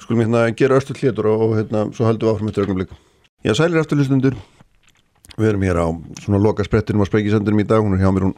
Skulum 0.00 0.24
hérna 0.24 0.46
gera 0.56 0.76
östu 0.80 0.96
hlétur 0.98 1.30
og, 1.32 1.56
hérna 1.58 1.86
svo 1.96 2.08
haldum 2.08 2.28
við 2.28 2.34
áfram 2.34 2.52
eftir 2.52 2.66
ögnumlik. 2.66 2.94
Já, 3.44 3.54
sælir 3.56 3.80
afturlustundur. 3.80 4.36
Við 5.34 5.50
erum 5.50 5.64
hér 5.66 5.80
á 5.80 5.86
svona 6.22 6.38
loka 6.42 6.64
sprettinum 6.66 7.02
á 7.02 7.08
Sprengisendunum 7.08 7.62
í 7.64 7.66
dag, 7.66 7.82
hún 7.82 7.96
er 7.96 8.04
hjá 8.04 8.12
mér 8.12 8.28
hún 8.28 8.36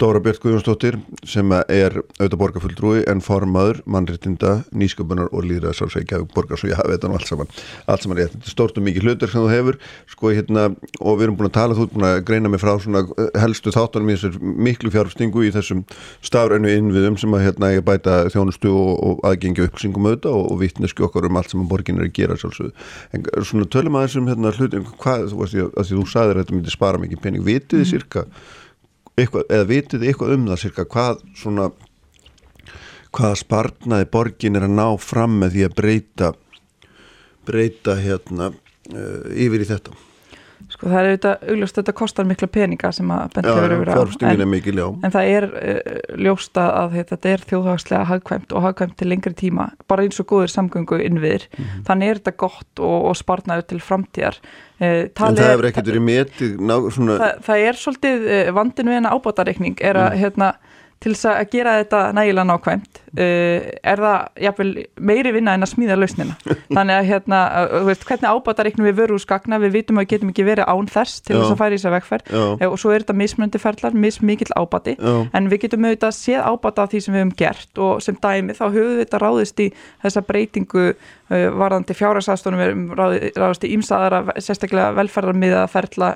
Dóra 0.00 0.16
Björn 0.24 0.38
Guðjónsdóttir 0.40 0.96
sem 1.28 1.50
er 1.52 1.98
auðvitað 2.00 2.38
borgarfulltrúi 2.40 3.00
en 3.10 3.18
formaður, 3.20 3.82
mannréttinda, 3.84 4.62
nýsköpunar 4.72 5.28
og 5.28 5.44
líðra 5.44 5.74
sálsveikja 5.76 6.22
borgar 6.32 6.56
svo 6.56 6.70
ég 6.70 6.78
hafi 6.78 6.94
þetta 6.94 7.10
nú 7.10 7.18
allt 7.18 7.28
saman. 7.28 7.50
Allt 7.84 8.06
saman 8.06 8.16
rétt, 8.16 8.38
stort 8.48 8.78
og 8.80 8.86
mikið 8.86 9.04
hlutur 9.04 9.28
sem 9.28 9.44
þú 9.44 9.50
hefur. 9.52 9.76
Sko 10.08 10.30
hérna 10.32 10.62
og 10.70 11.18
við 11.18 11.26
erum 11.26 11.36
búin 11.36 11.50
að 11.50 11.56
tala 11.58 11.76
þú 11.76 11.84
ert 11.84 11.92
búin 11.98 12.06
að 12.08 12.20
greina 12.30 12.48
mig 12.48 12.62
frá 12.62 12.72
svona 12.80 13.02
eh, 13.04 13.28
helstu 13.42 13.74
þáttanum 13.76 14.08
í 14.08 14.16
þessar 14.16 14.38
miklu 14.68 14.92
fjárfstingu 14.94 15.44
í 15.44 15.50
þessum 15.58 15.82
stafrænu 16.24 16.72
innviðum 16.78 17.20
sem 17.20 17.36
að 17.36 17.44
hérna 17.50 17.70
ég 17.74 17.84
bæta 17.84 18.22
þjónustu 18.32 18.72
og, 18.72 18.94
og 19.04 19.20
aðgengja 19.28 19.68
upplýsingum 19.68 20.08
auðvitað 20.08 20.38
og, 20.38 20.48
og 20.54 20.62
vittnesku 20.64 21.04
okkar 21.10 21.28
um 21.28 21.42
allt 21.42 21.52
sem 21.52 21.60
að 21.60 21.68
borgin 21.74 22.00
er 22.00 22.08
að 22.08 22.16
gera 22.16 22.38
sjálfsögðu. 22.40 22.72
En 23.12 23.28
svona 23.52 23.68
tölum 23.68 24.00
aðeins 24.00 24.16
um 24.16 24.32
hérna 24.32 24.54
hlutum 24.56 24.88
hvað, 24.96 25.28
þú 25.34 25.44
veist, 25.44 25.60
að 25.68 25.92
því 25.92 26.00
þú 26.00 26.08
sagðir 26.14 26.40
að 26.40 26.42
þetta 26.46 26.56
myndi 26.56 26.76
spara 26.78 27.04
mikið 27.04 27.22
pening, 27.26 27.44
vitið 27.44 27.84
mm. 27.84 27.90
cirka 27.92 28.24
eitthvað, 29.24 29.46
eða 29.50 29.70
vitið 29.70 30.06
eitthvað 30.08 30.34
um 30.36 30.50
það 30.50 30.62
cirka 30.64 30.86
hvað 30.90 31.24
svona 31.38 31.70
hvaða 33.10 33.40
spartnaði 33.40 34.06
borgin 34.12 34.58
er 34.58 34.66
að 34.66 34.76
ná 34.76 34.86
fram 35.02 35.40
með 35.42 35.56
því 35.56 35.66
að 35.66 35.76
breyta 35.80 36.30
breyta 37.48 37.96
hérna 37.98 38.52
uh, 38.52 39.26
yfir 39.34 39.64
í 39.64 39.68
þetta? 39.70 39.96
Sko 40.70 40.90
það 40.90 40.98
er 40.98 41.08
auðvitað, 41.08 41.46
augljóst 41.50 41.78
þetta 41.80 41.94
kostar 41.96 42.26
mikla 42.28 42.48
peninga 42.52 42.90
sem 42.94 43.10
að 43.10 43.32
bent 43.34 43.48
hefur 43.48 43.74
yfir 43.74 43.90
á. 43.90 44.88
en, 44.92 45.06
en 45.08 45.14
það 45.14 45.30
er 45.32 45.46
uh, 45.48 46.09
ljósta 46.20 46.66
að 46.82 46.96
heit, 46.98 47.10
þetta 47.12 47.32
er 47.32 47.44
þjóðhagslega 47.50 48.08
hagkvæmt 48.10 48.54
og 48.54 48.64
hagkvæmt 48.66 48.96
til 49.00 49.10
lengri 49.10 49.34
tíma, 49.36 49.70
bara 49.90 50.06
eins 50.06 50.20
og 50.22 50.28
góður 50.30 50.52
samgöngu 50.52 51.00
innviðir, 51.04 51.46
mm 51.50 51.64
-hmm. 51.64 51.84
þannig 51.88 52.10
er 52.10 52.20
þetta 52.20 52.36
gott 52.44 52.82
og, 52.84 52.98
og 53.10 53.16
sparnaður 53.16 53.68
til 53.72 53.80
framtíðar 53.80 54.40
uh, 54.80 55.04
En 55.08 55.36
það 55.36 55.50
hefur 55.50 55.70
ekkert 55.70 55.92
verið 55.92 56.06
metið 56.08 56.56
svona... 56.94 57.18
það, 57.18 57.44
það 57.48 57.68
er 57.68 57.80
svolítið 57.84 58.28
uh, 58.28 58.52
vandin 58.54 58.88
við 58.88 59.00
hennar 59.00 59.16
ábátareikning 59.16 59.80
er 59.80 59.96
að 59.96 60.10
mm. 60.12 60.18
hérna 60.24 60.52
til 61.00 61.14
þess 61.14 61.28
að 61.30 61.46
gera 61.54 61.76
þetta 61.80 62.00
nægilega 62.12 62.44
nákvæmt 62.50 62.98
uh, 63.16 63.68
er 63.92 64.02
það 64.04 64.42
jáfnvel, 64.44 64.72
meiri 65.10 65.32
vinna 65.32 65.54
en 65.56 65.64
að 65.64 65.70
smíða 65.72 65.96
lausnina. 65.96 66.36
Þannig 66.76 66.96
að 66.96 67.08
hérna, 67.08 67.38
uh, 67.62 67.86
veist, 67.88 68.04
hvernig 68.08 68.28
ábátareiknum 68.28 68.88
við 68.88 68.98
veru 68.98 69.16
úr 69.16 69.22
skakna, 69.22 69.60
við 69.62 69.78
vitum 69.78 70.00
að 70.00 70.04
við 70.04 70.12
getum 70.14 70.32
ekki 70.34 70.46
verið 70.46 70.68
án 70.68 70.90
þess 70.92 71.22
til 71.24 71.38
þess 71.38 71.54
að 71.54 71.62
færi 71.62 71.78
þess 71.78 71.88
að 71.88 71.96
vegferð. 71.96 72.34
Uh, 72.34 72.66
og 72.68 72.76
svo 72.82 72.92
er 72.92 73.04
þetta 73.04 73.16
mismunandi 73.22 73.62
ferlar, 73.62 73.96
mismikill 74.04 74.52
ábati. 74.56 74.96
Já. 75.00 75.14
en 75.36 75.48
við 75.50 75.64
getum 75.64 75.88
auðvitað 75.88 76.14
séð 76.16 76.44
ábata 76.44 76.84
af 76.84 76.92
því 76.92 77.00
sem 77.04 77.14
við 77.14 77.22
hefum 77.22 77.34
gert 77.40 77.80
og 77.80 78.04
sem 78.04 78.20
dæmi 78.20 78.56
þá 78.58 78.64
höfum 78.66 78.92
við 78.92 79.02
þetta 79.04 79.20
ráðist 79.22 79.64
í 79.64 79.68
þessa 80.04 80.24
breytingu 80.28 80.86
uh, 80.90 81.48
varðandi 81.56 81.96
fjárhagsastónum 81.96 82.60
við 82.60 82.94
ráðist, 83.00 83.40
ráðist 83.40 83.66
í 83.66 83.72
ímsaðara 83.78 84.36
sérstaklega 84.36 84.92
velferðarmiða 85.00 85.66
ferla, 85.72 86.12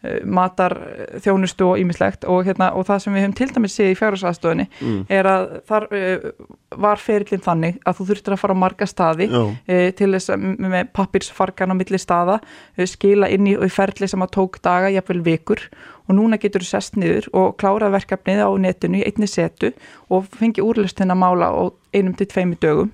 Eh, 0.00 0.22
matar 0.24 0.72
þjónustu 1.20 1.66
og 1.68 1.80
ímislegt 1.82 2.22
og, 2.24 2.46
hérna, 2.46 2.70
og 2.72 2.86
það 2.88 3.02
sem 3.02 3.12
við 3.12 3.20
höfum 3.26 3.34
til 3.36 3.48
dæmis 3.52 3.74
séð 3.76 3.90
í 3.92 3.96
fjárhagsaðstofunni 3.98 4.64
mm. 4.80 5.02
er 5.12 5.26
að 5.28 5.42
þar 5.68 5.86
uh, 5.92 6.22
var 6.80 7.02
ferillin 7.04 7.42
þannig 7.44 7.76
að 7.84 7.98
þú 7.98 8.06
þurftir 8.08 8.32
að 8.32 8.40
fara 8.40 8.56
á 8.56 8.62
marga 8.62 8.88
staði 8.88 9.26
uh, 9.28 9.52
til 9.98 10.08
þess 10.14 10.32
að 10.32 10.46
með 10.64 10.88
pappirsfarkan 10.96 11.76
á 11.76 11.76
milli 11.76 12.00
staða 12.00 12.38
uh, 12.40 12.86
skila 12.88 13.28
inn 13.28 13.50
í, 13.50 13.52
ferli 13.68 14.08
sem 14.08 14.24
að 14.24 14.32
tók 14.38 14.56
daga, 14.64 14.88
jafnvel 14.94 15.20
vikur. 15.26 15.66
Og 16.08 16.16
núna 16.16 16.40
getur 16.40 16.64
þú 16.64 16.70
sest 16.70 16.96
niður 16.96 17.28
og 17.36 17.58
klára 17.60 17.92
verkefnið 17.92 18.40
á 18.40 18.48
netinu 18.56 19.02
í 19.02 19.04
einni 19.04 19.28
setu 19.28 19.74
og 20.08 20.32
fengi 20.32 20.64
úrlistin 20.64 21.12
að 21.12 21.20
mála 21.26 21.52
á 21.52 21.68
einum 21.92 22.16
til 22.16 22.30
tveimu 22.32 22.56
dögum 22.56 22.88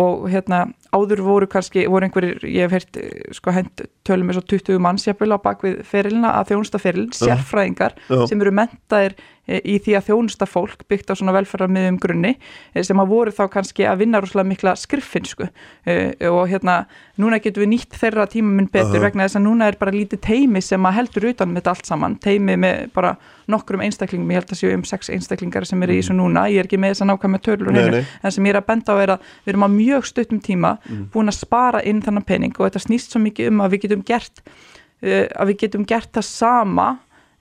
og 0.00 0.26
hérna 0.30 0.64
áður 0.94 1.22
voru 1.26 1.46
kannski, 1.50 1.84
voru 1.90 2.08
einhverjir, 2.08 2.42
ég 2.48 2.66
hef 2.66 2.74
heyrt 2.74 2.98
sko 3.36 3.54
hend 3.54 3.84
tölum 4.06 4.30
eins 4.30 4.40
og 4.40 4.48
20 4.50 4.80
manns 4.82 5.06
jafnvel 5.06 5.36
á 5.36 5.38
bakvið 5.44 5.82
ferilina 5.86 6.32
að 6.40 6.52
þjónusta 6.52 6.80
feril, 6.82 7.06
sérfræðingar 7.14 7.94
uh 7.98 8.16
-huh. 8.16 8.26
sem 8.30 8.40
eru 8.40 8.54
mentaðir 8.54 9.14
í 9.44 9.76
því 9.82 9.96
að 9.98 10.06
þjónusta 10.08 10.46
fólk 10.48 10.86
byggt 10.88 11.10
á 11.12 11.14
svona 11.18 11.34
velferðarmiðum 11.36 11.98
grunni 12.00 12.32
e, 12.72 12.82
sem 12.86 13.00
að 13.00 13.10
voru 13.12 13.34
þá 13.34 13.42
kannski 13.52 13.84
að 13.84 14.00
vinna 14.00 14.20
rúslega 14.22 14.48
mikla 14.48 14.72
skriffinsku 14.80 15.50
e, 15.84 15.96
og 16.30 16.48
hérna 16.48 16.78
núna 17.20 17.40
getum 17.44 17.64
við 17.64 17.70
nýtt 17.74 17.98
þeirra 18.00 18.24
tíma 18.32 18.54
minn 18.56 18.70
betur 18.72 18.88
uh 18.88 18.96
-huh. 18.96 19.04
vegna 19.04 19.26
þess 19.26 19.36
að 19.36 19.44
núna 19.44 19.68
er 19.68 19.76
bara 19.80 19.92
lítið 19.92 20.20
teimi 20.24 20.62
sem 20.64 20.86
að 20.86 20.96
heldur 20.98 21.28
utan 21.30 21.52
með 21.52 21.60
þetta 21.60 21.70
allt 21.70 21.86
saman, 21.86 22.16
teimi 22.16 22.56
með 22.56 22.90
bara 22.94 23.16
nokkrum 23.46 23.80
einstaklingum, 23.84 24.30
ég 24.30 24.40
held 24.40 24.52
að 24.52 24.58
séu 24.58 24.74
um 24.74 24.84
sex 24.84 25.10
einstaklingar 25.10 25.66
sem 25.66 25.82
eru 25.82 25.92
í 25.92 26.00
þessu 26.00 26.16
núna, 26.16 26.48
ég 26.48 26.58
er 26.58 26.64
ekki 26.64 26.80
með 26.80 26.94
þess 26.94 27.02
að 27.02 27.10
nákvæm 27.12 27.30
með 27.30 27.42
tölur 27.44 27.68
en 28.22 28.30
sem 28.32 28.44
ég 28.44 28.54
er 28.54 28.60
að 28.60 28.66
benda 28.66 28.92
á 28.92 28.96
er 28.96 29.10
að 29.10 29.18
við 29.44 29.52
erum 29.52 29.66
á 29.68 29.68
mjög 29.68 30.06
stuttum 30.06 30.40
tíma 30.40 30.78
mm. 30.88 31.10
búin 31.12 31.28
að 31.28 31.40
spara 31.44 31.82
inn 31.84 32.00
þannan 32.00 32.24
pening 32.24 32.56
og 32.56 32.64
þetta 32.64 32.78
snýst 32.78 33.12
svo 33.12 33.20
mikið 33.20 33.52
um 33.52 33.60
að 33.60 33.70
við 33.70 33.80
getum 33.84 34.02
gert 34.02 34.40
að 35.04 35.50
við 35.50 35.56
getum 35.58 35.84
gert 35.84 36.12
það 36.14 36.24
sama 36.24 36.86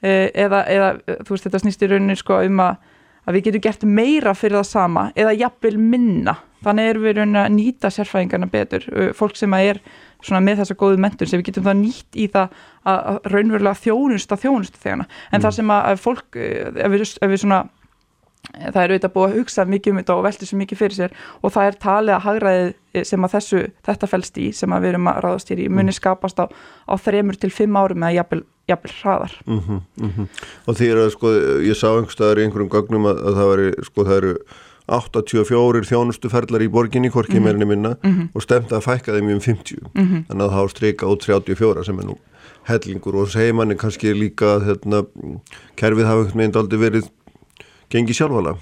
eða, 0.04 0.64
eða 0.68 0.90
þú 1.24 1.36
veist 1.36 1.48
þetta 1.48 1.62
snýst 1.64 1.86
í 1.86 1.92
rauninni 1.92 2.18
sko 2.20 2.40
um 2.44 2.64
að, 2.64 2.80
að 3.28 3.38
við 3.38 3.46
getum 3.50 3.66
gert 3.68 3.86
meira 3.88 4.34
fyrir 4.38 4.60
það 4.60 4.72
sama 4.72 5.06
eða 5.16 5.36
jafnvel 5.40 5.78
minna 5.82 6.38
þannig 6.64 6.90
erum 6.94 7.06
við 7.08 7.18
rauninni 7.20 7.42
að 7.44 7.54
nýta 7.58 7.92
sérfæðingarna 7.92 8.50
betur 8.52 8.88
uh, 8.92 9.12
fólk 9.16 9.38
sem 9.40 9.56
að 9.56 9.74
er 9.74 9.84
svona 10.24 10.44
með 10.44 10.62
þessa 10.62 10.80
góðu 10.80 11.00
mentun 11.04 11.30
sem 11.30 11.42
við 11.42 11.50
getum 11.52 11.68
það 11.68 11.80
nýtt 11.82 12.20
í 12.20 12.28
það 12.32 12.60
að 12.88 13.32
raunverulega 13.34 13.82
þjónusta 13.84 14.40
þjónustu 14.40 14.80
þegarna 14.80 15.08
en 15.08 15.40
mm. 15.40 15.46
það 15.46 15.56
sem 15.58 15.74
að 15.76 16.04
fólk 16.04 16.38
ef 16.40 16.94
við, 16.94 17.08
ef 17.20 17.34
við 17.34 17.42
svona 17.44 17.64
það 18.52 18.80
er 18.82 18.92
auðvitað 18.94 19.14
búið 19.14 19.30
að 19.30 19.38
hugsa 19.40 19.66
mikið 19.68 19.94
um 19.94 20.00
þetta 20.02 20.16
og 20.16 20.24
velta 20.26 20.48
svo 20.48 20.58
mikið 20.60 20.80
fyrir 20.80 20.98
sér 20.98 21.14
og 21.40 21.54
það 21.56 21.68
er 21.68 21.78
talið 21.84 22.16
að 22.16 22.26
hagraðið 22.28 23.08
sem 23.10 23.26
að 23.26 23.36
þessu, 23.38 23.62
þetta 23.88 24.10
fælst 24.12 24.40
í 24.40 24.48
sem 24.56 24.76
að 24.76 24.84
við 24.84 24.94
erum 24.94 25.10
að 25.10 25.20
ráðast 25.26 25.54
í 25.54 25.58
muni 25.70 25.90
mm. 25.90 25.98
skapast 25.98 26.42
á, 26.44 26.46
á 26.52 26.94
þremur 27.00 27.40
til 27.40 27.52
fimm 27.56 27.80
árum 27.80 28.04
eða 28.04 28.18
jafnvel, 28.20 28.44
jafnvel 28.70 28.94
hraðar 29.02 29.34
mm 29.46 29.60
-hmm, 29.60 29.80
mm 29.98 30.12
-hmm. 30.12 30.28
Og 30.68 30.76
því 30.78 30.92
er 30.92 30.98
að 30.98 31.10
sko 31.12 31.32
ég 31.64 31.76
sá 31.76 31.88
einhverstaðar 31.94 32.40
í 32.40 32.44
einhverjum 32.44 32.70
gögnum 32.70 33.06
að, 33.06 33.18
að 33.28 33.34
það 33.40 33.50
veri 33.52 33.72
sko 33.84 34.04
það 34.04 34.18
eru 34.18 34.36
84 34.88 35.86
þjónustuferðlar 35.88 36.62
í 36.62 36.70
borginni 36.70 37.10
hvorki 37.10 37.38
-hmm. 37.38 37.44
meirinni 37.44 37.66
minna 37.66 37.96
-hmm. 38.04 38.30
og 38.34 38.42
stemt 38.42 38.72
að 38.72 38.84
fækka 38.84 39.16
þeim 39.16 39.30
um 39.30 39.40
50 39.40 39.80
-hmm. 39.96 40.24
þannig 40.28 40.46
að 40.46 40.52
það 40.52 40.64
á 40.64 40.68
streika 40.70 41.06
út 41.08 41.24
34 41.24 41.84
sem 41.86 42.00
er 42.00 42.06
nú 42.06 42.18
hellingur 42.68 43.16
og 43.16 43.30
segir 43.30 43.54
manni 43.54 43.76
kannski 43.76 44.14
líka 44.14 44.56
að 44.56 44.66
hérna, 44.68 45.06
kerfið 45.76 46.06
hafa 46.06 46.24
einhvern 46.24 46.40
veginn 46.40 46.60
aldrei 46.62 46.80
verið 46.80 47.10
gengi 47.90 48.14
sjálfala? 48.14 48.56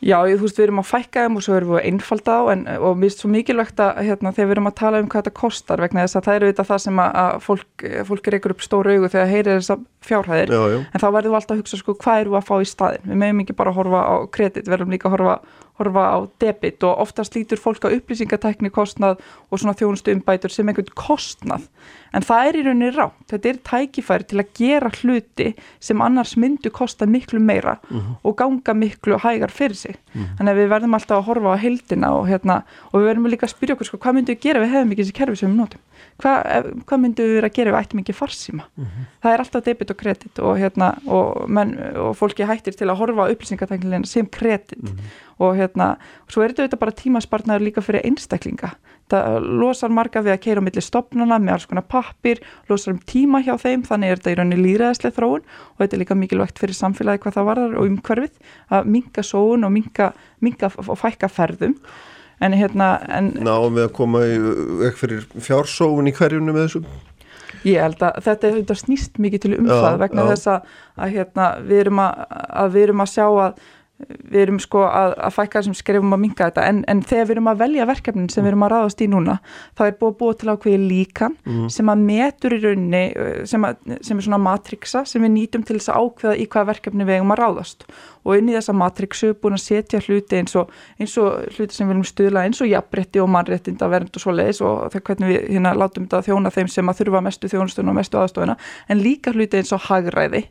Já, 0.00 0.16
þú 0.24 0.46
veist, 0.46 0.56
við 0.56 0.64
erum 0.64 0.80
að 0.80 0.88
fækka 0.88 1.24
þeim 1.26 1.36
og 1.36 1.44
svo 1.44 1.56
erum 1.58 1.72
við 1.74 1.78
að 1.80 1.86
einfalda 1.90 2.36
á 2.40 2.42
en, 2.54 2.62
og 2.80 2.94
mér 2.96 3.10
finnst 3.10 3.22
svo 3.24 3.30
mikilvægt 3.30 3.82
að 3.84 3.98
hérna, 4.06 4.32
þegar 4.32 4.48
við 4.48 4.54
erum 4.56 4.70
að 4.70 4.76
tala 4.80 5.00
um 5.02 5.08
hvað 5.12 5.24
þetta 5.26 5.40
kostar 5.40 5.82
vegna 5.84 6.04
þess 6.06 6.18
að 6.18 6.26
það 6.26 6.38
eru 6.38 6.50
þetta 6.50 6.66
það 6.70 6.82
sem 6.86 7.02
að, 7.04 7.18
að 7.22 7.40
fólk, 7.44 7.84
fólk 8.08 8.30
reykur 8.34 8.54
upp 8.54 8.64
stóru 8.64 8.94
augu 8.96 9.10
þegar 9.12 9.30
heyrir 9.34 9.58
þessa 9.58 9.76
fjárhæðir 10.08 10.54
já, 10.56 10.62
já. 10.72 10.78
en 10.80 11.04
þá 11.04 11.08
verðum 11.10 11.34
við 11.34 11.40
alltaf 11.40 11.56
að 11.56 11.60
hugsa 11.60 11.80
sko 11.82 11.96
hvað 12.00 12.22
eru 12.24 12.38
að 12.40 12.46
fá 12.48 12.54
í 12.56 12.70
staðin 12.70 13.10
við 13.10 13.20
meðum 13.24 13.42
ekki 13.44 13.58
bara 13.60 13.74
að 13.74 13.80
horfa 13.82 14.00
á 14.00 14.14
kredit, 14.32 14.64
við 14.64 14.74
verðum 14.76 14.96
líka 14.96 15.10
að 15.10 15.16
horfa 15.18 15.36
horfa 15.80 16.04
á 16.14 16.18
debit 16.40 16.84
og 16.86 16.98
oftast 17.06 17.34
lítur 17.34 17.58
fólk 17.60 17.84
á 17.84 17.90
upplýsingatekni 17.96 18.70
kostnað 18.70 19.18
og 19.50 19.58
svona 19.58 19.74
þjónustu 19.78 20.12
umbætur 20.14 20.52
sem 20.52 20.68
einhvern 20.68 20.92
kostnað 20.94 21.66
en 22.12 22.22
það 22.26 22.46
er 22.48 22.56
í 22.58 22.62
rauninni 22.66 22.90
rátt, 22.96 23.18
þetta 23.30 23.48
er 23.52 23.58
tækifæri 23.70 24.24
til 24.26 24.38
að 24.42 24.48
gera 24.58 24.90
hluti 25.00 25.54
sem 25.80 26.00
annars 26.02 26.32
myndu 26.36 26.70
kosta 26.74 27.06
miklu 27.06 27.38
meira 27.40 27.78
uh 27.80 27.90
Mhm. 27.90 28.00
-huh. 28.00 28.16
og 28.24 28.36
ganga 28.36 28.72
miklu 28.74 29.18
hægar 29.18 29.50
fyrir 29.50 29.74
sig 29.76 29.94
Mhm. 30.14 30.24
þannig 30.38 30.50
að 30.52 30.58
við 30.58 30.68
verðum 30.68 30.94
alltaf 30.94 31.18
að 31.18 31.24
horfa 31.26 31.54
á 31.54 31.56
heldina 31.58 32.10
og, 32.12 32.26
hérna, 32.28 32.62
og 32.92 33.00
við 33.00 33.06
verðum 33.14 33.26
líka 33.30 33.46
að 33.46 33.54
spyrja 33.54 33.74
okkur 33.74 33.84
sko, 33.86 33.96
hvað 33.98 34.14
myndum 34.14 34.34
við 34.34 34.40
gera 34.40 34.60
við 34.60 34.70
hefum 34.72 34.90
ekki 34.92 35.02
þessi 35.04 35.12
kerfi 35.12 35.36
sem 35.36 35.50
við 35.50 35.56
notum 35.56 35.80
Hva, 36.20 36.42
hvað 36.86 37.00
myndum 37.00 37.26
við 37.26 37.44
að 37.44 37.52
gera 37.54 37.70
við 37.72 37.80
ættum 37.84 38.00
ekki 38.00 38.12
farsíma 38.14 38.62
Mhm. 38.76 39.06
það 39.22 39.32
er 39.34 39.38
alltaf 39.38 39.64
debit 39.64 39.90
og 39.90 39.96
kredit 39.96 40.38
og, 40.38 40.58
hérna, 40.58 40.98
og, 41.06 41.48
og 41.96 42.16
fólki 42.16 42.44
hættir 42.46 42.74
til 42.76 42.88
að 42.88 42.96
horfa 42.98 43.22
á 43.28 43.30
upplýsingatæknilina 43.32 44.04
sem 44.06 44.26
kredit. 44.26 44.74
Og 45.40 45.56
hérna, 45.56 45.94
svo 46.30 46.44
er 46.44 46.54
þetta 46.56 46.78
bara 46.80 46.94
tímaspartnaður 46.96 47.64
líka 47.64 47.84
fyrir 47.84 48.04
einstaklinga. 48.04 48.74
Það 49.10 49.46
losar 49.58 49.90
marga 49.90 50.22
við 50.22 50.36
að 50.36 50.42
keira 50.44 50.62
á 50.62 50.66
milli 50.66 50.82
stopnuna 50.84 51.40
með 51.40 51.54
alls 51.56 51.66
konar 51.70 51.86
pappir, 51.90 52.42
losar 52.70 52.94
um 52.94 53.00
tíma 53.02 53.40
hjá 53.42 53.56
þeim, 53.58 53.82
þannig 53.88 54.12
er 54.12 54.20
þetta 54.20 54.34
í 54.34 54.38
rauninni 54.38 54.60
líðræðislega 54.60 55.16
þróun. 55.16 55.48
Og 55.74 55.82
þetta 55.82 55.96
er 55.96 56.02
líka 56.04 56.18
mikilvægt 56.20 56.62
fyrir 56.62 56.78
samfélagi 56.78 57.24
hvað 57.24 57.38
það 57.38 57.48
varðar 57.50 57.76
og 57.80 57.90
umhverfið 57.90 58.54
að 58.78 58.92
minga 58.94 59.26
sóun 59.26 59.66
og 59.66 59.74
minga, 59.74 60.12
minga 60.44 60.70
og 60.84 60.96
fækka 61.00 61.32
ferðum. 61.32 61.74
En 62.40 62.56
hérna 62.56 62.94
en, 63.12 63.34
Náum 63.44 63.74
við 63.76 63.88
að 63.88 63.94
koma 63.98 64.22
í 64.24 64.36
vekk 64.84 65.00
fyrir 65.02 65.26
fjársóun 65.34 66.08
í 66.08 66.14
hverjunum 66.16 66.54
með 66.54 66.68
þessu? 66.68 66.84
Ég 67.66 67.82
held 67.82 68.00
að 68.04 68.22
þetta, 68.24 68.52
þetta 68.54 68.76
snýst 68.78 69.18
mikið 69.20 69.42
til 69.42 69.52
um 69.58 69.68
Já, 69.68 69.74
það 69.82 69.98
vegna 70.04 70.24
já. 70.24 70.30
þess 70.30 70.48
að, 70.48 70.70
að, 70.96 71.12
hérna, 71.16 71.48
við 71.66 71.82
erum 71.82 72.00
að, 72.00 72.22
að 72.62 72.72
við 72.76 72.86
erum 72.86 73.04
að 73.04 73.12
sjá 73.12 73.26
að 73.26 73.66
við 74.08 74.40
erum 74.44 74.58
sko 74.62 74.82
að, 74.88 75.14
að 75.26 75.34
fækka 75.36 75.58
þessum 75.60 75.74
skrifum 75.76 76.14
að 76.16 76.20
minga 76.22 76.46
þetta 76.48 76.64
en, 76.70 76.78
en 76.88 77.00
þegar 77.02 77.26
við 77.28 77.34
erum 77.36 77.48
að 77.52 77.58
velja 77.64 77.86
verkefnin 77.90 78.28
sem 78.32 78.44
við 78.44 78.52
erum 78.52 78.64
að 78.66 78.72
ráðast 78.74 79.02
í 79.04 79.08
núna 79.12 79.34
þá 79.76 79.82
er 79.86 79.96
búið 80.00 80.10
að 80.12 80.18
búið 80.22 80.38
til 80.40 80.52
ákveði 80.54 80.78
líkan 80.90 81.36
Mhm. 81.46 81.68
sem 81.72 81.90
að 81.92 82.04
metur 82.06 82.54
í 82.56 82.60
rauninni 82.62 83.02
uh, 83.16 83.44
sem, 83.48 83.64
að, 83.64 83.76
sem 84.06 84.18
er 84.20 84.26
svona 84.26 84.38
matrixa 84.40 85.04
sem 85.08 85.22
við 85.24 85.32
nýtum 85.34 85.64
til 85.66 85.76
þess 85.78 85.92
að 85.92 86.00
ákveða 86.04 86.36
í 86.40 86.46
hvað 86.52 86.68
verkefni 86.70 87.06
við 87.08 87.18
eigum 87.18 87.34
að 87.34 87.40
ráðast 87.42 87.84
og 88.24 88.36
inn 88.36 88.48
í 88.50 88.56
þessa 88.56 88.74
matrixu 88.76 89.30
búin 89.40 89.56
að 89.56 89.62
setja 89.64 90.00
hluti 90.04 90.36
eins 90.40 90.56
og, 90.60 90.72
eins 91.00 91.14
og 91.20 91.44
hluti 91.56 91.72
sem 91.76 91.86
við 91.88 91.94
viljum 91.94 92.08
stuðla 92.10 92.42
eins 92.44 92.60
og 92.60 92.68
jafnrétti 92.68 93.22
og 93.22 93.30
mannréttinda 93.32 93.88
vernd 93.90 94.12
og 94.16 94.20
svo 94.24 94.34
leiðis 94.36 94.60
og 94.60 94.90
það 94.92 95.04
hvernig 95.08 95.30
við 95.32 95.46
hérna 95.54 95.72
látum 95.80 96.04
þetta 96.08 96.20
þjóna 96.28 96.52
þeim 96.56 96.68
sem 96.68 96.92
að 96.92 97.00
þurfa 97.00 97.22
mestu 97.24 97.48
þjónustuna 97.52 97.94
og 97.94 97.96
mestu 98.00 98.20
aðstofuna 98.20 98.56
en 98.92 99.00
líka 99.00 99.32
hluti 99.32 99.60
eins 99.62 99.72
og 99.72 99.86
hagræði 99.88 100.44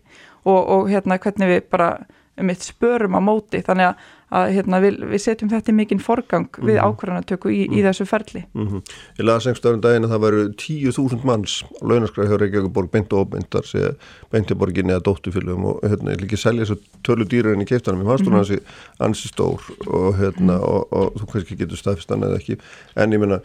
og, 0.45 0.59
og 0.59 0.89
hérna 0.89 1.19
hvernig 1.21 1.53
við 1.53 1.61
bara 1.69 1.91
um 2.39 2.51
eitt 2.53 2.65
spörum 2.65 3.17
á 3.17 3.21
móti. 3.23 3.61
Þannig 3.65 3.91
að, 3.91 4.07
að 4.35 4.51
hérna, 4.57 4.79
við, 4.83 4.99
við 5.09 5.23
setjum 5.23 5.49
þetta 5.51 5.71
í 5.71 5.75
mikinn 5.77 6.01
forgang 6.03 6.59
við 6.61 6.77
ákvarðanatöku 6.83 7.51
í, 7.53 7.63
í 7.73 7.83
þessu 7.85 8.05
ferli. 8.09 8.45
Mm 8.53 8.81
Ég 9.19 9.25
las 9.25 9.47
einhverjum 9.49 9.81
daginn 9.81 10.05
að 10.05 10.13
það 10.13 10.23
væru 10.23 10.43
10.000 10.61 11.25
manns 11.27 11.55
á 11.65 11.83
launaskrað 11.89 12.29
hjá 12.29 12.37
Reykjavík 12.39 12.91
beint 12.93 13.13
og 13.13 13.25
óbeintar 13.25 13.65
sé 13.67 13.95
beint 14.31 14.51
í 14.51 14.55
borginni 14.55 14.93
eða 14.93 15.03
dóttufylgum 15.07 15.65
og 15.65 15.81
hérna, 15.83 16.13
ég 16.13 16.21
líki 16.23 16.37
selja 16.37 16.65
þessu 16.65 16.77
tölu 17.03 17.25
dýrar 17.25 17.57
en 17.57 17.65
í 17.65 17.67
keiftanum, 17.69 18.03
ég 18.05 18.11
fannst 18.11 18.29
hún 18.29 18.37
ansi, 18.39 18.59
ansi 18.99 19.31
stór 19.31 19.65
og 19.87 20.19
hérna 20.19 20.59
og, 20.61 20.87
og, 20.93 21.19
þú 21.19 21.29
kannski 21.33 21.59
getur 21.59 21.81
staðfistan 21.81 22.23
eða 22.27 22.39
ekki. 22.39 22.59
En 22.95 23.15
ég 23.15 23.23
menna, 23.23 23.41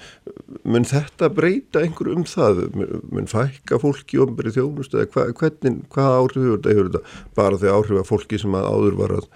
mun 0.65 0.87
þetta 0.89 1.31
breyta 1.35 1.83
einhver 1.83 2.13
um 2.15 2.25
það, 2.29 2.65
mun, 3.11 3.29
fækka 3.31 3.81
fólki 3.83 4.21
ofnbæri 4.23 4.55
þjónust 4.55 4.95
eða 4.95 5.11
hva, 5.17 5.27
hvernig, 5.41 5.83
hvaða 5.95 6.23
áhrif 6.23 6.45
hefur 6.45 6.57
þetta, 6.61 6.75
hefur 6.75 6.91
þetta 6.93 7.37
bara 7.41 7.61
þau 7.61 7.71
áhrif 7.79 8.01
að 8.03 8.11
fólki 8.13 8.41
sem 8.41 8.59
að 8.59 8.71
áður 8.71 8.99
var 9.01 9.19
að 9.19 9.29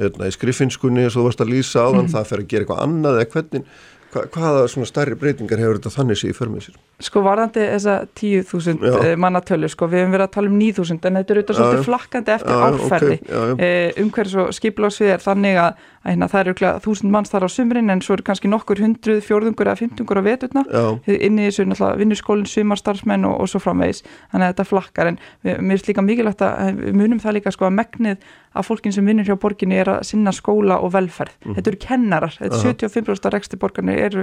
hérna, 0.00 0.28
í 0.28 0.36
skriffinskunni 0.36 1.04
eins 1.06 1.16
og 1.16 1.22
þú 1.22 1.26
varst 1.30 1.42
að 1.44 1.52
lýsa 1.56 1.84
á 1.84 1.88
þann, 1.92 2.12
það 2.12 2.30
fer 2.32 2.38
að 2.44 2.48
gera 2.52 2.64
eitthvað 2.66 2.84
annað 2.86 3.18
eða 3.20 3.30
hvernig, 3.34 3.64
hva, 4.12 4.22
hvaða 4.34 4.64
svona 4.68 4.88
stærri 4.88 5.16
breytingar 5.16 5.60
hefur 5.62 5.78
þetta 5.80 5.92
þannig 5.94 6.18
sér 6.20 6.32
í 6.32 6.36
förmið 6.36 6.66
sér? 6.66 6.74
Sko 7.02 7.22
varðandi 7.24 7.62
þessa 7.72 7.94
10.000 8.20 8.82
Já. 8.84 8.96
eh, 9.08 9.14
mannatölu, 9.16 9.68
sko 9.72 9.88
við 9.88 10.02
hefum 10.02 10.12
verið 10.16 10.26
að 10.28 10.34
tala 10.36 10.52
um 10.52 10.58
9.000 10.60 11.08
en 11.08 11.16
þetta 11.20 11.32
er 11.34 11.40
auðvitað 11.40 11.58
svolítið 11.60 11.86
flakkandi 11.88 12.34
eftir 12.36 12.52
Já, 12.52 12.58
já, 12.58 12.66
árferði 12.68 13.16
ok, 13.16 13.30
já, 13.32 13.40
já. 13.48 13.54
eh, 13.68 14.02
umhverfis 14.04 14.36
og 14.42 14.52
skipilagsvið 14.58 15.14
er 15.16 15.24
þannig 15.24 15.60
að, 15.64 15.88
að 16.02 16.10
hérna, 16.10 16.28
það 16.32 16.40
eru 16.42 16.54
1000 16.82 17.12
manns 17.14 17.30
þar 17.30 17.46
á 17.46 17.48
sumrin 17.52 17.92
en 17.92 18.02
svo 18.02 18.16
eru 18.16 18.26
kannski 18.26 18.50
nokkur 18.50 18.82
hundruð, 18.82 19.20
fjórðungur 19.22 19.70
eða 19.70 19.78
fimmtungur 19.78 20.18
á 20.18 20.22
veturna. 20.26 20.64
Já, 20.66 20.84
inn 21.14 21.38
í 21.38 21.46
þessu 21.46 21.66
vinnuskólinn, 22.00 22.48
sumarstarfsmenn 22.50 23.26
og, 23.28 23.36
og 23.44 23.50
svo 23.50 23.62
framvegis, 23.62 24.02
þannig 24.32 24.48
að 24.48 24.54
þetta 24.54 24.66
flakkar 24.66 25.12
en 25.12 25.20
mér 25.44 25.76
finnst 25.76 25.90
líka 25.92 26.04
mikilvægt 26.06 26.42
að 26.46 26.80
munum 26.98 27.22
það 27.22 27.38
líka 27.38 27.52
sko 27.54 27.68
að 27.68 27.76
megnið 27.78 28.26
að 28.52 28.66
fólkin 28.66 28.92
sem 28.92 29.06
vinnur 29.06 29.28
hjá 29.28 29.36
borginni 29.40 29.78
er 29.80 29.88
að 29.94 30.02
sinna 30.10 30.32
skóla 30.34 30.76
og 30.82 30.92
velferð, 30.92 31.38
þetta 31.46 31.70
eru 31.70 31.78
kennarar. 31.80 32.34
Þetta 32.36 32.58
Aha. 32.58 32.72
75% 32.74 33.28
af 33.28 33.32
reksti 33.36 33.60
borgarni 33.62 33.94
er, 33.96 34.18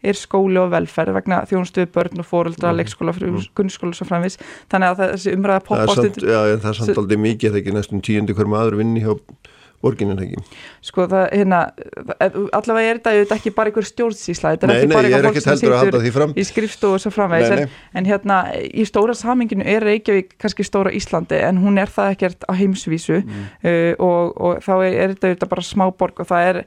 er 0.00 0.18
skóli 0.18 0.60
og 0.62 0.70
velferð 0.72 1.18
vegna 1.18 1.42
þjónustuðu 1.50 1.90
börn 1.92 2.22
og 2.22 2.28
fóruldra, 2.30 2.72
leikskóla, 2.78 3.12
grunnskóla 3.58 3.92
og 3.92 3.98
svo 3.98 4.08
framvegis, 4.08 4.38
þannig 4.72 4.94
að 4.94 5.02
þessi 5.02 5.34
umræða 5.36 5.66
poppa 5.66 5.98
samt, 5.98 6.22
já, 6.24 6.38
en 6.54 6.64
það 6.64 6.70
er 6.70 6.80
samt 6.80 7.02
aldrei 7.04 7.20
mikið, 7.26 7.50
það 7.50 7.58
er 7.58 7.64
ekki 7.64 7.76
næstum 7.76 8.04
tíundi 8.08 8.38
hver 8.38 8.50
maður 8.54 8.80
vinni 8.80 9.04
hjá 9.04 9.12
borginin 9.84 10.20
ekki. 10.24 10.42
sko 10.84 11.06
það, 11.12 11.26
hérna, 11.36 11.60
allavega 12.56 12.88
er 12.94 12.98
þetta 13.00 13.12
auðvitað 13.14 13.36
ekki 13.38 13.52
bara 13.56 13.70
einhver 13.72 13.86
stjórnsísla, 13.88 14.52
þetta 14.54 14.66
er 14.66 14.72
Nei, 14.72 14.76
ekki 14.78 14.88
nei, 14.90 14.96
bara 14.96 15.08
er 15.08 15.28
ekkert 15.30 15.48
fólk 15.48 15.60
sem 16.04 16.14
fram. 16.16 16.32
í 16.36 16.44
skrifstofu 16.48 16.98
og 16.98 17.02
svo 17.04 17.12
framvegis 17.14 17.52
Nei, 17.54 17.66
en, 17.66 17.74
en 18.00 18.08
hérna 18.10 18.38
í 18.64 18.86
stóra 18.88 19.14
saminginu 19.18 19.66
er 19.66 19.84
Reykjavík 19.86 20.34
kannski 20.40 20.66
stóra 20.66 20.92
Íslandi 20.94 21.38
en 21.44 21.60
hún 21.62 21.78
er 21.80 21.92
það 21.92 22.14
ekkert 22.16 22.48
á 22.48 22.52
heimsvísu 22.58 23.20
Mm. 23.24 23.44
uh, 23.64 23.94
og, 24.04 24.32
og 24.40 24.58
þá 24.64 24.72
er, 24.84 24.94
er 25.04 25.12
þetta 25.14 25.28
auðvitað 25.30 25.50
bara 25.54 25.64
smá 25.64 25.84
borg 25.96 26.20
og 26.24 26.26
það 26.28 26.48
er 26.50 26.58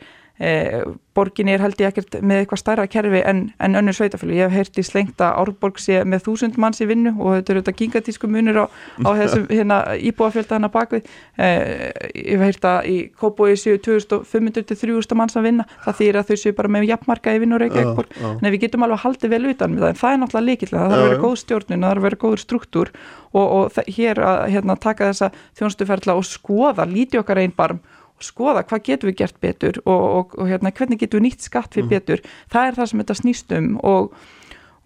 borgin 1.17 1.49
er 1.49 1.63
held 1.63 1.79
ég 1.81 1.89
ekkert 1.89 2.19
með 2.21 2.43
eitthvað 2.43 2.59
stærra 2.61 2.85
kerfi 2.91 3.23
en, 3.25 3.39
en 3.63 3.77
önnur 3.79 3.95
sveitafjölu 3.97 4.35
ég 4.37 4.51
hef 4.51 4.57
heyrt 4.57 4.77
í 4.77 4.85
slengt 4.85 5.21
að 5.23 5.39
Árborg 5.41 5.79
sé 5.81 6.03
með 6.05 6.27
þúsund 6.27 6.59
manns 6.61 6.81
í 6.83 6.87
vinnu 6.89 7.15
og 7.17 7.39
þetta 7.39 7.53
eru 7.53 7.63
þetta 7.63 7.75
gigantísku 7.79 8.29
munur 8.29 8.59
á, 8.61 8.65
á 9.01 9.09
þessum 9.21 9.47
hérna, 9.49 9.79
íbúafjölda 9.97 10.59
hana 10.59 10.69
bakvið 10.73 11.07
eh, 11.41 11.89
ég 12.13 12.37
hef 12.37 12.45
heyrt 12.45 12.69
að 12.69 12.89
í 12.91 12.97
Kópói 13.17 13.55
séu 13.57 13.79
2500 13.81 14.67
til 14.69 14.77
3000 14.77 15.17
manns 15.17 15.37
að 15.37 15.47
vinna. 15.49 15.65
Það 15.87 15.99
þýr 16.01 16.19
að 16.21 16.29
þau 16.29 16.41
séu 16.43 16.55
bara 16.57 16.73
með 16.75 16.87
jafnmarka 16.91 17.33
í 17.33 17.41
vinnu 17.41 17.57
og 17.57 17.65
Já, 17.67 17.83
já. 18.21 18.29
en 18.37 18.51
við 18.53 18.59
getum 18.61 18.85
alveg 18.85 19.01
haldið 19.03 19.33
vel 19.33 19.51
utan 19.51 19.73
með 19.73 19.83
það 19.83 19.89
en 19.89 19.99
það 20.01 20.13
er 20.13 20.19
náttúrulega 20.21 20.47
líkilega, 20.47 20.83
það 20.83 20.91
þarf 20.91 21.01
að 21.01 21.07
vera 21.07 21.21
góð 21.23 21.35
stjórnun 21.41 21.83
það 21.83 21.89
þarf 21.89 22.01
að 22.01 22.07
vera 22.07 22.19
góður 22.23 22.43
struktúr 22.43 22.91
og, 23.33 23.47
og 23.57 23.79
hér 23.97 24.21
að 24.23 24.41
hérna, 24.53 24.75
taka 24.81 25.09
þessa 25.11 25.29
þjónustuferðla 25.57 26.17
og 26.17 26.27
skoða, 26.27 26.87
líti 26.89 27.19
okkar 27.19 27.41
einn 27.41 27.55
barm 27.57 27.81
skoða 28.23 28.63
hvað 28.65 28.83
getum 28.87 29.09
við 29.11 29.17
gert 29.21 29.39
betur 29.43 29.79
og, 29.85 30.01
og, 30.17 30.35
og 30.41 30.49
hérna, 30.49 30.71
hvernig 30.71 30.99
getum 30.99 31.19
við 31.21 31.25
nýtt 31.29 31.45
skatt 31.45 31.73
fyrir 31.77 31.89
betur. 31.91 32.21
Það 32.53 32.67
er 32.71 32.77
það 32.79 32.89
sem 32.91 33.01
þetta 33.03 33.17
snýst 33.21 33.55
um 33.57 33.71
og, 33.85 34.11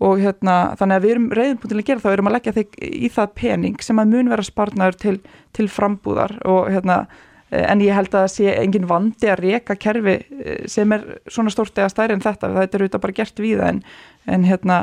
og 0.02 0.20
hérna, 0.20 0.56
þannig 0.80 0.96
að 0.98 1.04
við 1.06 1.12
erum 1.16 1.28
til 1.64 1.78
að 1.78 1.86
gera 1.88 2.00
það, 2.04 2.10
við 2.12 2.18
erum 2.18 2.32
að 2.32 2.38
leggja 2.38 2.56
þig 2.60 2.80
í 2.92 3.10
það 3.16 3.34
pening 3.42 3.82
sem 3.86 4.00
að 4.04 4.14
mun 4.16 4.32
vera 4.34 4.48
sparnaður 4.48 4.98
til, 5.04 5.18
til 5.54 5.68
frambúðar 5.72 6.34
og 6.50 6.72
hérna 6.74 6.98
eh, 7.52 7.66
en 7.72 7.84
ég 7.86 7.94
held 7.96 8.10
að 8.14 8.26
það 8.26 8.32
sé 8.36 8.56
engin 8.64 8.90
vandi 8.90 9.30
að 9.32 9.44
reka 9.46 9.76
kerfi 9.80 10.18
eh, 10.42 10.64
sem 10.72 10.92
er 10.98 11.06
svona 11.32 11.54
stórt 11.54 11.78
eða 11.78 11.92
stærri 11.94 12.18
en 12.18 12.24
þetta, 12.26 12.50
þetta 12.58 12.78
er 12.80 12.86
auðvitað 12.88 13.06
bara 13.06 13.20
gert 13.22 13.44
við 13.46 13.62
en, 13.70 13.84
en 14.28 14.48
hérna 14.50 14.82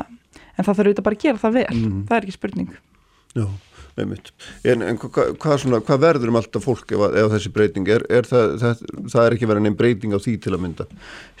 en 0.59 0.63
það 0.65 0.73
þarf 0.73 0.85
auðvitað 0.87 1.05
bara 1.09 1.19
að 1.19 1.25
gera 1.27 1.43
það 1.43 1.53
vel, 1.59 1.75
Mhm. 1.79 1.99
það 2.09 2.15
er 2.17 2.25
ekki 2.25 2.35
spurning. 2.39 2.71
Já, 3.37 3.45
einmitt. 3.97 4.31
En, 4.63 4.83
en 4.85 4.99
hvað, 5.01 5.33
hvað, 5.41 5.55
svona, 5.63 5.81
hvað 5.85 6.01
verður 6.05 6.33
um 6.33 6.39
alltaf 6.39 6.65
fólk 6.65 6.93
ef, 6.95 7.05
ef 7.09 7.31
þessi 7.35 7.53
breyting 7.55 7.91
er, 7.95 8.05
er 8.19 8.27
það, 8.29 8.55
það, 8.63 8.83
það 9.13 9.23
er 9.25 9.37
ekki 9.37 9.49
verið 9.51 9.65
neinn 9.65 9.79
breyting 9.79 10.15
á 10.15 10.19
því 10.19 10.35
til 10.45 10.55
að 10.55 10.63
mynda? 10.65 10.89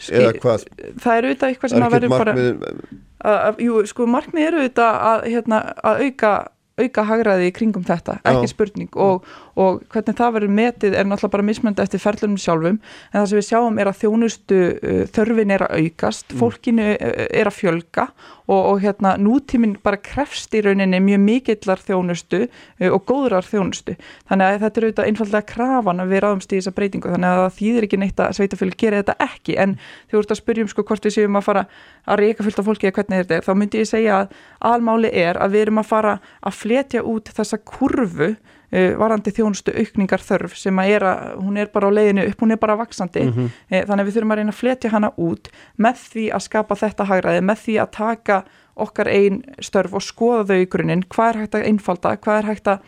Eða 0.09 0.31
hvað? 0.39 0.69
það 1.03 1.17
er 1.17 1.29
auðvitað 1.29 1.53
eitthvað 1.53 1.73
sem 1.73 1.87
að 1.87 1.97
verður 1.97 2.15
bara 2.15 2.37
markmið, 2.37 2.95
að, 3.19 3.37
að, 3.39 3.61
jú, 3.67 3.81
sko 3.91 4.07
markmið 4.09 4.47
eru 4.47 4.63
auðvitað 4.63 5.03
að, 5.11 5.27
hérna, 5.33 5.61
að 5.91 6.07
auka 6.07 6.33
auka 6.79 7.03
hagraði 7.07 7.49
í 7.49 7.53
kringum 7.55 7.85
þetta, 7.87 8.19
ekki 8.27 8.47
Já. 8.47 8.51
spurning 8.53 8.99
og, 9.03 9.25
og 9.59 9.83
hvernig 9.91 10.17
það 10.17 10.35
verður 10.37 10.55
metið 10.59 10.95
er 10.95 11.07
náttúrulega 11.07 11.35
bara 11.35 11.47
mismöndi 11.49 11.83
eftir 11.83 12.01
ferlunum 12.01 12.39
sjálfum. 12.39 12.79
En 13.11 13.17
það 13.19 13.29
sem 13.31 13.39
við 13.39 13.47
sjáum 13.49 13.79
er 13.81 13.91
að 13.91 13.99
þjónustu 14.03 14.59
uh, 14.59 15.01
þörfin 15.15 15.53
er 15.55 15.65
að 15.65 15.83
aukast, 15.83 16.35
fólkinu 16.39 16.87
uh, 16.95 17.23
er 17.27 17.49
að 17.49 17.57
fjölga 17.57 18.07
og, 18.49 18.59
og 18.59 18.81
hérna 18.83 19.15
nútíminn 19.21 19.75
bara 19.83 19.99
krefst 20.01 20.55
í 20.57 20.63
rauninni 20.65 21.01
mjög 21.03 21.23
mikillar 21.25 21.83
þjónustu 21.83 22.41
uh, 22.45 22.89
og 22.89 23.03
góðrar 23.09 23.47
þjónustu, 23.47 23.97
þannig 24.29 24.47
að 24.47 24.63
þetta 24.63 24.81
er 24.81 24.87
auðvitað 24.87 25.11
einfallega 25.11 25.49
krafan 25.53 26.03
að 26.03 26.13
við 26.13 26.23
ráðumst 26.25 26.53
í 26.53 26.61
þessa 26.61 26.75
breytingu. 26.77 27.13
Þannig 27.13 27.29
að 27.29 27.43
það 27.43 27.57
þýðir 27.59 27.89
ekki 27.89 28.01
neitt 28.03 28.23
að 28.23 28.37
sveitafélag 28.39 28.79
gera 28.79 29.01
þetta 29.03 29.17
ekki. 29.27 29.57
En 29.59 29.75
þú 30.11 30.21
ert 30.21 30.33
að 30.35 30.41
spyrja 30.41 30.65
um 30.65 30.71
sko 30.71 30.85
hvort 30.87 31.09
við 31.09 31.17
séum 31.17 31.39
að 31.39 31.47
fara 31.49 31.65
að 32.09 32.23
reyka 32.23 32.45
fullt 32.45 32.61
af 32.61 32.69
fólki 32.69 32.89
eða 32.89 32.97
hvernig 32.99 33.23
þetta 33.23 33.37
er, 33.37 33.45
þá 33.47 33.53
myndi 33.59 33.83
ég 33.83 33.89
segja 33.89 34.21
að 34.21 34.37
almáli 34.71 35.11
er 35.13 35.39
að 35.39 35.55
við 35.55 35.65
erum 35.65 35.81
að 35.81 35.89
fara 35.89 36.15
að 36.39 36.57
fletja 36.59 37.03
út 37.05 37.31
þessa 37.35 37.59
kurvu 37.61 38.33
varandi 38.71 39.33
þjónustu 39.33 39.73
aukningar 39.73 40.21
þörf 40.21 40.53
sem 40.59 40.79
að 40.81 40.91
er 40.93 41.05
að, 41.09 41.27
hún 41.41 41.57
er 41.57 41.71
bara 41.73 41.89
á 41.89 41.91
leiðinu 41.97 42.27
upp, 42.29 42.41
hún 42.43 42.53
er 42.53 42.61
bara 42.61 42.77
vaksandi, 42.77 43.25
mm 43.25 43.33
-hmm. 43.33 43.51
uh, 43.71 43.83
þannig 43.89 44.03
að 44.03 44.07
við 44.07 44.15
þurfum 44.15 44.31
að 44.31 44.37
reyna 44.37 44.53
að 44.53 44.61
fletja 44.61 44.93
hana 44.93 45.11
út 45.17 45.51
með 45.77 45.95
því 46.13 46.25
að 46.33 46.45
skapa 46.45 46.75
þetta 46.75 47.09
hagraði, 47.09 47.41
með 47.41 47.57
því 47.65 47.77
að 47.81 47.91
taka 47.91 48.43
okkar 48.79 49.07
einn 49.07 49.43
störf 49.59 49.93
og 49.93 50.03
skoða 50.05 50.47
þau 50.49 50.59
í 50.61 50.69
grunninn, 50.71 51.03
hvað 51.09 51.29
er 51.29 51.39
hægt 51.41 51.55
að 51.55 51.67
einfalda, 51.67 52.17
hvað 52.17 52.37
er 52.37 52.49
hægt 52.53 52.67
að 52.67 52.79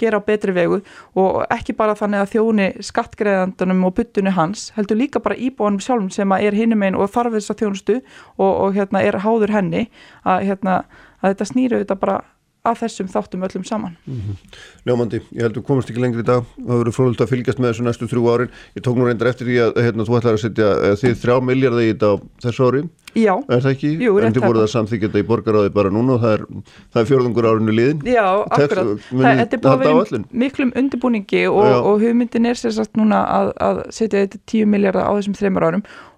gera 0.00 0.20
á 0.20 0.26
betri 0.26 0.52
vegu? 0.52 0.80
Og 1.16 1.42
ekki 1.50 1.74
bara 1.76 1.96
þannig 1.96 2.22
að 2.22 2.32
þjóni 2.34 2.68
skattgreðandunum 2.84 3.84
og 3.88 3.94
byttunni 3.96 4.32
hans, 4.36 4.70
heldur 4.76 5.00
líka 5.00 5.22
bara 5.24 5.38
íbúanum 5.38 5.80
sjálfum 5.80 6.10
sem 6.12 6.32
er 6.36 6.56
hinnum 6.56 6.82
einn 6.82 6.98
og 6.98 7.10
þarf 7.14 7.36
þess 7.36 7.54
að 7.54 7.62
þjónustu 7.62 7.98
og, 8.36 8.52
og 8.52 8.76
hérna, 8.76 9.02
er 9.02 9.20
háður 9.24 9.54
henni 9.56 9.86
að, 10.24 10.48
hérna, 10.50 10.78
að 11.22 11.34
þetta 11.34 11.50
snýru 11.52 11.82
þetta 11.82 12.00
bara 12.02 12.20
að 12.66 12.82
þessum 12.82 13.08
þáttum 13.12 13.46
öllum 13.46 13.64
saman. 13.64 13.96
Mm 14.06 14.20
-hmm. 14.20 14.60
Ljómandi, 14.86 15.22
ég 15.32 15.42
held 15.46 15.56
að 15.56 15.60
við 15.60 15.66
komast 15.70 15.90
ekki 15.90 16.02
lengri 16.02 16.24
í 16.24 16.28
dag. 16.28 16.44
Það 16.56 16.82
verður 16.82 16.96
fróðult 16.98 17.24
að 17.24 17.32
fylgjast 17.32 17.58
með 17.58 17.72
þessu 17.72 17.86
næstu 17.86 18.10
þrjú 18.10 18.28
árin. 18.34 18.54
Ég 18.76 18.82
tók 18.82 18.96
nú 18.96 19.08
reyndar 19.08 19.32
eftir 19.32 19.46
því 19.46 19.58
að 19.64 19.82
hérna, 19.84 20.06
þú 20.06 20.18
ætlar 20.18 20.36
að 20.38 20.44
setja 20.44 20.68
eh, 20.76 20.96
því 21.00 21.14
þrjá 21.22 21.36
miljardar 21.42 21.82
í 21.82 21.92
þetta 21.92 22.10
þessu 22.44 22.68
ári. 22.68 22.82
Já, 23.16 23.32
er 23.48 23.62
það 23.64 23.70
ekki? 23.72 23.90
Jú, 24.04 24.16
en 24.20 24.34
þið 24.34 24.44
voruð 24.44 24.62
að 24.66 24.72
samþykja 24.74 25.08
þetta 25.08 25.20
í 25.22 25.26
borgaráði 25.26 25.70
bara 25.72 25.92
núna 25.92 26.16
og 26.16 26.24
það 26.24 26.34
er, 26.34 26.42
er 27.00 27.06
fjörðungur 27.08 27.48
árinu 27.48 27.72
liðin 27.72 28.02
Já, 28.04 28.26
akkurat, 28.44 28.90
það, 29.08 29.40
er 29.40 29.62
búið 29.62 29.70
að 29.70 29.84
vera 29.84 30.20
miklum 30.44 30.72
undirbúningi 30.76 31.46
og, 31.48 31.70
og 31.78 32.04
hugmyndin 32.04 32.50
er 32.50 32.60
sérsagt 32.60 32.98
núna 33.00 33.22
að, 33.38 33.52
að 33.68 33.80
setja 33.96 34.26
þetta 34.26 34.42
10 34.52 34.68
miljardar 34.74 35.08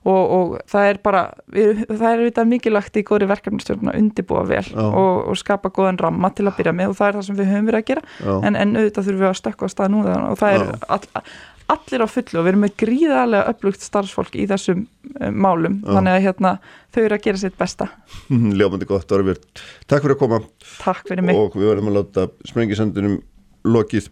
og, 0.04 0.22
og 0.38 0.54
það 0.70 0.90
er 0.92 1.00
bara 1.04 1.22
við, 1.54 1.82
það 1.90 2.08
er 2.10 2.24
þetta 2.26 2.46
mikilvægt 2.52 3.00
í 3.00 3.04
góðri 3.08 3.28
verkefnistjórn 3.32 3.92
að 3.92 4.00
undirbúa 4.02 4.46
vel 4.48 4.64
og, 4.78 5.28
og 5.32 5.38
skapa 5.40 5.72
góðan 5.74 6.00
ramma 6.00 6.30
til 6.36 6.46
að 6.48 6.58
byrja 6.60 6.74
með 6.76 6.92
og 6.92 6.98
það 7.00 7.10
er 7.10 7.18
það 7.18 7.28
sem 7.28 7.38
við 7.38 7.52
höfum 7.52 7.68
verið 7.70 7.82
að 7.82 7.88
gera. 7.92 8.08
En, 8.38 8.58
en 8.58 8.74
auðvitað 8.78 9.08
þurfum 9.08 9.22
við 9.24 9.30
að 9.30 9.38
stökka 9.42 9.68
á 9.68 9.74
stað 9.74 9.94
núna 9.94 10.16
og 10.28 10.40
það 10.40 10.58
er 10.58 10.66
all, 10.88 11.30
allir 11.68 12.04
á 12.04 12.08
fullu 12.08 12.40
og 12.40 12.46
við 12.46 12.52
erum 12.52 12.64
með 12.64 12.74
gríðarlega 12.80 13.52
upplugt 13.52 13.84
starfsfólk 13.84 14.38
í 14.38 14.46
þessum 14.48 14.84
um, 14.86 15.40
málum. 15.44 15.80
Já. 15.82 15.92
þannig 15.98 16.14
að 16.14 16.24
hérna, 16.26 16.54
þau 16.94 17.00
eru 17.04 17.18
að 17.18 17.24
gera 17.26 17.42
sitt 17.42 17.58
besta. 17.60 17.90
Ljófandi 18.58 18.88
gott, 18.88 19.12
Ára 19.12 19.26
Björn 19.26 19.42
Takk 19.90 20.06
fyrir 20.06 20.16
að 20.16 20.22
koma. 20.22 20.42
Takk 20.78 21.04
fyrir 21.10 21.28
mig. 21.28 21.36
Og 21.38 21.56
við 21.58 21.72
verðum 21.72 21.92
að 21.92 22.00
láta 22.00 22.28
sprengisendunum 22.48 23.20
lokið 23.68 24.08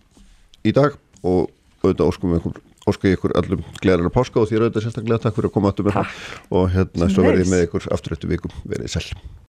í 0.66 0.74
dag 0.76 0.98
og 1.22 1.52
auðvitað 1.82 2.08
óskum 2.10 2.36
við 2.36 2.50
ykkur 2.86 2.94
ósku 2.94 3.10
ykkur 3.10 3.34
allum 3.38 3.64
gleðalega 3.82 4.12
páska 4.14 4.40
og 4.40 4.50
þér 4.50 4.66
auðvitað 4.66 4.86
sérstaklega. 4.86 5.22
Takk 5.24 5.34
fyrir 5.36 5.50
að 5.50 5.56
koma 5.56 5.72
áttu 5.72 5.86
með 5.86 5.98
það. 5.98 6.20
Og 6.50 6.70
hérna 6.70 7.10
svo 7.10 7.26
verðið 7.26 7.50
með 7.50 7.66
ykkur 7.66 7.90
aftur 7.96 8.16
eftir 8.16 8.30
vikum. 8.30 8.54
Verið 8.64 8.94
sæl 8.94 9.10